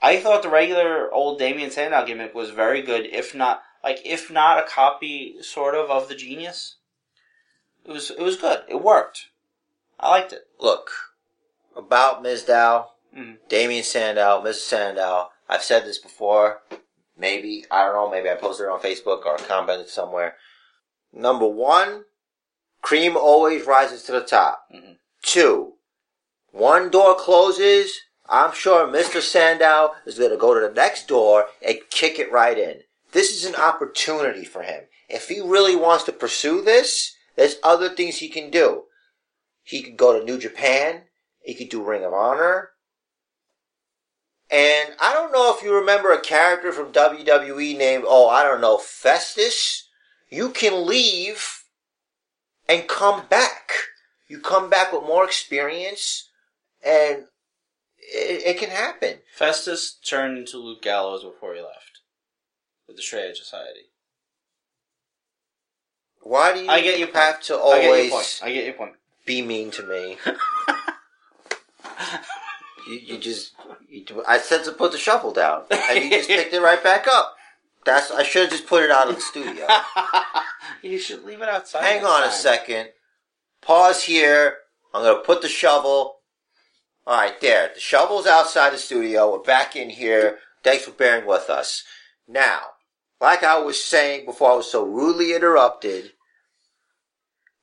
I 0.01 0.19
thought 0.19 0.43
the 0.43 0.49
regular 0.49 1.11
old 1.11 1.39
Damien 1.39 1.71
Sandow 1.71 2.05
gimmick 2.05 2.35
was 2.35 2.51
very 2.51 2.81
good, 2.81 3.05
if 3.07 3.33
not 3.33 3.63
like 3.83 4.01
if 4.05 4.29
not 4.29 4.59
a 4.59 4.67
copy 4.67 5.41
sort 5.41 5.75
of 5.75 5.89
of 5.89 6.07
the 6.07 6.15
genius. 6.15 6.75
It 7.85 7.91
was 7.91 8.11
it 8.11 8.19
was 8.21 8.37
good. 8.37 8.63
It 8.67 8.81
worked. 8.83 9.27
I 9.99 10.09
liked 10.09 10.33
it. 10.33 10.47
Look, 10.59 10.91
about 11.75 12.23
Mizdow, 12.23 12.89
Mhm. 13.15 13.37
Damien 13.47 13.83
Sandow, 13.83 14.41
Mrs. 14.43 14.65
Sandow. 14.67 15.31
I've 15.49 15.63
said 15.63 15.85
this 15.85 15.97
before. 15.97 16.61
Maybe 17.15 17.65
I 17.71 17.85
don't 17.85 17.95
know. 17.95 18.09
Maybe 18.09 18.29
I 18.29 18.35
posted 18.35 18.65
it 18.65 18.69
on 18.69 18.79
Facebook 18.79 19.25
or 19.25 19.37
commented 19.37 19.89
somewhere. 19.89 20.37
Number 21.11 21.47
one, 21.47 22.05
cream 22.81 23.17
always 23.17 23.65
rises 23.65 24.03
to 24.03 24.11
the 24.11 24.21
top. 24.21 24.65
Mhm. 24.71 24.99
Two, 25.23 25.77
one 26.51 26.89
door 26.91 27.15
closes. 27.15 28.01
I'm 28.29 28.53
sure 28.53 28.87
Mr. 28.87 29.21
Sandow 29.21 29.91
is 30.05 30.17
going 30.17 30.31
to 30.31 30.37
go 30.37 30.53
to 30.53 30.67
the 30.67 30.73
next 30.73 31.07
door 31.07 31.45
and 31.65 31.77
kick 31.89 32.19
it 32.19 32.31
right 32.31 32.57
in. 32.57 32.81
This 33.11 33.31
is 33.31 33.45
an 33.45 33.55
opportunity 33.55 34.43
for 34.43 34.63
him. 34.63 34.83
If 35.09 35.29
he 35.29 35.39
really 35.39 35.75
wants 35.75 36.03
to 36.05 36.11
pursue 36.11 36.61
this, 36.61 37.15
there's 37.35 37.55
other 37.63 37.89
things 37.89 38.17
he 38.17 38.27
can 38.27 38.49
do. 38.49 38.83
He 39.63 39.81
could 39.81 39.97
go 39.97 40.17
to 40.17 40.25
New 40.25 40.37
Japan. 40.37 41.03
He 41.41 41.53
could 41.53 41.69
do 41.69 41.83
Ring 41.83 42.03
of 42.03 42.13
Honor. 42.13 42.71
And 44.49 44.93
I 44.99 45.13
don't 45.13 45.31
know 45.31 45.53
if 45.55 45.63
you 45.63 45.73
remember 45.73 46.11
a 46.11 46.21
character 46.21 46.71
from 46.71 46.93
WWE 46.93 47.77
named, 47.77 48.05
oh, 48.07 48.27
I 48.29 48.43
don't 48.43 48.61
know, 48.61 48.77
Festus. 48.77 49.87
You 50.29 50.49
can 50.49 50.85
leave 50.85 51.63
and 52.67 52.87
come 52.87 53.27
back. 53.27 53.71
You 54.27 54.39
come 54.39 54.69
back 54.69 54.91
with 54.91 55.03
more 55.03 55.23
experience 55.23 56.29
and 56.83 57.25
it, 58.07 58.43
it 58.45 58.59
can 58.59 58.69
happen. 58.69 59.19
Festus 59.33 59.97
turned 60.05 60.37
into 60.37 60.57
Luke 60.57 60.81
Gallows 60.81 61.23
before 61.23 61.53
he 61.53 61.61
left 61.61 62.01
with 62.87 62.97
the 62.97 63.17
Edge 63.17 63.37
Society. 63.37 63.91
Why 66.21 66.53
do 66.53 66.61
you 66.63 66.69
I 66.69 66.81
get 66.81 66.99
your 66.99 67.11
have 67.13 67.41
to 67.43 67.55
I 67.55 67.57
get 67.57 67.83
your 67.83 67.91
always 67.91 68.11
point. 68.11 68.41
I 68.43 68.51
get 68.51 68.65
your 68.65 68.73
point. 68.73 68.93
be 69.25 69.41
mean 69.41 69.71
to 69.71 69.83
me? 69.83 70.17
You, 72.87 72.95
you 72.95 73.17
just, 73.17 73.53
you, 73.89 74.05
I 74.27 74.37
said 74.37 74.63
to 74.63 74.71
put 74.71 74.93
the 74.93 74.97
shovel 74.97 75.33
down, 75.33 75.63
and 75.69 76.03
you 76.03 76.09
just 76.09 76.29
picked 76.29 76.53
it 76.53 76.61
right 76.61 76.81
back 76.81 77.05
up. 77.07 77.35
That's 77.85 78.11
I 78.11 78.23
should 78.23 78.43
have 78.43 78.51
just 78.51 78.67
put 78.67 78.83
it 78.83 78.91
out 78.91 79.09
in 79.09 79.15
the 79.15 79.21
studio. 79.21 79.67
you 80.81 80.97
should 80.97 81.23
leave 81.23 81.41
it 81.41 81.49
outside. 81.49 81.83
Hang 81.83 82.05
on 82.05 82.23
a 82.23 82.31
second. 82.31 82.89
Pause 83.61 84.03
here. 84.03 84.57
I'm 84.93 85.03
gonna 85.03 85.19
put 85.19 85.41
the 85.41 85.49
shovel. 85.49 86.16
All 87.07 87.15
right, 87.15 87.39
there. 87.39 87.71
The 87.73 87.79
shovel's 87.79 88.27
outside 88.27 88.73
the 88.73 88.77
studio. 88.77 89.31
We're 89.31 89.39
back 89.39 89.77
in 89.77 89.89
here. 89.89 90.39
Thanks 90.61 90.83
for 90.83 90.91
bearing 90.91 91.25
with 91.25 91.49
us. 91.49 91.85
Now, 92.27 92.59
like 93.21 93.43
I 93.43 93.59
was 93.59 93.81
saying 93.81 94.25
before 94.25 94.51
I 94.51 94.55
was 94.55 94.69
so 94.69 94.83
rudely 94.83 95.33
interrupted, 95.33 96.11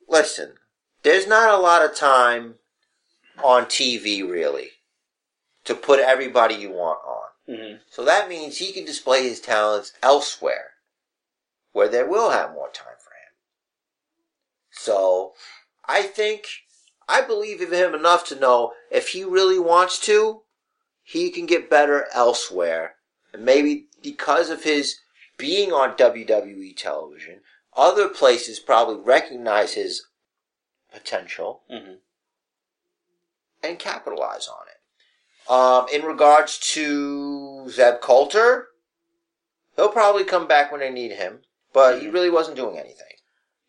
listen, 0.09 0.55
there's 1.03 1.27
not 1.27 1.53
a 1.53 1.61
lot 1.61 1.85
of 1.85 1.95
time 1.95 2.55
on 3.43 3.65
TV 3.65 4.27
really 4.27 4.71
to 5.65 5.75
put 5.75 5.99
everybody 5.99 6.55
you 6.55 6.71
want 6.71 7.01
on. 7.05 7.29
Mhm. 7.47 7.81
So 7.87 8.03
that 8.03 8.27
means 8.27 8.57
he 8.57 8.73
can 8.73 8.83
display 8.83 9.29
his 9.29 9.39
talents 9.39 9.93
elsewhere, 10.01 10.73
where 11.71 11.87
they 11.87 12.01
will 12.01 12.31
have 12.31 12.53
more 12.53 12.71
time 12.71 12.97
for 12.97 13.11
him. 13.13 13.33
So, 14.71 15.35
I 15.85 16.01
think, 16.01 16.47
I 17.07 17.21
believe 17.21 17.61
in 17.61 17.71
him 17.71 17.93
enough 17.93 18.25
to 18.27 18.39
know 18.39 18.73
if 18.91 19.09
he 19.09 19.23
really 19.23 19.59
wants 19.59 19.99
to, 20.01 20.41
he 21.03 21.29
can 21.29 21.45
get 21.45 21.69
better 21.69 22.07
elsewhere. 22.13 22.95
And 23.33 23.45
maybe 23.45 23.87
because 24.01 24.49
of 24.49 24.63
his 24.63 24.97
being 25.37 25.71
on 25.71 25.95
WWE 25.97 26.75
television, 26.75 27.41
other 27.75 28.07
places 28.07 28.59
probably 28.59 29.03
recognize 29.03 29.73
his 29.73 30.07
potential 30.91 31.63
hmm 31.69 31.95
and 33.61 33.79
capitalize 33.79 34.47
on 34.47 34.67
it. 34.67 35.51
Um, 35.51 35.87
in 35.91 36.05
regards 36.07 36.59
to 36.73 37.67
Zeb 37.69 37.99
Colter, 37.99 38.67
he'll 39.75 39.89
probably 39.89 40.23
come 40.23 40.47
back 40.47 40.71
when 40.71 40.81
they 40.81 40.91
need 40.91 41.13
him, 41.13 41.41
but 41.73 41.99
he 41.99 42.07
Mhm. 42.07 42.13
really 42.13 42.29
wasn't 42.29 42.57
doing 42.57 42.77
anything. 42.77 43.14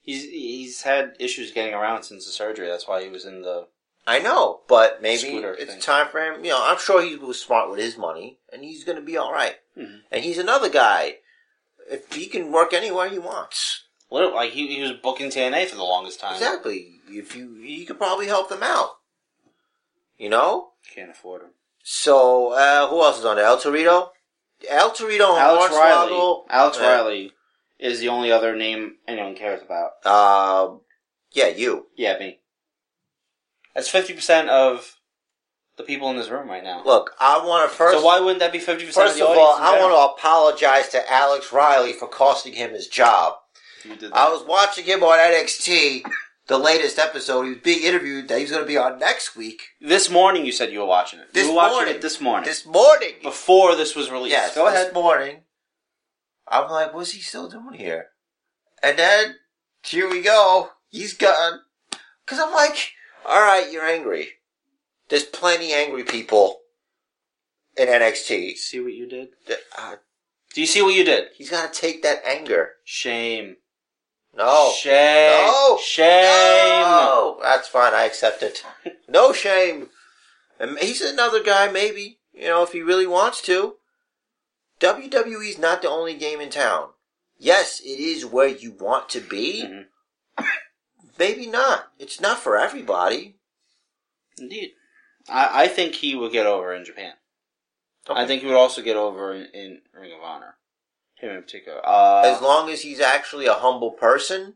He's 0.06 0.22
he's 0.22 0.82
had 0.82 1.14
issues 1.20 1.50
getting 1.50 1.74
around 1.74 2.04
since 2.04 2.24
the 2.24 2.32
surgery. 2.32 2.68
That's 2.68 2.88
why 2.88 3.02
he 3.02 3.10
was 3.10 3.26
in 3.26 3.42
the. 3.42 3.66
I 4.06 4.20
know, 4.20 4.60
but 4.68 5.02
maybe 5.02 5.18
Scooter 5.18 5.52
it's 5.54 5.72
thing. 5.72 5.80
time 5.80 6.06
for 6.08 6.20
him. 6.20 6.44
You 6.44 6.52
know, 6.52 6.60
I'm 6.62 6.78
sure 6.78 7.02
he 7.02 7.16
was 7.16 7.40
smart 7.40 7.68
with 7.68 7.80
his 7.80 7.98
money, 7.98 8.38
and 8.52 8.62
he's 8.62 8.84
going 8.84 8.96
to 8.96 9.02
be 9.04 9.16
all 9.16 9.32
right. 9.32 9.56
Mhm. 9.76 10.02
And 10.12 10.22
he's 10.24 10.38
another 10.38 10.68
guy. 10.68 11.16
If 11.90 12.12
he 12.12 12.26
can 12.26 12.52
work 12.52 12.72
anywhere 12.72 13.08
he 13.08 13.18
wants, 13.18 13.82
What 14.08 14.32
like 14.32 14.52
he, 14.52 14.68
he 14.76 14.80
was 14.82 14.92
booking 14.92 15.28
TNA 15.30 15.66
for 15.66 15.74
the 15.76 15.82
longest 15.82 16.20
time. 16.20 16.34
exactly. 16.34 17.00
If 17.08 17.34
you, 17.36 17.54
you 17.56 17.84
could 17.84 17.98
probably 17.98 18.26
help 18.28 18.48
them 18.48 18.62
out. 18.62 18.98
You 20.18 20.28
know. 20.28 20.70
Can't 20.94 21.10
afford 21.10 21.42
him. 21.42 21.50
So 21.82 22.52
uh, 22.52 22.86
who 22.88 23.02
else 23.02 23.18
is 23.18 23.24
on 23.24 23.36
there? 23.36 23.44
El 23.46 23.58
Torito. 23.60 24.10
El 24.68 24.90
Torito 24.92 25.38
Alex 25.38 25.74
Riley. 25.74 26.42
Alex 26.48 26.78
Yeah. 26.80 26.86
Riley 26.94 27.32
is 27.78 28.00
the 28.00 28.08
only 28.08 28.30
other 28.32 28.56
name 28.56 28.96
anyone 29.06 29.34
cares 29.34 29.62
about. 29.62 29.90
Uh, 30.04 30.76
yeah, 31.32 31.48
you. 31.48 31.86
Yeah, 31.96 32.18
me. 32.18 32.38
That's 33.74 33.88
fifty 33.88 34.14
percent 34.14 34.48
of 34.48 34.94
the 35.76 35.82
people 35.82 36.08
in 36.10 36.16
this 36.16 36.30
room 36.30 36.48
right 36.48 36.64
now. 36.64 36.82
Look, 36.84 37.12
I 37.20 37.44
want 37.44 37.70
to 37.70 37.76
first. 37.76 37.98
so 37.98 38.04
why 38.04 38.18
wouldn't 38.20 38.40
that 38.40 38.52
be 38.52 38.58
fifty 38.58 38.86
percent 38.86 39.06
of 39.06 39.12
First 39.12 39.18
the 39.20 39.26
of 39.28 39.36
all, 39.36 39.56
I 39.58 39.78
want 39.78 39.92
to 39.92 40.18
apologize 40.22 40.88
to 40.90 41.12
Alex 41.12 41.52
Riley 41.52 41.92
for 41.92 42.08
costing 42.08 42.54
him 42.54 42.70
his 42.70 42.86
job. 42.88 43.34
You 43.84 43.96
did. 43.96 44.12
I 44.12 44.30
was 44.30 44.44
watching 44.46 44.84
him 44.84 45.02
on 45.04 45.18
NXT, 45.18 46.02
the 46.48 46.58
latest 46.58 46.98
episode. 46.98 47.42
He 47.42 47.50
was 47.50 47.58
being 47.58 47.82
interviewed 47.84 48.28
that 48.28 48.38
he's 48.40 48.50
going 48.50 48.62
to 48.62 48.66
be 48.66 48.78
on 48.78 48.98
next 48.98 49.36
week. 49.36 49.62
This 49.80 50.10
morning, 50.10 50.46
you 50.46 50.52
said 50.52 50.72
you 50.72 50.80
were 50.80 50.86
watching 50.86 51.20
it. 51.20 51.32
This 51.34 51.44
you 51.44 51.50
were 51.50 51.56
watching 51.56 51.74
morning. 51.76 51.94
it 51.96 52.02
this 52.02 52.20
morning, 52.20 52.46
This 52.48 52.64
morning. 52.66 53.12
before 53.22 53.76
this 53.76 53.94
was 53.94 54.10
released. 54.10 54.32
Yes, 54.32 54.54
Go 54.54 54.64
this 54.70 54.74
ahead. 54.80 54.94
morning. 54.94 55.42
I'm 56.48 56.70
like, 56.70 56.94
what's 56.94 57.12
he 57.12 57.20
still 57.20 57.48
doing 57.48 57.74
here? 57.78 58.08
And 58.82 58.98
then, 58.98 59.36
here 59.84 60.08
we 60.08 60.22
go. 60.22 60.70
He's 60.88 61.14
gone. 61.14 61.60
Cause 62.26 62.38
I'm 62.40 62.52
like, 62.52 62.76
alright, 63.24 63.70
you're 63.72 63.84
angry. 63.86 64.28
There's 65.08 65.24
plenty 65.24 65.72
angry 65.72 66.02
people 66.04 66.60
in 67.76 67.88
NXT. 67.88 68.56
See 68.56 68.80
what 68.80 68.92
you 68.92 69.06
did? 69.08 69.28
Uh, 69.78 69.96
Do 70.54 70.60
you 70.60 70.66
see 70.66 70.82
what 70.82 70.94
you 70.94 71.04
did? 71.04 71.28
he's 71.36 71.50
gotta 71.50 71.72
take 71.72 72.02
that 72.02 72.24
anger. 72.24 72.70
Shame. 72.84 73.56
No. 74.36 74.72
Shame. 74.76 75.46
No. 75.46 75.78
Shame. 75.82 76.82
No. 76.82 77.38
That's 77.42 77.68
fine, 77.68 77.94
I 77.94 78.04
accept 78.04 78.42
it. 78.42 78.62
No 79.08 79.32
shame. 79.32 79.90
And 80.58 80.76
he's 80.80 81.00
another 81.00 81.40
guy, 81.42 81.70
maybe, 81.70 82.18
you 82.34 82.48
know, 82.48 82.64
if 82.64 82.72
he 82.72 82.82
really 82.82 83.06
wants 83.06 83.40
to. 83.42 83.76
WWE's 84.80 85.58
not 85.58 85.82
the 85.82 85.88
only 85.88 86.14
game 86.14 86.40
in 86.40 86.50
town. 86.50 86.90
Yes, 87.38 87.80
it 87.80 87.98
is 88.00 88.24
where 88.24 88.48
you 88.48 88.72
want 88.72 89.08
to 89.10 89.20
be. 89.20 89.62
Mhm. 89.64 89.86
Maybe 91.18 91.46
not. 91.46 91.92
It's 91.98 92.20
not 92.20 92.38
for 92.38 92.58
everybody. 92.58 93.36
Indeed. 94.38 94.72
I, 95.28 95.64
I 95.64 95.68
think 95.68 95.94
he 95.94 96.14
would 96.14 96.32
get 96.32 96.46
over 96.46 96.74
in 96.74 96.84
Japan. 96.84 97.14
I 98.08 98.26
think 98.26 98.42
he 98.42 98.46
would 98.46 98.56
also 98.56 98.82
get 98.82 98.96
over 98.96 99.34
in, 99.34 99.46
in 99.52 99.82
Ring 99.92 100.12
of 100.12 100.22
Honor. 100.22 100.56
Him 101.16 101.30
in 101.30 101.42
particular. 101.42 101.80
Uh, 101.84 102.22
as 102.26 102.40
long 102.40 102.70
as 102.70 102.82
he's 102.82 103.00
actually 103.00 103.46
a 103.46 103.54
humble 103.54 103.90
person. 103.90 104.54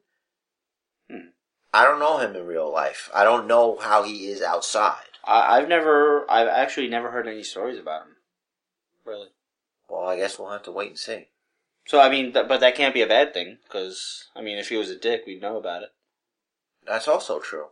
Hmm. 1.10 1.30
I 1.72 1.84
don't 1.84 1.98
know 1.98 2.18
him 2.18 2.36
in 2.36 2.46
real 2.46 2.70
life. 2.70 3.10
I 3.14 3.24
don't 3.24 3.46
know 3.46 3.78
how 3.78 4.02
he 4.02 4.28
is 4.28 4.42
outside. 4.42 5.02
I, 5.24 5.56
I've 5.58 5.68
never, 5.68 6.30
I've 6.30 6.48
actually 6.48 6.88
never 6.88 7.10
heard 7.10 7.26
any 7.26 7.42
stories 7.42 7.78
about 7.78 8.02
him. 8.02 8.16
Really. 9.04 9.28
Well, 9.90 10.06
I 10.06 10.16
guess 10.16 10.38
we'll 10.38 10.50
have 10.50 10.62
to 10.64 10.72
wait 10.72 10.90
and 10.90 10.98
see. 10.98 11.26
So 11.86 12.00
I 12.00 12.08
mean, 12.08 12.32
th- 12.32 12.46
but 12.46 12.60
that 12.60 12.76
can't 12.76 12.94
be 12.94 13.02
a 13.02 13.06
bad 13.06 13.34
thing 13.34 13.58
because 13.64 14.28
I 14.36 14.42
mean, 14.42 14.58
if 14.58 14.68
he 14.68 14.76
was 14.76 14.90
a 14.90 14.96
dick, 14.96 15.24
we'd 15.26 15.42
know 15.42 15.56
about 15.56 15.82
it. 15.82 15.90
That's 16.86 17.08
also 17.08 17.40
true. 17.40 17.66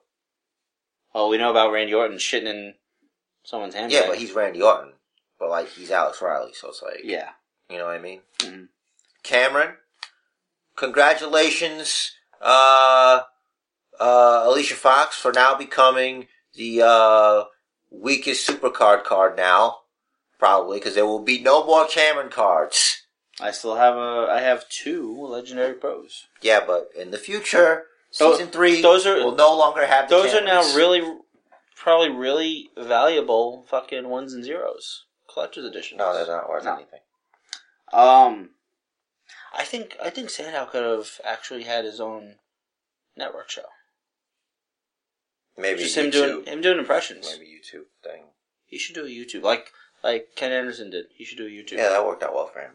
Oh, 1.15 1.29
we 1.29 1.39
know 1.39 1.51
about 1.51 1.73
Randy 1.73 1.95
Orton 1.95 2.19
shitting 2.19 2.47
in 2.47 2.75
someone's 3.43 3.75
hand. 3.75 3.93
Yeah, 3.93 4.07
but 4.07 4.19
he's 4.19 4.33
Randy 4.33 4.61
Orton. 4.61 4.93
But 5.39 5.51
like 5.51 5.69
he's 5.69 5.91
Alex 5.91 6.21
Riley, 6.21 6.53
so 6.53 6.69
it's 6.69 6.83
like 6.83 7.01
yeah. 7.05 7.31
you 7.71 7.79
know 7.79 7.87
what 7.87 7.95
I 7.95 8.01
mean? 8.01 8.21
Mhm. 8.39 8.69
Cameron, 9.23 9.77
congratulations, 10.75 12.13
uh, 12.41 13.21
uh, 14.01 14.43
Alicia 14.47 14.75
Fox 14.75 15.17
for 15.17 15.33
now 15.33 15.55
becoming 15.55 16.29
the 16.55 16.83
uh, 16.83 17.45
weakest 17.91 18.49
supercard 18.49 19.05
card 19.05 19.37
now, 19.37 19.81
probably 20.39 20.79
because 20.79 20.95
there 20.95 21.07
will 21.07 21.19
be 21.23 21.41
no 21.41 21.65
more 21.65 21.87
Cameron 21.87 22.31
cards. 22.31 23.03
I 23.41 23.51
still 23.53 23.77
have 23.77 23.95
a, 23.97 24.27
I 24.31 24.41
have 24.41 24.69
two 24.69 25.15
legendary 25.27 25.75
pros. 25.75 26.27
Yeah, 26.43 26.61
but 26.67 26.91
in 26.97 27.11
the 27.11 27.19
future, 27.19 27.85
So, 28.11 28.33
season 28.33 28.49
three 28.49 28.81
those 28.83 29.07
are- 29.07 29.17
will 29.25 29.35
no 29.37 29.57
longer 29.57 29.87
have 29.87 30.09
the 30.09 30.17
Those 30.17 30.35
are 30.35 30.41
now 30.43 30.63
really, 30.75 31.03
probably 31.77 32.11
really 32.11 32.71
valuable 32.77 33.65
fucking 33.69 34.09
ones 34.09 34.33
and 34.33 34.45
zeros, 34.45 35.05
collector's 35.33 35.65
edition. 35.65 35.99
no, 35.99 36.13
they're 36.15 36.27
not 36.27 36.49
worth 36.49 36.65
No. 36.65 36.75
anything. 36.77 37.01
Um, 37.93 38.51
I 39.53 39.65
think 39.65 39.97
I 40.03 40.11
think 40.11 40.31
Sandow 40.31 40.67
could 40.67 40.83
have 40.85 41.21
actually 41.25 41.63
had 41.63 41.85
his 41.85 42.01
own 42.01 42.39
network 43.17 43.49
show. 43.51 43.65
Maybe 45.57 45.81
Just 45.85 45.97
YouTube, 45.97 46.05
him 46.05 46.11
doing 46.11 46.45
him 46.47 46.61
doing 46.61 46.79
impressions. 46.79 47.29
maybe 47.33 47.47
YouTube 47.51 47.87
thing. 48.03 48.27
He 48.67 48.79
should 48.79 48.95
do 48.95 49.05
a 49.07 49.09
YouTube 49.09 49.43
like 49.43 49.73
like 50.03 50.29
Ken 50.37 50.53
Anderson 50.53 50.91
did. 50.91 51.07
He 51.15 51.25
should 51.25 51.39
do 51.39 51.47
a 51.47 51.51
YouTube. 51.51 51.79
Yeah, 51.79 51.91
that 51.91 52.07
worked 52.07 52.23
out 52.23 52.35
well 52.35 52.47
for 52.47 52.61
him. 52.61 52.73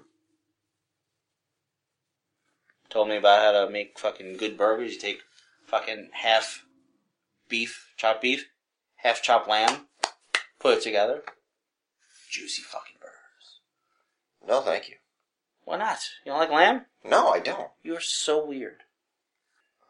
Told 2.89 3.09
me 3.09 3.17
about 3.17 3.41
how 3.41 3.65
to 3.65 3.71
make 3.71 3.97
fucking 3.97 4.37
good 4.37 4.57
burgers. 4.57 4.93
You 4.93 4.99
take 4.99 5.21
fucking 5.65 6.09
half 6.13 6.65
beef, 7.49 7.91
chopped 7.97 8.21
beef, 8.21 8.47
half 8.97 9.21
chopped 9.21 9.49
lamb, 9.49 9.87
put 10.59 10.77
it 10.77 10.83
together. 10.83 11.23
Juicy 12.29 12.61
fucking 12.61 12.97
burgers. 12.99 13.59
No, 14.47 14.61
thank 14.61 14.89
you. 14.89 14.95
Why 15.65 15.77
not? 15.77 15.99
You 16.25 16.31
don't 16.31 16.39
like 16.39 16.51
lamb? 16.51 16.85
No, 17.03 17.29
I 17.29 17.39
don't. 17.39 17.69
You're 17.83 17.99
so 17.99 18.45
weird. 18.45 18.83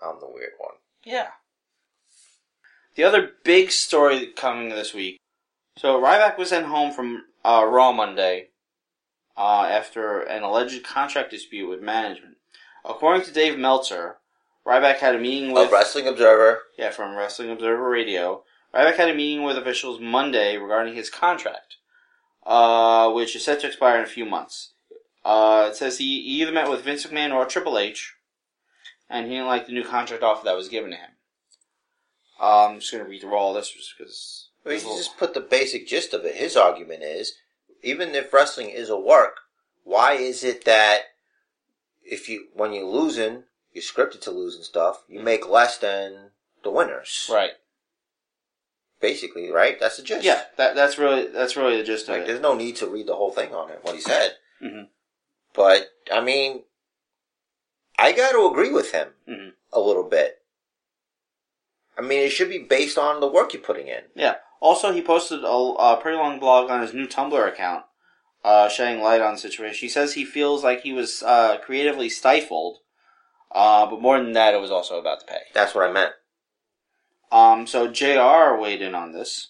I'm 0.01 0.19
the 0.19 0.29
weird 0.29 0.51
one. 0.57 0.75
Yeah. 1.03 1.29
The 2.95 3.03
other 3.03 3.31
big 3.43 3.71
story 3.71 4.27
coming 4.27 4.69
this 4.69 4.93
week. 4.93 5.19
So 5.77 5.99
Ryback 5.99 6.37
was 6.37 6.49
sent 6.49 6.67
home 6.67 6.91
from 6.91 7.23
uh, 7.43 7.65
Raw 7.67 7.91
Monday 7.91 8.49
uh, 9.35 9.63
after 9.63 10.21
an 10.21 10.43
alleged 10.43 10.83
contract 10.83 11.31
dispute 11.31 11.67
with 11.67 11.81
management. 11.81 12.37
According 12.85 13.23
to 13.23 13.31
Dave 13.33 13.57
Meltzer, 13.57 14.17
Ryback 14.65 14.97
had 14.97 15.15
a 15.15 15.19
meeting 15.19 15.51
with 15.51 15.65
Of 15.65 15.71
Wrestling 15.71 16.07
Observer. 16.07 16.61
yeah 16.77 16.91
from 16.91 17.15
Wrestling 17.15 17.49
Observer 17.49 17.89
Radio. 17.89 18.43
Ryback 18.73 18.95
had 18.95 19.09
a 19.09 19.15
meeting 19.15 19.43
with 19.43 19.57
officials 19.57 19.99
Monday 19.99 20.57
regarding 20.57 20.95
his 20.95 21.09
contract, 21.09 21.77
uh, 22.45 23.11
which 23.11 23.35
is 23.35 23.43
set 23.43 23.59
to 23.61 23.67
expire 23.67 23.97
in 23.97 24.03
a 24.03 24.07
few 24.07 24.25
months. 24.25 24.73
Uh, 25.25 25.69
it 25.71 25.75
says 25.75 25.97
he, 25.97 26.21
he 26.21 26.41
either 26.41 26.51
met 26.51 26.69
with 26.69 26.83
Vince 26.83 27.05
McMahon 27.05 27.33
or 27.33 27.45
Triple 27.45 27.77
H, 27.77 28.13
and 29.09 29.25
he 29.27 29.33
didn't 29.33 29.47
like 29.47 29.65
the 29.65 29.73
new 29.73 29.83
contract 29.83 30.23
offer 30.23 30.45
that 30.45 30.55
was 30.55 30.69
given 30.69 30.91
to 30.91 30.97
him. 30.97 31.11
Uh, 32.39 32.67
I'm 32.67 32.79
just 32.79 32.91
going 32.91 33.03
to 33.03 33.09
read 33.09 33.21
through 33.21 33.35
all 33.35 33.53
this 33.53 33.69
just 33.71 33.93
because. 33.97 34.42
Well, 34.65 34.73
you 34.75 34.79
just 34.81 35.17
put 35.17 35.33
the 35.33 35.41
basic 35.41 35.87
gist 35.87 36.13
of 36.13 36.23
it. 36.25 36.35
His 36.35 36.55
argument 36.55 37.03
is, 37.03 37.33
even 37.81 38.15
if 38.15 38.31
wrestling 38.33 38.69
is 38.69 38.89
a 38.89 38.97
work, 38.97 39.37
why 39.83 40.13
is 40.13 40.43
it 40.43 40.63
that 40.65 41.01
if 42.03 42.29
you 42.29 42.47
when 42.53 42.71
you're 42.73 42.85
losing, 42.85 43.43
you're 43.73 43.81
scripted 43.83 44.21
to 44.21 44.31
lose 44.31 44.55
and 44.55 44.63
stuff, 44.63 45.03
you 45.07 45.19
make 45.19 45.47
less 45.49 45.77
than 45.77 46.31
the 46.63 46.71
winners? 46.71 47.29
Right. 47.31 47.51
Basically, 49.01 49.49
right? 49.51 49.77
That's 49.79 49.97
the 49.97 50.03
gist. 50.03 50.23
Yeah, 50.23 50.43
that, 50.57 50.75
that's 50.75 50.97
really 50.97 51.27
that's 51.27 51.57
really 51.57 51.75
the 51.77 51.83
gist 51.83 52.07
of 52.07 52.13
Like, 52.15 52.21
it. 52.23 52.27
there's 52.27 52.39
no 52.39 52.55
need 52.55 52.77
to 52.77 52.87
read 52.87 53.07
the 53.07 53.15
whole 53.15 53.31
thing 53.31 53.53
on 53.53 53.69
it, 53.69 53.79
what 53.83 53.95
he 53.95 54.01
said. 54.01 54.37
Mhm. 54.61 54.87
But, 55.53 55.89
I 56.11 56.21
mean, 56.21 56.63
I 57.99 58.13
got 58.13 58.31
to 58.31 58.47
agree 58.47 58.71
with 58.71 58.91
him 58.91 59.09
Mhm. 59.27 59.53
a 59.73 59.79
little 59.81 60.03
bit. 60.03 60.41
I 61.97 62.01
mean, 62.01 62.19
it 62.21 62.29
should 62.29 62.49
be 62.49 62.59
based 62.59 62.97
on 62.97 63.19
the 63.19 63.27
work 63.27 63.53
you're 63.53 63.61
putting 63.61 63.87
in. 63.87 64.05
Yeah. 64.15 64.37
Also, 64.63 64.93
he 64.93 65.01
posted 65.01 65.43
a, 65.43 65.47
a 65.47 65.99
pretty 66.01 66.17
long 66.17 66.39
blog 66.39 66.71
on 66.71 66.81
his 66.81 66.93
new 66.93 67.05
Tumblr 67.05 67.47
account, 67.49 67.83
uh, 68.45 68.69
shedding 68.69 69.03
light 69.03 69.19
on 69.19 69.33
the 69.33 69.37
situation. 69.37 69.85
He 69.85 69.89
says 69.89 70.13
he 70.13 70.23
feels 70.23 70.63
like 70.63 70.83
he 70.83 70.93
was 70.93 71.21
uh, 71.21 71.57
creatively 71.57 72.07
stifled, 72.07 72.77
uh, 73.51 73.85
but 73.85 74.01
more 74.01 74.17
than 74.17 74.31
that, 74.31 74.53
it 74.53 74.61
was 74.61 74.71
also 74.71 74.97
about 74.97 75.19
the 75.19 75.25
pay. 75.25 75.41
That's 75.53 75.75
what 75.75 75.89
I 75.89 75.91
meant. 75.91 76.13
Um, 77.29 77.67
so 77.67 77.89
JR 77.89 78.57
weighed 78.57 78.81
in 78.81 78.95
on 78.95 79.11
this. 79.11 79.49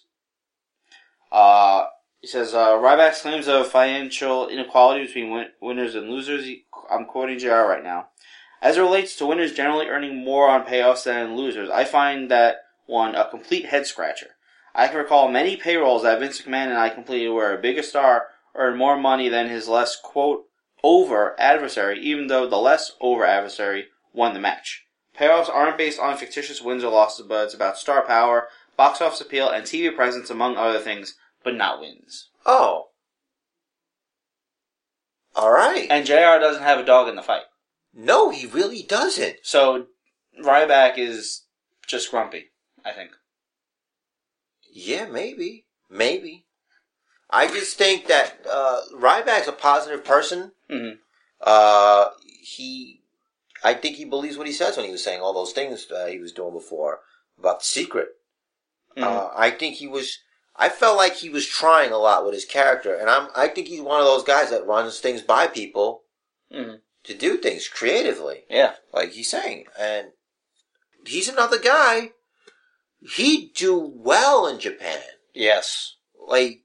Uh, 1.30 1.84
he 2.20 2.26
says 2.26 2.52
uh, 2.52 2.70
Ryback's 2.70 3.22
claims 3.22 3.46
of 3.46 3.68
financial 3.68 4.48
inequality 4.48 5.06
between 5.06 5.30
win- 5.30 5.52
winners 5.62 5.94
and 5.94 6.10
losers. 6.10 6.44
He, 6.44 6.64
I'm 6.90 7.04
quoting 7.04 7.38
JR 7.38 7.50
right 7.50 7.84
now. 7.84 8.08
As 8.60 8.78
it 8.78 8.80
relates 8.80 9.14
to 9.16 9.26
winners 9.26 9.52
generally 9.52 9.86
earning 9.86 10.24
more 10.24 10.48
on 10.48 10.66
payoffs 10.66 11.04
than 11.04 11.36
losers, 11.36 11.70
I 11.70 11.84
find 11.84 12.32
that 12.32 12.56
one 12.86 13.14
a 13.14 13.30
complete 13.30 13.66
head 13.66 13.86
scratcher. 13.86 14.33
I 14.74 14.88
can 14.88 14.96
recall 14.96 15.28
many 15.28 15.56
payrolls 15.56 16.02
that 16.02 16.18
Vince 16.18 16.42
McMahon 16.42 16.68
and 16.68 16.78
I 16.78 16.88
completed 16.88 17.30
where 17.30 17.56
a 17.56 17.60
bigger 17.60 17.82
star 17.82 18.26
earned 18.54 18.76
more 18.76 18.96
money 18.96 19.28
than 19.28 19.48
his 19.48 19.68
less 19.68 19.96
quote 19.96 20.44
over 20.82 21.38
adversary, 21.38 22.00
even 22.00 22.26
though 22.26 22.48
the 22.48 22.56
less 22.56 22.92
over 23.00 23.24
adversary 23.24 23.86
won 24.12 24.34
the 24.34 24.40
match. 24.40 24.84
Payoffs 25.18 25.48
aren't 25.48 25.78
based 25.78 26.00
on 26.00 26.16
fictitious 26.16 26.60
wins 26.60 26.82
or 26.82 26.90
losses, 26.90 27.26
but 27.28 27.44
it's 27.44 27.54
about 27.54 27.78
star 27.78 28.04
power, 28.04 28.48
box 28.76 29.00
office 29.00 29.20
appeal, 29.20 29.48
and 29.48 29.64
TV 29.64 29.94
presence, 29.94 30.28
among 30.28 30.56
other 30.56 30.80
things, 30.80 31.14
but 31.44 31.54
not 31.54 31.80
wins. 31.80 32.30
Oh. 32.44 32.88
All 35.36 35.52
right. 35.52 35.86
And 35.88 36.04
JR 36.06 36.40
doesn't 36.40 36.62
have 36.62 36.78
a 36.80 36.84
dog 36.84 37.08
in 37.08 37.16
the 37.16 37.22
fight. 37.22 37.42
no, 37.92 38.30
he 38.30 38.46
really 38.46 38.82
doesn't. 38.82 39.36
So 39.42 39.86
Ryback 40.42 40.98
is 40.98 41.44
just 41.86 42.10
grumpy, 42.10 42.50
I 42.84 42.92
think. 42.92 43.12
Yeah, 44.74 45.06
maybe. 45.06 45.66
Maybe. 45.88 46.46
I 47.30 47.46
just 47.46 47.78
think 47.78 48.08
that 48.08 48.38
uh, 48.50 48.80
Ryback's 48.94 49.46
a 49.48 49.52
positive 49.52 50.04
person. 50.04 50.52
Mhm. 50.70 50.98
Uh, 51.40 52.10
he, 52.42 53.00
I 53.62 53.74
think 53.74 53.96
he 53.96 54.04
believes 54.04 54.36
what 54.36 54.46
he 54.48 54.52
says 54.52 54.76
when 54.76 54.84
he 54.84 54.92
was 54.92 55.02
saying 55.02 55.20
all 55.20 55.32
those 55.32 55.52
things 55.52 55.90
uh, 55.90 56.06
he 56.06 56.18
was 56.18 56.32
doing 56.32 56.52
before 56.52 57.00
about 57.38 57.60
the 57.60 57.64
secret. 57.66 58.08
Mhm. 58.96 59.04
Uh, 59.04 59.30
I 59.34 59.50
think 59.52 59.76
he 59.76 59.86
was. 59.86 60.18
I 60.56 60.68
felt 60.68 60.96
like 60.96 61.14
he 61.14 61.28
was 61.30 61.46
trying 61.46 61.90
a 61.92 61.98
lot 61.98 62.24
with 62.24 62.34
his 62.34 62.44
character, 62.44 62.94
and 62.94 63.08
I'm. 63.08 63.28
I 63.34 63.48
think 63.48 63.68
he's 63.68 63.80
one 63.80 64.00
of 64.00 64.06
those 64.06 64.24
guys 64.24 64.50
that 64.50 64.66
runs 64.66 64.98
things 64.98 65.22
by 65.22 65.46
people 65.46 66.02
Mhm. 66.52 66.80
to 67.04 67.14
do 67.14 67.38
things 67.38 67.68
creatively, 67.68 68.44
Yeah. 68.50 68.74
like 68.92 69.12
he's 69.12 69.30
saying, 69.30 69.66
and 69.78 70.12
he's 71.06 71.28
another 71.28 71.58
guy. 71.58 72.12
He'd 73.12 73.52
do 73.54 73.76
well 73.78 74.46
in 74.46 74.58
Japan. 74.58 75.00
Yes. 75.34 75.96
Like, 76.26 76.62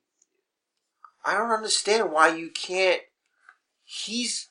I 1.26 1.34
don't 1.34 1.52
understand 1.52 2.11
why 2.11 2.36
you 2.36 2.49
can't. 2.49 3.02
He's 3.84 4.49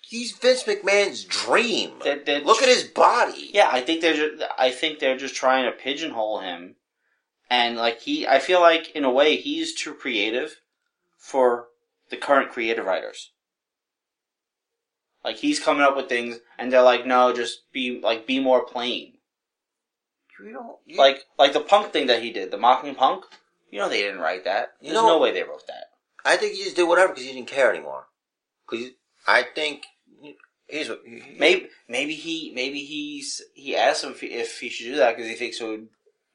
he's 0.00 0.32
Vince 0.32 0.64
McMahon's 0.64 1.24
dream. 1.24 1.92
They're- 2.02 2.22
they're 2.24 2.40
Look 2.40 2.62
at 2.62 2.68
his 2.68 2.84
body. 2.84 3.50
Yeah, 3.52 3.68
I 3.70 3.80
think 3.80 4.00
they're 4.00 4.14
just, 4.14 4.44
I 4.58 4.70
think 4.70 4.98
they're 4.98 5.16
just 5.16 5.34
trying 5.36 5.66
to 5.66 5.72
pigeonhole 5.76 6.40
him, 6.40 6.76
and 7.48 7.76
like 7.76 8.00
he, 8.00 8.26
I 8.26 8.38
feel 8.38 8.60
like 8.60 8.90
in 8.92 9.04
a 9.04 9.10
way 9.10 9.36
he's 9.36 9.74
too 9.74 9.94
creative 9.94 10.60
for 11.18 11.68
the 12.08 12.16
current 12.16 12.50
creative 12.50 12.86
writers. 12.86 13.30
Like 15.24 15.36
he's 15.36 15.60
coming 15.60 15.82
up 15.82 15.96
with 15.96 16.08
things, 16.08 16.38
and 16.58 16.72
they're 16.72 16.82
like, 16.82 17.06
no, 17.06 17.32
just 17.32 17.70
be 17.72 18.00
like 18.00 18.26
be 18.26 18.40
more 18.40 18.64
plain. 18.64 19.14
You 20.44 20.52
don't. 20.52 20.76
You, 20.86 20.98
Like 20.98 21.24
like 21.38 21.52
the 21.52 21.60
punk 21.60 21.92
thing 21.92 22.06
that 22.06 22.22
he 22.22 22.30
did, 22.32 22.50
the 22.50 22.56
mocking 22.58 22.94
punk. 22.94 23.24
You 23.70 23.78
know 23.78 23.88
they 23.88 24.02
didn't 24.02 24.20
write 24.20 24.44
that. 24.44 24.72
You 24.80 24.88
There's 24.90 25.02
know- 25.02 25.08
no 25.08 25.18
way 25.18 25.32
they 25.32 25.42
wrote 25.42 25.66
that. 25.66 25.90
I 26.24 26.36
think 26.36 26.54
he 26.54 26.64
just 26.64 26.76
did 26.76 26.84
whatever 26.88 27.08
because 27.08 27.24
he 27.24 27.32
didn't 27.32 27.48
care 27.48 27.70
anymore. 27.72 28.06
Because 28.68 28.88
I 29.26 29.42
think 29.42 29.84
here's 30.68 30.88
what 30.88 31.00
Maybe 31.06 31.68
maybe 31.88 32.14
he 32.14 32.52
maybe 32.54 32.84
he's 32.84 33.42
he 33.54 33.74
asked 33.76 34.04
him 34.04 34.12
if 34.12 34.20
he, 34.20 34.26
if 34.28 34.60
he 34.60 34.68
should 34.68 34.84
do 34.84 34.96
that 34.96 35.16
because 35.16 35.28
he 35.30 35.34
thinks 35.36 35.60
it 35.60 35.64
would, 35.66 35.88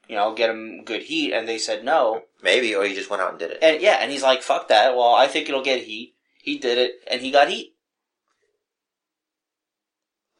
you 0.08 0.16
know, 0.16 0.34
get 0.34 0.50
him 0.50 0.84
good 0.86 1.04
heat, 1.04 1.34
and 1.34 1.48
they 1.48 1.58
said 1.58 1.84
no. 1.84 2.24
maybe 2.42 2.74
or 2.76 2.84
he 2.86 2.96
just 2.96 3.10
went 3.10 3.22
out 3.22 3.32
and 3.32 3.40
did 3.40 3.52
it. 3.52 3.60
And 3.62 3.82
yeah, 3.82 3.98
and 4.02 4.12
he's 4.12 4.24
like, 4.24 4.42
"Fuck 4.42 4.68
that." 4.70 4.96
Well, 4.96 5.14
I 5.14 5.28
think 5.28 5.48
it'll 5.50 5.64
get 5.64 5.84
heat. 5.84 6.16
He 6.42 6.58
did 6.58 6.78
it, 6.78 6.96
and 7.10 7.22
he 7.22 7.32
got 7.32 7.50
heat. 7.50 7.76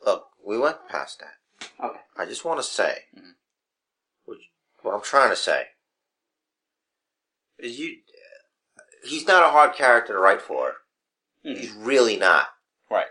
Look, 0.06 0.28
we 0.46 0.58
went 0.58 0.88
past 0.88 1.20
that. 1.20 1.36
Okay. 1.84 2.00
I 2.18 2.26
just 2.26 2.46
want 2.46 2.60
to 2.60 2.64
say, 2.64 3.06
Mhm. 3.16 3.34
What 4.86 4.94
I'm 4.94 5.02
trying 5.02 5.32
to 5.32 5.36
say 5.36 5.68
is 7.58 7.80
you. 7.80 7.98
He's 9.04 9.28
not 9.28 9.44
a 9.44 9.50
hard 9.52 9.74
character 9.76 10.14
to 10.14 10.20
write 10.20 10.42
for. 10.42 10.76
Mhm. 11.46 11.58
He's 11.58 11.72
really 11.72 12.18
not. 12.18 12.50
Right. 12.90 13.08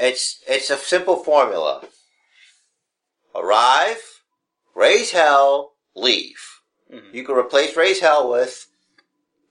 It's 0.00 0.42
it's 0.46 0.70
a 0.70 0.76
simple 0.76 1.22
formula. 1.22 1.88
Arrive, 3.34 4.22
raise 4.74 5.10
hell, 5.12 5.76
leave. 5.94 6.60
Mhm. 6.90 7.14
You 7.14 7.24
can 7.24 7.36
replace 7.36 7.76
raise 7.76 8.00
hell 8.00 8.28
with 8.30 8.66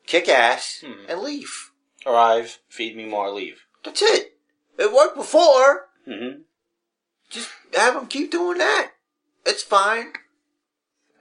kick 0.06 0.28
ass 0.30 0.80
Mhm. 0.84 1.06
and 1.10 1.22
leave. 1.22 1.72
Arrive, 2.06 2.60
feed 2.70 2.96
me 2.96 3.06
more, 3.06 3.32
leave. 3.32 3.66
That's 3.84 4.02
it. 4.02 4.38
It 4.78 4.92
worked 4.92 5.16
before. 5.16 5.90
Mm-hmm. 6.08 6.42
Just 7.30 7.50
have 7.74 7.96
him 7.96 8.08
keep 8.08 8.30
doing 8.32 8.60
that. 8.60 8.92
It's 9.46 9.64
fine. 9.64 10.14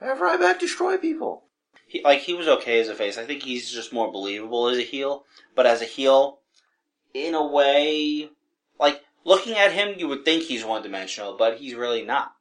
Have 0.01 0.19
Ryback 0.19 0.59
destroy 0.59 0.97
people. 0.97 1.43
He, 1.87 2.03
like 2.03 2.19
he 2.19 2.33
was 2.33 2.47
okay 2.47 2.79
as 2.79 2.87
a 2.89 2.95
face. 2.95 3.17
I 3.17 3.25
think 3.25 3.43
he's 3.43 3.71
just 3.71 3.93
more 3.93 4.11
believable 4.11 4.67
as 4.67 4.77
a 4.77 4.81
heel. 4.83 5.25
But 5.55 5.65
as 5.65 5.81
a 5.81 5.85
heel, 5.85 6.39
in 7.13 7.33
a 7.33 7.45
way, 7.45 8.29
like 8.79 9.01
looking 9.23 9.53
at 9.53 9.71
him, 9.71 9.95
you 9.97 10.07
would 10.07 10.25
think 10.25 10.43
he's 10.43 10.65
one 10.65 10.83
dimensional, 10.83 11.37
but 11.37 11.57
he's 11.57 11.75
really 11.75 12.03
not. 12.03 12.33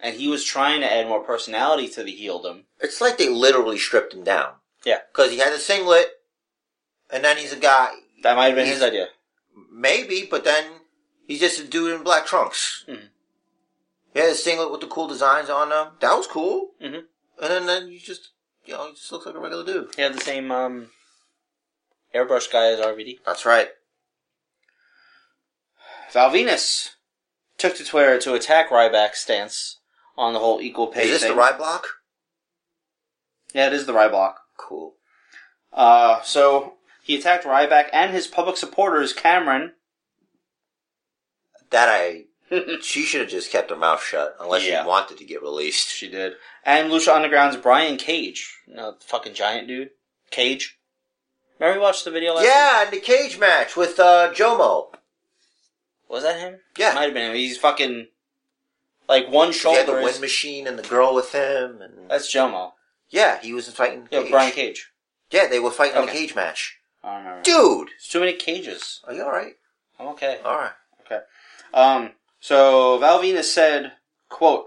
And 0.00 0.16
he 0.16 0.28
was 0.28 0.44
trying 0.44 0.80
to 0.80 0.92
add 0.92 1.06
more 1.08 1.22
personality 1.22 1.88
to 1.88 2.02
the 2.02 2.12
heeldom. 2.12 2.64
It's 2.80 3.00
like 3.00 3.18
they 3.18 3.28
literally 3.28 3.78
stripped 3.78 4.14
him 4.14 4.24
down. 4.24 4.54
Yeah. 4.84 4.98
Because 5.12 5.30
he 5.30 5.38
had 5.38 5.52
a 5.52 5.58
singlet, 5.58 6.08
and 7.10 7.22
then 7.22 7.36
he's 7.36 7.52
a 7.52 7.56
guy. 7.56 7.90
That 8.22 8.36
might 8.36 8.46
have 8.46 8.56
been 8.56 8.66
his 8.66 8.82
idea. 8.82 9.08
Maybe, 9.70 10.26
but 10.30 10.44
then 10.44 10.64
he's 11.26 11.40
just 11.40 11.60
a 11.60 11.64
dude 11.64 11.94
in 11.94 12.02
black 12.02 12.26
trunks. 12.26 12.84
Mhm. 12.88 13.09
He 14.12 14.20
the 14.20 14.32
a 14.32 14.34
singlet 14.34 14.70
with 14.72 14.80
the 14.80 14.86
cool 14.86 15.06
designs 15.06 15.48
on 15.50 15.68
them. 15.70 15.92
That 16.00 16.16
was 16.16 16.26
cool. 16.26 16.70
Mhm. 16.82 17.04
And 17.40 17.50
then, 17.50 17.66
then 17.66 17.88
you 17.88 17.98
just, 18.00 18.30
you 18.64 18.74
know, 18.74 18.86
he 18.88 18.92
just 18.94 19.10
looks 19.12 19.26
like 19.26 19.34
a 19.34 19.38
regular 19.40 19.64
dude. 19.64 19.94
He 19.94 20.02
had 20.02 20.14
the 20.14 20.20
same 20.20 20.50
um, 20.50 20.90
airbrush 22.14 22.50
guy 22.52 22.66
as 22.66 22.80
RVD. 22.80 23.20
That's 23.24 23.46
right. 23.46 23.70
Val 26.12 26.30
Venis 26.30 26.90
took 27.56 27.76
to 27.76 27.84
Twitter 27.84 28.18
to 28.18 28.34
attack 28.34 28.70
Ryback's 28.70 29.20
stance 29.20 29.78
on 30.16 30.32
the 30.32 30.40
whole 30.40 30.60
equal 30.60 30.88
pay 30.88 31.04
Is 31.04 31.10
this 31.10 31.22
thing. 31.22 31.30
the 31.32 31.36
right 31.38 31.56
block? 31.56 31.86
Yeah, 33.54 33.68
it 33.68 33.72
is 33.72 33.86
the 33.86 33.92
Ryback. 33.92 34.34
Cool. 34.56 34.94
Uh, 35.72 36.20
so 36.22 36.74
he 37.02 37.16
attacked 37.16 37.44
Ryback 37.44 37.88
and 37.92 38.12
his 38.12 38.26
public 38.26 38.56
supporters, 38.56 39.12
Cameron. 39.12 39.74
That 41.70 41.88
I. 41.88 42.24
She 42.82 43.02
should 43.04 43.20
have 43.22 43.30
just 43.30 43.50
kept 43.52 43.70
her 43.70 43.76
mouth 43.76 44.02
shut, 44.02 44.36
unless 44.40 44.66
Yeah. 44.66 44.82
she 44.82 44.88
wanted 44.88 45.18
to 45.18 45.24
get 45.24 45.42
released. 45.42 45.88
she 45.90 46.08
did. 46.08 46.34
And 46.64 46.90
Lucha 46.90 47.14
Underground's 47.14 47.56
Brian 47.56 47.96
Cage. 47.96 48.52
You 48.66 48.74
know, 48.74 48.92
the 48.92 49.04
fucking 49.04 49.34
giant 49.34 49.68
dude. 49.68 49.90
Cage. 50.30 50.78
Remember 51.58 51.78
we 51.80 51.84
watched 51.84 52.04
the 52.04 52.10
video 52.10 52.34
last 52.34 52.44
Yeah, 52.46 52.82
and 52.84 52.90
the 52.92 53.00
cage 53.00 53.38
match 53.38 53.76
with 53.76 53.98
uh, 54.00 54.32
Jomo. 54.32 54.94
Was 56.08 56.22
that 56.24 56.40
him? 56.40 56.60
Yeah. 56.76 56.94
Might 56.94 57.04
have 57.04 57.14
been 57.14 57.30
him. 57.30 57.36
He's 57.36 57.58
fucking, 57.58 58.08
like, 59.08 59.28
one 59.28 59.52
He 59.52 59.58
had 59.58 59.86
the 59.86 59.86
shoulder 59.86 59.92
wind 60.02 60.16
is, 60.16 60.20
machine 60.20 60.66
and 60.66 60.78
the 60.78 60.88
girl 60.88 61.14
with 61.14 61.32
him, 61.32 61.80
and 61.82 62.10
That's 62.10 62.32
Jomo. 62.32 62.72
yeah, 63.10 63.40
he 63.40 63.52
was 63.52 63.68
fighting. 63.70 64.08
Yeah, 64.10 64.22
Cage. 64.22 64.30
Brian 64.30 64.52
Cage. 64.52 64.90
Yeah, 65.30 65.46
they 65.46 65.60
were 65.60 65.70
fighting 65.70 65.96
in 65.96 66.02
a 66.02 66.06
Okay. 66.06 66.18
cage 66.18 66.34
match. 66.34 66.78
I 67.04 67.08
don't 67.14 67.18
remember. 67.24 67.42
Dude, 67.42 67.88
There's 67.90 68.08
too 68.08 68.20
many 68.20 68.32
cages. 68.32 69.00
are 69.04 69.14
you 69.14 69.22
all 69.22 69.30
right? 69.30 69.54
I'm 69.98 70.08
okay. 70.08 70.40
All 70.44 70.56
right. 70.56 70.72
Okay. 71.06 71.20
Um, 71.72 72.12
so 72.40 72.98
Val 72.98 73.20
Venis 73.22 73.44
said, 73.44 73.92
quote, 74.28 74.66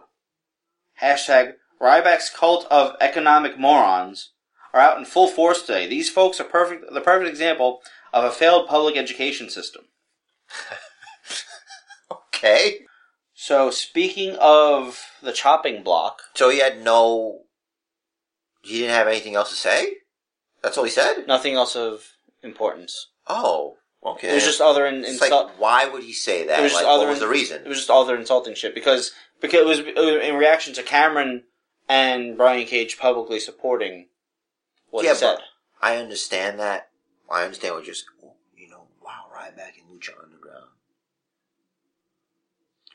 hashtag 1.01 1.53
Ryback's 1.81 2.29
cult 2.29 2.65
of 2.71 2.95
economic 3.01 3.57
morons 3.59 4.31
are 4.73 4.79
out 4.79 4.97
in 4.97 5.05
full 5.05 5.27
force 5.27 5.61
today. 5.61 5.87
These 5.87 6.09
folks 6.09 6.39
are 6.39 6.45
perfect, 6.45 6.85
the 6.93 7.01
perfect 7.01 7.29
example 7.29 7.81
of 8.13 8.23
a 8.23 8.31
failed 8.31 8.67
public 8.67 8.95
education 8.97 9.49
system. 9.49 9.83
Okay. 12.43 12.81
So 13.33 13.71
speaking 13.71 14.35
of 14.39 14.99
the 15.21 15.31
chopping 15.31 15.81
block, 15.81 16.21
So 16.35 16.49
he 16.49 16.59
had 16.59 16.83
no. 16.83 17.43
He 18.61 18.79
didn't 18.79 18.95
have 18.95 19.07
anything 19.07 19.35
else 19.35 19.49
to 19.49 19.55
say. 19.55 19.93
That's 20.61 20.77
all 20.77 20.83
he 20.83 20.89
said. 20.89 21.25
nothing 21.27 21.55
else 21.55 21.75
of 21.75 22.03
importance. 22.41 23.11
Oh, 23.27 23.77
okay. 24.05 24.30
It 24.30 24.34
was 24.34 24.43
just 24.43 24.61
other 24.61 24.85
in, 24.85 25.03
insult. 25.03 25.47
like, 25.47 25.59
why 25.59 25.88
would 25.88 26.03
he 26.03 26.13
say 26.13 26.47
that? 26.47 26.59
It 26.59 26.63
was 26.63 26.73
like, 26.73 26.81
just 26.81 26.85
what 26.85 26.95
other 26.95 27.07
was 27.07 27.19
the 27.19 27.27
reason? 27.27 27.61
It 27.61 27.67
was 27.67 27.77
just 27.77 27.89
other 27.89 28.15
insulting 28.15 28.55
shit 28.55 28.75
because 28.75 29.11
because 29.41 29.59
it 29.59 29.65
was, 29.65 29.80
it 29.80 29.95
was 29.95 30.23
in 30.27 30.35
reaction 30.35 30.73
to 30.75 30.84
Cameron 30.84 31.43
and 31.89 32.38
Brian 32.38 32.65
Cage 32.65 32.97
publicly 32.97 33.39
supporting 33.39 34.07
what 34.89 35.03
Yeah, 35.03 35.11
he 35.11 35.17
said. 35.17 35.38
I 35.81 35.97
understand 35.97 36.59
that. 36.59 36.89
I 37.30 37.43
understand 37.43 37.75
what 37.75 37.85
you're 37.85 37.95
saying. 37.95 38.34
You 38.57 38.69
know, 38.69 38.88
wow, 39.03 39.25
Ryback 39.35 39.73
and 39.80 39.99
Lucha 39.99 40.11
Underground 40.23 40.67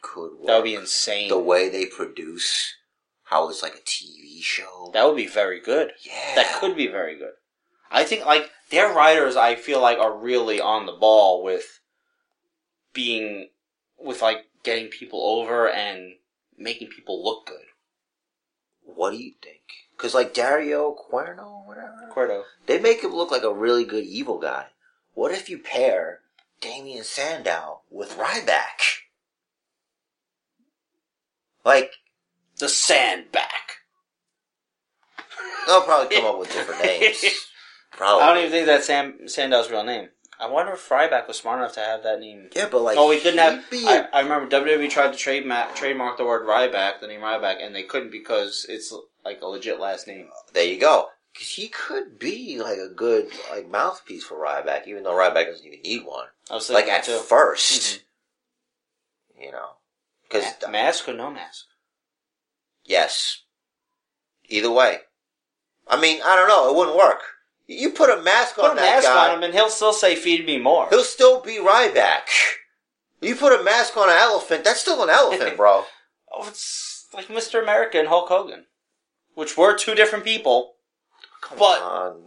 could 0.00 0.38
work. 0.38 0.46
That 0.46 0.56
would 0.56 0.64
be 0.64 0.74
insane. 0.74 1.28
the 1.28 1.38
way 1.38 1.68
they 1.68 1.86
produce, 1.86 2.74
how 3.24 3.48
it's 3.48 3.62
like 3.62 3.74
a 3.74 3.80
TV 3.80 4.40
show. 4.42 4.90
That 4.94 5.06
would 5.06 5.16
be 5.16 5.26
very 5.26 5.60
good. 5.60 5.92
yeah, 6.02 6.34
That 6.34 6.58
could 6.60 6.76
be 6.76 6.86
very 6.86 7.16
good. 7.18 7.32
I 7.90 8.04
think 8.04 8.24
like 8.26 8.50
their 8.70 8.92
writers, 8.92 9.36
I 9.36 9.54
feel 9.54 9.80
like 9.80 9.98
are 9.98 10.16
really 10.16 10.60
on 10.60 10.86
the 10.86 10.92
ball 10.92 11.42
with 11.42 11.80
being 12.92 13.48
with 13.98 14.22
like 14.22 14.46
getting 14.62 14.88
people 14.88 15.20
over 15.22 15.68
and 15.68 16.14
making 16.56 16.88
people 16.88 17.24
look 17.24 17.46
good. 17.46 17.64
what 18.84 19.10
do 19.12 19.16
you 19.16 19.32
think? 19.42 19.60
Because 19.96 20.14
like 20.14 20.34
Dario 20.34 20.94
Cuerno, 20.94 21.66
whatever, 21.66 22.10
Cordo. 22.14 22.42
they 22.66 22.78
make 22.78 23.02
him 23.02 23.14
look 23.14 23.30
like 23.30 23.42
a 23.42 23.52
really 23.52 23.84
good 23.84 24.04
evil 24.04 24.38
guy. 24.38 24.66
What 25.14 25.32
if 25.32 25.48
you 25.48 25.58
pair 25.58 26.20
Damien 26.60 27.04
Sandow 27.04 27.80
with 27.90 28.16
Ryback? 28.16 29.02
Like 31.64 31.92
The 32.58 32.68
Sandback. 32.68 33.78
they'll 35.66 35.82
probably 35.82 36.14
come 36.16 36.26
up 36.26 36.38
with 36.38 36.52
different 36.52 36.82
names. 36.84 37.24
Probably. 37.98 38.22
I 38.22 38.28
don't 38.28 38.38
even 38.38 38.52
think 38.52 38.66
that's 38.66 38.86
Sam 38.86 39.26
Sandow's 39.26 39.72
real 39.72 39.82
name. 39.82 40.10
I 40.38 40.46
wonder 40.46 40.74
if 40.74 40.88
Ryback 40.88 41.26
was 41.26 41.36
smart 41.36 41.58
enough 41.58 41.74
to 41.74 41.80
have 41.80 42.04
that 42.04 42.20
name. 42.20 42.48
Yeah, 42.54 42.68
but 42.70 42.82
like 42.82 42.96
oh, 42.96 43.08
we 43.08 43.18
couldn't 43.18 43.40
have. 43.40 43.68
be 43.70 43.84
I, 43.88 44.20
remember 44.20 44.48
WWE 44.48 44.88
tried 44.88 45.12
to 45.12 45.18
trademark, 45.18 45.74
trademark 45.74 46.16
the 46.16 46.24
word 46.24 46.46
Ryback, 46.46 47.00
the 47.00 47.08
name 47.08 47.22
Ryback, 47.22 47.60
and 47.60 47.74
they 47.74 47.82
couldn't 47.82 48.12
because 48.12 48.64
it's 48.68 48.94
like 49.24 49.40
a 49.42 49.46
legit 49.48 49.80
last 49.80 50.06
name. 50.06 50.28
there 50.54 50.64
you 50.64 50.78
go. 50.78 51.08
Because 51.32 51.48
he 51.48 51.66
could 51.66 52.20
be 52.20 52.60
like 52.62 52.78
a 52.78 52.88
good 52.88 53.30
like 53.50 53.68
mouthpiece 53.68 54.22
for 54.22 54.36
Ryback, 54.36 54.86
even 54.86 55.02
though 55.02 55.10
Ryback 55.12 55.46
doesn't 55.46 55.66
even 55.66 55.82
need 55.82 56.06
one. 56.06 56.26
I 56.48 56.54
was 56.54 56.70
Like 56.70 56.86
at 56.86 57.04
that 57.04 57.04
too. 57.04 57.18
1st 57.18 57.56
mm-hmm. 59.32 59.42
you 59.42 59.50
know. 59.50 59.70
Because 60.22 60.44
Ma- 60.62 60.70
mask 60.70 61.08
or 61.08 61.14
no 61.14 61.32
mask? 61.32 61.64
yes, 62.84 63.42
either 64.48 64.70
way. 64.70 64.98
I 65.88 66.00
mean, 66.00 66.20
I 66.24 66.36
don't 66.36 66.48
know. 66.48 66.70
It 66.70 66.76
wouldn't 66.76 66.96
work. 66.96 67.22
You 67.68 67.90
put 67.90 68.10
a 68.10 68.20
mask 68.22 68.54
Put 68.56 68.64
on 68.64 68.72
a 68.72 68.80
that 68.80 68.94
mask 68.96 69.06
guy, 69.06 69.28
on 69.28 69.36
him, 69.36 69.42
and 69.44 69.54
he'll 69.54 69.68
still 69.70 69.92
say, 69.92 70.16
"Feed 70.16 70.46
me 70.46 70.58
more." 70.58 70.88
he'll 70.88 71.04
still 71.04 71.40
be 71.40 71.58
Ryback. 71.58 72.22
You 73.20 73.36
put 73.36 73.58
a 73.58 73.62
mask 73.62 73.96
on 73.96 74.08
an 74.08 74.16
elephant, 74.16 74.64
that's 74.64 74.80
still 74.80 75.02
an 75.02 75.10
elephant, 75.10 75.56
bro. 75.56 75.84
Oh, 76.30 76.46
it's 76.46 77.06
like 77.14 77.28
Mr. 77.28 77.62
America 77.62 77.98
and 77.98 78.08
Hulk 78.08 78.28
Hogan, 78.28 78.66
which 79.34 79.56
were 79.56 79.76
two 79.76 79.94
different 79.94 80.24
people. 80.24 80.74
Come 81.40 81.58
But- 81.58 81.80
on. 81.82 82.24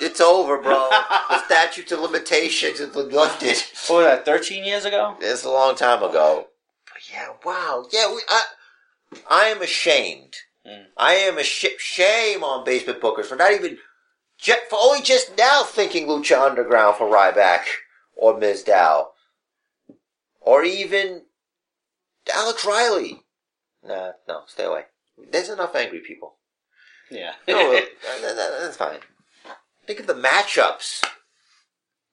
It's 0.00 0.20
over, 0.20 0.58
bro. 0.60 0.88
the 1.30 1.44
statute 1.44 1.90
of 1.92 2.00
limitations 2.00 2.80
is 2.80 2.94
lifted. 2.96 3.56
What 3.88 3.96
was 3.96 4.04
that? 4.06 4.24
Thirteen 4.24 4.64
years 4.64 4.84
ago? 4.84 5.16
It's 5.20 5.44
a 5.44 5.50
long 5.50 5.76
time 5.76 6.02
ago. 6.02 6.48
But 6.92 7.02
yeah, 7.12 7.28
wow. 7.44 7.86
Yeah, 7.92 8.12
we, 8.12 8.20
I, 8.28 8.42
I 9.30 9.44
am 9.46 9.62
ashamed. 9.62 10.34
Mm. 10.66 10.86
I 10.96 11.14
am 11.14 11.38
a 11.38 11.44
sh- 11.44 11.78
shame 11.78 12.42
on 12.42 12.64
basement 12.64 13.00
bookers 13.00 13.26
for 13.26 13.36
not 13.36 13.52
even, 13.52 13.78
ju- 14.44 14.54
for 14.70 14.78
only 14.80 15.02
just 15.02 15.36
now 15.36 15.64
thinking 15.64 16.06
Lucha 16.06 16.40
Underground 16.40 16.96
for 16.96 17.06
Ryback 17.10 17.62
or 18.14 18.38
Ms. 18.38 18.62
Dow. 18.62 19.10
Or 20.40 20.62
even 20.62 21.22
Alex 22.32 22.64
Riley. 22.64 23.22
Nah, 23.82 24.12
no, 24.28 24.42
stay 24.46 24.64
away. 24.64 24.84
There's 25.30 25.48
enough 25.48 25.74
angry 25.74 26.00
people. 26.00 26.36
Yeah. 27.10 27.32
No, 27.48 27.72
uh, 27.76 27.80
that- 28.20 28.36
that- 28.36 28.58
that's 28.60 28.76
fine. 28.76 29.00
Think 29.86 30.00
of 30.00 30.06
the 30.06 30.14
matchups. 30.14 31.04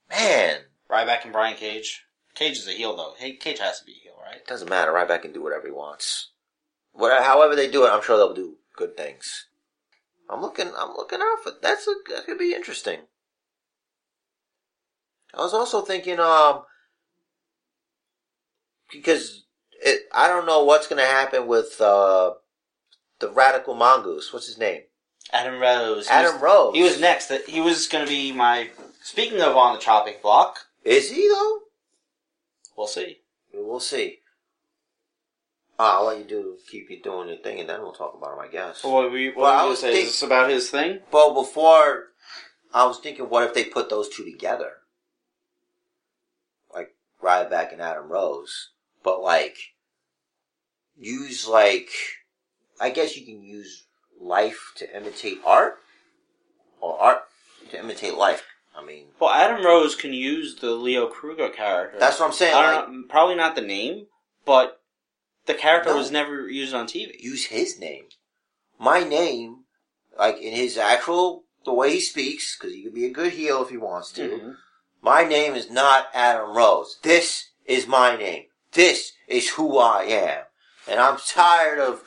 Man, 0.10 0.58
Ryback 0.90 1.24
and 1.24 1.32
Brian 1.34 1.56
Cage. 1.56 2.04
Cage 2.36 2.58
is 2.58 2.68
a 2.68 2.72
heel 2.72 2.96
though. 2.96 3.14
Hey, 3.18 3.36
Cage 3.36 3.60
has 3.60 3.80
to 3.80 3.86
be 3.86 3.94
a 3.94 4.04
heel, 4.04 4.14
right? 4.22 4.38
it 4.38 4.48
doesn't 4.48 4.70
matter. 4.70 4.92
Ryback 4.92 5.22
can 5.24 5.32
do 5.34 5.42
whatever 5.44 5.68
he 5.68 5.72
wants. 5.74 6.32
Whatever, 6.94 7.24
however 7.24 7.56
they 7.56 7.70
do 7.70 7.86
it, 7.86 7.90
I'm 7.90 8.02
sure 8.02 8.18
they'll 8.18 8.34
do 8.34 8.58
good 8.76 8.96
things. 8.98 9.48
I'm 10.32 10.42
looking. 10.42 10.68
I'm 10.78 10.94
looking 10.96 11.20
out 11.22 11.44
for 11.44 11.52
that's 11.62 11.88
a 11.88 11.94
that 12.10 12.26
could 12.26 12.40
be 12.40 12.54
interesting. 12.54 13.00
I 15.34 15.42
was 15.42 15.54
also 15.54 15.82
thinking, 15.82 16.20
um, 16.20 16.64
because 18.92 19.46
it, 19.82 20.04
I 20.14 20.28
don't 20.28 20.46
know 20.46 20.64
what's 20.64 20.88
going 20.88 21.02
to 21.02 21.10
happen 21.10 21.48
with 21.48 21.80
uh, 21.82 22.34
the 23.20 23.30
radical 23.30 23.76
mongoose. 23.76 24.32
What's 24.32 24.48
his 24.48 24.58
name? 24.58 24.82
Adam 25.34 25.60
Rose. 25.60 26.08
He 26.08 26.14
Adam 26.14 26.34
was, 26.34 26.42
Rose. 26.42 26.76
He 26.76 26.84
was 26.84 27.00
next. 27.00 27.32
He 27.48 27.62
was 27.62 27.88
going 27.88 28.06
to 28.06 28.10
be 28.10 28.32
my. 28.32 28.70
Speaking 29.04 29.42
of 29.42 29.58
on 29.58 29.74
the 29.74 29.82
chopping 29.82 30.16
block, 30.22 30.60
Is 30.84 31.12
he 31.12 31.28
though? 31.28 31.60
we'll 32.78 32.88
see. 32.88 33.20
We'll 33.54 33.80
see. 33.80 34.20
Uh, 35.82 35.96
I'll 35.98 36.06
let 36.06 36.20
you 36.20 36.26
do 36.26 36.58
keep 36.70 36.92
you 36.92 37.02
doing 37.02 37.28
your 37.28 37.38
thing, 37.38 37.60
and 37.60 37.68
then 37.68 37.82
we'll 37.82 37.92
talk 37.92 38.14
about 38.16 38.34
him. 38.34 38.40
I 38.40 38.48
guess. 38.50 38.84
Were 38.84 39.18
you, 39.18 39.32
what 39.32 39.38
Well, 39.44 39.52
I 39.52 39.66
was 39.66 39.82
gonna 39.82 39.94
say? 39.94 39.98
think- 39.98 40.08
Is 40.10 40.12
this 40.14 40.22
about 40.22 40.50
his 40.52 40.70
thing? 40.70 41.00
Well, 41.12 41.34
before 41.34 42.10
I 42.72 42.86
was 42.86 43.00
thinking, 43.00 43.28
what 43.30 43.44
if 43.48 43.56
they 43.56 43.64
put 43.64 43.90
those 43.90 44.08
two 44.08 44.24
together, 44.24 44.74
like 46.72 46.90
Ryback 47.22 47.74
and 47.74 47.82
Adam 47.82 48.10
Rose, 48.10 48.70
but 49.04 49.24
like 49.24 49.58
use 50.96 51.48
like 51.48 51.90
I 52.80 52.92
guess 52.92 53.18
you 53.18 53.26
can 53.26 53.42
use 53.42 53.86
life 54.20 54.74
to 54.76 54.96
imitate 54.96 55.40
art, 55.44 55.80
or 56.80 57.00
art 57.02 57.24
to 57.72 57.80
imitate 57.80 58.14
life. 58.14 58.44
I 58.76 58.86
mean, 58.86 59.08
Well, 59.20 59.32
Adam 59.32 59.66
Rose 59.66 59.96
can 59.96 60.14
use 60.14 60.56
the 60.58 60.72
Leo 60.72 61.08
Kruger 61.08 61.50
character. 61.50 61.98
that's 62.00 62.20
what 62.20 62.28
I'm 62.28 62.34
saying. 62.34 62.54
I 62.54 62.72
Like, 62.76 62.86
don't 62.86 63.02
know, 63.02 63.08
probably 63.10 63.36
not 63.36 63.56
the 63.56 63.62
name, 63.62 64.06
but 64.46 64.81
the 65.46 65.54
character 65.54 65.90
No. 65.92 65.98
was 65.98 66.12
never 66.12 66.48
used 66.50 66.74
on 66.74 66.88
TV. 66.88 67.16
use 67.20 67.46
his 67.46 67.80
name. 67.80 68.08
My 68.80 69.04
name, 69.04 69.66
like 70.18 70.38
in 70.38 70.54
his 70.54 70.78
actual 70.78 71.44
the 71.64 71.74
way 71.74 71.94
he 71.94 72.00
speaks, 72.00 72.58
because 72.58 72.74
he 72.74 72.84
could 72.84 72.94
be 72.96 73.06
a 73.06 73.12
good 73.12 73.34
heel 73.34 73.62
if 73.62 73.70
he 73.70 73.78
wants 73.78 74.12
to. 74.14 74.30
Mhm. 74.30 74.58
My 75.02 75.24
name 75.24 75.54
is 75.56 75.70
not 75.70 76.10
Adam 76.14 76.56
Rose. 76.56 76.98
This 77.04 77.50
is 77.66 77.86
my 77.88 78.16
name. 78.16 78.48
This 78.72 79.14
is 79.28 79.50
who 79.50 79.78
I 79.78 80.04
am. 80.06 80.46
And 80.88 81.00
I'm 81.00 81.18
tired 81.18 81.80
of 81.80 82.04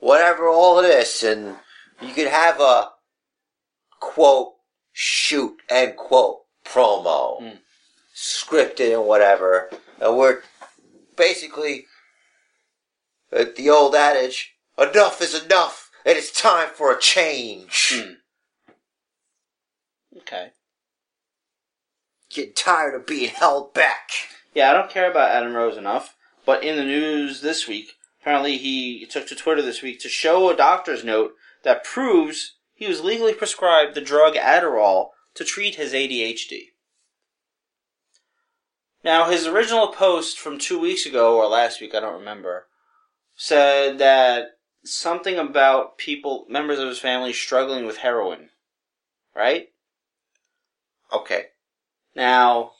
whatever 0.00 0.46
all 0.48 0.78
of 0.78 0.84
this. 0.84 1.22
And 1.22 1.58
you 2.02 2.12
could 2.12 2.26
have 2.28 2.60
a 2.60 2.92
quote, 4.00 4.54
shoot, 4.92 5.56
end 5.70 5.96
quote, 5.96 6.44
promo, 6.64 7.38
Hmm. 7.40 7.56
scripted 8.14 8.92
and 8.92 9.06
whatever. 9.06 9.70
And 10.00 10.16
we're 10.18 10.42
basically 11.16 11.86
at 13.32 13.56
the 13.56 13.70
old 13.70 13.94
adage, 13.94 14.54
enough 14.78 15.20
is 15.20 15.34
enough. 15.44 15.90
and 16.04 16.16
It 16.16 16.18
is 16.18 16.30
time 16.30 16.68
for 16.74 16.92
a 16.92 17.00
change. 17.00 17.92
Hmm. 17.94 18.12
Okay. 20.18 20.50
Getting 22.30 22.54
tired 22.54 22.94
of 22.94 23.06
being 23.06 23.30
held 23.30 23.74
back. 23.74 24.10
Yeah, 24.54 24.70
I 24.70 24.72
don't 24.72 24.90
care 24.90 25.10
about 25.10 25.30
Adam 25.30 25.54
Rose 25.54 25.76
enough, 25.76 26.16
but 26.44 26.62
in 26.64 26.76
the 26.76 26.84
news 26.84 27.40
this 27.40 27.68
week, 27.68 27.92
apparently 28.20 28.58
he 28.58 29.06
took 29.06 29.26
to 29.28 29.34
Twitter 29.34 29.62
this 29.62 29.82
week 29.82 30.00
to 30.00 30.08
show 30.08 30.50
a 30.50 30.56
doctor's 30.56 31.04
note 31.04 31.32
that 31.64 31.84
proves 31.84 32.56
he 32.74 32.86
was 32.86 33.02
legally 33.02 33.34
prescribed 33.34 33.94
the 33.94 34.00
drug 34.00 34.34
Adderall 34.34 35.10
to 35.34 35.44
treat 35.44 35.76
his 35.76 35.92
ADHD. 35.92 36.68
Now, 39.04 39.30
his 39.30 39.46
original 39.46 39.88
post 39.88 40.38
from 40.38 40.58
two 40.58 40.78
weeks 40.78 41.06
ago, 41.06 41.36
or 41.36 41.46
last 41.46 41.80
week, 41.80 41.94
I 41.94 42.00
don't 42.00 42.18
remember, 42.18 42.66
said 43.38 43.98
that 43.98 44.58
something 44.84 45.38
about 45.38 45.96
people, 45.96 46.44
members 46.50 46.80
of 46.80 46.88
his 46.88 46.98
family, 46.98 47.32
struggling 47.32 47.86
with 47.86 47.98
heroin. 47.98 48.50
Right? 49.34 49.68
Okay. 51.12 51.46
Now, 52.16 52.72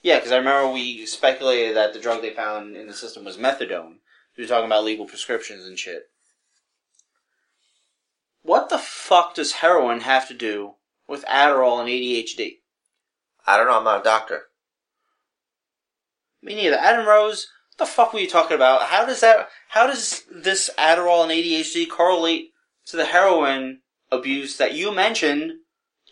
yeah, 0.00 0.16
because 0.16 0.32
I 0.32 0.38
remember 0.38 0.72
we 0.72 1.04
speculated 1.06 1.76
that 1.76 1.92
the 1.92 2.00
drug 2.00 2.22
they 2.22 2.30
found 2.30 2.76
in 2.76 2.86
the 2.86 2.94
system 2.94 3.24
was 3.24 3.36
methadone. 3.36 3.96
We 4.38 4.44
were 4.44 4.48
talking 4.48 4.66
about 4.66 4.84
legal 4.84 5.06
prescriptions 5.06 5.66
and 5.66 5.78
shit. 5.78 6.04
What 8.42 8.70
the 8.70 8.78
fuck 8.78 9.34
does 9.34 9.52
heroin 9.52 10.00
have 10.00 10.28
to 10.28 10.34
do 10.34 10.76
with 11.08 11.24
Adderall 11.24 11.80
and 11.80 11.88
ADHD? 11.88 12.58
I 13.44 13.56
don't 13.56 13.66
know. 13.66 13.76
I'm 13.76 13.84
not 13.84 14.00
a 14.00 14.04
doctor. 14.04 14.44
Me 16.40 16.54
neither. 16.54 16.76
Adam 16.76 17.06
Rose, 17.06 17.48
the 17.80 17.86
fuck 17.86 18.12
were 18.12 18.20
you 18.20 18.28
talking 18.28 18.54
about? 18.54 18.82
How 18.84 19.04
does 19.04 19.20
that? 19.20 19.48
How 19.70 19.88
does 19.88 20.22
this 20.30 20.70
Adderall 20.78 21.22
and 21.24 21.32
ADHD 21.32 21.88
correlate 21.90 22.50
to 22.86 22.96
the 22.96 23.06
heroin 23.06 23.80
abuse 24.12 24.56
that 24.58 24.74
you 24.74 24.94
mentioned 24.94 25.52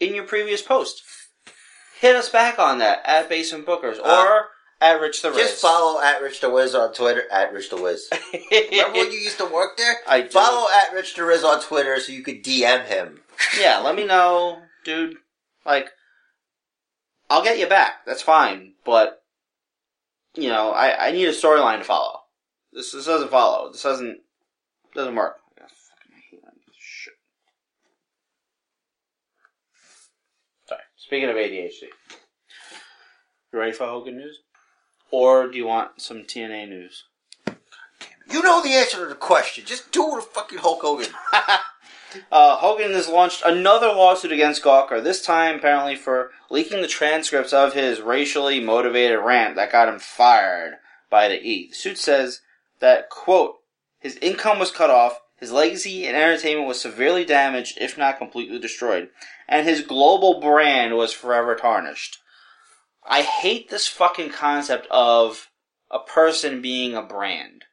in 0.00 0.14
your 0.14 0.24
previous 0.24 0.62
post? 0.62 1.02
Hit 2.00 2.16
us 2.16 2.28
back 2.28 2.58
on 2.58 2.78
that 2.78 3.02
at 3.04 3.28
Basement 3.28 3.66
Bookers 3.66 3.98
or 3.98 4.04
Uh, 4.04 4.42
at 4.80 5.00
Rich 5.00 5.22
the 5.22 5.30
Riz. 5.30 5.38
Just 5.38 5.62
follow 5.62 6.00
at 6.00 6.22
Rich 6.22 6.40
the 6.40 6.50
Wiz 6.50 6.74
on 6.74 6.92
Twitter. 6.92 7.24
At 7.30 7.52
Rich 7.52 7.70
the 7.70 7.76
Wiz. 7.76 8.08
Remember 8.52 8.98
when 8.98 9.12
you 9.12 9.18
used 9.18 9.38
to 9.38 9.46
work 9.46 9.76
there? 9.76 9.96
I 10.06 10.22
do. 10.22 10.28
Follow 10.28 10.68
at 10.70 10.92
Rich 10.92 11.14
the 11.16 11.24
Riz 11.24 11.42
on 11.44 11.60
Twitter 11.60 11.98
so 12.00 12.12
you 12.12 12.22
could 12.22 12.44
DM 12.44 12.86
him. 12.86 13.20
yeah, 13.60 13.78
let 13.78 13.96
me 13.96 14.06
know, 14.06 14.62
dude. 14.84 15.16
Like, 15.66 15.90
I'll 17.28 17.42
get 17.42 17.58
you 17.58 17.66
back. 17.66 18.06
That's 18.06 18.22
fine, 18.22 18.74
but 18.84 19.17
you 20.38 20.48
know, 20.48 20.70
I, 20.70 21.08
I 21.08 21.12
need 21.12 21.26
a 21.26 21.32
storyline 21.32 21.78
to 21.78 21.84
follow. 21.84 22.20
This 22.72 22.92
this 22.92 23.06
doesn't 23.06 23.30
follow. 23.30 23.72
This 23.72 23.82
doesn't 23.82 24.20
doesn't 24.94 25.14
work. 25.14 25.36
I 25.58 25.62
fucking 25.62 26.22
hate 26.30 26.42
that 26.42 26.52
Shit. 26.78 27.14
Sorry. 30.66 30.80
Speaking 30.96 31.28
of 31.28 31.36
ADHD, 31.36 31.88
you 33.52 33.58
ready 33.58 33.72
for 33.72 33.86
Hogan 33.86 34.16
news, 34.16 34.38
or 35.10 35.48
do 35.48 35.58
you 35.58 35.66
want 35.66 36.00
some 36.00 36.22
TNA 36.22 36.68
news? 36.68 37.04
You 38.30 38.42
know 38.42 38.62
the 38.62 38.74
answer 38.74 38.98
to 38.98 39.06
the 39.06 39.14
question. 39.14 39.64
Just 39.64 39.90
do 39.90 40.12
the 40.16 40.22
fucking 40.22 40.58
Hulk 40.58 40.82
Hogan. 40.82 41.08
Uh, 42.32 42.56
Hogan 42.56 42.92
has 42.92 43.08
launched 43.08 43.42
another 43.44 43.88
lawsuit 43.88 44.32
against 44.32 44.62
Gawker, 44.62 45.02
this 45.02 45.22
time 45.22 45.56
apparently 45.56 45.94
for 45.96 46.30
leaking 46.50 46.80
the 46.80 46.88
transcripts 46.88 47.52
of 47.52 47.74
his 47.74 48.00
racially 48.00 48.60
motivated 48.60 49.18
rant 49.20 49.56
that 49.56 49.72
got 49.72 49.88
him 49.88 49.98
fired 49.98 50.74
by 51.10 51.28
the 51.28 51.42
E. 51.42 51.68
The 51.68 51.74
suit 51.74 51.98
says 51.98 52.40
that, 52.80 53.10
quote, 53.10 53.56
his 54.00 54.16
income 54.16 54.58
was 54.58 54.70
cut 54.70 54.90
off, 54.90 55.20
his 55.36 55.52
legacy 55.52 56.06
in 56.06 56.14
entertainment 56.14 56.66
was 56.66 56.80
severely 56.80 57.24
damaged, 57.24 57.78
if 57.80 57.98
not 57.98 58.18
completely 58.18 58.58
destroyed, 58.58 59.08
and 59.48 59.66
his 59.66 59.82
global 59.82 60.40
brand 60.40 60.96
was 60.96 61.12
forever 61.12 61.54
tarnished. 61.54 62.18
I 63.06 63.22
hate 63.22 63.70
this 63.70 63.88
fucking 63.88 64.30
concept 64.30 64.86
of 64.90 65.48
a 65.90 65.98
person 65.98 66.60
being 66.60 66.94
a 66.94 67.02
brand. 67.02 67.64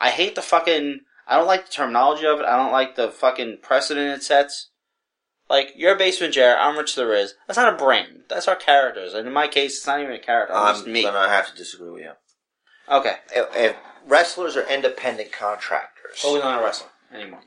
I 0.00 0.10
hate 0.10 0.34
the 0.34 0.42
fucking. 0.42 1.00
I 1.30 1.36
don't 1.36 1.46
like 1.46 1.66
the 1.66 1.72
terminology 1.72 2.26
of 2.26 2.40
it. 2.40 2.44
I 2.44 2.56
don't 2.56 2.72
like 2.72 2.96
the 2.96 3.08
fucking 3.08 3.58
precedent 3.62 4.18
it 4.18 4.24
sets. 4.24 4.70
Like, 5.48 5.72
you're 5.76 5.94
a 5.94 5.98
basement 5.98 6.34
Jared, 6.34 6.58
I'm 6.58 6.76
Rich 6.76 6.96
the 6.96 7.06
Riz. 7.06 7.34
That's 7.46 7.56
not 7.56 7.72
a 7.72 7.76
brand. 7.76 8.24
That's 8.28 8.48
our 8.48 8.56
characters. 8.56 9.14
And 9.14 9.28
in 9.28 9.32
my 9.32 9.46
case, 9.46 9.76
it's 9.76 9.86
not 9.86 10.00
even 10.00 10.12
a 10.12 10.18
character. 10.18 10.54
I'm, 10.54 10.74
just 10.74 10.88
me. 10.88 11.04
gonna 11.04 11.28
have 11.28 11.48
to 11.48 11.56
disagree 11.56 11.90
with 11.90 12.02
you. 12.02 12.12
Okay. 12.88 13.14
If, 13.32 13.46
if 13.56 13.76
wrestlers 14.06 14.56
are 14.56 14.68
independent 14.68 15.30
contractors, 15.30 16.20
Hogan's 16.20 16.44
not 16.44 16.60
a 16.60 16.64
wrestler 16.64 16.88
anymore. 17.14 17.42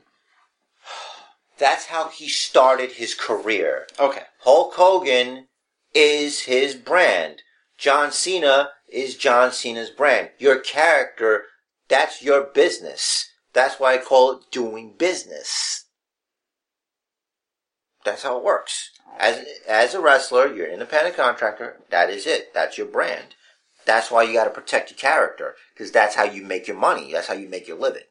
that's 1.58 1.86
how 1.86 2.08
he 2.08 2.26
started 2.26 2.92
his 2.92 3.14
career. 3.14 3.86
Okay. 4.00 4.22
Hulk 4.40 4.74
Hogan 4.74 5.48
is 5.92 6.40
his 6.42 6.74
brand. 6.74 7.42
John 7.76 8.12
Cena 8.12 8.70
is 8.90 9.14
John 9.14 9.52
Cena's 9.52 9.90
brand. 9.90 10.30
Your 10.38 10.58
character, 10.58 11.44
that's 11.88 12.22
your 12.22 12.44
business. 12.44 13.30
That's 13.54 13.78
why 13.78 13.94
I 13.94 13.98
call 13.98 14.32
it 14.32 14.50
doing 14.50 14.94
business. 14.98 15.86
That's 18.04 18.24
how 18.24 18.36
it 18.36 18.44
works. 18.44 18.90
As 19.18 19.44
as 19.66 19.94
a 19.94 20.00
wrestler, 20.00 20.52
you're 20.52 20.66
an 20.66 20.74
independent 20.74 21.16
contractor. 21.16 21.80
That 21.90 22.10
is 22.10 22.26
it. 22.26 22.52
That's 22.52 22.76
your 22.76 22.88
brand. 22.88 23.36
That's 23.86 24.10
why 24.10 24.24
you 24.24 24.32
got 24.32 24.44
to 24.44 24.50
protect 24.50 24.90
your 24.90 24.98
character 24.98 25.54
because 25.72 25.92
that's 25.92 26.16
how 26.16 26.24
you 26.24 26.42
make 26.42 26.66
your 26.66 26.76
money. 26.76 27.12
That's 27.12 27.28
how 27.28 27.34
you 27.34 27.48
make 27.48 27.68
your 27.68 27.78
living. 27.78 28.02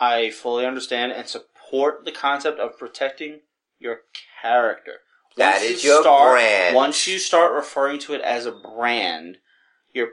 I 0.00 0.30
fully 0.30 0.66
understand 0.66 1.12
and 1.12 1.28
support 1.28 2.04
the 2.04 2.12
concept 2.12 2.58
of 2.58 2.78
protecting 2.78 3.40
your 3.78 4.00
character. 4.42 4.94
That 5.36 5.56
Once 5.56 5.64
is 5.64 5.84
you 5.84 5.90
your 5.90 6.02
start, 6.02 6.32
brand. 6.32 6.76
Once 6.76 7.06
you 7.06 7.18
start 7.18 7.52
referring 7.52 7.98
to 8.00 8.14
it 8.14 8.20
as 8.22 8.46
a 8.46 8.52
brand, 8.52 9.38
you're 9.92 10.12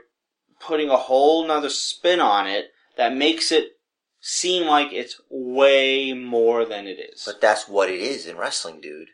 putting 0.60 0.90
a 0.90 0.96
whole 0.96 1.46
nother 1.46 1.70
spin 1.70 2.20
on 2.20 2.46
it 2.46 2.70
that 2.98 3.16
makes 3.16 3.50
it 3.50 3.78
seem 4.20 4.66
like 4.66 4.92
it's 4.92 5.20
way 5.30 6.12
more 6.12 6.66
than 6.66 6.86
it 6.86 6.98
is. 6.98 7.22
But 7.24 7.40
that's 7.40 7.66
what 7.66 7.88
it 7.88 8.00
is 8.00 8.26
in 8.26 8.36
wrestling, 8.36 8.80
dude. 8.82 9.08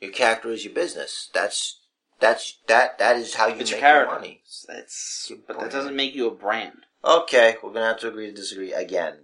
Your 0.00 0.12
character 0.12 0.50
is 0.50 0.64
your 0.64 0.74
business. 0.74 1.30
That's 1.34 1.80
that's 2.20 2.58
that 2.68 2.98
that 2.98 3.16
is 3.16 3.34
how 3.34 3.48
you 3.48 3.56
it's 3.56 3.72
make 3.72 3.80
your 3.80 3.90
your 3.90 4.06
money. 4.06 4.42
That's, 4.68 5.32
but 5.48 5.58
that 5.58 5.72
doesn't 5.72 5.96
make 5.96 6.14
you 6.14 6.28
a 6.28 6.30
brand. 6.30 6.86
Okay, 7.04 7.56
we're 7.62 7.72
gonna 7.72 7.86
have 7.86 8.00
to 8.00 8.08
agree 8.08 8.26
to 8.26 8.32
disagree 8.32 8.72
again. 8.72 9.20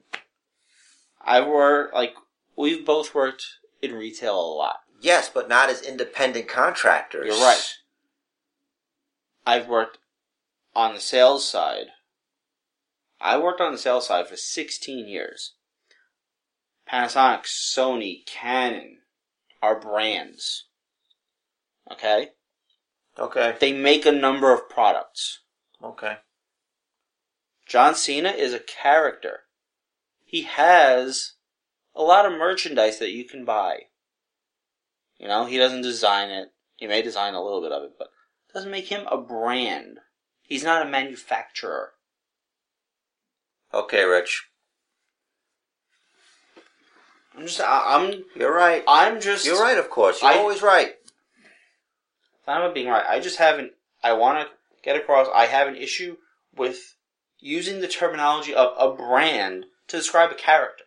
I 1.22 1.46
work 1.46 1.92
like 1.94 2.14
we've 2.56 2.84
both 2.84 3.14
worked 3.14 3.44
in 3.82 3.92
retail 3.92 4.38
a 4.38 4.54
lot. 4.54 4.80
Yes, 5.00 5.30
but 5.32 5.48
not 5.48 5.68
as 5.68 5.82
independent 5.82 6.48
contractors. 6.48 7.26
You're 7.26 7.44
right. 7.44 7.74
I've 9.44 9.68
worked 9.68 9.98
on 10.74 10.94
the 10.94 11.00
sales 11.00 11.46
side. 11.46 11.88
I 13.20 13.38
worked 13.38 13.60
on 13.60 13.72
the 13.72 13.78
sales 13.78 14.06
side 14.06 14.28
for 14.28 14.36
16 14.36 15.08
years. 15.08 15.54
Panasonic, 16.90 17.44
Sony, 17.44 18.24
Canon 18.26 18.98
are 19.62 19.80
brands. 19.80 20.66
Okay? 21.90 22.30
Okay. 23.18 23.56
They 23.58 23.72
make 23.72 24.06
a 24.06 24.12
number 24.12 24.52
of 24.52 24.68
products. 24.68 25.40
Okay. 25.82 26.18
John 27.66 27.94
Cena 27.94 28.30
is 28.30 28.52
a 28.52 28.60
character. 28.60 29.40
He 30.24 30.42
has 30.42 31.32
a 31.94 32.02
lot 32.02 32.26
of 32.26 32.38
merchandise 32.38 32.98
that 32.98 33.10
you 33.10 33.24
can 33.24 33.44
buy. 33.44 33.86
You 35.18 35.28
know, 35.28 35.46
he 35.46 35.56
doesn't 35.56 35.82
design 35.82 36.30
it. 36.30 36.50
He 36.76 36.86
may 36.86 37.02
design 37.02 37.34
a 37.34 37.42
little 37.42 37.62
bit 37.62 37.72
of 37.72 37.82
it, 37.82 37.92
but 37.98 38.08
it 38.48 38.52
doesn't 38.52 38.70
make 38.70 38.88
him 38.88 39.06
a 39.10 39.16
brand. 39.16 39.98
He's 40.42 40.62
not 40.62 40.86
a 40.86 40.90
manufacturer. 40.90 41.92
Okay, 43.74 44.04
Rich. 44.04 44.46
I'm 47.36 47.42
just, 47.46 47.60
I, 47.60 47.82
I'm, 47.96 48.24
You're 48.34 48.54
right. 48.54 48.82
I'm 48.88 49.20
just. 49.20 49.44
You're 49.44 49.60
right. 49.60 49.76
Of 49.78 49.90
course, 49.90 50.22
you're 50.22 50.30
I- 50.32 50.38
always 50.38 50.62
right. 50.62 50.94
I'm 52.48 52.62
not 52.62 52.74
being 52.74 52.88
right. 52.88 53.04
I 53.06 53.18
just 53.20 53.38
haven't. 53.38 53.72
I 54.04 54.12
want 54.12 54.46
to 54.48 54.54
get 54.82 54.96
across. 54.96 55.26
I 55.34 55.46
have 55.46 55.66
an 55.68 55.76
issue 55.76 56.16
with 56.54 56.94
using 57.40 57.80
the 57.80 57.88
terminology 57.88 58.54
of 58.54 58.72
a 58.78 58.94
brand 58.96 59.66
to 59.88 59.96
describe 59.96 60.30
a 60.30 60.34
character. 60.36 60.84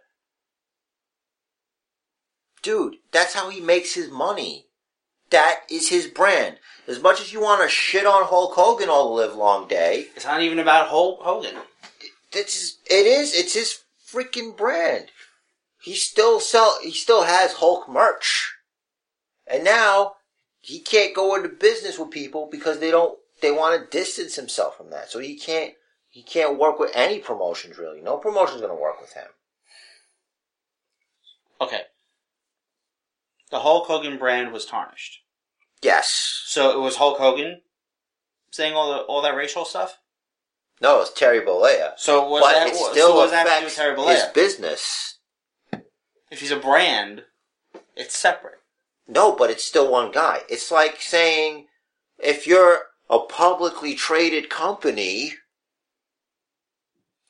Dude, 2.61 2.95
that's 3.11 3.33
how 3.33 3.49
he 3.49 3.59
makes 3.61 3.93
his 3.93 4.09
money. 4.09 4.65
That 5.29 5.61
is 5.69 5.89
his 5.89 6.07
brand. 6.07 6.57
As 6.87 7.01
much 7.01 7.21
as 7.21 7.31
you 7.31 7.39
want 7.41 7.61
to 7.61 7.69
shit 7.69 8.05
on 8.05 8.25
Hulk 8.25 8.53
Hogan 8.55 8.89
all 8.89 9.09
the 9.15 9.21
live 9.21 9.35
long 9.35 9.67
day, 9.67 10.07
It's 10.15 10.25
not 10.25 10.41
even 10.41 10.59
about 10.59 10.87
Hulk 10.87 11.19
Hogan. 11.21 11.55
It's 12.31 12.53
his, 12.53 12.77
it 12.89 13.05
is. 13.05 13.33
It's 13.33 13.53
his 13.53 13.83
freaking 14.11 14.55
brand. 14.55 15.05
He 15.81 15.95
still 15.95 16.39
sell. 16.39 16.79
He 16.81 16.91
still 16.91 17.23
has 17.23 17.53
Hulk 17.53 17.89
merch, 17.89 18.53
and 19.47 19.63
now 19.63 20.13
he 20.59 20.79
can't 20.79 21.15
go 21.15 21.35
into 21.35 21.49
business 21.49 21.97
with 21.97 22.11
people 22.11 22.47
because 22.51 22.79
they 22.79 22.91
don't. 22.91 23.17
They 23.41 23.51
want 23.51 23.81
to 23.81 23.97
distance 23.97 24.35
himself 24.35 24.77
from 24.77 24.89
that. 24.89 25.09
So 25.09 25.19
he 25.19 25.37
can't. 25.37 25.73
He 26.09 26.23
can't 26.23 26.59
work 26.59 26.79
with 26.79 26.91
any 26.95 27.19
promotions 27.19 27.77
really. 27.77 28.01
No 28.01 28.17
promotion's 28.17 28.61
going 28.61 28.75
to 28.75 28.81
work 28.81 28.99
with 28.99 29.13
him. 29.13 29.27
Okay. 31.61 31.81
The 33.51 33.59
Hulk 33.59 33.87
Hogan 33.87 34.17
brand 34.17 34.51
was 34.51 34.65
tarnished. 34.65 35.21
Yes. 35.81 36.43
So 36.45 36.71
it 36.71 36.81
was 36.81 36.97
Hulk 36.97 37.17
Hogan 37.17 37.61
saying 38.51 38.73
all 38.73 38.91
the 38.91 38.99
all 39.01 39.21
that 39.21 39.35
racial 39.35 39.65
stuff. 39.65 39.98
No, 40.81 41.01
it's 41.01 41.13
Terry 41.13 41.41
Bollea. 41.41 41.93
So 41.97 42.27
was 42.29 42.41
but 42.41 42.53
that 42.53 42.67
it 42.67 42.75
so 42.75 42.91
still 42.91 43.15
what 43.15 43.23
does 43.23 43.31
that 43.31 43.47
have 43.47 43.69
to 43.69 43.75
do 43.75 43.89
with 43.91 43.99
affects 43.99 44.23
his 44.23 44.33
business. 44.33 45.19
If 46.31 46.41
he's 46.41 46.51
a 46.51 46.57
brand, 46.57 47.23
it's 47.95 48.17
separate. 48.17 48.59
No, 49.07 49.35
but 49.35 49.49
it's 49.49 49.65
still 49.65 49.91
one 49.91 50.11
guy. 50.11 50.41
It's 50.49 50.71
like 50.71 51.01
saying 51.01 51.67
if 52.17 52.45
you're 52.47 52.83
a 53.09 53.19
publicly 53.19 53.95
traded 53.95 54.49
company, 54.49 55.33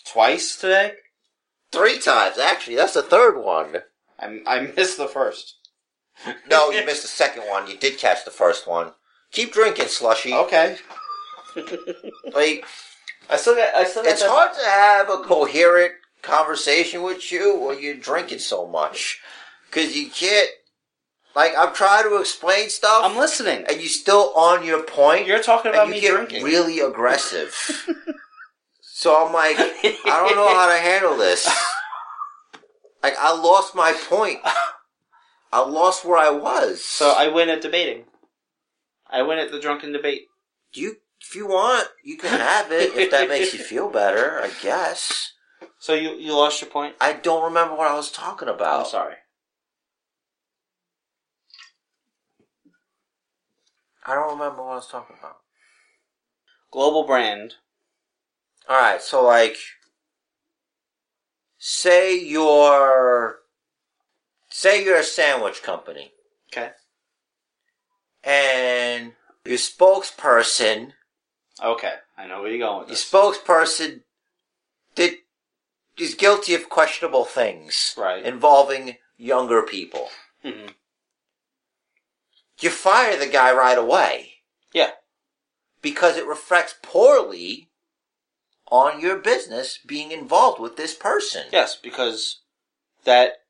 Twice 0.06 0.56
today. 0.58 0.94
three 1.72 2.00
times 2.00 2.38
actually. 2.38 2.76
That's 2.76 2.94
the 2.94 3.04
third 3.04 3.40
one. 3.40 3.78
I 4.20 4.42
I 4.46 4.60
missed 4.76 4.98
the 4.98 5.08
first. 5.08 5.56
No, 6.50 6.70
you 6.72 6.86
missed 6.86 7.04
the 7.04 7.08
second 7.08 7.44
one. 7.44 7.68
You 7.68 7.78
did 7.78 7.98
catch 7.98 8.26
the 8.26 8.32
first 8.32 8.68
one. 8.68 8.94
Keep 9.32 9.54
drinking, 9.54 9.88
slushy. 9.88 10.34
Okay. 10.34 10.78
Like 12.34 12.66
I 13.30 13.38
still 13.38 13.56
got. 13.56 13.74
I 13.76 13.84
still 13.86 14.04
got. 14.04 14.12
it's 14.12 14.22
that- 14.22 14.30
hard 14.30 14.54
to 14.54 14.66
have 14.66 15.10
a 15.10 15.24
coherent 15.24 15.94
conversation 16.22 17.02
with 17.02 17.32
you 17.32 17.58
when 17.60 17.82
you're 17.82 17.96
drinking 17.96 18.40
so 18.40 18.68
much 18.68 19.20
because 19.66 19.96
you 19.96 20.10
can't. 20.10 20.50
Like 21.36 21.54
I'm 21.58 21.74
trying 21.74 22.04
to 22.10 22.18
explain 22.20 22.70
stuff, 22.70 23.04
I'm 23.06 23.16
listening. 23.18 23.64
and 23.70 23.80
you're 23.80 23.88
still 23.88 24.34
on 24.36 24.66
your 24.66 24.84
point. 24.84 25.28
You're 25.28 25.44
talking 25.44 25.72
about 25.72 25.88
you 25.88 25.94
me 25.94 26.02
get 26.02 26.12
drinking. 26.16 26.44
really 26.44 26.80
aggressive. 26.80 27.56
so 28.82 29.26
I'm 29.26 29.32
like, 29.32 29.56
I 29.60 29.96
don't 30.28 30.36
know 30.36 30.54
how 30.54 30.68
to 30.68 30.78
handle 30.80 31.18
this. 31.18 31.48
Like 33.02 33.16
I 33.18 33.34
lost 33.34 33.76
my 33.76 33.94
point. 33.94 34.40
I 35.54 35.62
lost 35.62 36.04
where 36.04 36.18
I 36.18 36.32
was. 36.32 36.84
So 36.84 37.14
I 37.18 37.30
win 37.30 37.48
at 37.48 37.62
debating. 37.62 38.04
I 39.10 39.22
win 39.22 39.40
at 39.40 39.52
the 39.52 39.60
drunken 39.62 39.94
debate. 39.94 40.24
you, 40.74 40.98
if 41.22 41.36
you 41.36 41.48
want, 41.48 41.88
you 42.04 42.18
can 42.18 42.40
have 42.40 42.72
it 42.72 42.96
if 42.96 43.12
that 43.12 43.30
makes 43.30 43.54
you 43.54 43.60
feel 43.60 43.90
better. 43.90 44.40
I 44.42 44.52
guess. 44.62 45.34
So 45.78 45.94
you 45.94 46.12
you 46.12 46.34
lost 46.34 46.62
your 46.62 46.70
point. 46.70 46.96
I 47.00 47.14
don't 47.14 47.44
remember 47.44 47.76
what 47.76 47.90
I 47.90 47.96
was 47.96 48.12
talking 48.12 48.50
about. 48.50 48.82
I'm 48.82 48.86
sorry. 48.86 49.16
I 54.06 54.16
don't 54.16 54.32
remember 54.40 54.64
what 54.64 54.72
I 54.72 54.76
was 54.76 54.88
talking 54.88 55.16
about. 55.20 55.38
Global 56.72 57.06
brand. 57.06 57.56
All 58.68 58.80
right, 58.80 59.02
so 59.02 59.24
like, 59.24 59.58
say 61.58 62.18
you're, 62.18 63.40
say 64.50 64.84
you're 64.84 65.00
a 65.00 65.04
sandwich 65.04 65.64
company, 65.64 66.12
Okay. 66.52 66.72
and 68.24 69.14
your 69.44 69.58
spokesperson, 69.58 70.94
Okay. 71.64 71.96
I 72.18 72.28
know 72.28 72.42
where 72.42 72.50
you're 72.52 72.60
going 72.66 72.80
with 72.80 72.88
your 72.90 72.96
this. 72.96 73.10
spokesperson 73.12 74.02
did 74.96 75.18
is 75.98 76.16
guilty 76.16 76.54
of 76.54 76.70
questionable 76.70 77.26
things 77.26 77.94
Right. 77.98 78.24
involving 78.26 78.98
younger 79.18 79.62
people. 79.64 80.10
Mhm. 80.46 80.74
You 82.60 82.70
fire 82.70 83.16
the 83.18 83.28
guy 83.28 83.52
right 83.54 83.78
away. 83.78 84.42
Yeah. 84.74 84.92
Because 85.82 86.18
it 86.18 86.26
reflects 86.26 86.76
poorly 86.82 87.70
on 88.68 89.00
your 89.00 89.18
business 89.18 89.78
being 89.78 90.12
involved 90.12 90.60
with 90.60 90.78
this 90.78 90.94
person. 90.94 91.48
Yes, 91.52 91.76
because 91.76 92.40
that 93.04 93.44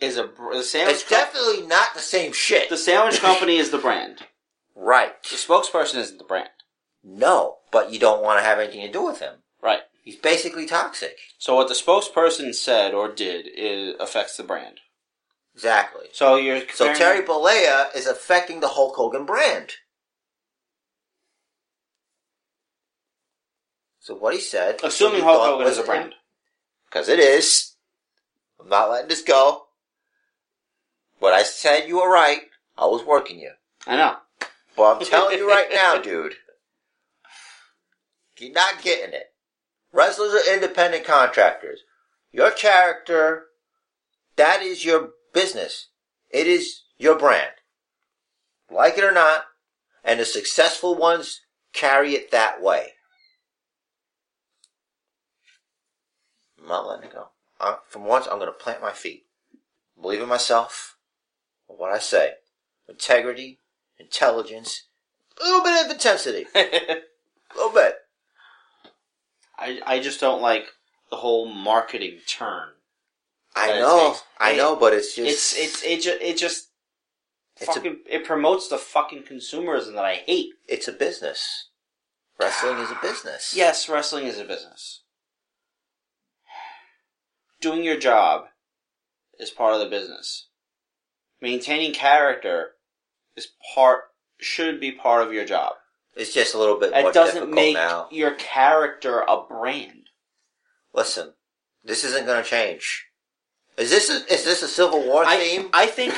is 0.00 0.16
a 0.16 0.24
br- 0.24 0.54
the 0.54 0.62
sandwich. 0.64 0.96
It's 0.96 1.04
com- 1.04 1.18
definitely 1.18 1.62
not 1.66 1.94
the 1.94 2.00
same 2.00 2.32
shit. 2.32 2.68
the 2.68 2.76
sandwich 2.76 3.20
company 3.20 3.56
is 3.58 3.70
the 3.70 3.78
brand. 3.78 4.26
right. 4.74 5.22
The 5.24 5.36
spokesperson 5.36 5.96
isn't 5.96 6.18
the 6.18 6.24
brand. 6.24 6.50
No, 7.04 7.56
but 7.70 7.92
you 7.92 7.98
don't 7.98 8.22
want 8.22 8.38
to 8.38 8.44
have 8.44 8.58
anything 8.58 8.82
to 8.86 8.92
do 8.92 9.04
with 9.04 9.18
him. 9.20 9.34
Right. 9.62 9.80
He's 10.02 10.16
basically 10.16 10.66
toxic. 10.66 11.16
So 11.38 11.54
what 11.56 11.68
the 11.68 11.74
spokesperson 11.74 12.54
said 12.54 12.94
or 12.94 13.10
did 13.12 13.46
is 13.54 13.94
affects 14.00 14.36
the 14.36 14.42
brand. 14.42 14.80
Exactly. 15.54 16.06
So 16.12 16.36
you're 16.36 16.62
So 16.72 16.92
Terry 16.94 17.24
Bollea 17.24 17.94
is 17.94 18.06
affecting 18.06 18.60
the 18.60 18.68
Hulk 18.68 18.96
Hogan 18.96 19.26
brand. 19.26 19.72
So 24.00 24.14
what 24.14 24.34
he 24.34 24.40
said, 24.40 24.80
assuming 24.82 25.22
Hulk 25.22 25.42
Hogan 25.42 25.68
is 25.68 25.78
a 25.78 25.84
brand. 25.84 26.14
because 26.86 27.08
it 27.08 27.20
is. 27.20 27.74
I'm 28.60 28.68
not 28.68 28.90
letting 28.90 29.08
this 29.08 29.22
go. 29.22 29.66
What 31.20 31.32
I 31.34 31.42
said, 31.44 31.86
you 31.86 31.96
were 32.00 32.10
right. 32.10 32.42
I 32.76 32.86
was 32.86 33.04
working 33.04 33.38
you, 33.38 33.52
I 33.86 33.96
know. 33.96 34.16
but 34.76 34.96
I'm 34.96 35.04
telling 35.06 35.38
you 35.38 35.48
right 35.48 35.68
now, 35.72 35.98
dude, 36.02 36.34
you're 38.42 38.52
not 38.52 38.82
getting 38.82 39.14
it. 39.14 39.26
Wrestlers 39.92 40.34
are 40.34 40.54
independent 40.54 41.04
contractors. 41.04 41.80
Your 42.32 42.50
character, 42.50 43.44
that 44.36 44.62
is 44.62 44.84
your 44.84 45.10
business. 45.32 45.88
It 46.30 46.46
is 46.46 46.82
your 46.98 47.18
brand. 47.18 47.52
Like 48.70 48.96
it 48.96 49.04
or 49.04 49.12
not, 49.12 49.44
and 50.02 50.18
the 50.18 50.24
successful 50.24 50.96
ones 50.96 51.40
carry 51.72 52.14
it 52.14 52.30
that 52.30 52.62
way. 52.62 52.92
I'm 56.60 56.68
not 56.68 56.86
letting 56.86 57.10
it 57.10 57.12
go. 57.12 57.28
I, 57.60 57.76
from 57.86 58.04
once, 58.04 58.26
I'm 58.26 58.38
going 58.38 58.46
to 58.46 58.52
plant 58.52 58.80
my 58.80 58.92
feet. 58.92 59.24
Believe 60.00 60.22
in 60.22 60.28
myself, 60.28 60.96
what 61.66 61.92
I 61.92 61.98
say. 61.98 62.32
Integrity, 62.88 63.58
intelligence, 63.98 64.86
a 65.40 65.44
little 65.44 65.62
bit 65.62 65.84
of 65.84 65.92
intensity. 65.92 66.46
A 66.54 67.58
little 67.58 67.72
bit. 67.72 67.96
I 69.58 69.80
I 69.86 70.00
just 70.00 70.20
don't 70.20 70.42
like 70.42 70.66
the 71.10 71.16
whole 71.16 71.46
marketing 71.46 72.20
turn. 72.26 72.68
I 73.54 73.78
know, 73.78 74.16
I 74.38 74.52
it- 74.52 74.56
know, 74.56 74.76
but 74.76 74.94
it's 74.94 75.14
just 75.14 75.28
It's 75.30 75.56
it's 75.58 75.82
it 75.82 76.00
just 76.02 76.20
it 76.22 76.36
just 76.38 76.68
It's 77.60 77.76
a- 77.76 77.96
it 78.14 78.24
promotes 78.24 78.68
the 78.68 78.78
fucking 78.78 79.24
consumerism 79.24 79.92
that 79.94 80.04
I 80.04 80.14
hate. 80.16 80.50
it's 80.68 80.88
a 80.88 80.92
business. 80.92 81.68
Wrestling 82.40 82.78
is 82.78 82.90
a 82.90 82.98
business. 83.02 83.52
Yes, 83.56 83.88
wrestling 83.88 84.26
is 84.26 84.38
a 84.38 84.44
business. 84.44 85.02
Doing 87.60 87.84
your 87.84 87.98
job 87.98 88.46
is 89.38 89.50
part 89.50 89.74
of 89.74 89.80
the 89.80 89.86
business. 89.88 90.48
Maintaining 91.40 91.92
character 91.92 92.72
is 93.36 93.48
part 93.74 94.04
should 94.40 94.80
be 94.80 94.90
part 94.92 95.24
of 95.24 95.32
your 95.32 95.44
job. 95.44 95.74
It's 96.14 96.32
just 96.32 96.54
a 96.54 96.58
little 96.58 96.78
bit 96.78 96.90
more 96.92 97.10
It 97.10 97.14
doesn't 97.14 97.34
difficult 97.34 97.54
make 97.54 97.74
now. 97.74 98.08
your 98.10 98.32
character 98.32 99.20
a 99.26 99.42
brand. 99.42 100.10
Listen, 100.92 101.32
this 101.84 102.04
isn't 102.04 102.26
going 102.26 102.42
to 102.42 102.48
change. 102.48 103.06
Is 103.78 103.88
this 103.90 104.10
a, 104.10 104.16
is 104.32 104.44
this 104.44 104.62
a 104.62 104.68
Civil 104.68 105.02
War 105.06 105.24
I, 105.24 105.36
theme? 105.38 105.70
I 105.72 105.86
think 105.86 106.12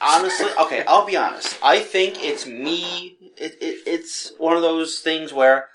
honestly, 0.00 0.46
okay, 0.62 0.84
I'll 0.88 1.04
be 1.04 1.16
honest. 1.16 1.58
I 1.62 1.80
think 1.80 2.24
it's 2.24 2.46
me. 2.46 3.18
It, 3.36 3.58
it 3.60 3.82
it's 3.86 4.32
one 4.38 4.56
of 4.56 4.62
those 4.62 5.00
things 5.00 5.30
where 5.32 5.66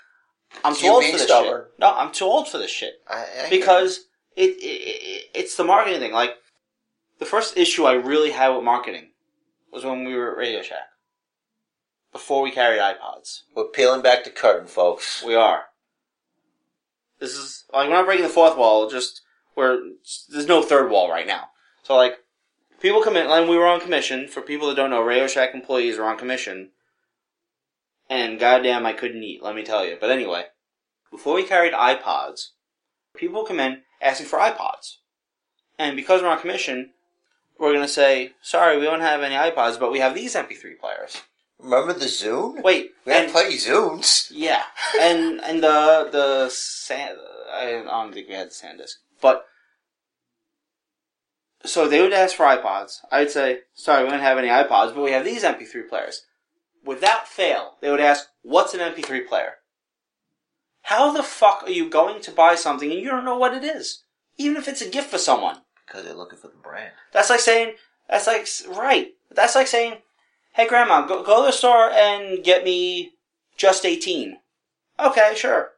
I'm 0.64 0.72
It's 0.72 0.80
too 0.80 0.88
old 0.88 1.04
for 1.04 1.12
this 1.12 1.22
stubborn. 1.22 1.62
shit. 1.62 1.78
No, 1.78 1.94
I'm 1.94 2.10
too 2.10 2.24
old 2.24 2.48
for 2.48 2.58
this 2.58 2.70
shit 2.72 2.94
I, 3.08 3.24
I 3.46 3.50
because 3.50 4.06
it, 4.34 4.50
it, 4.50 4.56
it 4.60 5.24
it's 5.32 5.54
the 5.56 5.62
marketing 5.62 6.00
thing. 6.00 6.12
Like 6.12 6.34
the 7.20 7.26
first 7.26 7.56
issue 7.56 7.84
I 7.84 7.92
really 7.92 8.32
had 8.32 8.48
with 8.48 8.64
marketing 8.64 9.10
was 9.72 9.84
when 9.84 10.02
we 10.04 10.16
were 10.16 10.32
at 10.32 10.36
Radio 10.36 10.62
Shack. 10.62 10.88
Before 12.12 12.42
we 12.42 12.50
carried 12.50 12.80
iPods, 12.80 13.42
we're 13.54 13.64
peeling 13.64 14.02
back 14.02 14.24
the 14.24 14.30
curtain, 14.30 14.66
folks. 14.66 15.22
we 15.24 15.34
are. 15.34 15.66
This 17.20 17.36
is 17.36 17.64
like 17.72 17.88
we're 17.88 17.94
not 17.94 18.06
breaking 18.06 18.24
the 18.24 18.32
fourth 18.32 18.56
wall. 18.56 18.90
Just 18.90 19.22
where 19.54 19.78
there's 20.28 20.48
no 20.48 20.62
third 20.62 20.90
wall 20.90 21.08
right 21.08 21.26
now. 21.26 21.50
So 21.84 21.94
like 21.94 22.18
people 22.80 23.02
come 23.02 23.16
in, 23.16 23.26
and 23.26 23.48
we 23.48 23.56
were 23.56 23.66
on 23.66 23.80
commission. 23.80 24.26
For 24.26 24.40
people 24.40 24.68
that 24.68 24.74
don't 24.74 24.90
know, 24.90 25.02
Radio 25.02 25.28
Shack 25.28 25.54
employees 25.54 25.98
are 25.98 26.04
on 26.04 26.18
commission. 26.18 26.70
And 28.08 28.40
goddamn, 28.40 28.86
I 28.86 28.92
couldn't 28.92 29.22
eat. 29.22 29.42
Let 29.42 29.54
me 29.54 29.62
tell 29.62 29.86
you. 29.86 29.96
But 30.00 30.10
anyway, 30.10 30.46
before 31.12 31.34
we 31.34 31.44
carried 31.44 31.74
iPods, 31.74 32.48
people 33.14 33.44
come 33.44 33.60
in 33.60 33.82
asking 34.02 34.26
for 34.26 34.40
iPods, 34.40 34.96
and 35.78 35.94
because 35.94 36.22
we're 36.22 36.28
on 36.28 36.40
commission, 36.40 36.90
we're 37.56 37.72
gonna 37.72 37.86
say, 37.86 38.32
"Sorry, 38.42 38.78
we 38.78 38.84
don't 38.84 39.00
have 39.00 39.22
any 39.22 39.36
iPods, 39.36 39.78
but 39.78 39.92
we 39.92 40.00
have 40.00 40.14
these 40.14 40.34
MP3 40.34 40.74
players." 40.74 41.22
Remember 41.62 41.92
the 41.92 42.06
Zune? 42.06 42.62
Wait, 42.62 42.92
we 43.04 43.12
had 43.12 43.24
and- 43.24 43.32
plenty 43.32 43.54
of 43.54 43.60
Zunes. 43.60 44.28
yeah, 44.30 44.62
and 45.00 45.40
and 45.42 45.62
the 45.62 46.08
the 46.10 46.48
sand. 46.50 47.18
I 47.52 47.82
don't 47.84 48.12
think 48.12 48.28
we 48.28 48.34
had 48.34 48.48
the 48.50 48.54
SanDisk, 48.54 48.94
but 49.20 49.44
so 51.64 51.86
they 51.88 52.00
would 52.00 52.12
ask 52.12 52.34
for 52.36 52.46
iPods. 52.46 52.98
I'd 53.10 53.30
say, 53.30 53.60
"Sorry, 53.74 54.04
we 54.04 54.10
don't 54.10 54.20
have 54.20 54.38
any 54.38 54.48
iPods, 54.48 54.94
but 54.94 55.02
we 55.02 55.12
have 55.12 55.24
these 55.24 55.44
MP3 55.44 55.82
players." 55.88 56.24
Without 56.84 57.28
fail, 57.28 57.76
they 57.80 57.90
would 57.90 58.00
ask, 58.00 58.28
"What's 58.42 58.72
an 58.72 58.80
MP3 58.80 59.20
player?" 59.20 59.56
How 60.82 61.12
the 61.12 61.22
fuck 61.22 61.64
are 61.64 61.70
you 61.70 61.90
going 61.90 62.22
to 62.22 62.30
buy 62.30 62.54
something 62.54 62.90
and 62.90 62.98
you 63.00 63.10
don't 63.10 63.24
know 63.26 63.36
what 63.36 63.52
it 63.54 63.62
is, 63.64 64.04
even 64.38 64.56
if 64.56 64.66
it's 64.66 64.80
a 64.80 64.88
gift 64.88 65.10
for 65.10 65.18
someone? 65.18 65.60
Because 65.86 66.04
they're 66.04 66.14
looking 66.14 66.38
for 66.38 66.48
the 66.48 66.56
brand. 66.56 66.92
That's 67.12 67.28
like 67.28 67.40
saying, 67.40 67.74
that's 68.08 68.26
like, 68.26 68.48
right. 68.76 69.08
That's 69.30 69.54
like 69.54 69.66
saying, 69.66 69.98
hey 70.52 70.66
grandma, 70.68 71.06
go, 71.06 71.22
go 71.22 71.40
to 71.40 71.46
the 71.46 71.52
store 71.52 71.90
and 71.90 72.42
get 72.44 72.64
me 72.64 73.12
just 73.56 73.84
18. 73.84 74.38
Okay, 74.98 75.32
sure. 75.36 75.70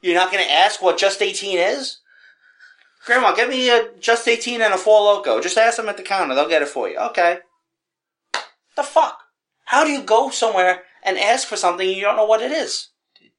You're 0.00 0.14
not 0.14 0.32
gonna 0.32 0.44
ask 0.44 0.80
what 0.82 0.98
just 0.98 1.20
18 1.22 1.58
is? 1.58 1.98
Grandma, 3.04 3.34
get 3.34 3.48
me 3.48 3.70
a 3.70 3.90
just 3.98 4.26
18 4.28 4.60
and 4.62 4.74
a 4.74 4.78
Four 4.78 5.00
Loko. 5.00 5.42
Just 5.42 5.56
ask 5.58 5.76
them 5.76 5.88
at 5.88 5.96
the 5.96 6.02
counter, 6.02 6.34
they'll 6.34 6.48
get 6.48 6.62
it 6.62 6.68
for 6.68 6.88
you. 6.88 6.98
Okay. 6.98 7.38
The 8.76 8.82
fuck? 8.82 9.18
How 9.64 9.84
do 9.84 9.90
you 9.90 10.02
go 10.02 10.30
somewhere 10.30 10.82
and 11.02 11.18
ask 11.18 11.46
for 11.48 11.56
something 11.56 11.88
you 11.88 12.02
don't 12.02 12.16
know 12.16 12.24
what 12.26 12.42
it 12.42 12.52
is? 12.52 12.88
Did 13.18 13.30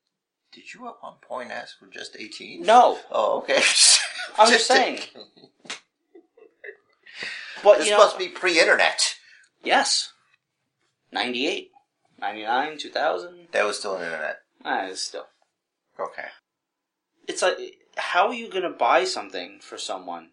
did 0.51 0.73
you 0.73 0.87
at 0.87 0.95
one 1.01 1.15
point 1.21 1.51
ask 1.51 1.77
for 1.79 1.87
just 1.87 2.15
18? 2.17 2.63
No. 2.63 2.99
Oh, 3.11 3.39
okay. 3.39 3.61
I'm 4.39 4.49
just 4.51 4.67
saying. 4.67 4.99
But 7.63 7.77
This 7.79 7.87
you 7.87 7.91
know, 7.91 7.99
must 7.99 8.17
be 8.17 8.27
pre-internet. 8.29 9.15
yes. 9.63 10.10
98, 11.11 11.71
99, 12.19 12.77
2000. 12.77 13.47
That 13.51 13.65
was 13.65 13.79
still 13.79 13.95
an 13.95 14.03
internet. 14.03 14.37
Ah, 14.63 14.85
it's 14.85 15.01
still. 15.01 15.25
Okay. 15.99 16.27
It's 17.27 17.41
like, 17.41 17.57
how 17.97 18.27
are 18.27 18.33
you 18.33 18.49
going 18.49 18.63
to 18.63 18.69
buy 18.69 19.03
something 19.03 19.59
for 19.61 19.77
someone 19.77 20.29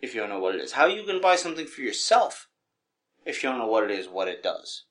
if 0.00 0.14
you 0.14 0.20
don't 0.20 0.30
know 0.30 0.40
what 0.40 0.54
it 0.54 0.60
is? 0.60 0.72
How 0.72 0.84
are 0.84 0.90
you 0.90 1.02
going 1.02 1.18
to 1.18 1.22
buy 1.22 1.36
something 1.36 1.66
for 1.66 1.82
yourself 1.82 2.48
if 3.24 3.42
you 3.42 3.48
don't 3.48 3.58
know 3.58 3.66
what 3.66 3.84
it 3.84 3.90
is, 3.90 4.08
what 4.08 4.28
it 4.28 4.42
does? 4.42 4.84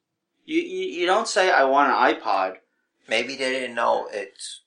You, 0.46 0.62
you, 0.62 0.88
you 1.02 1.06
don't 1.06 1.28
say, 1.28 1.52
I 1.52 1.64
want 1.64 1.92
an 1.92 2.22
iPod. 2.22 2.58
Maybe 3.08 3.36
they 3.36 3.52
didn't 3.52 3.76
know 3.76 4.08
it's. 4.12 4.62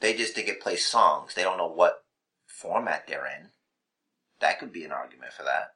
They 0.00 0.14
just 0.14 0.34
think 0.34 0.48
it 0.48 0.60
plays 0.60 0.84
songs. 0.84 1.34
They 1.34 1.42
don't 1.42 1.56
know 1.58 1.70
what 1.70 2.04
format 2.46 3.06
they're 3.06 3.26
in. 3.26 3.50
That 4.40 4.58
could 4.58 4.72
be 4.72 4.84
an 4.84 4.92
argument 4.92 5.32
for 5.32 5.44
that. 5.44 5.68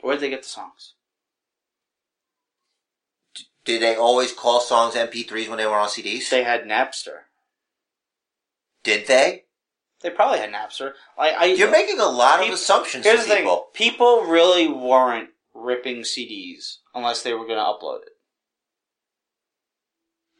Where'd 0.00 0.20
they 0.20 0.30
get 0.30 0.42
the 0.42 0.48
songs? 0.48 0.94
Did 3.64 3.80
they 3.80 3.96
always 3.96 4.32
call 4.32 4.60
songs 4.60 4.94
MP3s 4.94 5.48
when 5.48 5.58
they 5.58 5.66
were 5.66 5.78
on 5.78 5.88
CDs? 5.88 6.28
They 6.28 6.44
had 6.44 6.64
Napster. 6.64 7.20
Did 8.82 9.06
they? 9.06 9.44
They 10.02 10.10
probably 10.10 10.38
had 10.38 10.52
Napster. 10.52 10.92
I, 11.16 11.30
I, 11.30 11.44
You're 11.46 11.70
making 11.70 11.98
a 11.98 12.04
lot 12.06 12.46
of 12.46 12.52
assumptions 12.52 13.04
Here's 13.04 13.26
the 13.26 13.36
people. 13.36 13.68
thing: 13.74 13.88
people 13.88 14.24
really 14.24 14.68
weren't 14.68 15.30
ripping 15.54 16.02
CDs 16.02 16.78
unless 16.94 17.22
they 17.22 17.32
were 17.32 17.46
going 17.46 17.58
to 17.58 17.64
upload 17.64 18.02
it. 18.02 18.10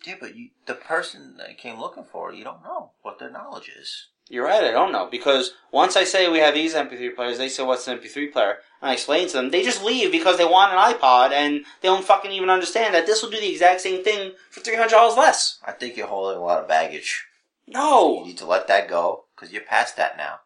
Yeah, 0.06 0.16
but 0.20 0.36
you, 0.36 0.50
the 0.66 0.74
person 0.74 1.36
that 1.38 1.56
came 1.56 1.80
looking 1.80 2.04
for 2.04 2.30
it, 2.30 2.36
you 2.36 2.44
don't 2.44 2.62
know 2.62 2.90
what 3.00 3.18
their 3.18 3.30
knowledge 3.30 3.70
is. 3.80 4.08
You're 4.28 4.44
right. 4.44 4.64
I 4.64 4.70
don't 4.70 4.92
know 4.92 5.08
because 5.10 5.52
once 5.72 5.96
I 5.96 6.04
say 6.04 6.30
we 6.30 6.38
have 6.38 6.54
these 6.54 6.74
MP3 6.74 7.14
players, 7.14 7.38
they 7.38 7.48
say 7.48 7.62
what's 7.62 7.88
an 7.88 7.98
MP3 7.98 8.32
player, 8.32 8.58
I 8.84 8.92
explain 8.92 9.26
to 9.28 9.32
them. 9.32 9.50
They 9.50 9.62
just 9.62 9.82
leave 9.82 10.12
because 10.12 10.36
they 10.36 10.44
want 10.44 10.74
an 10.74 10.78
iPod 10.78 11.30
and 11.30 11.64
they 11.80 11.88
don't 11.88 12.04
fucking 12.04 12.30
even 12.30 12.50
understand 12.50 12.94
that 12.94 13.06
this 13.06 13.22
will 13.22 13.30
do 13.30 13.40
the 13.40 13.50
exact 13.50 13.80
same 13.80 14.04
thing 14.04 14.32
for 14.50 14.60
three 14.60 14.76
hundred 14.76 14.90
dollars 14.90 15.16
less. 15.16 15.58
I 15.64 15.72
think 15.72 15.96
you're 15.96 16.06
holding 16.06 16.38
a 16.38 16.44
lot 16.44 16.60
of 16.60 16.68
baggage. 16.68 17.24
No. 17.66 18.18
You 18.18 18.26
need 18.26 18.38
to 18.38 18.46
let 18.46 18.68
that 18.68 18.86
go 18.86 19.24
because 19.34 19.54
you're 19.54 19.62
past 19.62 19.96
that 19.96 20.18
now. 20.18 20.40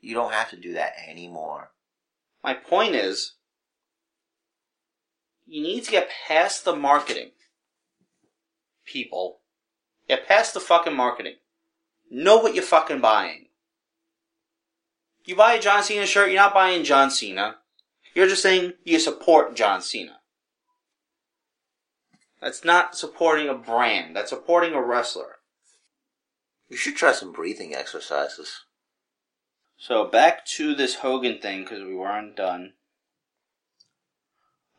You 0.00 0.12
don't 0.14 0.32
have 0.32 0.50
to 0.50 0.56
do 0.56 0.72
that 0.72 0.94
anymore. 1.06 1.70
My 2.42 2.52
point 2.52 2.96
is, 2.96 3.34
you 5.46 5.62
need 5.62 5.84
to 5.84 5.92
get 5.92 6.10
past 6.26 6.64
the 6.64 6.74
marketing. 6.74 7.30
People. 8.84 9.38
Get 10.08 10.26
past 10.26 10.52
the 10.52 10.58
fucking 10.58 10.96
marketing. 10.96 11.34
Know 12.10 12.38
what 12.38 12.56
you're 12.56 12.64
fucking 12.64 13.00
buying. 13.00 13.46
You 15.24 15.36
buy 15.36 15.52
a 15.54 15.60
John 15.60 15.84
Cena 15.84 16.06
shirt, 16.06 16.30
you're 16.30 16.40
not 16.40 16.54
buying 16.54 16.82
John 16.82 17.12
Cena. 17.12 17.58
You're 18.18 18.26
just 18.26 18.42
saying 18.42 18.72
you 18.82 18.98
support 18.98 19.54
John 19.54 19.80
Cena. 19.80 20.18
That's 22.42 22.64
not 22.64 22.96
supporting 22.96 23.48
a 23.48 23.54
brand. 23.54 24.16
That's 24.16 24.30
supporting 24.30 24.72
a 24.72 24.82
wrestler. 24.82 25.36
You 26.68 26.76
should 26.76 26.96
try 26.96 27.12
some 27.12 27.30
breathing 27.30 27.76
exercises. 27.76 28.64
So 29.76 30.04
back 30.04 30.44
to 30.56 30.74
this 30.74 30.96
Hogan 30.96 31.38
thing 31.38 31.62
because 31.62 31.84
we 31.84 31.94
weren't 31.94 32.34
done. 32.34 32.72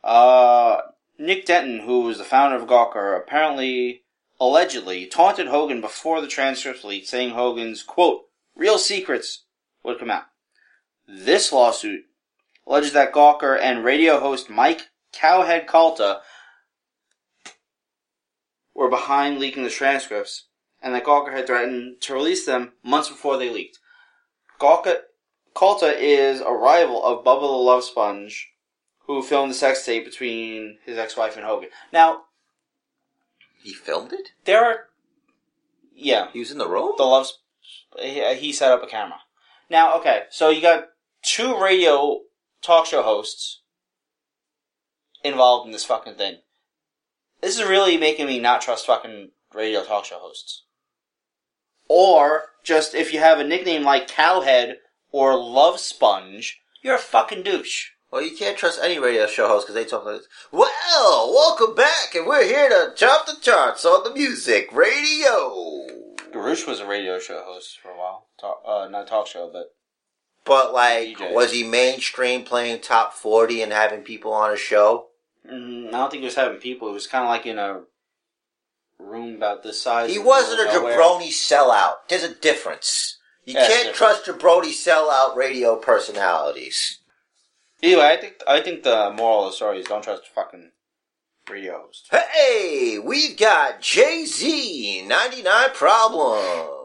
Uh, 0.04 0.82
Nick 1.18 1.46
Denton, 1.46 1.86
who 1.86 2.02
was 2.02 2.18
the 2.18 2.24
founder 2.24 2.56
of 2.56 2.68
Gawker, 2.68 3.16
apparently, 3.18 4.02
allegedly, 4.38 5.06
taunted 5.06 5.46
Hogan 5.46 5.80
before 5.80 6.20
the 6.20 6.28
transcripts 6.28 6.84
leaked, 6.84 7.08
saying 7.08 7.30
Hogan's 7.30 7.82
quote 7.82 8.24
real 8.54 8.76
secrets 8.76 9.46
would 9.82 9.98
come 9.98 10.10
out. 10.10 10.24
This 11.08 11.54
lawsuit 11.54 12.02
alleges 12.66 12.92
that 12.92 13.12
Gawker 13.12 13.58
and 13.60 13.84
radio 13.84 14.20
host 14.20 14.48
Mike 14.50 14.82
Cowhead 15.12 15.66
Calta 15.66 16.20
were 18.74 18.88
behind 18.88 19.38
leaking 19.38 19.64
the 19.64 19.70
transcripts, 19.70 20.46
and 20.80 20.94
that 20.94 21.04
Gawker 21.04 21.32
had 21.32 21.46
threatened 21.46 22.00
to 22.02 22.14
release 22.14 22.46
them 22.46 22.72
months 22.82 23.08
before 23.08 23.36
they 23.36 23.50
leaked. 23.50 23.78
Gawker, 24.60 25.00
Calta 25.56 25.96
is 25.98 26.40
a 26.40 26.50
rival 26.52 27.04
of 27.04 27.24
Bubba 27.24 27.40
the 27.40 27.46
Love 27.46 27.84
Sponge, 27.84 28.52
who 29.06 29.22
filmed 29.22 29.50
the 29.50 29.54
sex 29.56 29.84
tape 29.84 30.04
between 30.04 30.78
his 30.84 30.96
ex-wife 30.96 31.36
and 31.36 31.44
Hogan. 31.44 31.70
Now, 31.92 32.22
He 33.62 33.74
filmed 33.74 34.12
it? 34.12 34.30
there 34.44 34.64
are, 34.64 34.76
yeah, 35.92 36.28
He 36.32 36.38
was 36.38 36.50
in 36.52 36.58
the 36.58 36.68
room? 36.68 36.92
the 36.96 37.04
Love, 37.04 37.26
he, 38.00 38.34
he 38.36 38.52
set 38.52 38.70
up 38.70 38.82
a 38.82 38.86
camera. 38.86 39.18
Now, 39.68 39.98
okay, 39.98 40.24
so 40.30 40.48
you 40.50 40.62
got 40.62 40.84
two 41.22 41.60
radio 41.60 42.20
talk 42.62 42.86
show 42.86 43.02
hosts 43.02 43.62
involved 45.24 45.66
in 45.66 45.72
this 45.72 45.84
fucking 45.84 46.14
thing. 46.14 46.38
This 47.40 47.58
is 47.58 47.64
really 47.64 47.96
making 47.96 48.26
me 48.26 48.38
not 48.38 48.60
trust 48.60 48.86
fucking 48.86 49.30
radio 49.54 49.84
talk 49.84 50.04
show 50.04 50.18
hosts. 50.18 50.64
Or 51.88 52.44
just 52.62 52.94
if 52.94 53.12
you 53.12 53.18
have 53.20 53.38
a 53.38 53.44
nickname 53.44 53.82
like 53.82 54.08
Cowhead 54.08 54.74
or 55.10 55.36
Love 55.36 55.80
Sponge, 55.80 56.60
you're 56.82 56.94
a 56.94 56.98
fucking 56.98 57.42
douche. 57.42 57.88
Well, 58.10 58.22
you 58.22 58.36
can't 58.36 58.58
trust 58.58 58.80
any 58.82 58.98
radio 58.98 59.26
show 59.26 59.46
host 59.46 59.66
because 59.66 59.74
they 59.74 59.88
talk 59.88 60.04
like 60.04 60.18
this. 60.18 60.28
Well, 60.50 61.32
welcome 61.32 61.76
back, 61.76 62.14
and 62.14 62.26
we're 62.26 62.44
here 62.44 62.68
to 62.68 62.92
chop 62.96 63.26
the 63.26 63.36
charts 63.40 63.84
on 63.84 64.02
the 64.02 64.12
music 64.12 64.72
radio. 64.72 65.86
Garush 66.32 66.66
was 66.66 66.80
a 66.80 66.86
radio 66.86 67.20
show 67.20 67.42
host 67.44 67.78
for 67.80 67.90
a 67.90 67.96
while. 67.96 68.26
Talk, 68.40 68.62
uh, 68.66 68.88
not 68.90 69.04
a 69.04 69.06
talk 69.06 69.28
show, 69.28 69.48
but 69.52 69.74
But, 70.44 70.72
like, 70.72 71.18
DJ. 71.18 71.32
was 71.34 71.52
he 71.52 71.62
mainstream 71.62 72.44
playing 72.44 72.80
top 72.80 73.12
40 73.12 73.62
and 73.62 73.72
having 73.72 74.02
people 74.02 74.32
on 74.32 74.50
his 74.50 74.60
show? 74.60 75.06
mm, 75.48 75.88
I 75.88 75.90
don't 75.90 76.10
think 76.10 76.20
he 76.20 76.26
was 76.26 76.34
having 76.34 76.58
people. 76.58 76.88
It 76.88 76.92
was 76.92 77.06
kind 77.06 77.24
of 77.24 77.30
like 77.30 77.46
in 77.46 77.58
a 77.58 77.82
room 78.98 79.36
about 79.36 79.62
this 79.62 79.80
size. 79.80 80.10
He 80.10 80.18
wasn't 80.18 80.60
a 80.60 80.64
of 80.68 80.82
jabroni 80.82 81.28
sellout. 81.28 81.94
There's 82.08 82.24
a 82.24 82.34
difference. 82.34 83.18
You 83.44 83.54
Yeah, 83.54 83.66
can't 83.66 83.94
trust 83.94 84.26
jabroni 84.26 84.70
sellout 84.70 85.36
radio 85.36 85.76
personalities. 85.76 86.98
Anyway, 87.82 88.02
I 88.02 88.16
think 88.18 88.34
I 88.46 88.60
think 88.60 88.82
the 88.82 89.10
moral 89.16 89.46
of 89.46 89.52
the 89.52 89.56
story 89.56 89.80
is 89.80 89.86
don't 89.86 90.04
trust 90.04 90.28
fucking 90.28 90.72
radio 91.50 91.80
hosts. 91.80 92.08
Hey, 92.10 92.98
we've 93.02 93.36
got 93.38 93.80
Jay 93.80 94.26
Z, 94.26 95.06
99 95.06 95.70
Problems. 95.72 96.79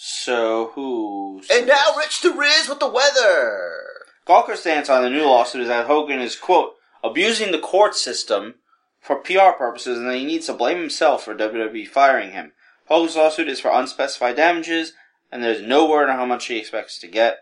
So 0.00 0.70
who? 0.76 1.42
And 1.50 1.66
now 1.66 1.96
Rich 1.96 2.20
the 2.20 2.30
Riz 2.30 2.68
with 2.68 2.78
the 2.78 2.88
weather. 2.88 3.80
Gawker's 4.24 4.60
stance 4.60 4.88
on 4.88 5.02
the 5.02 5.10
new 5.10 5.24
lawsuit 5.24 5.62
is 5.62 5.68
that 5.68 5.86
Hogan 5.86 6.20
is 6.20 6.36
quote 6.36 6.74
abusing 7.02 7.50
the 7.50 7.58
court 7.58 7.96
system 7.96 8.54
for 9.00 9.16
PR 9.16 9.50
purposes, 9.58 9.98
and 9.98 10.08
that 10.08 10.16
he 10.16 10.24
needs 10.24 10.46
to 10.46 10.52
blame 10.52 10.78
himself 10.78 11.24
for 11.24 11.34
WWE 11.34 11.88
firing 11.88 12.30
him. 12.30 12.52
Hogan's 12.84 13.16
lawsuit 13.16 13.48
is 13.48 13.58
for 13.58 13.72
unspecified 13.72 14.36
damages, 14.36 14.92
and 15.32 15.42
there's 15.42 15.62
no 15.62 15.90
word 15.90 16.08
on 16.08 16.14
how 16.14 16.26
much 16.26 16.46
he 16.46 16.58
expects 16.58 17.00
to 17.00 17.08
get. 17.08 17.38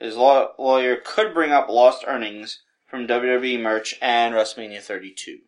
His 0.00 0.16
law- 0.16 0.48
lawyer 0.58 0.96
could 0.96 1.32
bring 1.32 1.52
up 1.52 1.68
lost 1.68 2.04
earnings 2.08 2.60
from 2.88 3.06
WWE 3.06 3.60
merch 3.60 3.94
and 4.02 4.34
WrestleMania 4.34 4.82
32. 4.82 5.38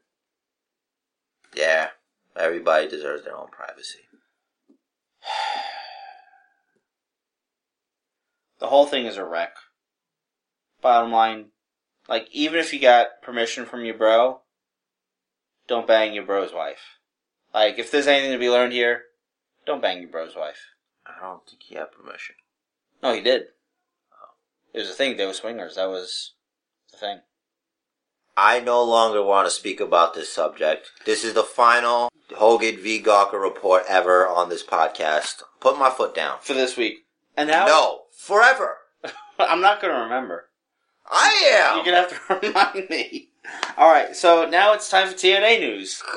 Yeah, 1.56 1.88
everybody 2.36 2.88
deserves 2.88 3.24
their 3.24 3.36
own 3.36 3.48
privacy. 3.48 3.98
The 8.62 8.68
whole 8.68 8.86
thing 8.86 9.06
is 9.06 9.16
a 9.16 9.24
wreck. 9.24 9.56
Bottom 10.82 11.10
line, 11.10 11.46
like 12.08 12.28
even 12.30 12.60
if 12.60 12.72
you 12.72 12.78
got 12.78 13.20
permission 13.20 13.66
from 13.66 13.84
your 13.84 13.98
bro, 13.98 14.42
don't 15.66 15.84
bang 15.84 16.14
your 16.14 16.24
bro's 16.24 16.52
wife. 16.54 17.00
Like 17.52 17.80
if 17.80 17.90
there's 17.90 18.06
anything 18.06 18.30
to 18.30 18.38
be 18.38 18.48
learned 18.48 18.72
here, 18.72 19.02
don't 19.66 19.82
bang 19.82 20.00
your 20.00 20.10
bro's 20.10 20.36
wife. 20.36 20.60
I 21.04 21.20
don't 21.20 21.44
think 21.44 21.60
he 21.64 21.74
had 21.74 21.90
permission. 21.90 22.36
No, 23.02 23.12
he 23.12 23.20
did. 23.20 23.46
Oh. 24.12 24.34
It 24.72 24.78
was 24.78 24.90
a 24.90 24.94
thing. 24.94 25.16
They 25.16 25.26
were 25.26 25.32
swingers. 25.32 25.74
That 25.74 25.88
was 25.88 26.34
the 26.92 26.98
thing. 26.98 27.18
I 28.36 28.60
no 28.60 28.84
longer 28.84 29.24
want 29.24 29.48
to 29.48 29.50
speak 29.50 29.80
about 29.80 30.14
this 30.14 30.32
subject. 30.32 30.92
This 31.04 31.24
is 31.24 31.34
the 31.34 31.42
final 31.42 32.10
Hogan 32.36 32.76
v. 32.76 33.02
Gawker 33.02 33.42
report 33.42 33.82
ever 33.88 34.24
on 34.24 34.50
this 34.50 34.62
podcast. 34.62 35.42
Put 35.58 35.80
my 35.80 35.90
foot 35.90 36.14
down. 36.14 36.38
For 36.42 36.54
this 36.54 36.76
week. 36.76 37.06
And 37.36 37.48
now 37.48 37.66
No, 37.66 38.01
forever. 38.16 38.76
I'm 39.38 39.60
not 39.60 39.80
gonna 39.80 40.02
remember. 40.02 40.46
I 41.10 41.50
am. 41.54 41.76
You're 41.76 41.84
gonna 41.84 42.08
have 42.08 42.40
to 42.40 42.46
remind 42.48 42.90
me. 42.90 43.28
Alright, 43.76 44.14
so 44.14 44.48
now 44.48 44.72
it's 44.72 44.88
time 44.88 45.08
for 45.08 45.14
TNA 45.14 45.60
news. 45.60 46.00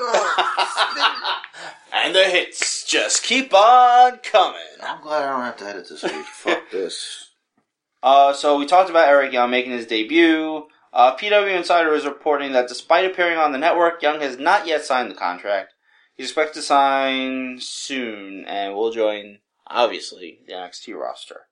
and 1.92 2.14
the 2.14 2.24
hits 2.24 2.84
just 2.84 3.24
keep 3.24 3.52
on 3.52 4.18
coming. 4.18 4.60
I'm 4.82 5.02
glad 5.02 5.24
I 5.24 5.32
don't 5.32 5.40
have 5.40 5.56
to 5.58 5.66
edit 5.66 5.88
this 5.88 6.02
week. 6.04 6.24
Fuck 6.26 6.70
this. 6.70 7.30
Uh, 8.02 8.32
so 8.32 8.58
we 8.58 8.66
talked 8.66 8.90
about 8.90 9.08
Eric 9.08 9.32
Young 9.32 9.50
making 9.50 9.72
his 9.72 9.86
debut. 9.86 10.66
Uh, 10.92 11.16
PW 11.16 11.56
Insider 11.56 11.94
is 11.94 12.04
reporting 12.04 12.52
that 12.52 12.68
despite 12.68 13.04
appearing 13.04 13.38
on 13.38 13.52
the 13.52 13.58
network, 13.58 14.02
Young 14.02 14.20
has 14.20 14.38
not 14.38 14.66
yet 14.66 14.84
signed 14.84 15.10
the 15.10 15.14
contract. 15.14 15.74
He's 16.14 16.28
expected 16.28 16.60
to 16.60 16.62
sign 16.62 17.58
soon 17.60 18.44
and 18.46 18.74
will 18.74 18.92
join, 18.92 19.38
obviously, 19.66 20.40
the 20.46 20.54
NXT 20.54 20.94
roster. 20.94 21.42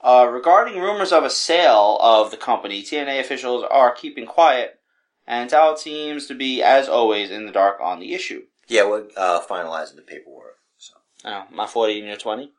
Uh, 0.00 0.28
regarding 0.30 0.80
rumors 0.80 1.12
of 1.12 1.24
a 1.24 1.30
sale 1.30 1.98
of 2.00 2.30
the 2.30 2.36
company, 2.36 2.82
TNA 2.82 3.20
officials 3.20 3.64
are 3.68 3.92
keeping 3.92 4.26
quiet, 4.26 4.78
and 5.26 5.50
Talent 5.50 5.80
seems 5.80 6.26
to 6.26 6.34
be, 6.34 6.62
as 6.62 6.88
always, 6.88 7.30
in 7.30 7.46
the 7.46 7.52
dark 7.52 7.80
on 7.80 7.98
the 7.98 8.14
issue. 8.14 8.44
Yeah, 8.68 8.88
we're 8.88 9.08
uh, 9.16 9.40
finalizing 9.40 9.96
the 9.96 10.02
paperwork. 10.02 10.58
So 10.76 10.94
Oh, 11.24 11.44
my 11.50 11.66
40 11.66 11.98
and 11.98 12.08
your 12.08 12.16
20? 12.16 12.52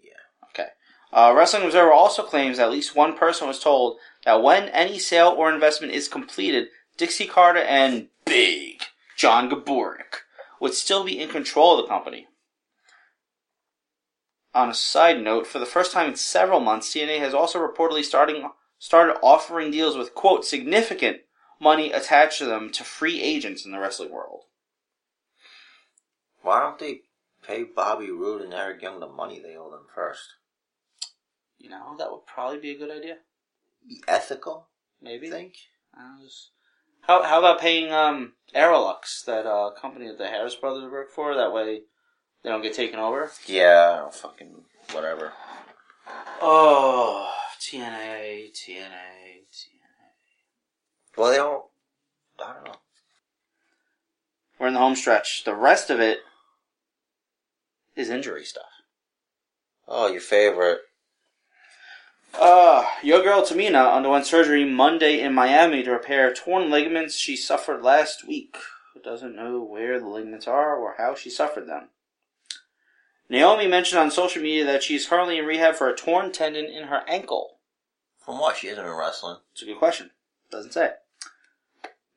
Yeah. 0.00 0.10
Okay. 0.50 0.68
Uh, 1.12 1.34
Wrestling 1.36 1.64
Observer 1.64 1.92
also 1.92 2.22
claims 2.22 2.58
that 2.58 2.64
at 2.64 2.72
least 2.72 2.94
one 2.94 3.16
person 3.16 3.48
was 3.48 3.58
told 3.58 3.98
that 4.24 4.42
when 4.42 4.68
any 4.68 4.98
sale 4.98 5.34
or 5.36 5.52
investment 5.52 5.92
is 5.92 6.08
completed, 6.08 6.68
Dixie 6.96 7.26
Carter 7.26 7.60
and 7.60 8.08
Big 8.24 8.82
John 9.16 9.50
Gaborik 9.50 10.22
would 10.60 10.74
still 10.74 11.04
be 11.04 11.20
in 11.20 11.28
control 11.28 11.78
of 11.78 11.84
the 11.84 11.88
company. 11.88 12.28
On 14.56 14.70
a 14.70 14.74
side 14.74 15.22
note, 15.22 15.46
for 15.46 15.58
the 15.58 15.66
first 15.66 15.92
time 15.92 16.08
in 16.08 16.16
several 16.16 16.60
months, 16.60 16.88
TNA 16.88 17.18
has 17.18 17.34
also 17.34 17.58
reportedly 17.58 18.02
starting 18.02 18.48
started 18.78 19.18
offering 19.22 19.70
deals 19.70 19.98
with 19.98 20.14
quote 20.14 20.46
significant 20.46 21.18
money 21.60 21.92
attached 21.92 22.38
to 22.38 22.46
them 22.46 22.70
to 22.72 22.82
free 22.82 23.20
agents 23.20 23.66
in 23.66 23.70
the 23.70 23.78
wrestling 23.78 24.10
world. 24.10 24.44
why 26.40 26.60
don't 26.60 26.78
they 26.78 27.02
pay 27.46 27.64
Bobby 27.64 28.10
Roode 28.10 28.40
and 28.40 28.54
Eric 28.54 28.80
Young 28.80 28.98
the 28.98 29.06
money 29.06 29.40
they 29.40 29.56
owe 29.56 29.70
them 29.70 29.86
first? 29.94 30.36
You 31.58 31.68
know, 31.68 31.94
that 31.98 32.10
would 32.10 32.24
probably 32.24 32.58
be 32.58 32.70
a 32.70 32.78
good 32.78 32.90
idea. 32.90 33.18
Be 33.86 34.02
ethical, 34.08 34.68
Maybe. 35.02 35.28
I 35.28 35.32
think. 35.32 35.54
I 35.92 36.16
was- 36.18 36.50
How 37.02 37.22
how 37.22 37.40
about 37.40 37.60
paying 37.60 37.92
um 37.92 38.32
Aroluxe, 38.54 39.22
that 39.26 39.44
uh, 39.44 39.72
company 39.72 40.06
that 40.08 40.16
the 40.16 40.28
Harris 40.28 40.54
brothers 40.54 40.90
work 40.90 41.10
for? 41.10 41.34
That 41.34 41.52
way 41.52 41.82
they 42.42 42.50
don't 42.50 42.62
get 42.62 42.74
taken 42.74 42.98
over. 42.98 43.30
Yeah, 43.46 44.08
fucking 44.10 44.64
whatever. 44.92 45.32
Oh, 46.40 47.32
TNA, 47.60 48.52
TNA, 48.52 49.46
TNA. 49.52 49.76
Well, 51.16 51.30
they 51.30 51.36
don't. 51.36 51.64
I 52.38 52.52
don't 52.54 52.64
know. 52.64 52.74
We're 54.58 54.68
in 54.68 54.74
the 54.74 54.80
home 54.80 54.96
stretch. 54.96 55.44
The 55.44 55.54
rest 55.54 55.90
of 55.90 56.00
it 56.00 56.18
is 57.94 58.10
injury 58.10 58.44
stuff. 58.44 58.64
Oh, 59.88 60.08
your 60.08 60.20
favorite. 60.20 60.80
Uh, 62.38 62.84
your 63.02 63.22
girl 63.22 63.42
Tamina 63.42 63.94
underwent 63.94 64.26
surgery 64.26 64.64
Monday 64.64 65.20
in 65.20 65.32
Miami 65.32 65.82
to 65.82 65.90
repair 65.90 66.34
torn 66.34 66.70
ligaments 66.70 67.16
she 67.16 67.36
suffered 67.36 67.82
last 67.82 68.26
week. 68.26 68.56
Who 68.92 69.00
doesn't 69.00 69.34
know 69.34 69.62
where 69.62 69.98
the 69.98 70.08
ligaments 70.08 70.46
are 70.46 70.76
or 70.76 70.96
how 70.98 71.14
she 71.14 71.30
suffered 71.30 71.66
them? 71.66 71.88
Naomi 73.28 73.66
mentioned 73.66 74.00
on 74.00 74.10
social 74.10 74.42
media 74.42 74.64
that 74.64 74.82
she's 74.82 75.06
currently 75.06 75.38
in 75.38 75.44
rehab 75.44 75.74
for 75.74 75.88
a 75.88 75.96
torn 75.96 76.32
tendon 76.32 76.66
in 76.66 76.84
her 76.84 77.02
ankle. 77.08 77.58
From 78.24 78.38
what? 78.38 78.56
She 78.56 78.68
isn't 78.68 78.84
in 78.84 78.90
wrestling. 78.92 79.38
It's 79.52 79.62
a 79.62 79.66
good 79.66 79.78
question. 79.78 80.10
Doesn't 80.50 80.72
say. 80.72 80.90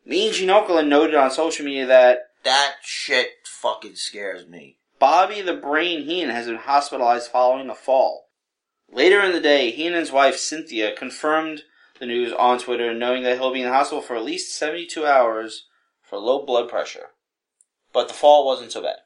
Mean 0.06 0.34
Gene 0.34 0.50
Okerlund 0.50 0.88
noted 0.88 1.16
on 1.16 1.32
social 1.32 1.66
media 1.66 1.86
that 1.86 2.32
That 2.44 2.76
shit 2.82 3.30
fucking 3.46 3.96
scares 3.96 4.48
me. 4.48 4.78
Bobby 5.00 5.42
the 5.42 5.54
Brain 5.54 6.04
Heenan 6.04 6.32
has 6.32 6.48
been 6.48 6.58
hospitalized 6.58 7.32
following 7.32 7.70
a 7.70 7.76
fall. 7.76 8.30
Later 8.92 9.22
in 9.22 9.34
the 9.34 9.40
day, 9.40 9.72
Heenan's 9.72 10.12
wife 10.12 10.38
Cynthia 10.38 10.96
confirmed 10.96 11.64
the 12.00 12.06
news 12.06 12.34
on 12.34 12.60
Twitter, 12.60 12.94
knowing 12.94 13.24
that 13.24 13.38
he'll 13.38 13.54
be 13.54 13.62
in 13.62 13.68
the 13.68 13.74
hospital 13.74 14.02
for 14.02 14.16
at 14.16 14.24
least 14.24 14.56
72 14.56 15.06
hours 15.06 15.68
for 16.02 16.18
low 16.18 16.46
blood 16.46 16.70
pressure. 16.70 17.08
But 17.94 18.08
the 18.08 18.14
fall 18.14 18.46
wasn't 18.46 18.72
so 18.72 18.82
bad. 18.82 18.98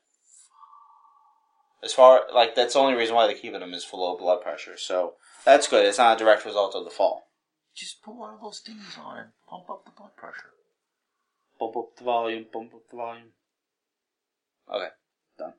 As 1.83 1.91
far, 1.93 2.21
like, 2.33 2.55
that's 2.55 2.73
the 2.73 2.79
only 2.79 2.93
reason 2.93 3.13
why 3.13 3.27
they're 3.27 3.35
keeping 3.35 3.61
him 3.61 3.73
is 3.73 3.83
for 3.83 3.97
low 3.97 4.17
blood 4.17 4.41
pressure, 4.41 4.77
so 4.77 5.15
that's 5.43 5.67
good. 5.67 5.85
It's 5.85 5.97
not 5.97 6.15
a 6.15 6.23
direct 6.23 6.45
result 6.45 6.75
of 6.75 6.85
the 6.85 6.89
fall. 6.89 7.27
Just 7.75 8.01
put 8.01 8.15
one 8.15 8.33
of 8.33 8.41
those 8.41 8.59
things 8.59 8.97
on 9.03 9.17
and 9.17 9.29
pump 9.49 9.69
up 9.69 9.83
the 9.83 9.91
blood 9.91 10.15
pressure. 10.15 10.51
Bump 11.59 11.75
up 11.75 11.97
the 11.97 12.03
volume, 12.03 12.45
bump 12.53 12.73
up 12.73 12.89
the 12.89 12.95
volume. 12.95 13.27
Okay, 14.73 14.89
done. 15.37 15.53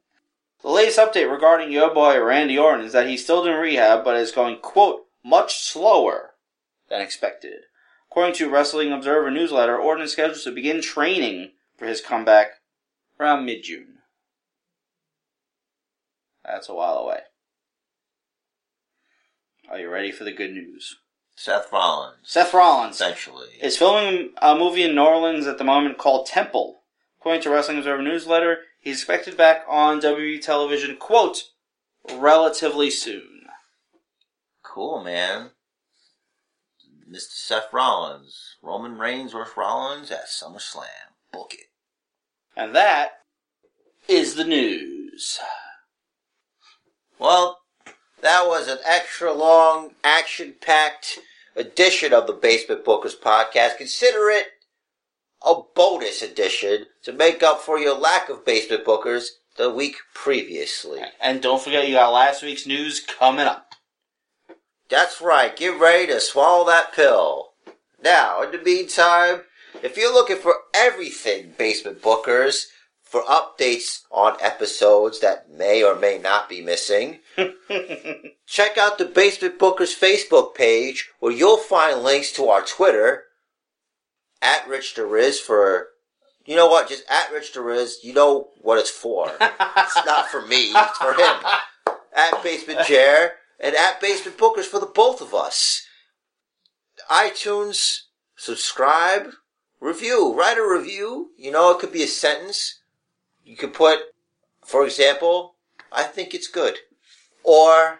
The 0.62 0.70
latest 0.70 0.98
update 0.98 1.30
regarding 1.30 1.70
your 1.70 1.92
boy 1.92 2.18
Randy 2.22 2.56
Orton 2.56 2.86
is 2.86 2.92
that 2.92 3.06
he's 3.06 3.22
still 3.22 3.44
in 3.44 3.52
rehab, 3.52 4.02
but 4.02 4.16
is 4.16 4.32
going, 4.32 4.58
quote, 4.60 5.06
much 5.22 5.58
slower 5.58 6.34
than 6.88 7.02
expected. 7.02 7.64
According 8.10 8.34
to 8.36 8.48
Wrestling 8.48 8.92
Observer 8.92 9.30
newsletter, 9.30 9.76
Orton 9.76 10.04
is 10.04 10.12
scheduled 10.12 10.40
to 10.44 10.52
begin 10.52 10.80
training 10.80 11.50
for 11.76 11.86
his 11.86 12.00
comeback 12.00 12.60
around 13.20 13.44
mid 13.44 13.64
June. 13.64 13.98
That's 16.44 16.68
a 16.68 16.74
while 16.74 16.98
away. 16.98 17.20
Are 19.70 19.78
you 19.78 19.88
ready 19.88 20.12
for 20.12 20.24
the 20.24 20.32
good 20.32 20.52
news? 20.52 20.96
Seth 21.36 21.72
Rollins. 21.72 22.18
Seth 22.22 22.54
Rollins 22.54 22.96
Essentially. 22.96 23.48
is 23.60 23.76
filming 23.76 24.30
a 24.40 24.54
movie 24.54 24.82
in 24.82 24.94
New 24.94 25.02
Orleans 25.02 25.46
at 25.46 25.58
the 25.58 25.64
moment 25.64 25.98
called 25.98 26.26
Temple. 26.26 26.82
According 27.18 27.42
to 27.42 27.50
Wrestling 27.50 27.78
Observer 27.78 28.02
newsletter, 28.02 28.58
he's 28.78 28.98
expected 28.98 29.36
back 29.36 29.64
on 29.68 30.00
WWE 30.00 30.40
television, 30.42 30.96
quote, 30.96 31.44
relatively 32.12 32.90
soon. 32.90 33.46
Cool, 34.62 35.02
man. 35.02 35.50
Mr. 37.10 37.32
Seth 37.32 37.72
Rollins. 37.72 38.56
Roman 38.62 38.98
Reigns 38.98 39.32
versus 39.32 39.56
Rollins 39.56 40.10
at 40.10 40.28
SummerSlam. 40.28 41.14
Book 41.32 41.54
it. 41.54 41.66
And 42.56 42.74
that 42.76 43.20
is 44.08 44.34
the 44.34 44.44
news. 44.44 45.40
Well, 47.24 47.60
that 48.20 48.46
was 48.46 48.68
an 48.68 48.80
extra 48.84 49.32
long, 49.32 49.92
action 50.04 50.56
packed 50.60 51.20
edition 51.56 52.12
of 52.12 52.26
the 52.26 52.34
Basement 52.34 52.84
Bookers 52.84 53.18
podcast. 53.18 53.78
Consider 53.78 54.28
it 54.28 54.48
a 55.42 55.54
bonus 55.74 56.20
edition 56.20 56.84
to 57.02 57.14
make 57.14 57.42
up 57.42 57.62
for 57.62 57.78
your 57.78 57.96
lack 57.96 58.28
of 58.28 58.44
Basement 58.44 58.84
Bookers 58.84 59.28
the 59.56 59.70
week 59.70 59.96
previously. 60.12 61.00
And 61.18 61.40
don't 61.40 61.62
forget, 61.62 61.88
you 61.88 61.94
got 61.94 62.12
last 62.12 62.42
week's 62.42 62.66
news 62.66 63.00
coming 63.00 63.46
up. 63.46 63.72
That's 64.90 65.22
right, 65.22 65.56
get 65.56 65.80
ready 65.80 66.08
to 66.08 66.20
swallow 66.20 66.66
that 66.66 66.92
pill. 66.92 67.52
Now, 68.02 68.42
in 68.42 68.50
the 68.50 68.58
meantime, 68.58 69.44
if 69.82 69.96
you're 69.96 70.12
looking 70.12 70.36
for 70.36 70.56
everything 70.74 71.54
Basement 71.56 72.02
Bookers, 72.02 72.66
for 73.14 73.22
updates 73.26 74.00
on 74.10 74.36
episodes 74.40 75.20
that 75.20 75.48
may 75.48 75.84
or 75.84 75.94
may 75.94 76.18
not 76.18 76.48
be 76.48 76.60
missing, 76.60 77.20
check 78.44 78.76
out 78.76 78.98
the 78.98 79.04
Basement 79.04 79.56
Bookers 79.56 79.96
Facebook 79.96 80.52
page 80.56 81.10
where 81.20 81.30
you'll 81.30 81.56
find 81.56 82.02
links 82.02 82.32
to 82.32 82.48
our 82.48 82.62
Twitter 82.62 83.26
at 84.42 84.66
Rich 84.66 84.96
DeRiz 84.96 85.38
for 85.38 85.90
you 86.44 86.56
know 86.56 86.66
what, 86.66 86.88
just 86.88 87.04
at 87.08 87.32
Rich 87.32 87.54
DeRiz, 87.54 88.02
you 88.02 88.14
know 88.14 88.48
what 88.60 88.80
it's 88.80 88.90
for. 88.90 89.30
it's 89.40 90.04
not 90.04 90.26
for 90.26 90.44
me, 90.44 90.72
it's 90.74 90.98
for 90.98 91.14
him. 91.14 91.36
At 92.16 92.42
Basement 92.42 92.84
Jer 92.84 93.34
and 93.60 93.76
at 93.76 94.00
Basement 94.00 94.36
Bookers 94.38 94.64
for 94.64 94.80
the 94.80 94.86
both 94.86 95.20
of 95.20 95.32
us. 95.32 95.86
iTunes, 97.08 98.00
subscribe, 98.34 99.30
review, 99.80 100.34
write 100.36 100.58
a 100.58 100.66
review. 100.66 101.30
You 101.38 101.52
know, 101.52 101.70
it 101.70 101.78
could 101.78 101.92
be 101.92 102.02
a 102.02 102.08
sentence. 102.08 102.80
You 103.44 103.56
could 103.56 103.74
put, 103.74 103.98
for 104.64 104.84
example, 104.84 105.54
I 105.92 106.04
think 106.04 106.34
it's 106.34 106.48
good. 106.48 106.78
Or, 107.42 107.98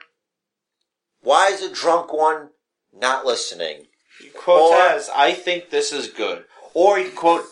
why 1.21 1.49
is 1.49 1.63
a 1.63 1.73
drunk 1.73 2.13
one 2.13 2.51
not 2.93 3.27
listening? 3.27 3.87
You 4.23 4.31
quote 4.31 4.73
Or- 4.73 4.81
as, 4.81 5.11
I 5.15 5.33
think 5.33 5.71
this 5.71 5.93
is 5.93 6.09
good. 6.09 6.45
Or 6.73 6.99
you 6.99 7.09
can 7.09 7.17
quote 7.17 7.45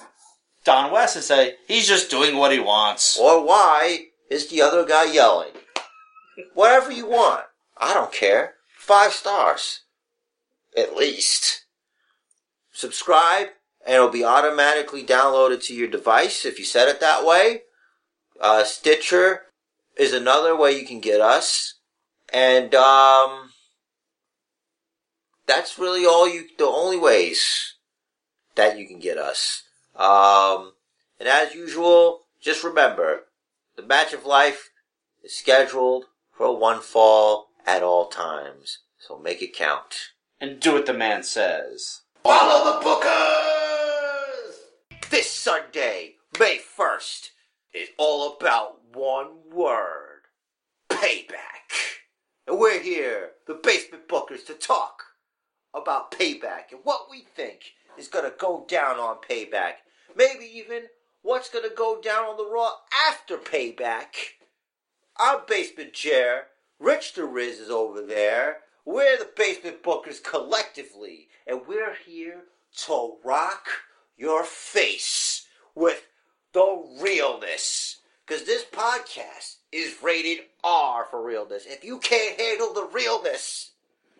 Don 0.65 0.91
West 0.91 1.17
and 1.17 1.25
say, 1.25 1.57
he's 1.69 1.87
just 1.87 2.11
doing 2.11 2.37
what 2.37 2.53
he 2.53 2.59
wants. 2.59 3.19
Or 3.19 3.45
why 3.45 4.07
is 4.31 4.49
the 4.49 4.63
other 4.63 4.85
guy 4.85 5.05
yelling? 5.13 5.53
Whatever 6.55 6.91
you 6.91 7.07
want. 7.07 7.45
I 7.77 7.93
don't 7.95 8.13
care. 8.13 8.55
Five 8.79 9.13
stars. 9.13 9.81
At 10.77 10.97
least. 10.97 11.67
Subscribe, 12.73 13.49
and 13.85 13.95
it'll 13.97 14.09
be 14.09 14.25
automatically 14.25 15.05
downloaded 15.05 15.63
to 15.67 15.75
your 15.75 15.89
device 15.89 16.47
if 16.47 16.59
you 16.59 16.65
set 16.65 16.89
it 16.89 17.01
that 17.01 17.25
way. 17.25 17.63
Uh, 18.43 18.65
Stitcher 18.65 19.43
is 19.97 20.13
another 20.13 20.57
way 20.57 20.73
you 20.73 20.85
can 20.85 21.01
get 21.01 21.21
us. 21.21 21.75
And, 22.33 22.75
um, 22.75 23.51
that's 25.47 25.79
really 25.79 26.05
all 26.05 26.29
you, 26.29 26.49
the 26.59 26.67
only 26.67 26.99
ways 26.99 27.77
that 28.57 28.79
you 28.79 28.87
can 28.87 28.99
get 28.99 29.17
us. 29.17 29.63
Um, 29.95 30.73
and 31.21 31.29
as 31.29 31.55
usual, 31.55 32.23
just 32.41 32.65
remember, 32.65 33.27
the 33.77 33.83
match 33.83 34.13
of 34.13 34.27
life 34.27 34.71
is 35.23 35.37
scheduled 35.37 36.07
for 36.33 36.59
one 36.59 36.81
fall 36.81 37.49
at 37.65 37.83
all 37.83 38.09
times. 38.09 38.79
So 38.99 39.19
make 39.19 39.41
it 39.41 39.55
count. 39.55 39.95
And 40.41 40.59
do 40.59 40.73
what 40.73 40.87
the 40.87 40.93
man 40.93 41.23
says. 41.23 42.01
Follow 42.25 42.81
the 42.81 42.85
Bookers! 42.85 44.55
This 45.11 45.31
Sunday, 45.31 46.15
May 46.41 46.59
1st, 46.59 47.29
is 47.75 47.89
all 47.99 48.37
about 48.37 48.81
one 48.95 49.29
word. 49.51 50.23
Payback. 50.91 51.73
And 52.47 52.59
we're 52.59 52.81
here, 52.81 53.31
the 53.47 53.55
Basement 53.55 54.09
Bookers, 54.09 54.45
to 54.47 54.55
talk 54.55 55.05
about 55.75 56.13
payback 56.13 56.71
and 56.71 56.81
what 56.85 57.07
we 57.11 57.25
think 57.35 57.73
is 57.97 58.09
going 58.09 58.25
to 58.25 58.37
go 58.37 58.65
down 58.69 58.99
on 58.99 59.17
payback. 59.17 59.75
Maybe 60.15 60.45
even 60.45 60.83
what's 61.23 61.49
going 61.49 61.69
to 61.69 61.75
go 61.75 62.01
down 62.01 62.25
on 62.25 62.37
the 62.37 62.51
Raw 62.51 62.73
after 63.09 63.37
payback. 63.37 64.15
I'm 65.19 65.41
Basement 65.49 65.93
Jer. 65.95 66.47
Rich 66.79 67.15
the 67.15 67.25
Riz 67.25 67.59
is 67.59 67.71
over 67.71 68.05
there. 68.05 68.59
We're 68.85 69.17
the 69.17 69.31
Basement 69.37 69.83
Bookers 69.83 70.23
collectively, 70.23 71.29
and 71.47 71.61
we're 71.67 71.95
here 72.05 72.43
to 72.87 73.17
rock 73.25 73.69
your 74.17 74.43
face 74.43 75.47
with 75.75 76.07
the 76.53 76.99
realness. 77.01 77.99
Because 78.27 78.45
this 78.45 78.65
podcast 78.65 79.57
is 79.73 79.97
rated 80.03 80.45
R 80.63 81.07
for 81.11 81.23
realness. 81.23 81.65
If 81.67 81.85
you 81.85 81.99
can't 81.99 82.41
handle 82.41 82.73
the 82.73 82.89
realness, 82.93 83.73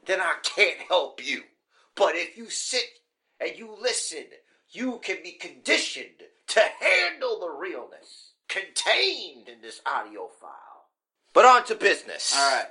then 0.07 0.21
I 0.21 0.35
can't 0.43 0.79
help 0.89 1.25
you. 1.25 1.43
But 1.95 2.17
if 2.17 2.37
you 2.37 2.51
sit 2.51 2.85
and 3.41 3.57
you 3.57 3.77
listen, 3.81 4.25
you 4.71 4.99
can 5.03 5.19
be 5.23 5.33
conditioned 5.33 6.23
to 6.49 6.61
handle 6.81 7.39
the 7.39 7.51
realness 7.51 8.33
contained 8.49 9.49
in 9.49 9.63
this 9.63 9.81
audio 9.87 10.29
file. 10.41 10.89
But 11.33 11.45
on 11.45 11.65
to 11.67 11.75
business. 11.75 12.35
Alright. 12.37 12.67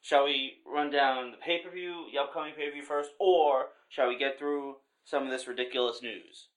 Shall 0.00 0.24
we 0.24 0.54
run 0.64 0.90
down 0.90 1.32
the 1.32 1.36
pay 1.36 1.58
per 1.62 1.70
view, 1.70 2.06
the 2.12 2.18
upcoming 2.18 2.54
pay 2.54 2.66
per 2.66 2.72
view 2.72 2.82
first, 2.82 3.10
or 3.18 3.66
shall 3.88 4.08
we 4.08 4.18
get 4.18 4.38
through 4.38 4.76
some 5.04 5.24
of 5.24 5.30
this 5.30 5.48
ridiculous 5.48 6.00
news? 6.02 6.48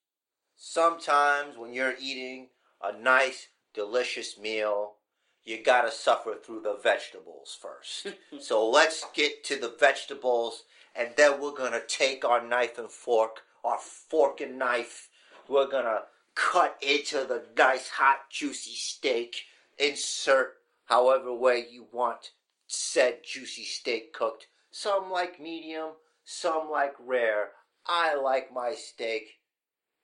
Sometimes 0.61 1.57
when 1.57 1.73
you're 1.73 1.95
eating 2.01 2.49
a 2.83 2.91
nice, 2.91 3.47
delicious 3.73 4.37
meal, 4.37 4.95
you 5.41 5.63
gotta 5.63 5.89
suffer 5.89 6.35
through 6.35 6.59
the 6.59 6.77
vegetables 6.83 7.57
first. 7.61 8.07
so 8.41 8.69
let's 8.69 9.05
get 9.13 9.45
to 9.45 9.55
the 9.55 9.73
vegetables, 9.79 10.63
and 10.93 11.11
then 11.15 11.39
we're 11.39 11.55
gonna 11.55 11.79
take 11.87 12.25
our 12.25 12.45
knife 12.45 12.77
and 12.77 12.91
fork, 12.91 13.43
our 13.63 13.77
fork 13.77 14.41
and 14.41 14.59
knife, 14.59 15.07
we're 15.47 15.65
gonna 15.65 16.01
cut 16.35 16.77
into 16.81 17.23
the 17.23 17.45
nice, 17.57 17.87
hot, 17.87 18.29
juicy 18.29 18.75
steak, 18.75 19.45
insert 19.77 20.57
however 20.85 21.33
way 21.33 21.65
you 21.71 21.87
want 21.93 22.31
said 22.67 23.19
juicy 23.23 23.63
steak 23.63 24.11
cooked. 24.11 24.47
Some 24.71 25.09
like 25.09 25.39
medium, 25.39 25.91
some 26.25 26.69
like 26.69 26.95
rare. 26.99 27.51
I 27.87 28.15
like 28.15 28.53
my 28.53 28.73
steak 28.75 29.38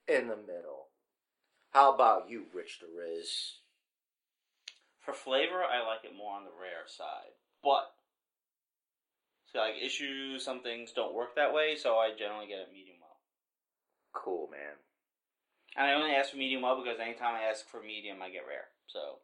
in 0.07 0.27
the 0.27 0.38
middle. 0.38 0.88
How 1.72 1.94
about 1.94 2.30
you, 2.30 2.45
Rich 2.53 2.80
the 2.80 2.88
Riz? 2.88 3.60
For 5.02 5.14
flavor, 5.14 5.61
I 5.64 5.86
like 5.86 6.03
it 6.03 6.15
more 6.18 6.36
on 6.36 6.45
the 6.45 6.52
rare 6.60 6.88
side. 6.88 7.34
But, 7.64 7.91
so 9.52 9.60
like 9.60 9.76
issues, 9.84 10.44
some 10.44 10.61
things 10.61 10.91
don't 10.94 11.14
work 11.14 11.36
that 11.36 11.53
way, 11.53 11.76
so 11.76 11.95
I 11.98 12.11
generally 12.18 12.48
get 12.48 12.60
it 12.60 12.69
medium 12.73 12.98
well. 13.02 13.18
Cool, 14.14 14.49
man. 14.52 14.76
And 15.76 15.88
I 15.88 15.94
only 15.94 16.15
ask 16.15 16.32
for 16.32 16.38
medium 16.38 16.61
well 16.61 16.82
because 16.82 16.99
anytime 16.99 17.36
I 17.36 17.44
ask 17.44 17.68
for 17.68 17.82
medium, 17.82 18.22
I 18.22 18.30
get 18.30 18.48
rare. 18.48 18.68
So, 18.88 19.19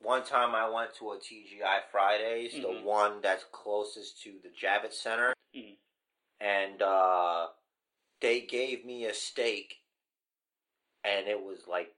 One 0.00 0.24
time 0.24 0.52
I 0.52 0.68
went 0.68 0.94
to 0.96 1.12
a 1.12 1.18
TGI 1.20 1.82
Fridays, 1.92 2.54
the 2.54 2.66
Mhm. 2.66 2.82
one 2.82 3.20
that's 3.20 3.44
closest 3.44 4.20
to 4.22 4.40
the 4.40 4.48
Javits 4.48 4.94
Center, 4.94 5.32
Mhm. 5.54 5.78
and 6.40 6.82
uh, 6.82 7.52
they 8.18 8.40
gave 8.40 8.84
me 8.84 9.04
a 9.04 9.14
steak, 9.14 9.81
and 11.04 11.26
it 11.26 11.40
was 11.40 11.60
like, 11.68 11.92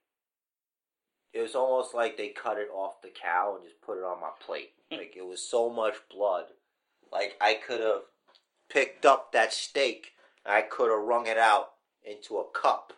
it 1.32 1.40
was 1.40 1.54
almost 1.54 1.94
like 1.94 2.16
they 2.16 2.28
cut 2.28 2.58
it 2.58 2.68
off 2.72 3.02
the 3.02 3.08
cow 3.08 3.56
and 3.56 3.64
just 3.64 3.80
put 3.82 3.98
it 3.98 4.04
on 4.04 4.20
my 4.20 4.30
plate. 4.44 4.70
like 4.90 5.14
it 5.16 5.26
was 5.26 5.42
so 5.42 5.70
much 5.70 5.94
blood, 6.10 6.44
like 7.12 7.36
I 7.40 7.54
could 7.54 7.80
have 7.80 8.02
picked 8.70 9.04
up 9.04 9.32
that 9.32 9.52
steak, 9.52 10.12
and 10.44 10.54
I 10.54 10.62
could 10.62 10.90
have 10.90 11.06
wrung 11.06 11.26
it 11.26 11.38
out 11.38 11.70
into 12.04 12.36
a 12.36 12.50
cup, 12.50 12.92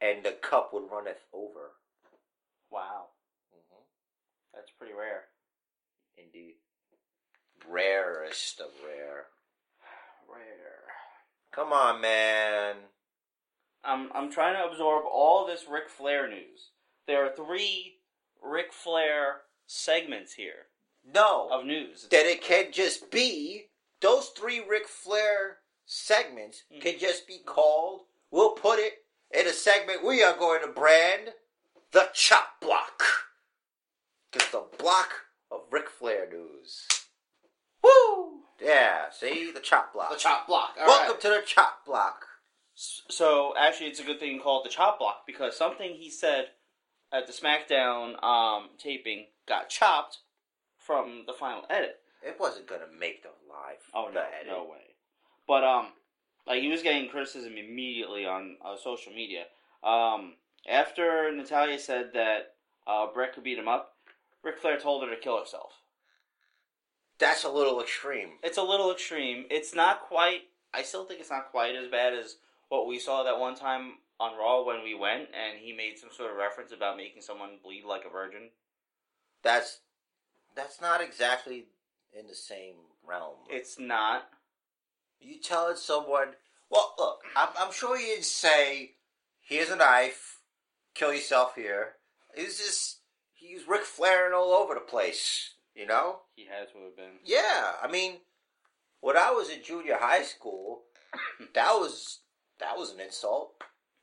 and 0.00 0.24
the 0.24 0.32
cup 0.32 0.72
would 0.72 0.90
run 0.90 1.06
it 1.06 1.20
over. 1.32 1.72
wow, 2.70 3.06
hmm 3.52 3.82
that's 4.54 4.70
pretty 4.78 4.94
rare. 4.94 5.24
Indeed. 6.16 6.54
Rarest 7.68 8.60
of 8.60 8.70
rare. 8.84 9.26
Rare. 10.28 10.84
Come 11.52 11.72
on, 11.72 12.00
man. 12.00 12.76
I'm 13.86 14.10
I'm 14.14 14.30
trying 14.30 14.54
to 14.56 14.68
absorb 14.70 15.04
all 15.10 15.46
this 15.46 15.66
Ric 15.70 15.88
Flair 15.88 16.28
news. 16.28 16.70
There 17.06 17.24
are 17.24 17.34
three 17.34 17.98
Ric 18.42 18.72
Flair 18.72 19.42
segments 19.66 20.34
here 20.34 20.66
No. 21.04 21.48
of 21.50 21.64
news. 21.64 22.08
that 22.10 22.26
it 22.26 22.42
can 22.42 22.72
just 22.72 23.10
be, 23.10 23.66
those 24.00 24.28
three 24.30 24.60
Ric 24.60 24.88
Flair 24.88 25.58
segments 25.86 26.64
Mhm. 26.72 26.82
can 26.82 26.98
just 26.98 27.26
be 27.26 27.38
called, 27.38 28.06
we'll 28.30 28.52
put 28.52 28.78
it 28.78 29.04
in 29.30 29.46
a 29.46 29.52
segment 29.52 30.02
we 30.04 30.22
are 30.22 30.34
going 30.36 30.60
to 30.62 30.68
brand 30.68 31.34
the 31.92 32.10
Chop 32.12 32.60
Block. 32.60 33.02
Just 34.32 34.52
a 34.54 34.60
block 34.62 35.26
of 35.50 35.62
Ric 35.72 35.88
Flair 35.88 36.26
news. 36.28 36.86
Woo! 37.82 38.42
Yeah, 38.60 39.10
see? 39.10 39.50
The 39.52 39.60
Chop 39.60 39.92
Block. 39.92 40.10
The 40.10 40.16
chop 40.16 40.46
block. 40.46 40.76
All 40.80 40.86
Welcome 40.86 41.12
right. 41.12 41.20
to 41.20 41.28
the 41.28 41.42
Chop 41.42 41.84
Block. 41.84 42.25
So 42.76 43.54
actually, 43.58 43.88
it's 43.88 44.00
a 44.00 44.04
good 44.04 44.20
thing 44.20 44.34
you 44.34 44.40
call 44.40 44.60
it 44.60 44.64
the 44.64 44.74
chop 44.74 44.98
block 44.98 45.26
because 45.26 45.56
something 45.56 45.94
he 45.94 46.10
said 46.10 46.48
at 47.10 47.26
the 47.26 47.32
SmackDown 47.32 48.22
um, 48.22 48.68
taping 48.78 49.26
got 49.48 49.70
chopped 49.70 50.18
from 50.78 51.24
the 51.26 51.32
final 51.32 51.64
edit. 51.70 52.00
It 52.22 52.36
wasn't 52.38 52.68
going 52.68 52.82
to 52.82 52.98
make 52.98 53.22
the 53.22 53.30
live. 53.48 53.78
Oh 53.94 54.10
no, 54.12 54.20
edit. 54.20 54.48
no 54.48 54.64
way. 54.64 54.94
But 55.48 55.64
um, 55.64 55.88
like 56.46 56.60
he 56.60 56.68
was 56.68 56.82
getting 56.82 57.08
criticism 57.08 57.54
immediately 57.56 58.26
on 58.26 58.56
uh, 58.62 58.76
social 58.76 59.12
media. 59.12 59.44
Um, 59.82 60.34
after 60.68 61.32
Natalya 61.34 61.78
said 61.78 62.10
that 62.12 62.54
uh, 62.86 63.06
Bret 63.12 63.34
could 63.34 63.44
beat 63.44 63.58
him 63.58 63.68
up, 63.68 63.94
Ric 64.42 64.58
Flair 64.58 64.78
told 64.78 65.02
her 65.02 65.10
to 65.10 65.20
kill 65.20 65.38
herself. 65.38 65.72
That's 67.18 67.44
a 67.44 67.50
little 67.50 67.80
extreme. 67.80 68.32
It's 68.42 68.58
a 68.58 68.62
little 68.62 68.92
extreme. 68.92 69.46
It's 69.50 69.74
not 69.74 70.02
quite. 70.02 70.42
I 70.74 70.82
still 70.82 71.06
think 71.06 71.20
it's 71.20 71.30
not 71.30 71.50
quite 71.50 71.74
as 71.74 71.88
bad 71.90 72.12
as 72.12 72.36
what 72.68 72.86
we 72.86 72.98
saw 72.98 73.22
that 73.24 73.38
one 73.38 73.54
time 73.54 73.94
on 74.18 74.38
Raw 74.38 74.64
when 74.64 74.82
we 74.82 74.94
went, 74.94 75.28
and 75.34 75.58
he 75.60 75.72
made 75.72 75.98
some 75.98 76.10
sort 76.10 76.30
of 76.30 76.36
reference 76.36 76.72
about 76.72 76.96
making 76.96 77.22
someone 77.22 77.58
bleed 77.62 77.84
like 77.84 78.04
a 78.06 78.10
virgin. 78.10 78.50
That's 79.42 79.80
that's 80.54 80.80
not 80.80 81.00
exactly 81.02 81.66
in 82.18 82.26
the 82.26 82.34
same 82.34 82.74
realm. 83.06 83.36
It's 83.50 83.78
not. 83.78 84.28
you 85.20 85.38
telling 85.40 85.76
someone, 85.76 86.28
well, 86.70 86.94
look, 86.98 87.20
I'm, 87.36 87.48
I'm 87.58 87.72
sure 87.72 87.98
you 87.98 88.06
didn't 88.06 88.24
say, 88.24 88.92
here's 89.40 89.70
a 89.70 89.76
knife, 89.76 90.40
kill 90.94 91.12
yourself 91.12 91.54
here. 91.54 91.94
Was 92.36 92.58
just, 92.58 92.98
he 93.34 93.54
was 93.54 93.68
Ric 93.68 93.82
Flairing 93.82 94.34
all 94.34 94.52
over 94.52 94.74
the 94.74 94.80
place, 94.80 95.54
you 95.74 95.86
know? 95.86 96.20
He 96.34 96.46
has 96.46 96.68
to 96.72 96.84
have 96.84 96.96
been. 96.96 97.18
Yeah, 97.24 97.72
I 97.82 97.88
mean, 97.90 98.18
when 99.00 99.16
I 99.16 99.30
was 99.30 99.50
in 99.50 99.62
junior 99.62 99.96
high 99.98 100.22
school, 100.22 100.82
that 101.54 101.72
was, 101.72 102.20
that 102.60 102.76
was 102.76 102.92
an 102.92 103.00
insult. 103.00 103.52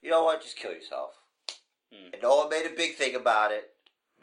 You 0.01 0.09
know 0.11 0.23
what? 0.23 0.41
Just 0.41 0.57
kill 0.57 0.71
yourself. 0.71 1.11
Hmm. 1.93 2.09
And 2.13 2.21
no 2.21 2.37
one 2.37 2.49
made 2.49 2.65
a 2.65 2.75
big 2.75 2.95
thing 2.95 3.15
about 3.15 3.51
it. 3.51 3.69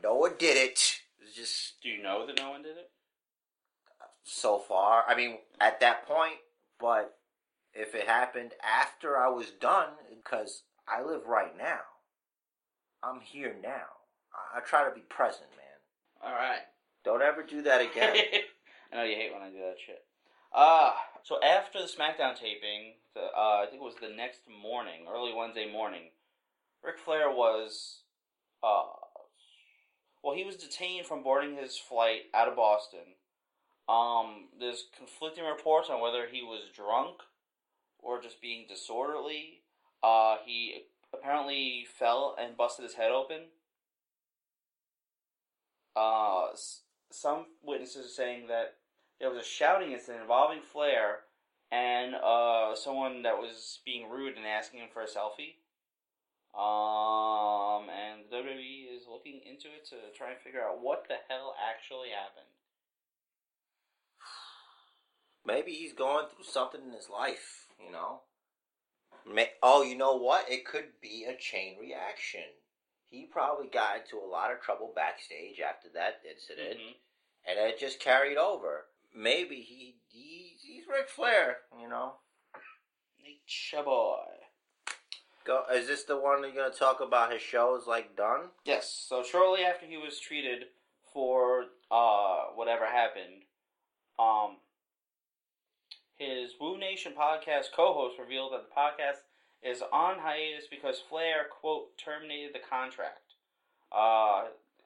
No 0.02 0.14
one 0.14 0.32
did 0.38 0.56
it. 0.56 0.78
It 1.18 1.24
was 1.24 1.34
just 1.34 1.80
Do 1.82 1.88
you 1.88 2.02
know 2.02 2.26
that 2.26 2.38
no 2.38 2.50
one 2.50 2.62
did 2.62 2.76
it? 2.76 2.90
so 4.22 4.58
far. 4.58 5.02
I 5.08 5.14
mean, 5.16 5.38
at 5.60 5.80
that 5.80 6.06
point, 6.06 6.36
but 6.78 7.16
if 7.74 7.94
it 7.94 8.06
happened 8.06 8.52
after 8.62 9.18
I 9.18 9.28
was 9.28 9.50
done, 9.50 9.88
because 10.14 10.62
I 10.86 11.02
live 11.02 11.26
right 11.26 11.56
now, 11.56 11.80
I'm 13.02 13.20
here 13.20 13.56
now. 13.62 13.86
I, 14.54 14.58
I 14.58 14.60
try 14.60 14.88
to 14.88 14.94
be 14.94 15.00
present, 15.00 15.48
man. 15.56 16.30
All 16.30 16.36
right. 16.36 16.60
Don't 17.04 17.22
ever 17.22 17.42
do 17.42 17.62
that 17.62 17.80
again. 17.80 18.16
I 18.92 18.96
know 18.96 19.02
you 19.04 19.16
hate 19.16 19.32
when 19.32 19.42
I 19.42 19.50
do 19.50 19.58
that 19.58 19.76
shit. 19.84 20.04
Uh, 20.54 20.92
so 21.22 21.42
after 21.42 21.80
the 21.80 21.86
SmackDown 21.86 22.34
taping, 22.36 22.94
uh, 23.16 23.62
I 23.62 23.66
think 23.68 23.82
it 23.82 23.84
was 23.84 23.94
the 24.00 24.14
next 24.14 24.40
morning, 24.62 25.06
early 25.12 25.32
Wednesday 25.34 25.70
morning, 25.70 26.10
Ric 26.84 26.98
Flair 26.98 27.30
was, 27.30 28.00
uh, 28.62 28.84
well, 30.22 30.34
he 30.34 30.44
was 30.44 30.56
detained 30.56 31.06
from 31.06 31.22
boarding 31.22 31.56
his 31.56 31.76
flight 31.76 32.22
out 32.34 32.48
of 32.48 32.56
Boston. 32.56 33.16
Um, 33.88 34.48
there's 34.58 34.86
conflicting 34.96 35.44
reports 35.44 35.88
on 35.90 36.00
whether 36.00 36.26
he 36.30 36.42
was 36.42 36.70
drunk 36.74 37.16
or 37.98 38.22
just 38.22 38.40
being 38.40 38.66
disorderly. 38.68 39.62
Uh, 40.02 40.36
he 40.44 40.84
apparently 41.12 41.86
fell 41.98 42.36
and 42.40 42.56
busted 42.56 42.84
his 42.84 42.94
head 42.94 43.10
open. 43.10 43.42
Uh, 45.96 46.48
some 47.10 47.46
witnesses 47.62 48.06
are 48.06 48.08
saying 48.08 48.46
that 48.46 48.76
there 49.18 49.28
was 49.28 49.38
a 49.38 49.46
shouting 49.48 49.92
incident 49.92 50.22
involving 50.22 50.60
Flair 50.60 51.20
and 51.70 52.14
uh, 52.14 52.74
someone 52.74 53.22
that 53.22 53.38
was 53.38 53.80
being 53.84 54.10
rude 54.10 54.36
and 54.36 54.46
asking 54.46 54.80
him 54.80 54.88
for 54.92 55.02
a 55.02 55.06
selfie. 55.06 55.56
Um, 56.52 57.88
and 57.88 58.22
the 58.28 58.36
WWE 58.36 58.96
is 58.96 59.06
looking 59.08 59.40
into 59.46 59.68
it 59.68 59.86
to 59.90 59.96
try 60.16 60.30
and 60.30 60.40
figure 60.40 60.62
out 60.62 60.82
what 60.82 61.06
the 61.08 61.14
hell 61.28 61.54
actually 61.56 62.08
happened. 62.10 62.50
Maybe 65.44 65.72
he's 65.72 65.92
going 65.92 66.26
through 66.26 66.44
something 66.44 66.80
in 66.84 66.92
his 66.92 67.08
life, 67.08 67.66
you 67.84 67.90
know? 67.92 68.22
May- 69.26 69.52
oh, 69.62 69.82
you 69.82 69.96
know 69.96 70.16
what? 70.16 70.50
It 70.50 70.64
could 70.66 71.00
be 71.00 71.24
a 71.24 71.36
chain 71.36 71.78
reaction. 71.80 72.44
He 73.06 73.26
probably 73.26 73.68
got 73.68 73.96
into 74.02 74.18
a 74.18 74.26
lot 74.26 74.52
of 74.52 74.60
trouble 74.60 74.92
backstage 74.94 75.60
after 75.60 75.88
that 75.94 76.20
incident. 76.28 76.78
Mhm. 76.80 76.94
and 77.46 77.58
it 77.58 77.78
just 77.78 77.98
carried 78.00 78.36
over. 78.36 78.90
Maybe 79.14 79.62
he, 79.62 79.99
Ric 80.90 81.08
Flair, 81.08 81.58
you 81.80 81.88
know. 81.88 82.14
Nature 83.22 83.84
boy. 83.84 84.16
Go. 85.44 85.62
Is 85.72 85.86
this 85.86 86.04
the 86.04 86.16
one 86.16 86.42
you're 86.42 86.52
gonna 86.52 86.70
talk 86.70 87.00
about? 87.00 87.32
His 87.32 87.42
shows 87.42 87.86
like 87.86 88.16
done? 88.16 88.50
Yes. 88.64 89.04
So 89.08 89.22
shortly 89.22 89.64
after 89.64 89.86
he 89.86 89.96
was 89.96 90.20
treated 90.20 90.64
for 91.12 91.64
uh 91.90 92.46
whatever 92.54 92.86
happened, 92.86 93.44
um, 94.18 94.56
his 96.16 96.52
Woo 96.60 96.78
Nation 96.78 97.12
podcast 97.18 97.72
co-host 97.74 98.18
revealed 98.18 98.52
that 98.52 98.68
the 98.68 98.74
podcast 98.78 99.22
is 99.62 99.82
on 99.92 100.18
hiatus 100.18 100.66
because 100.70 101.02
Flair 101.08 101.46
quote 101.50 101.96
terminated 101.96 102.54
the 102.54 102.58
contract. 102.58 103.34
Uh, 103.92 104.44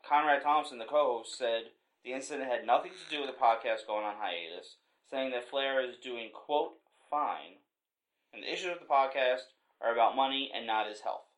Conrad 0.09 0.43
Thompson, 0.43 0.78
the 0.78 0.85
co-host, 0.85 1.36
said 1.36 1.64
the 2.05 2.12
incident 2.12 2.51
had 2.51 2.66
nothing 2.66 2.93
to 2.93 3.10
do 3.14 3.22
with 3.22 3.31
the 3.31 3.40
podcast 3.40 3.86
going 3.86 4.05
on 4.05 4.14
hiatus, 4.18 4.76
saying 5.14 5.30
that 5.30 5.48
Flair 5.48 5.80
is 5.80 5.94
doing 6.02 6.30
quote 6.34 6.74
fine, 7.08 7.62
and 8.32 8.42
the 8.42 8.52
issues 8.52 8.72
of 8.74 8.80
the 8.80 8.90
podcast 8.90 9.46
are 9.80 9.92
about 9.92 10.16
money 10.16 10.50
and 10.52 10.66
not 10.66 10.88
his 10.88 11.02
health. 11.02 11.30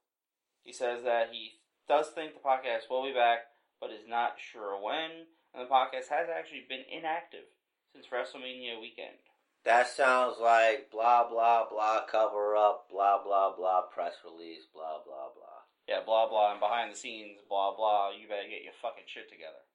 He 0.62 0.72
says 0.72 1.04
that 1.04 1.28
he 1.30 1.60
does 1.86 2.08
think 2.08 2.32
the 2.32 2.40
podcast 2.40 2.88
will 2.88 3.04
be 3.04 3.12
back, 3.12 3.52
but 3.78 3.90
is 3.90 4.08
not 4.08 4.40
sure 4.40 4.80
when, 4.80 5.28
and 5.52 5.60
the 5.60 5.68
podcast 5.68 6.08
has 6.08 6.32
actually 6.32 6.64
been 6.66 6.88
inactive 6.90 7.52
since 7.92 8.06
WrestleMania 8.08 8.80
weekend. 8.80 9.20
That 9.66 9.88
sounds 9.88 10.36
like 10.40 10.90
blah 10.90 11.28
blah 11.28 11.68
blah 11.68 12.06
cover 12.10 12.56
up, 12.56 12.88
blah 12.90 13.22
blah 13.22 13.54
blah 13.54 13.82
press 13.92 14.14
release, 14.24 14.64
blah 14.72 15.04
blah 15.04 15.28
blah. 15.36 15.60
Yeah, 15.86 16.00
blah 16.00 16.30
blah, 16.30 16.52
and 16.52 16.60
behind 16.60 16.92
the 16.92 16.96
scenes, 16.96 17.40
blah 17.46 17.76
blah. 17.76 18.08
You 18.10 18.26
better 18.26 18.48
get 18.48 18.64
your 18.64 18.72
fucking 18.80 19.04
shit 19.06 19.28
together. 19.28 19.68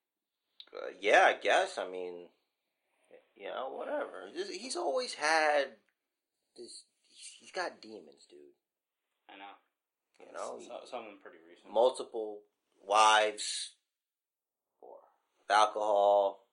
Uh, 0.74 0.90
yeah, 1.00 1.26
I 1.28 1.34
guess. 1.40 1.78
I 1.78 1.88
mean, 1.88 2.30
You 3.42 3.48
know, 3.50 3.70
whatever. 3.74 4.30
Just- 4.36 4.52
He's 4.52 4.76
always 4.76 5.16
had 5.16 5.70
this. 6.56 6.84
He's 7.10 7.52
got 7.52 7.82
demons, 7.82 8.28
dude. 8.30 8.40
I 9.28 9.38
know. 9.38 9.56
You 10.20 10.32
know, 10.32 10.60
So, 10.60 10.86
some 10.86 11.00
of 11.00 11.06
them 11.08 11.20
pretty 11.24 11.40
recent. 11.50 11.74
multiple 11.74 12.42
wives 12.84 13.72
or 14.82 14.98
alcohol. 15.50 16.46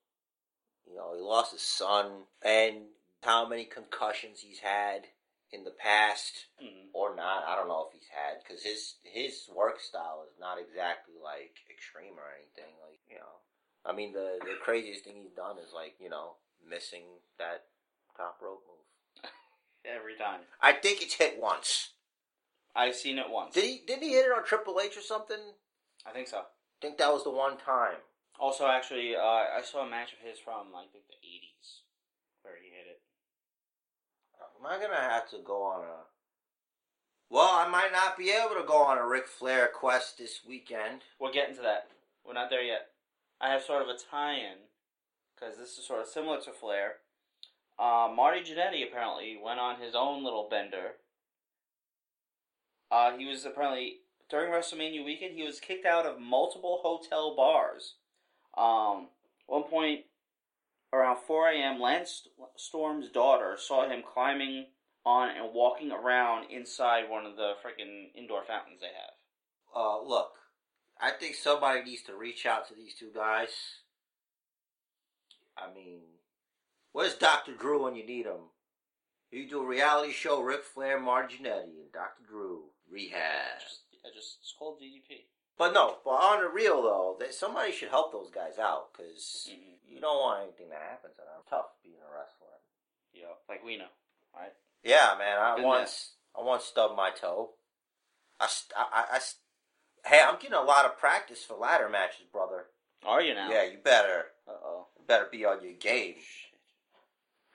You 0.86 0.96
know, 0.96 1.14
he 1.14 1.20
lost 1.20 1.52
his 1.52 1.60
son, 1.60 2.26
and 2.40 2.86
how 3.22 3.44
many 3.46 3.66
concussions 3.66 4.40
he's 4.40 4.60
had 4.60 5.08
in 5.50 5.64
the 5.64 5.70
past 5.70 6.46
Mhm. 6.58 6.88
or 6.94 7.14
not. 7.14 7.44
I 7.44 7.54
don't 7.56 7.68
know 7.68 7.86
if 7.86 7.92
he's 7.92 8.08
had 8.08 8.42
because 8.42 8.62
his 8.62 8.96
his 9.02 9.46
work 9.50 9.80
style 9.80 10.22
is 10.22 10.38
not 10.38 10.58
exactly 10.58 11.16
like 11.18 11.58
extreme 11.68 12.18
or 12.18 12.30
anything. 12.32 12.72
Like 12.80 13.00
you 13.10 13.18
know, 13.18 13.40
I 13.84 13.92
mean 13.92 14.12
the 14.14 14.38
the 14.42 14.56
craziest 14.62 15.04
thing 15.04 15.16
he's 15.22 15.32
done 15.34 15.58
is 15.58 15.72
like 15.74 16.00
you 16.00 16.08
know 16.08 16.36
missing 16.68 17.04
that 17.38 17.64
top 18.16 18.38
rope 18.42 18.62
move. 18.66 19.30
Every 19.84 20.16
time. 20.16 20.40
I 20.60 20.72
think 20.72 21.02
it's 21.02 21.14
hit 21.14 21.40
once. 21.40 21.90
I've 22.74 22.94
seen 22.94 23.18
it 23.18 23.30
once. 23.30 23.54
Did 23.54 23.64
he? 23.64 23.82
Didn't 23.86 24.02
he 24.02 24.10
hit 24.10 24.26
it 24.26 24.32
on 24.32 24.44
Triple 24.44 24.80
H 24.82 24.96
or 24.96 25.02
something? 25.02 25.40
I 26.06 26.12
think 26.12 26.28
so. 26.28 26.38
I 26.38 26.42
think 26.80 26.98
that 26.98 27.12
was 27.12 27.24
the 27.24 27.30
one 27.30 27.56
time. 27.56 27.98
Also, 28.38 28.66
actually, 28.66 29.16
uh, 29.16 29.20
I 29.20 29.60
saw 29.64 29.84
a 29.84 29.90
match 29.90 30.12
of 30.12 30.20
his 30.26 30.38
from 30.38 30.68
I 30.76 30.84
think 30.92 31.04
the 31.08 31.16
'80s 31.16 31.82
where 32.42 32.54
he 32.62 32.70
hit 32.70 32.86
it. 32.86 33.00
Am 34.60 34.66
I 34.66 34.80
gonna 34.80 35.00
have 35.00 35.28
to 35.30 35.38
go 35.44 35.62
on 35.64 35.84
a? 35.84 36.06
Well, 37.30 37.50
I 37.50 37.68
might 37.68 37.92
not 37.92 38.16
be 38.16 38.30
able 38.30 38.54
to 38.60 38.66
go 38.66 38.82
on 38.82 38.96
a 38.96 39.06
Ric 39.06 39.26
Flair 39.26 39.68
quest 39.68 40.18
this 40.18 40.40
weekend. 40.46 41.02
We're 41.20 41.32
getting 41.32 41.56
to 41.56 41.62
that. 41.62 41.88
We're 42.24 42.32
not 42.34 42.48
there 42.48 42.62
yet. 42.62 42.88
I 43.40 43.50
have 43.50 43.62
sort 43.62 43.82
of 43.82 43.88
a 43.88 43.98
tie-in 44.10 44.67
because 45.38 45.56
this 45.56 45.78
is 45.78 45.86
sort 45.86 46.00
of 46.00 46.06
similar 46.06 46.40
to 46.40 46.52
Flair. 46.52 46.96
Uh, 47.78 48.08
Marty 48.14 48.40
Jannetty 48.40 48.86
apparently 48.86 49.38
went 49.42 49.60
on 49.60 49.80
his 49.80 49.94
own 49.94 50.24
little 50.24 50.48
bender. 50.50 50.94
Uh, 52.90 53.16
he 53.16 53.26
was 53.26 53.44
apparently 53.44 53.98
during 54.28 54.50
WrestleMania 54.50 55.04
weekend. 55.04 55.36
He 55.36 55.44
was 55.44 55.60
kicked 55.60 55.86
out 55.86 56.06
of 56.06 56.20
multiple 56.20 56.80
hotel 56.82 57.36
bars. 57.36 57.94
Um, 58.56 59.08
one 59.46 59.64
point 59.64 60.00
around 60.92 61.18
4 61.26 61.50
a.m., 61.50 61.80
Lance 61.80 62.26
Storm's 62.56 63.10
daughter 63.10 63.56
saw 63.58 63.88
him 63.88 64.02
climbing 64.02 64.66
on 65.04 65.28
and 65.30 65.54
walking 65.54 65.92
around 65.92 66.50
inside 66.50 67.08
one 67.08 67.26
of 67.26 67.36
the 67.36 67.52
freaking 67.64 68.08
indoor 68.14 68.42
fountains 68.44 68.80
they 68.80 68.86
have. 68.86 69.14
Uh, 69.74 70.02
look, 70.02 70.32
I 71.00 71.10
think 71.10 71.34
somebody 71.34 71.82
needs 71.84 72.02
to 72.04 72.16
reach 72.16 72.46
out 72.46 72.68
to 72.68 72.74
these 72.74 72.94
two 72.98 73.10
guys. 73.14 73.50
I 75.60 75.72
mean, 75.74 76.00
where's 76.92 77.14
Doctor 77.14 77.52
Drew 77.52 77.84
when 77.84 77.94
you 77.96 78.06
need 78.06 78.26
him? 78.26 78.50
You 79.30 79.48
do 79.48 79.62
a 79.62 79.66
reality 79.66 80.12
show, 80.12 80.40
Ric 80.40 80.64
Flair, 80.64 80.98
Marty 80.98 81.36
Jannetty, 81.36 81.80
and 81.82 81.92
Doctor 81.92 82.22
Drew 82.26 82.62
rehab. 82.90 83.60
Just, 83.60 83.80
I 84.04 84.08
just 84.14 84.38
it's 84.40 84.54
called 84.58 84.80
DDP. 84.80 85.26
But 85.58 85.74
no, 85.74 85.98
but 86.04 86.10
on 86.12 86.40
the 86.42 86.48
real 86.48 86.82
though, 86.82 87.16
that 87.20 87.34
somebody 87.34 87.72
should 87.72 87.88
help 87.90 88.12
those 88.12 88.30
guys 88.30 88.58
out 88.58 88.92
because 88.92 89.48
Mhm. 89.50 89.76
you 89.86 90.00
don't 90.00 90.20
want 90.20 90.42
anything 90.44 90.70
to 90.70 90.76
happen 90.76 91.10
to 91.10 91.16
them. 91.16 91.42
Tough 91.50 91.66
being 91.82 91.96
a 92.00 92.10
wrestler. 92.10 92.46
Yeah, 93.12 93.34
like 93.48 93.64
we 93.64 93.76
know, 93.76 93.88
right? 94.34 94.52
Yeah, 94.82 95.16
man. 95.18 95.38
I 95.38 95.56
Been 95.56 95.64
once 95.64 96.14
I 96.34 96.42
once 96.42 96.64
stubbed 96.64 96.96
my 96.96 97.10
toe. 97.10 97.54
I, 98.40 98.46
st- 98.46 98.72
I, 98.78 98.84
I, 98.92 99.16
I 99.16 100.08
hey, 100.08 100.22
I'm 100.22 100.36
getting 100.38 100.52
a 100.54 100.62
lot 100.62 100.84
of 100.86 100.96
practice 100.96 101.44
for 101.44 101.54
ladder 101.56 101.88
matches, 101.88 102.26
brother. 102.32 102.66
Are 103.04 103.20
you 103.20 103.34
now? 103.34 103.50
Yeah, 103.50 103.64
you 103.64 103.78
better 103.78 104.26
Uh 104.46 104.52
oh. 104.52 104.86
Better 105.08 105.26
be 105.30 105.44
on 105.44 105.62
your 105.62 105.72
game. 105.72 106.14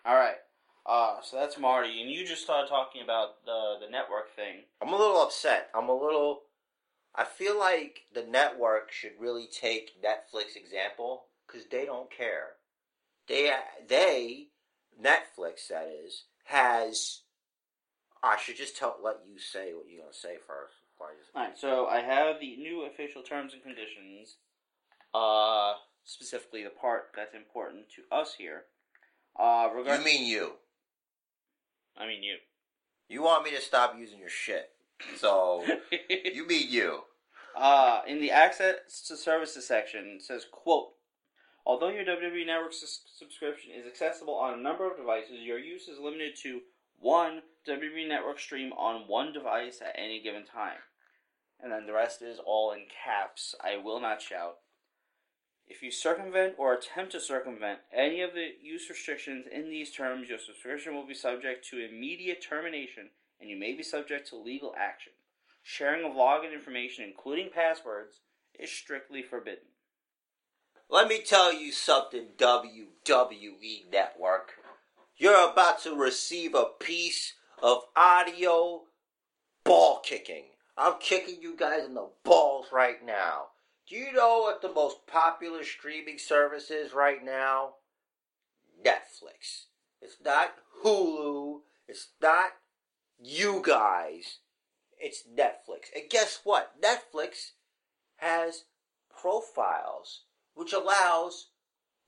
All 0.06 0.16
right. 0.16 0.36
Uh, 0.86 1.22
so 1.22 1.38
that's 1.38 1.58
Marty, 1.58 2.02
and 2.02 2.12
you 2.12 2.26
just 2.26 2.44
started 2.44 2.68
talking 2.68 3.02
about 3.02 3.46
the 3.46 3.76
the 3.80 3.90
network 3.90 4.36
thing. 4.36 4.64
I'm 4.82 4.92
a 4.92 4.98
little 4.98 5.22
upset. 5.22 5.70
I'm 5.74 5.88
a 5.88 5.96
little. 5.96 6.42
I 7.16 7.24
feel 7.24 7.58
like 7.58 8.02
the 8.14 8.24
network 8.24 8.92
should 8.92 9.14
really 9.20 9.48
take 9.48 10.02
Netflix 10.04 10.58
example 10.58 11.26
because 11.48 11.68
they 11.68 11.86
don't 11.86 12.12
care. 12.12 12.56
They 13.30 13.54
they 13.88 14.48
Netflix 15.02 15.68
that 15.70 15.88
is 16.06 16.26
has. 16.46 17.22
I 18.22 18.38
should 18.38 18.58
just 18.58 18.76
tell 18.78 18.98
let 19.02 19.18
you 19.26 19.40
say 19.40 19.74
what 19.74 19.86
you're 19.90 20.02
gonna 20.02 20.14
say 20.14 20.36
first. 20.36 20.76
before 20.92 21.08
I 21.08 21.16
just- 21.20 21.32
All 21.36 21.44
right. 21.44 21.58
So 21.58 21.88
I 21.88 22.00
have 22.02 22.40
the 22.42 22.56
new 22.58 22.84
official 22.84 23.22
terms 23.22 23.54
and 23.54 23.62
conditions. 23.64 24.36
Uh, 25.14 25.74
specifically 26.04 26.64
the 26.64 26.70
part 26.70 27.10
that's 27.16 27.34
important 27.34 27.86
to 27.96 28.16
us 28.16 28.36
here. 28.38 28.64
Uh, 29.40 29.70
regarding, 29.76 30.06
You 30.06 30.14
mean 30.14 30.26
you? 30.28 30.52
I 31.98 32.08
mean 32.08 32.24
you. 32.24 32.36
You 33.08 33.24
want 33.24 33.44
me 33.44 33.52
to 33.52 33.62
stop 33.62 33.96
using 33.98 34.20
your 34.20 34.30
shit? 34.30 34.72
So 35.18 35.64
you 36.10 36.48
mean 36.48 36.68
you? 36.70 37.02
Uh, 37.56 38.02
in 38.08 38.20
the 38.20 38.32
access 38.32 39.02
to 39.08 39.16
services 39.16 39.68
section, 39.68 40.18
it 40.18 40.24
says, 40.24 40.46
quote, 40.52 40.90
Although 41.66 41.90
your 41.90 42.04
WWE 42.04 42.46
Network 42.46 42.74
sus- 42.74 43.04
subscription 43.18 43.72
is 43.72 43.88
accessible 43.88 44.36
on 44.36 44.54
a 44.58 44.62
number 44.62 44.90
of 44.90 44.98
devices, 44.98 45.40
your 45.42 45.60
use 45.60 45.88
is 45.88 46.00
limited 46.00 46.36
to 46.44 46.62
one 47.00 47.42
WWE 47.68 48.08
Network 48.08 48.40
stream 48.40 48.74
on 48.74 49.08
one 49.08 49.32
device 49.32 49.82
at 49.82 49.96
any 49.98 50.22
given 50.22 50.44
time. 50.46 50.80
And 51.62 51.72
then 51.72 51.86
the 51.86 51.94
rest 51.94 52.22
is 52.22 52.40
all 52.46 52.74
in 52.74 52.86
caps. 53.06 53.56
I 53.64 53.78
will 53.78 54.02
not 54.02 54.22
shout. 54.22 54.56
If 55.68 55.82
you 55.82 55.92
circumvent 55.92 56.56
or 56.58 56.74
attempt 56.74 57.14
to 57.14 57.20
circumvent 57.20 57.80
any 57.92 58.22
of 58.22 58.34
the 58.34 58.50
use 58.62 58.90
restrictions 58.90 59.46
in 59.52 59.70
these 59.70 59.92
terms, 59.92 60.30
your 60.30 60.40
subscription 60.40 60.94
will 60.94 61.08
be 61.08 61.14
subject 61.14 61.68
to 61.70 61.84
immediate 61.84 62.42
termination 62.42 63.10
and 63.40 63.50
you 63.50 63.58
may 63.58 63.74
be 63.74 63.84
subject 63.84 64.30
to 64.30 64.36
legal 64.36 64.74
action. 64.78 65.14
Sharing 65.62 66.06
of 66.06 66.14
login 66.14 66.54
information, 66.54 67.06
including 67.06 67.50
passwords, 67.54 68.20
is 68.60 68.72
strictly 68.72 69.22
forbidden. 69.22 69.64
Let 70.90 71.08
me 71.08 71.22
tell 71.22 71.54
you 71.54 71.72
something, 71.72 72.28
WWE 72.38 73.92
Network. 73.92 74.52
You're 75.18 75.52
about 75.52 75.82
to 75.84 75.96
receive 75.96 76.54
a 76.54 76.66
piece 76.80 77.34
of 77.62 77.84
audio 77.96 78.84
ball 79.64 80.02
kicking. 80.04 80.46
I'm 80.78 81.00
kicking 81.00 81.42
you 81.42 81.56
guys 81.56 81.86
in 81.86 81.94
the 81.94 82.10
balls 82.24 82.68
right 82.72 83.04
now. 83.06 83.48
Do 83.88 83.96
you 83.96 84.14
know 84.14 84.40
what 84.42 84.62
the 84.62 84.72
most 84.72 85.06
popular 85.08 85.64
streaming 85.64 86.18
service 86.18 86.72
is 86.72 86.94
right 86.94 87.24
now? 87.24 87.76
Netflix. 88.84 89.66
It's 90.02 90.18
not 90.24 90.56
Hulu. 90.84 91.62
It's 91.88 92.10
not 92.22 92.52
you 93.20 93.62
guys. 93.66 94.40
It's 95.00 95.24
Netflix. 95.24 95.88
And 95.96 96.10
guess 96.10 96.40
what? 96.44 96.74
Netflix 96.82 97.52
has 98.18 98.64
profiles, 99.10 100.22
which 100.54 100.72
allows 100.72 101.48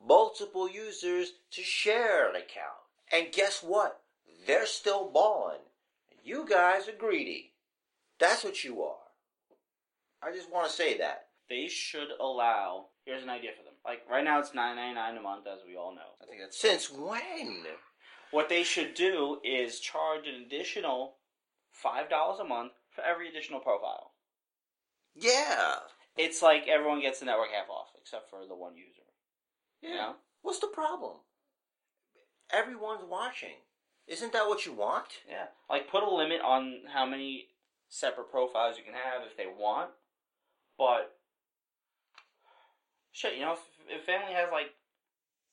multiple 0.03 0.69
users 0.69 1.33
to 1.51 1.61
share 1.61 2.29
an 2.29 2.35
account. 2.35 2.85
And 3.11 3.33
guess 3.33 3.61
what? 3.61 4.01
They're 4.47 4.65
still 4.65 5.09
balling. 5.11 5.59
You 6.23 6.45
guys 6.47 6.87
are 6.87 6.93
greedy. 6.97 7.53
That's 8.19 8.43
what 8.43 8.63
you 8.63 8.81
are. 8.81 8.95
I 10.23 10.31
just 10.31 10.51
want 10.51 10.67
to 10.67 10.73
say 10.75 10.97
that. 10.97 11.24
They 11.49 11.67
should 11.67 12.09
allow. 12.19 12.87
Here's 13.05 13.23
an 13.23 13.29
idea 13.29 13.51
for 13.55 13.63
them. 13.63 13.73
Like 13.83 14.01
right 14.09 14.23
now, 14.23 14.39
it's 14.39 14.53
nine 14.53 14.75
ninety 14.77 14.95
nine 14.95 15.17
a 15.17 15.21
month, 15.21 15.45
as 15.47 15.59
we 15.67 15.75
all 15.75 15.93
know. 15.93 16.15
I 16.21 16.25
think 16.25 16.41
that's 16.41 16.59
Since 16.59 16.91
when? 16.91 17.65
What 18.31 18.49
they 18.49 18.63
should 18.63 18.95
do 18.95 19.39
is 19.43 19.79
charge 19.79 20.27
an 20.27 20.43
additional 20.45 21.17
five 21.71 22.09
dollars 22.09 22.39
a 22.39 22.43
month 22.43 22.73
for 22.89 23.03
every 23.03 23.29
additional 23.29 23.59
profile. 23.59 24.11
Yeah. 25.15 25.75
It's 26.17 26.41
like 26.41 26.67
everyone 26.67 27.01
gets 27.01 27.19
the 27.19 27.25
network 27.25 27.51
half 27.51 27.69
off, 27.69 27.89
except 28.01 28.29
for 28.29 28.39
the 28.47 28.55
one 28.55 28.75
user. 28.75 29.03
Yeah. 29.81 29.89
You 29.89 29.95
know? 29.95 30.15
What's 30.41 30.59
the 30.59 30.67
problem? 30.67 31.17
Everyone's 32.51 33.03
watching. 33.09 33.61
Isn't 34.07 34.33
that 34.33 34.47
what 34.47 34.65
you 34.65 34.73
want? 34.73 35.07
Yeah. 35.29 35.47
Like 35.69 35.89
put 35.89 36.03
a 36.03 36.09
limit 36.13 36.41
on 36.41 36.81
how 36.93 37.05
many 37.05 37.47
separate 37.89 38.31
profiles 38.31 38.77
you 38.77 38.83
can 38.83 38.93
have 38.93 39.23
if 39.29 39.37
they 39.37 39.45
want, 39.47 39.91
but 40.77 41.15
shit, 43.15 43.35
you 43.35 43.41
know, 43.47 43.53
if, 43.53 43.63
if 43.87 44.03
family 44.05 44.33
has 44.33 44.49
like 44.51 44.75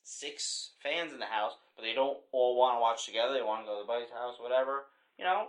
six 0.03 0.71
fans 0.83 1.13
in 1.13 1.19
the 1.19 1.25
house, 1.31 1.53
but 1.75 1.83
they 1.83 1.93
don't 1.93 2.17
all 2.33 2.57
want 2.59 2.75
to 2.75 2.81
watch 2.81 3.05
together, 3.05 3.33
they 3.33 3.41
want 3.41 3.61
to 3.63 3.65
go 3.65 3.79
to 3.79 3.83
the 3.83 3.87
buddy's 3.87 4.11
house, 4.11 4.35
whatever, 4.39 4.85
you 5.17 5.23
know, 5.23 5.47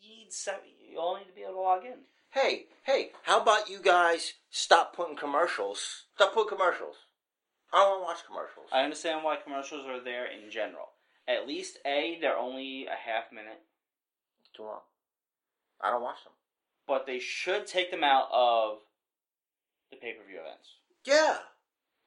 you 0.00 0.10
need 0.10 0.32
seven, 0.32 0.60
you 0.90 0.98
all 0.98 1.16
need 1.16 1.26
to 1.26 1.32
be 1.34 1.40
able 1.42 1.54
to 1.54 1.60
log 1.60 1.84
in. 1.86 2.04
Hey, 2.30 2.66
hey, 2.84 3.10
how 3.24 3.40
about 3.40 3.68
you 3.70 3.78
guys 3.80 4.34
stop 4.50 4.94
putting 4.94 5.16
commercials? 5.16 6.04
Stop 6.14 6.34
putting 6.34 6.56
commercials. 6.56 6.96
I 7.72 7.78
don't 7.78 8.00
want 8.02 8.02
to 8.02 8.06
watch 8.12 8.26
commercials. 8.26 8.66
I 8.72 8.82
understand 8.84 9.24
why 9.24 9.36
commercials 9.36 9.86
are 9.86 10.02
there 10.04 10.26
in 10.26 10.50
general. 10.50 10.90
At 11.26 11.46
least 11.48 11.78
a, 11.86 12.18
they're 12.20 12.36
only 12.36 12.86
a 12.86 12.90
half 13.08 13.32
minute, 13.32 13.60
Too 14.54 14.64
long. 14.64 14.80
I 15.80 15.90
don't 15.90 16.02
watch 16.02 16.22
them. 16.24 16.32
but 16.86 17.06
they 17.06 17.18
should 17.18 17.66
take 17.66 17.90
them 17.90 18.04
out 18.04 18.28
of 18.32 18.78
the 19.90 19.96
pay 19.96 20.12
per 20.12 20.24
view 20.26 20.40
events. 20.40 20.68
Yeah. 21.04 21.36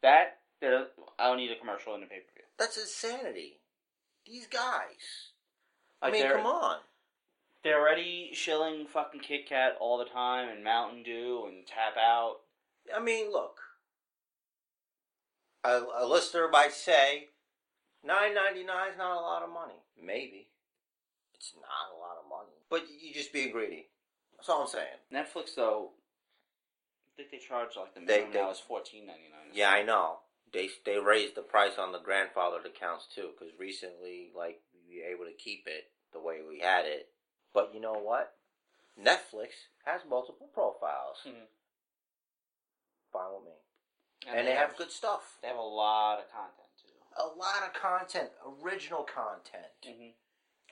That 0.01 0.39
there, 0.61 0.87
I 1.19 1.27
don't 1.27 1.37
need 1.37 1.51
a 1.51 1.59
commercial 1.59 1.95
in 1.95 2.01
the 2.01 2.07
pay 2.07 2.15
per 2.17 2.33
view. 2.33 2.45
That's 2.57 2.77
insanity. 2.77 3.59
These 4.25 4.47
guys. 4.47 5.31
I 6.01 6.11
mean, 6.11 6.27
come 6.27 6.45
on. 6.45 6.77
They're 7.63 7.79
already 7.79 8.29
shilling 8.33 8.85
fucking 8.85 9.21
Kit 9.21 9.49
Kat 9.49 9.73
all 9.79 9.97
the 9.97 10.05
time 10.05 10.49
and 10.49 10.63
Mountain 10.63 11.03
Dew 11.03 11.45
and 11.47 11.65
Tap 11.65 11.97
Out. 11.97 12.37
I 12.95 12.99
mean, 12.99 13.31
look. 13.31 13.59
A, 15.63 15.81
a 15.99 16.05
listener 16.05 16.47
might 16.51 16.73
say, 16.73 17.29
nine 18.05 18.35
ninety 18.35 18.63
nine 18.63 18.91
is 18.91 18.97
not 18.97 19.17
a 19.17 19.21
lot 19.21 19.41
of 19.41 19.49
money. 19.49 19.81
Maybe. 19.99 20.49
It's 21.33 21.53
not 21.55 21.95
a 21.95 21.99
lot 21.99 22.17
of 22.23 22.29
money. 22.29 22.53
But 22.69 22.85
you're 23.01 23.15
just 23.15 23.33
being 23.33 23.51
greedy. 23.51 23.87
That's 24.37 24.49
all 24.49 24.61
I'm 24.61 24.67
saying. 24.67 25.01
Netflix 25.11 25.55
though, 25.55 25.91
I 27.15 27.21
think 27.23 27.31
they 27.31 27.37
charge 27.39 27.75
like 27.77 27.93
the 27.93 28.01
They- 28.01 28.05
minimum 28.27 28.33
they- 28.33 28.41
now 28.41 28.49
is 28.51 28.59
fourteen 28.59 29.05
ninety 29.05 29.29
nine. 29.29 29.49
Yeah, 29.53 29.71
I 29.71 29.83
know. 29.83 30.19
They 30.51 30.69
they 30.85 30.99
raised 30.99 31.35
the 31.35 31.41
price 31.43 31.77
on 31.77 31.91
the 31.93 31.99
grandfathered 31.99 32.65
accounts 32.65 33.07
too, 33.07 33.33
because 33.37 33.57
recently, 33.57 34.31
like, 34.35 34.61
we 34.87 34.99
were 35.01 35.07
able 35.07 35.25
to 35.25 35.33
keep 35.33 35.65
it 35.67 35.91
the 36.11 36.19
way 36.19 36.41
we 36.41 36.59
had 36.59 36.85
it. 36.85 37.13
But 37.53 37.73
you 37.73 37.79
know 37.79 37.93
what? 37.93 38.37
Netflix 38.99 39.67
has 39.85 40.01
multiple 40.05 40.47
profiles. 40.53 41.21
Mhm. 41.25 41.47
Fine 43.11 43.33
with 43.33 43.43
me. 43.45 43.51
And, 44.27 44.47
they, 44.47 44.53
have, 44.55 44.75
good 44.75 44.91
stuff. 44.91 45.37
They 45.41 45.47
have 45.47 45.57
a 45.57 45.61
lot 45.61 46.19
of 46.19 46.29
content 46.31 46.69
too. 46.81 46.93
A 47.17 47.27
lot 47.27 47.63
of 47.63 47.73
content, 47.73 48.31
original 48.45 49.03
content. 49.03 49.71
hmm 49.83 50.09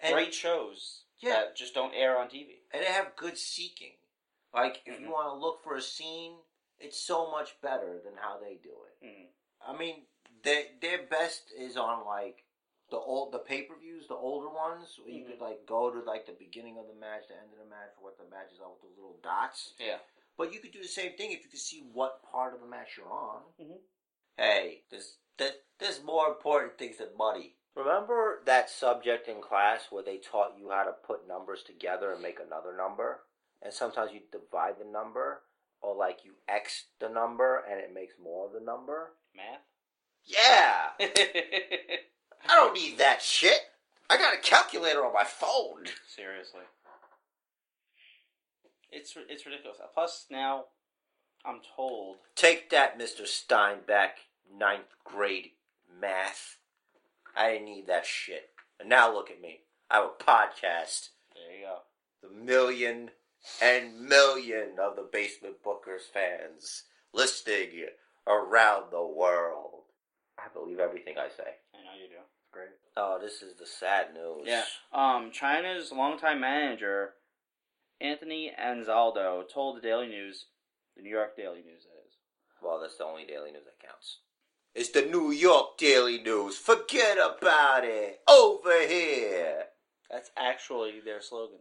And, 0.01 0.13
Great 0.13 0.33
shows 0.33 1.05
Yeah. 1.19 1.31
that 1.35 1.55
just 1.55 1.73
don't 1.73 1.93
air 1.93 2.17
on 2.17 2.29
TV. 2.29 2.63
and 2.71 2.81
they 2.81 2.91
have 2.91 3.15
good 3.15 3.37
seeking. 3.37 3.97
Like, 4.53 4.81
if 4.85 4.99
you 4.99 5.07
Mhm. 5.07 5.11
want 5.11 5.27
to 5.29 5.33
look 5.33 5.63
for 5.63 5.75
a 5.75 5.81
scene, 5.81 6.37
it's 6.79 6.97
so 6.99 7.29
much 7.31 7.59
better 7.61 7.99
than 7.99 8.15
how 8.17 8.37
they 8.37 8.55
do 8.55 8.83
it. 8.85 8.97
hmm 9.05 9.25
I 9.65 9.71
mean, 9.71 10.05
they, 10.43 10.75
their 10.81 11.03
best 11.03 11.51
is 11.51 11.77
on 11.77 12.05
like 12.05 12.43
the 12.89 12.97
old 12.99 13.31
the 13.31 13.39
pay 13.39 13.61
per 13.63 13.75
views, 13.77 14.07
the 14.07 14.15
older 14.15 14.49
ones, 14.49 14.99
where 14.99 15.09
you 15.09 15.23
Mhm. 15.23 15.27
could 15.31 15.41
like 15.41 15.65
go 15.65 15.89
to 15.89 15.99
like 16.01 16.25
the 16.25 16.33
beginning 16.33 16.77
of 16.77 16.87
the 16.87 16.93
match, 16.93 17.27
the 17.29 17.35
end 17.37 17.53
of 17.53 17.59
the 17.59 17.65
match, 17.65 17.91
what 17.97 18.17
the 18.17 18.25
matches 18.25 18.59
are 18.59 18.69
with 18.69 18.81
the 18.81 18.87
little 18.87 19.17
dots. 19.23 19.73
Yeah. 19.79 19.99
But 20.35 20.51
you 20.51 20.59
could 20.59 20.71
do 20.73 20.81
the 20.81 20.87
same 20.87 21.15
thing 21.15 21.31
if 21.31 21.43
you 21.45 21.49
could 21.49 21.59
see 21.59 21.81
what 21.93 22.23
part 22.23 22.53
of 22.53 22.59
the 22.59 22.67
match 22.67 22.97
you're 22.97 23.09
on. 23.11 23.53
Mhm. 23.57 23.81
Hey, 24.37 24.83
there's, 24.89 25.17
there's 25.37 25.55
there's 25.79 26.03
more 26.03 26.27
important 26.27 26.77
things 26.77 26.97
than 26.97 27.15
money. 27.15 27.57
Remember 27.75 28.41
that 28.43 28.69
subject 28.69 29.27
in 29.27 29.41
class 29.41 29.89
where 29.91 30.03
they 30.03 30.17
taught 30.17 30.57
you 30.57 30.69
how 30.71 30.83
to 30.83 30.93
put 30.93 31.25
numbers 31.27 31.63
together 31.63 32.11
and 32.11 32.21
make 32.21 32.39
another 32.39 32.73
number, 32.75 33.25
and 33.63 33.73
sometimes 33.73 34.11
you 34.13 34.19
divide 34.31 34.75
the 34.79 34.91
number, 34.91 35.41
or 35.81 35.95
like 35.95 36.19
you 36.23 36.33
x 36.47 36.85
the 36.99 37.09
number 37.09 37.63
and 37.69 37.79
it 37.79 37.93
makes 37.93 38.15
more 38.21 38.47
of 38.47 38.53
the 38.53 38.59
number. 38.59 39.13
Math. 39.35 39.61
Yeah, 40.25 40.89
I 40.99 42.55
don't 42.55 42.73
need 42.73 42.97
that 42.97 43.21
shit. 43.21 43.59
I 44.09 44.17
got 44.17 44.35
a 44.35 44.37
calculator 44.37 45.05
on 45.05 45.13
my 45.13 45.23
phone. 45.23 45.85
Seriously. 46.07 46.61
It's 48.91 49.15
it's 49.27 49.45
ridiculous. 49.45 49.79
Plus 49.93 50.25
now, 50.29 50.65
I'm 51.45 51.59
told 51.75 52.17
Take 52.35 52.69
that, 52.69 52.99
Mr. 52.99 53.23
Steinbeck, 53.23 54.11
ninth 54.55 54.93
grade 55.03 55.51
math. 55.99 56.57
I 57.35 57.53
didn't 57.53 57.65
need 57.65 57.87
that 57.87 58.05
shit. 58.05 58.51
And 58.79 58.89
now 58.89 59.13
look 59.13 59.31
at 59.31 59.41
me. 59.41 59.61
I 59.89 59.95
have 59.95 60.05
a 60.05 60.23
podcast. 60.23 61.09
there 61.33 61.57
you 61.57 61.65
go. 61.65 61.77
The 62.21 62.33
million 62.33 63.11
and 63.61 64.07
million 64.07 64.77
of 64.81 64.95
the 64.95 65.07
Basement 65.11 65.55
Bookers 65.65 66.11
fans 66.13 66.83
listening 67.13 67.85
around 68.27 68.91
the 68.91 69.05
world. 69.05 69.83
I 70.37 70.47
believe 70.53 70.79
everything 70.79 71.15
I 71.17 71.29
say. 71.29 71.57
I 71.73 71.83
know 71.83 72.01
you 72.01 72.09
do. 72.09 72.21
Great. 72.51 72.69
Oh, 72.95 73.19
this 73.21 73.41
is 73.41 73.55
the 73.57 73.65
sad 73.65 74.13
news. 74.13 74.45
Yeah. 74.45 74.63
Um, 74.93 75.31
Chyna's 75.31 75.91
longtime 75.91 76.39
manager, 76.39 77.13
Anthony 77.99 78.51
Anzaldo, 78.59 79.43
told 79.51 79.77
the 79.77 79.81
Daily 79.81 80.07
News, 80.07 80.45
the 80.95 81.03
New 81.03 81.09
York 81.09 81.35
Daily 81.35 81.61
News, 81.65 81.83
that 81.83 82.07
is. 82.07 82.13
Well, 82.61 82.79
that's 82.79 82.97
the 82.97 83.03
only 83.03 83.25
daily 83.25 83.51
news 83.51 83.65
that 83.65 83.85
counts. 83.85 84.19
It's 84.73 84.89
the 84.89 85.01
New 85.01 85.31
York 85.31 85.77
Daily 85.77 86.21
News. 86.21 86.57
Forget 86.57 87.17
about 87.17 87.83
it. 87.83 88.21
Over 88.27 88.87
here. 88.87 89.65
That's 90.09 90.31
actually 90.37 91.01
their 91.03 91.21
slogan. 91.21 91.59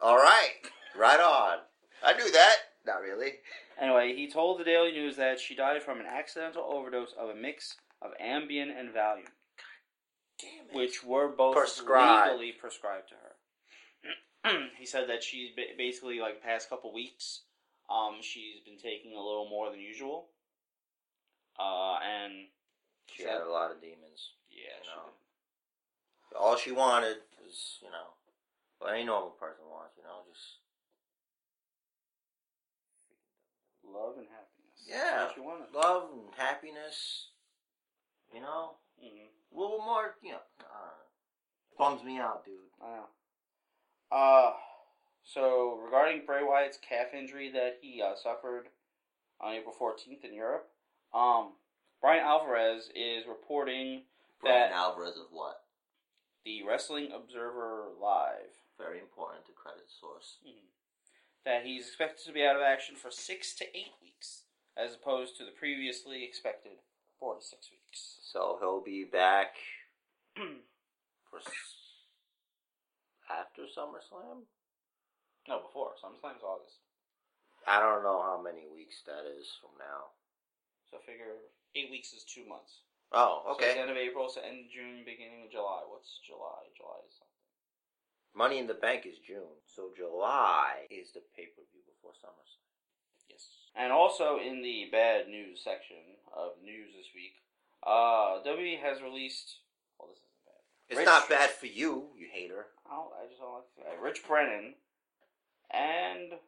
All 0.00 0.16
right. 0.16 0.52
Right 0.96 1.20
on. 1.20 1.58
I 2.04 2.12
knew 2.16 2.30
that. 2.30 2.56
Not 2.86 3.00
really. 3.02 3.32
Anyway, 3.80 4.14
he 4.14 4.30
told 4.30 4.58
the 4.58 4.64
Daily 4.64 4.92
News 4.92 5.16
that 5.16 5.38
she 5.38 5.54
died 5.54 5.82
from 5.82 6.00
an 6.00 6.06
accidental 6.06 6.62
overdose 6.64 7.12
of 7.18 7.30
a 7.30 7.34
mix 7.34 7.76
of 8.02 8.12
Ambien 8.22 8.70
and 8.78 8.90
Valium, 8.90 9.26
Damn 10.40 10.68
it. 10.70 10.74
which 10.74 11.04
were 11.04 11.28
both 11.28 11.56
Prescribed. 11.56 12.30
legally 12.32 12.52
prescribed 12.52 13.08
to 13.10 13.14
her. 13.14 14.60
he 14.78 14.86
said 14.86 15.08
that 15.08 15.22
she's 15.22 15.50
ba- 15.54 15.74
basically 15.76 16.20
like 16.20 16.40
the 16.40 16.46
past 16.46 16.68
couple 16.68 16.92
weeks, 16.92 17.42
um, 17.90 18.16
she's 18.20 18.60
been 18.64 18.78
taking 18.78 19.12
a 19.14 19.20
little 19.20 19.48
more 19.50 19.70
than 19.70 19.80
usual, 19.80 20.28
uh, 21.58 21.96
and 22.04 22.32
she 23.12 23.24
had 23.24 23.40
a 23.42 23.50
lot 23.50 23.70
of 23.72 23.80
demons. 23.80 24.32
yeah, 24.50 24.74
she 24.82 24.88
No. 24.90 25.02
did. 26.30 26.36
All 26.36 26.56
she 26.56 26.72
wanted 26.72 27.16
was, 27.42 27.78
you 27.82 27.90
know, 27.90 28.14
what 28.78 28.94
any 28.94 29.04
normal 29.04 29.30
person 29.30 29.64
wants, 29.70 29.94
you 29.96 30.02
know, 30.04 30.22
just 30.30 30.58
love 33.84 34.14
and 34.18 34.26
happiness. 34.26 34.78
Yeah. 34.86 35.24
That's 35.24 35.24
what 35.24 35.34
she 35.34 35.40
wanted. 35.40 35.74
love 35.74 36.10
and 36.12 36.34
happiness. 36.36 37.28
You 38.34 38.40
know, 38.40 38.72
hmm 39.00 39.26
a 39.50 39.58
little 39.58 39.78
more, 39.78 40.14
you 40.22 40.32
know, 40.32 40.44
uh, 40.60 40.92
bums 41.78 42.04
me 42.04 42.18
out, 42.18 42.44
dude. 42.44 42.54
I 42.82 42.96
know. 42.96 43.08
Uh, 44.12 44.52
so 45.24 45.80
regarding 45.82 46.26
Bray 46.26 46.42
Wyatt's 46.42 46.78
calf 46.86 47.14
injury 47.14 47.50
that 47.52 47.78
he 47.80 48.02
uh, 48.02 48.14
suffered 48.14 48.66
on 49.40 49.54
April 49.54 49.74
14th 49.80 50.22
in 50.24 50.34
Europe, 50.34 50.68
um, 51.14 51.52
Bryan 52.02 52.24
Alvarez 52.24 52.90
is 52.94 53.24
reporting 53.26 54.02
Bryan 54.42 54.70
that 54.70 54.76
Alvarez 54.76 55.16
of 55.16 55.26
what? 55.30 55.62
the 56.44 56.62
Wrestling 56.62 57.08
Observer 57.14 57.88
Live 58.00 58.52
Very 58.78 59.00
important 59.00 59.44
to 59.46 59.52
credit 59.52 59.90
source. 59.90 60.38
mhm, 60.46 60.70
that 61.44 61.64
he's 61.66 61.86
expected 61.88 62.24
to 62.26 62.32
be 62.32 62.44
out 62.46 62.56
of 62.56 62.62
action 62.62 62.94
for 62.96 63.10
six 63.10 63.54
to 63.56 63.64
eight 63.76 63.94
weeks, 64.00 64.44
as 64.76 64.94
opposed 64.94 65.36
to 65.36 65.44
the 65.44 65.50
previously 65.50 66.22
expected 66.24 66.78
four 67.18 67.34
to 67.36 67.42
six 67.42 67.70
weeks. 67.70 68.20
So 68.22 68.56
he'll 68.60 68.80
be 68.82 69.04
back 69.04 69.56
for 70.36 71.38
s- 71.40 72.04
after 73.28 73.62
SummerSlam. 73.66 74.46
no, 75.48 75.60
before 75.60 75.94
SummerSlam's 76.02 76.42
August, 76.44 76.78
I 77.66 77.80
don't 77.80 78.02
know 78.04 78.22
how 78.22 78.40
many 78.40 78.66
weeks 78.72 79.02
that 79.06 79.26
is 79.26 79.50
from 79.60 79.70
now. 79.78 80.12
so 80.90 80.98
figure 81.04 81.34
eight 81.74 81.90
weeks 81.90 82.12
is 82.12 82.24
two 82.24 82.46
months. 82.46 82.82
Oh, 83.12 83.42
So 83.44 83.50
it's 83.64 83.72
okay. 83.72 83.80
end 83.80 83.90
of 83.90 83.96
April, 83.96 84.28
so 84.28 84.40
end 84.42 84.66
of 84.66 84.70
June, 84.70 85.02
beginning 85.04 85.44
of 85.44 85.50
July. 85.50 85.82
What's 85.88 86.20
July? 86.26 86.68
July 86.76 87.00
is. 87.08 87.16
Money 88.38 88.60
in 88.60 88.68
the 88.68 88.78
Bank 88.78 89.02
is 89.04 89.18
June, 89.18 89.58
so 89.66 89.90
July 89.96 90.86
is 90.94 91.10
the 91.10 91.26
pay 91.34 91.50
per 91.50 91.66
view 91.74 91.82
before 91.90 92.12
SummerSlam. 92.22 92.62
Yes. 93.28 93.42
And 93.74 93.90
also 93.90 94.38
in 94.38 94.62
the 94.62 94.86
bad 94.92 95.26
news 95.26 95.58
section 95.58 96.22
of 96.30 96.52
news 96.62 96.94
this 96.94 97.10
week, 97.12 97.34
uh, 97.82 98.38
WWE 98.46 98.78
has 98.78 99.02
released. 99.02 99.58
Well, 99.98 100.06
this 100.06 100.22
isn't 100.22 100.46
bad. 100.46 100.62
It's 100.88 100.98
Rich- 100.98 101.06
not 101.06 101.28
bad 101.28 101.50
for 101.50 101.66
you, 101.66 102.14
you 102.16 102.28
hater. 102.32 102.66
I, 102.86 102.94
don't, 102.94 103.10
I 103.10 103.26
just 103.26 103.40
don't 103.40 103.54
like 103.58 103.74
to. 103.74 104.00
Rich 104.00 104.22
Brennan 104.22 104.74
and 105.74 106.38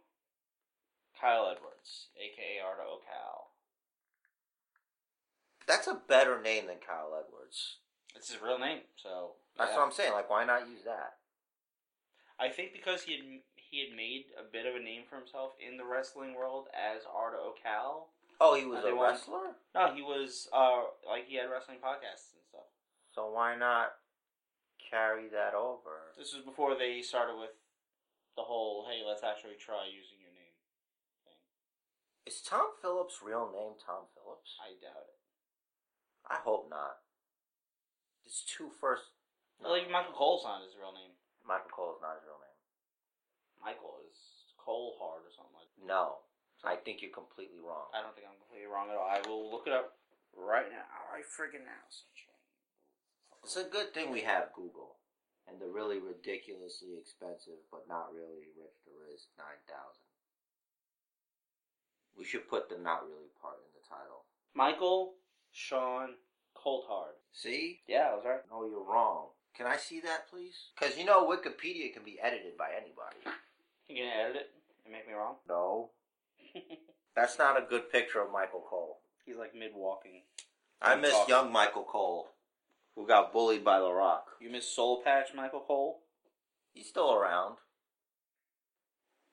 Kyle 1.20 1.50
Edwards, 1.50 2.14
aka 2.14 2.62
Arda 2.64 2.86
Ocal. 2.86 3.50
That's 5.66 5.88
a 5.88 6.00
better 6.06 6.40
name 6.40 6.68
than 6.68 6.76
Kyle 6.86 7.18
Edwards. 7.18 7.78
It's 8.14 8.30
his 8.30 8.40
real 8.40 8.60
name, 8.60 8.86
so 8.94 9.32
That's 9.58 9.72
yeah. 9.72 9.76
what 9.78 9.86
I'm 9.86 9.92
saying. 9.92 10.12
Like, 10.12 10.30
why 10.30 10.44
not 10.44 10.68
use 10.68 10.84
that? 10.84 11.19
I 12.40 12.48
think 12.48 12.72
because 12.72 13.02
he 13.02 13.12
had 13.12 13.24
he 13.54 13.86
had 13.86 13.94
made 13.96 14.32
a 14.34 14.42
bit 14.42 14.66
of 14.66 14.74
a 14.74 14.80
name 14.82 15.02
for 15.08 15.16
himself 15.16 15.52
in 15.60 15.76
the 15.76 15.84
wrestling 15.84 16.34
world 16.34 16.66
as 16.74 17.02
Arda 17.04 17.36
Ocal. 17.36 18.08
Oh, 18.40 18.56
he 18.56 18.64
was 18.64 18.82
Uh, 18.82 18.96
a 18.96 19.00
wrestler? 19.00 19.54
No, 19.74 19.92
he 19.94 20.02
was 20.02 20.48
uh 20.52 20.84
like 21.06 21.26
he 21.28 21.36
had 21.36 21.50
wrestling 21.50 21.78
podcasts 21.78 22.32
and 22.32 22.42
stuff. 22.48 22.66
So 23.12 23.30
why 23.30 23.54
not 23.56 23.92
carry 24.80 25.28
that 25.28 25.54
over? 25.54 26.14
This 26.16 26.32
was 26.34 26.42
before 26.44 26.74
they 26.74 27.02
started 27.02 27.36
with 27.36 27.52
the 28.36 28.42
whole 28.42 28.86
"Hey, 28.88 29.04
let's 29.06 29.22
actually 29.22 29.56
try 29.60 29.84
using 29.86 30.18
your 30.20 30.32
name" 30.32 30.56
thing. 31.24 31.36
Is 32.24 32.40
Tom 32.40 32.72
Phillips' 32.80 33.20
real 33.22 33.52
name 33.52 33.76
Tom 33.78 34.08
Phillips? 34.16 34.56
I 34.58 34.72
doubt 34.80 35.04
it. 35.12 35.20
I 36.26 36.36
hope 36.36 36.70
not. 36.70 37.04
It's 38.24 38.42
two 38.44 38.70
first. 38.70 39.12
Well, 39.60 39.76
even 39.76 39.92
Michael 39.92 40.14
Cole's 40.14 40.44
not 40.44 40.62
his 40.64 40.76
real 40.78 40.92
name. 40.92 41.19
Michael 41.50 41.74
Cole 41.74 41.98
is 41.98 42.02
not 42.02 42.14
his 42.14 42.30
real 42.30 42.38
name. 42.38 42.58
Michael 43.58 43.98
is 44.06 44.14
Coulthard 44.54 45.26
or 45.26 45.34
something 45.34 45.58
like. 45.58 45.66
that. 45.66 45.82
No, 45.82 46.22
I 46.62 46.78
think 46.78 47.02
you're 47.02 47.10
completely 47.10 47.58
wrong. 47.58 47.90
I 47.90 48.06
don't 48.06 48.14
think 48.14 48.30
I'm 48.30 48.38
completely 48.38 48.70
wrong 48.70 48.86
at 48.86 48.94
all. 48.94 49.10
I 49.10 49.18
will 49.26 49.50
look 49.50 49.66
it 49.66 49.74
up 49.74 49.98
right 50.30 50.70
now. 50.70 50.86
Right 51.10 51.26
friggin' 51.26 51.66
now. 51.66 51.82
It's 53.42 53.58
a 53.58 53.66
good 53.66 53.90
thing 53.90 54.14
we 54.14 54.22
have 54.22 54.54
Google. 54.54 55.02
And 55.50 55.58
the 55.58 55.66
really 55.66 55.98
ridiculously 55.98 56.94
expensive, 56.94 57.58
but 57.74 57.90
not 57.90 58.14
really 58.14 58.46
rich 58.54 58.78
there 58.86 59.10
is 59.10 59.26
9000 59.34 59.50
We 62.14 62.22
should 62.22 62.46
put 62.46 62.70
the 62.70 62.78
not 62.78 63.02
really 63.02 63.34
part 63.42 63.58
in 63.58 63.74
the 63.74 63.82
title. 63.82 64.22
Michael 64.54 65.18
Sean 65.50 66.14
Coulthard. 66.54 67.18
See? 67.34 67.82
Yeah, 67.90 68.14
I 68.14 68.14
was 68.14 68.22
right. 68.22 68.46
No, 68.46 68.62
you're 68.70 68.86
wrong. 68.86 69.34
Can 69.60 69.68
I 69.68 69.76
see 69.76 70.00
that, 70.00 70.30
please? 70.30 70.54
Because 70.74 70.96
you 70.96 71.04
know 71.04 71.28
Wikipedia 71.28 71.92
can 71.92 72.02
be 72.02 72.18
edited 72.18 72.56
by 72.56 72.70
anybody. 72.74 73.18
You 73.90 74.04
gonna 74.04 74.22
edit 74.22 74.36
it 74.36 74.50
and 74.86 74.92
make 74.94 75.06
me 75.06 75.12
wrong? 75.12 75.34
No. 75.46 75.90
That's 77.14 77.38
not 77.38 77.58
a 77.58 77.66
good 77.68 77.92
picture 77.92 78.22
of 78.22 78.32
Michael 78.32 78.64
Cole. 78.66 79.00
He's 79.26 79.36
like 79.36 79.54
mid 79.54 79.72
walking. 79.74 80.22
I 80.80 80.96
miss 80.96 81.10
talking. 81.10 81.28
young 81.28 81.52
Michael 81.52 81.84
Cole, 81.84 82.30
who 82.94 83.06
got 83.06 83.34
bullied 83.34 83.62
by 83.62 83.80
The 83.80 83.92
Rock. 83.92 84.28
You 84.40 84.50
miss 84.50 84.66
Soul 84.66 85.02
Patch 85.04 85.34
Michael 85.36 85.60
Cole? 85.60 86.00
He's 86.72 86.88
still 86.88 87.12
around. 87.12 87.56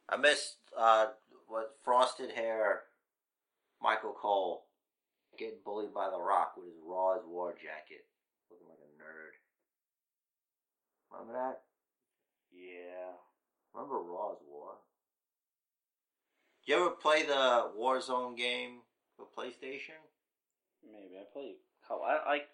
I 0.10 0.18
miss 0.18 0.56
uh, 0.78 1.06
what 1.48 1.78
frosted 1.86 2.32
hair 2.32 2.82
Michael 3.82 4.12
Cole 4.12 4.66
getting 5.40 5.60
bullied 5.64 5.94
by 5.94 6.10
The 6.10 6.20
Rock 6.20 6.56
with 6.58 6.66
his 6.66 6.76
Raw 6.86 7.16
is 7.16 7.24
War 7.26 7.54
jacket, 7.54 8.04
looking 8.52 8.68
like. 8.68 8.77
Remember 11.12 11.34
that? 11.34 11.62
Yeah. 12.52 13.16
Remember 13.74 14.00
Raw's 14.00 14.42
War? 14.50 14.78
You 16.66 16.76
ever 16.76 16.90
play 16.92 17.24
the 17.24 17.72
Warzone 17.80 18.36
game 18.36 18.82
for 19.16 19.26
PlayStation? 19.26 20.00
Maybe 20.84 21.16
I 21.20 21.24
played. 21.32 21.56
How 21.88 22.02
I 22.04 22.20
like. 22.28 22.50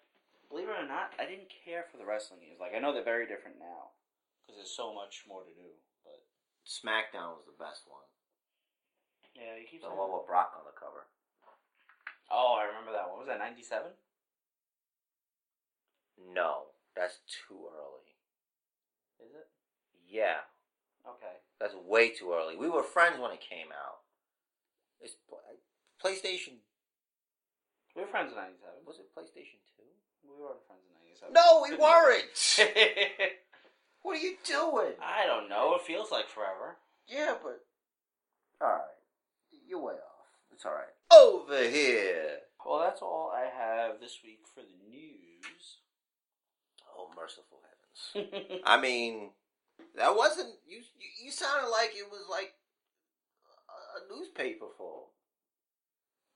Believe 0.50 0.68
it 0.70 0.78
or 0.78 0.86
not, 0.86 1.10
I 1.18 1.24
didn't 1.26 1.50
care 1.50 1.82
for 1.90 1.96
the 1.98 2.06
wrestling 2.06 2.38
games. 2.46 2.60
Like 2.60 2.76
I 2.76 2.78
know 2.78 2.92
they're 2.94 3.02
very 3.02 3.26
different 3.26 3.58
now 3.58 3.90
because 4.44 4.60
there's 4.60 4.70
so 4.76 4.94
much 4.94 5.24
more 5.26 5.42
to 5.42 5.50
do. 5.50 5.70
But 6.06 6.22
SmackDown 6.62 7.34
was 7.34 7.48
the 7.48 7.58
best 7.58 7.88
one. 7.90 8.06
yeah, 9.34 9.58
you 9.58 9.66
keep 9.66 9.82
The 9.82 9.90
saying. 9.90 9.98
one 9.98 10.14
with 10.14 10.28
Brock 10.30 10.54
on 10.54 10.62
the 10.68 10.76
cover. 10.78 11.10
Oh, 12.30 12.54
I 12.60 12.70
remember 12.70 12.92
that 12.94 13.10
one. 13.10 13.18
Was 13.18 13.26
that 13.26 13.42
'97? 13.42 13.90
No, 16.30 16.70
that's 16.94 17.18
too 17.26 17.58
early. 17.74 18.03
Is 19.24 19.34
it? 19.34 19.48
Yeah, 20.08 20.38
Okay. 21.08 21.36
that's 21.58 21.74
way 21.74 22.10
too 22.10 22.32
early. 22.32 22.56
We 22.56 22.68
were 22.68 22.82
friends 22.82 23.18
when 23.18 23.32
it 23.32 23.40
came 23.40 23.68
out. 23.72 24.00
It's 25.00 25.14
PlayStation. 26.02 26.58
We 27.96 28.02
were 28.02 28.08
friends 28.08 28.32
in 28.32 28.36
'97. 28.38 28.84
Was 28.86 28.98
it 28.98 29.14
PlayStation 29.16 29.58
Two? 29.76 29.88
We 30.24 30.36
weren't 30.42 30.64
friends 30.66 30.82
in 30.88 30.94
'97. 31.00 31.32
No, 31.32 31.62
we 31.62 31.76
weren't. 31.76 32.24
what 34.02 34.16
are 34.16 34.20
you 34.20 34.36
doing? 34.44 34.94
I 35.02 35.26
don't 35.26 35.48
know. 35.48 35.74
It 35.74 35.82
feels 35.82 36.10
like 36.10 36.28
forever. 36.28 36.76
Yeah, 37.06 37.34
but 37.42 37.64
all 38.60 38.68
right, 38.72 38.96
you're 39.66 39.80
way 39.80 39.94
off. 39.94 40.26
It's 40.52 40.64
all 40.64 40.72
right. 40.72 40.94
Over 41.12 41.68
here. 41.68 42.38
Well, 42.64 42.78
that's 42.80 43.02
all 43.02 43.30
I 43.34 43.44
have 43.54 44.00
this 44.00 44.20
week 44.24 44.40
for 44.54 44.60
the 44.62 44.88
news. 44.90 45.78
Oh, 46.96 47.10
merciful! 47.14 47.58
I 48.64 48.80
mean, 48.80 49.30
that 49.96 50.16
wasn't 50.16 50.54
you. 50.66 50.78
You, 50.78 51.26
you 51.26 51.30
sounded 51.30 51.70
like 51.70 51.90
it 51.94 52.10
was 52.10 52.26
like 52.30 52.52
a, 53.68 54.14
newspaper 54.14 54.66
full. 54.76 55.10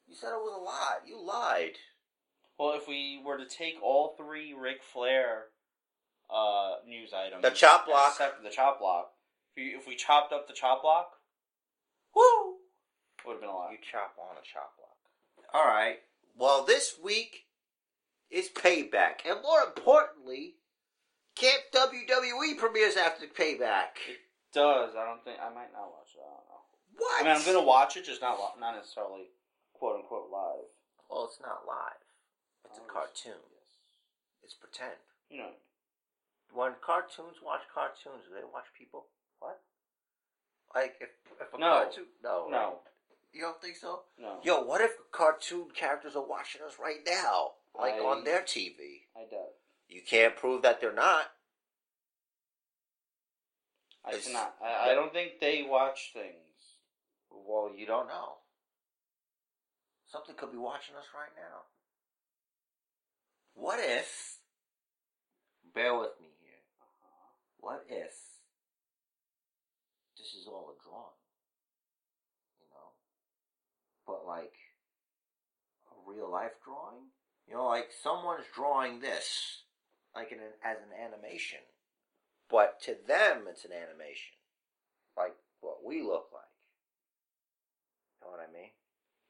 You 0.07 0.15
said 0.15 0.29
it 0.29 0.41
was 0.41 0.57
a 0.59 0.65
lie. 0.65 0.99
You 1.07 1.21
lied. 1.21 1.77
well, 2.59 2.75
if 2.75 2.89
we 2.89 3.21
were 3.25 3.39
to 3.39 3.47
take 3.47 3.83
all 3.83 4.15
three 4.17 4.55
Ric 4.59 4.83
Flair 4.83 5.47
uh, 6.31 6.77
news 6.87 7.13
items, 7.13 7.43
The 7.43 7.51
chop 7.51 7.87
block. 7.87 8.13
except 8.13 8.43
the 8.43 8.51
chop 8.51 8.81
block, 8.81 9.11
if, 9.55 9.63
you, 9.63 9.79
if 9.79 9.87
we 9.87 9.97
chopped 9.97 10.33
up 10.33 10.47
the 10.49 10.55
chop 10.55 10.83
block, 10.83 11.11
Woo! 12.15 12.57
would 13.27 13.35
have 13.35 13.41
been 13.41 13.51
a 13.51 13.55
lot. 13.55 13.71
You 13.73 13.79
chop 13.93 14.15
on 14.19 14.37
a 14.37 14.45
chop 14.47 14.73
block. 14.77 14.97
All 15.53 15.67
right. 15.67 15.99
Well, 16.37 16.65
this 16.65 16.95
week 17.03 17.45
is 18.31 18.49
payback, 18.49 19.27
and 19.27 19.43
more 19.43 19.61
importantly, 19.63 20.55
Camp 21.39 21.63
WWE 21.73 22.59
premieres 22.59 22.97
after 22.97 23.27
payback. 23.27 23.95
It 24.11 24.19
does. 24.53 24.95
I 24.99 25.05
don't 25.05 25.23
think 25.25 25.39
I 25.41 25.49
might 25.55 25.73
not 25.73 25.87
watch 25.95 26.11
it. 26.15 26.21
I 26.21 26.35
don't 26.35 26.49
know. 26.51 26.63
What? 26.99 27.21
I 27.21 27.25
mean, 27.25 27.37
I'm 27.37 27.45
gonna 27.47 27.65
watch 27.65 27.97
it, 27.97 28.05
just 28.05 28.21
not 28.21 28.39
not 28.59 28.75
necessarily 28.75 29.31
quote 29.73 29.97
unquote 29.97 30.31
live. 30.33 30.67
Well, 31.09 31.25
it's 31.27 31.39
not 31.41 31.63
live. 31.67 32.03
It's 32.65 32.79
Oh, 32.83 32.85
a 32.89 32.93
cartoon. 32.93 33.39
Yes. 33.55 33.71
It's 34.43 34.55
pretend. 34.55 34.97
You 35.31 35.39
know. 35.39 35.51
When 36.53 36.73
cartoons 36.81 37.37
watch 37.43 37.63
cartoons, 37.73 38.25
do 38.29 38.35
they 38.35 38.45
watch 38.53 38.67
people? 38.77 39.07
What? 39.39 39.61
Like 40.75 40.97
if 41.01 41.11
if 41.41 41.55
a 41.55 41.59
No. 41.59 41.71
cartoon 41.85 42.07
no 42.23 42.43
right? 42.43 42.51
No. 42.51 42.81
you 43.33 43.43
don't 43.43 43.61
think 43.63 43.77
so? 43.77 44.03
No. 44.19 44.41
Yo, 44.43 44.63
what 44.63 44.81
if 44.81 44.93
cartoon 45.13 45.71
characters 45.71 46.17
are 46.17 46.27
watching 46.27 46.63
us 46.63 46.79
right 46.81 47.05
now, 47.07 47.53
like 47.75 47.95
I- 47.95 48.01
on 48.01 48.25
their 48.25 48.43
TV? 48.43 49.07
I 49.15 49.25
doubt. 49.31 49.55
You 49.89 50.03
can't 50.03 50.37
prove 50.37 50.63
that 50.63 50.81
they're 50.81 50.93
not. 50.93 51.33
I 54.05 54.11
It's- 54.11 54.27
cannot. 54.27 54.55
I, 54.63 54.91
I 54.91 54.95
don't 54.95 55.13
think 55.13 55.41
they 55.41 55.63
watch 55.63 56.11
things. 56.13 56.35
Well, 57.31 57.73
you 57.75 57.87
don't 57.87 58.09
know. 58.09 58.39
Something 60.07 60.35
could 60.37 60.53
be 60.53 60.59
watching 60.59 60.97
us 60.97 61.05
right 61.15 61.33
now. 61.37 61.63
What 63.55 63.79
if? 63.81 64.39
Bear 65.75 65.99
with 65.99 66.19
me 66.21 66.29
here. 66.41 66.63
Uh-huh. 66.81 67.31
What 67.59 67.85
if 67.89 68.15
this 70.17 70.35
is 70.35 70.47
all 70.47 70.71
a 70.75 70.83
drawing? 70.83 71.19
You 72.61 72.67
know? 72.73 72.93
But 74.07 74.27
like 74.27 74.55
a 75.91 76.11
real 76.11 76.31
life 76.31 76.53
drawing? 76.65 77.11
You 77.47 77.55
know, 77.55 77.67
like 77.67 77.91
someone's 78.03 78.47
drawing 78.55 79.01
this, 79.01 79.63
like 80.15 80.33
an, 80.33 80.39
as 80.65 80.79
an 80.79 81.05
animation. 81.05 81.59
But 82.51 82.81
to 82.83 82.97
them, 83.07 83.45
it's 83.49 83.65
an 83.65 83.73
animation. 83.73 84.35
Like 85.17 85.35
what 85.61 85.85
we 85.85 86.03
look 86.03 86.29
like. 86.33 86.43
Know 88.23 88.31
what 88.31 88.41
I 88.41 88.53
mean? 88.53 88.71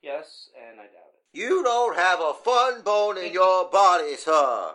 Yes, 0.03 0.51
and 0.57 0.81
I 0.81 0.85
doubt 0.85 1.15
it. 1.15 1.39
You 1.39 1.63
don't 1.63 1.97
have 1.97 2.21
a 2.21 2.33
fun 2.33 2.83
bone 2.83 3.19
in 3.19 3.33
your 3.33 3.69
body, 3.71 4.17
sir. 4.17 4.75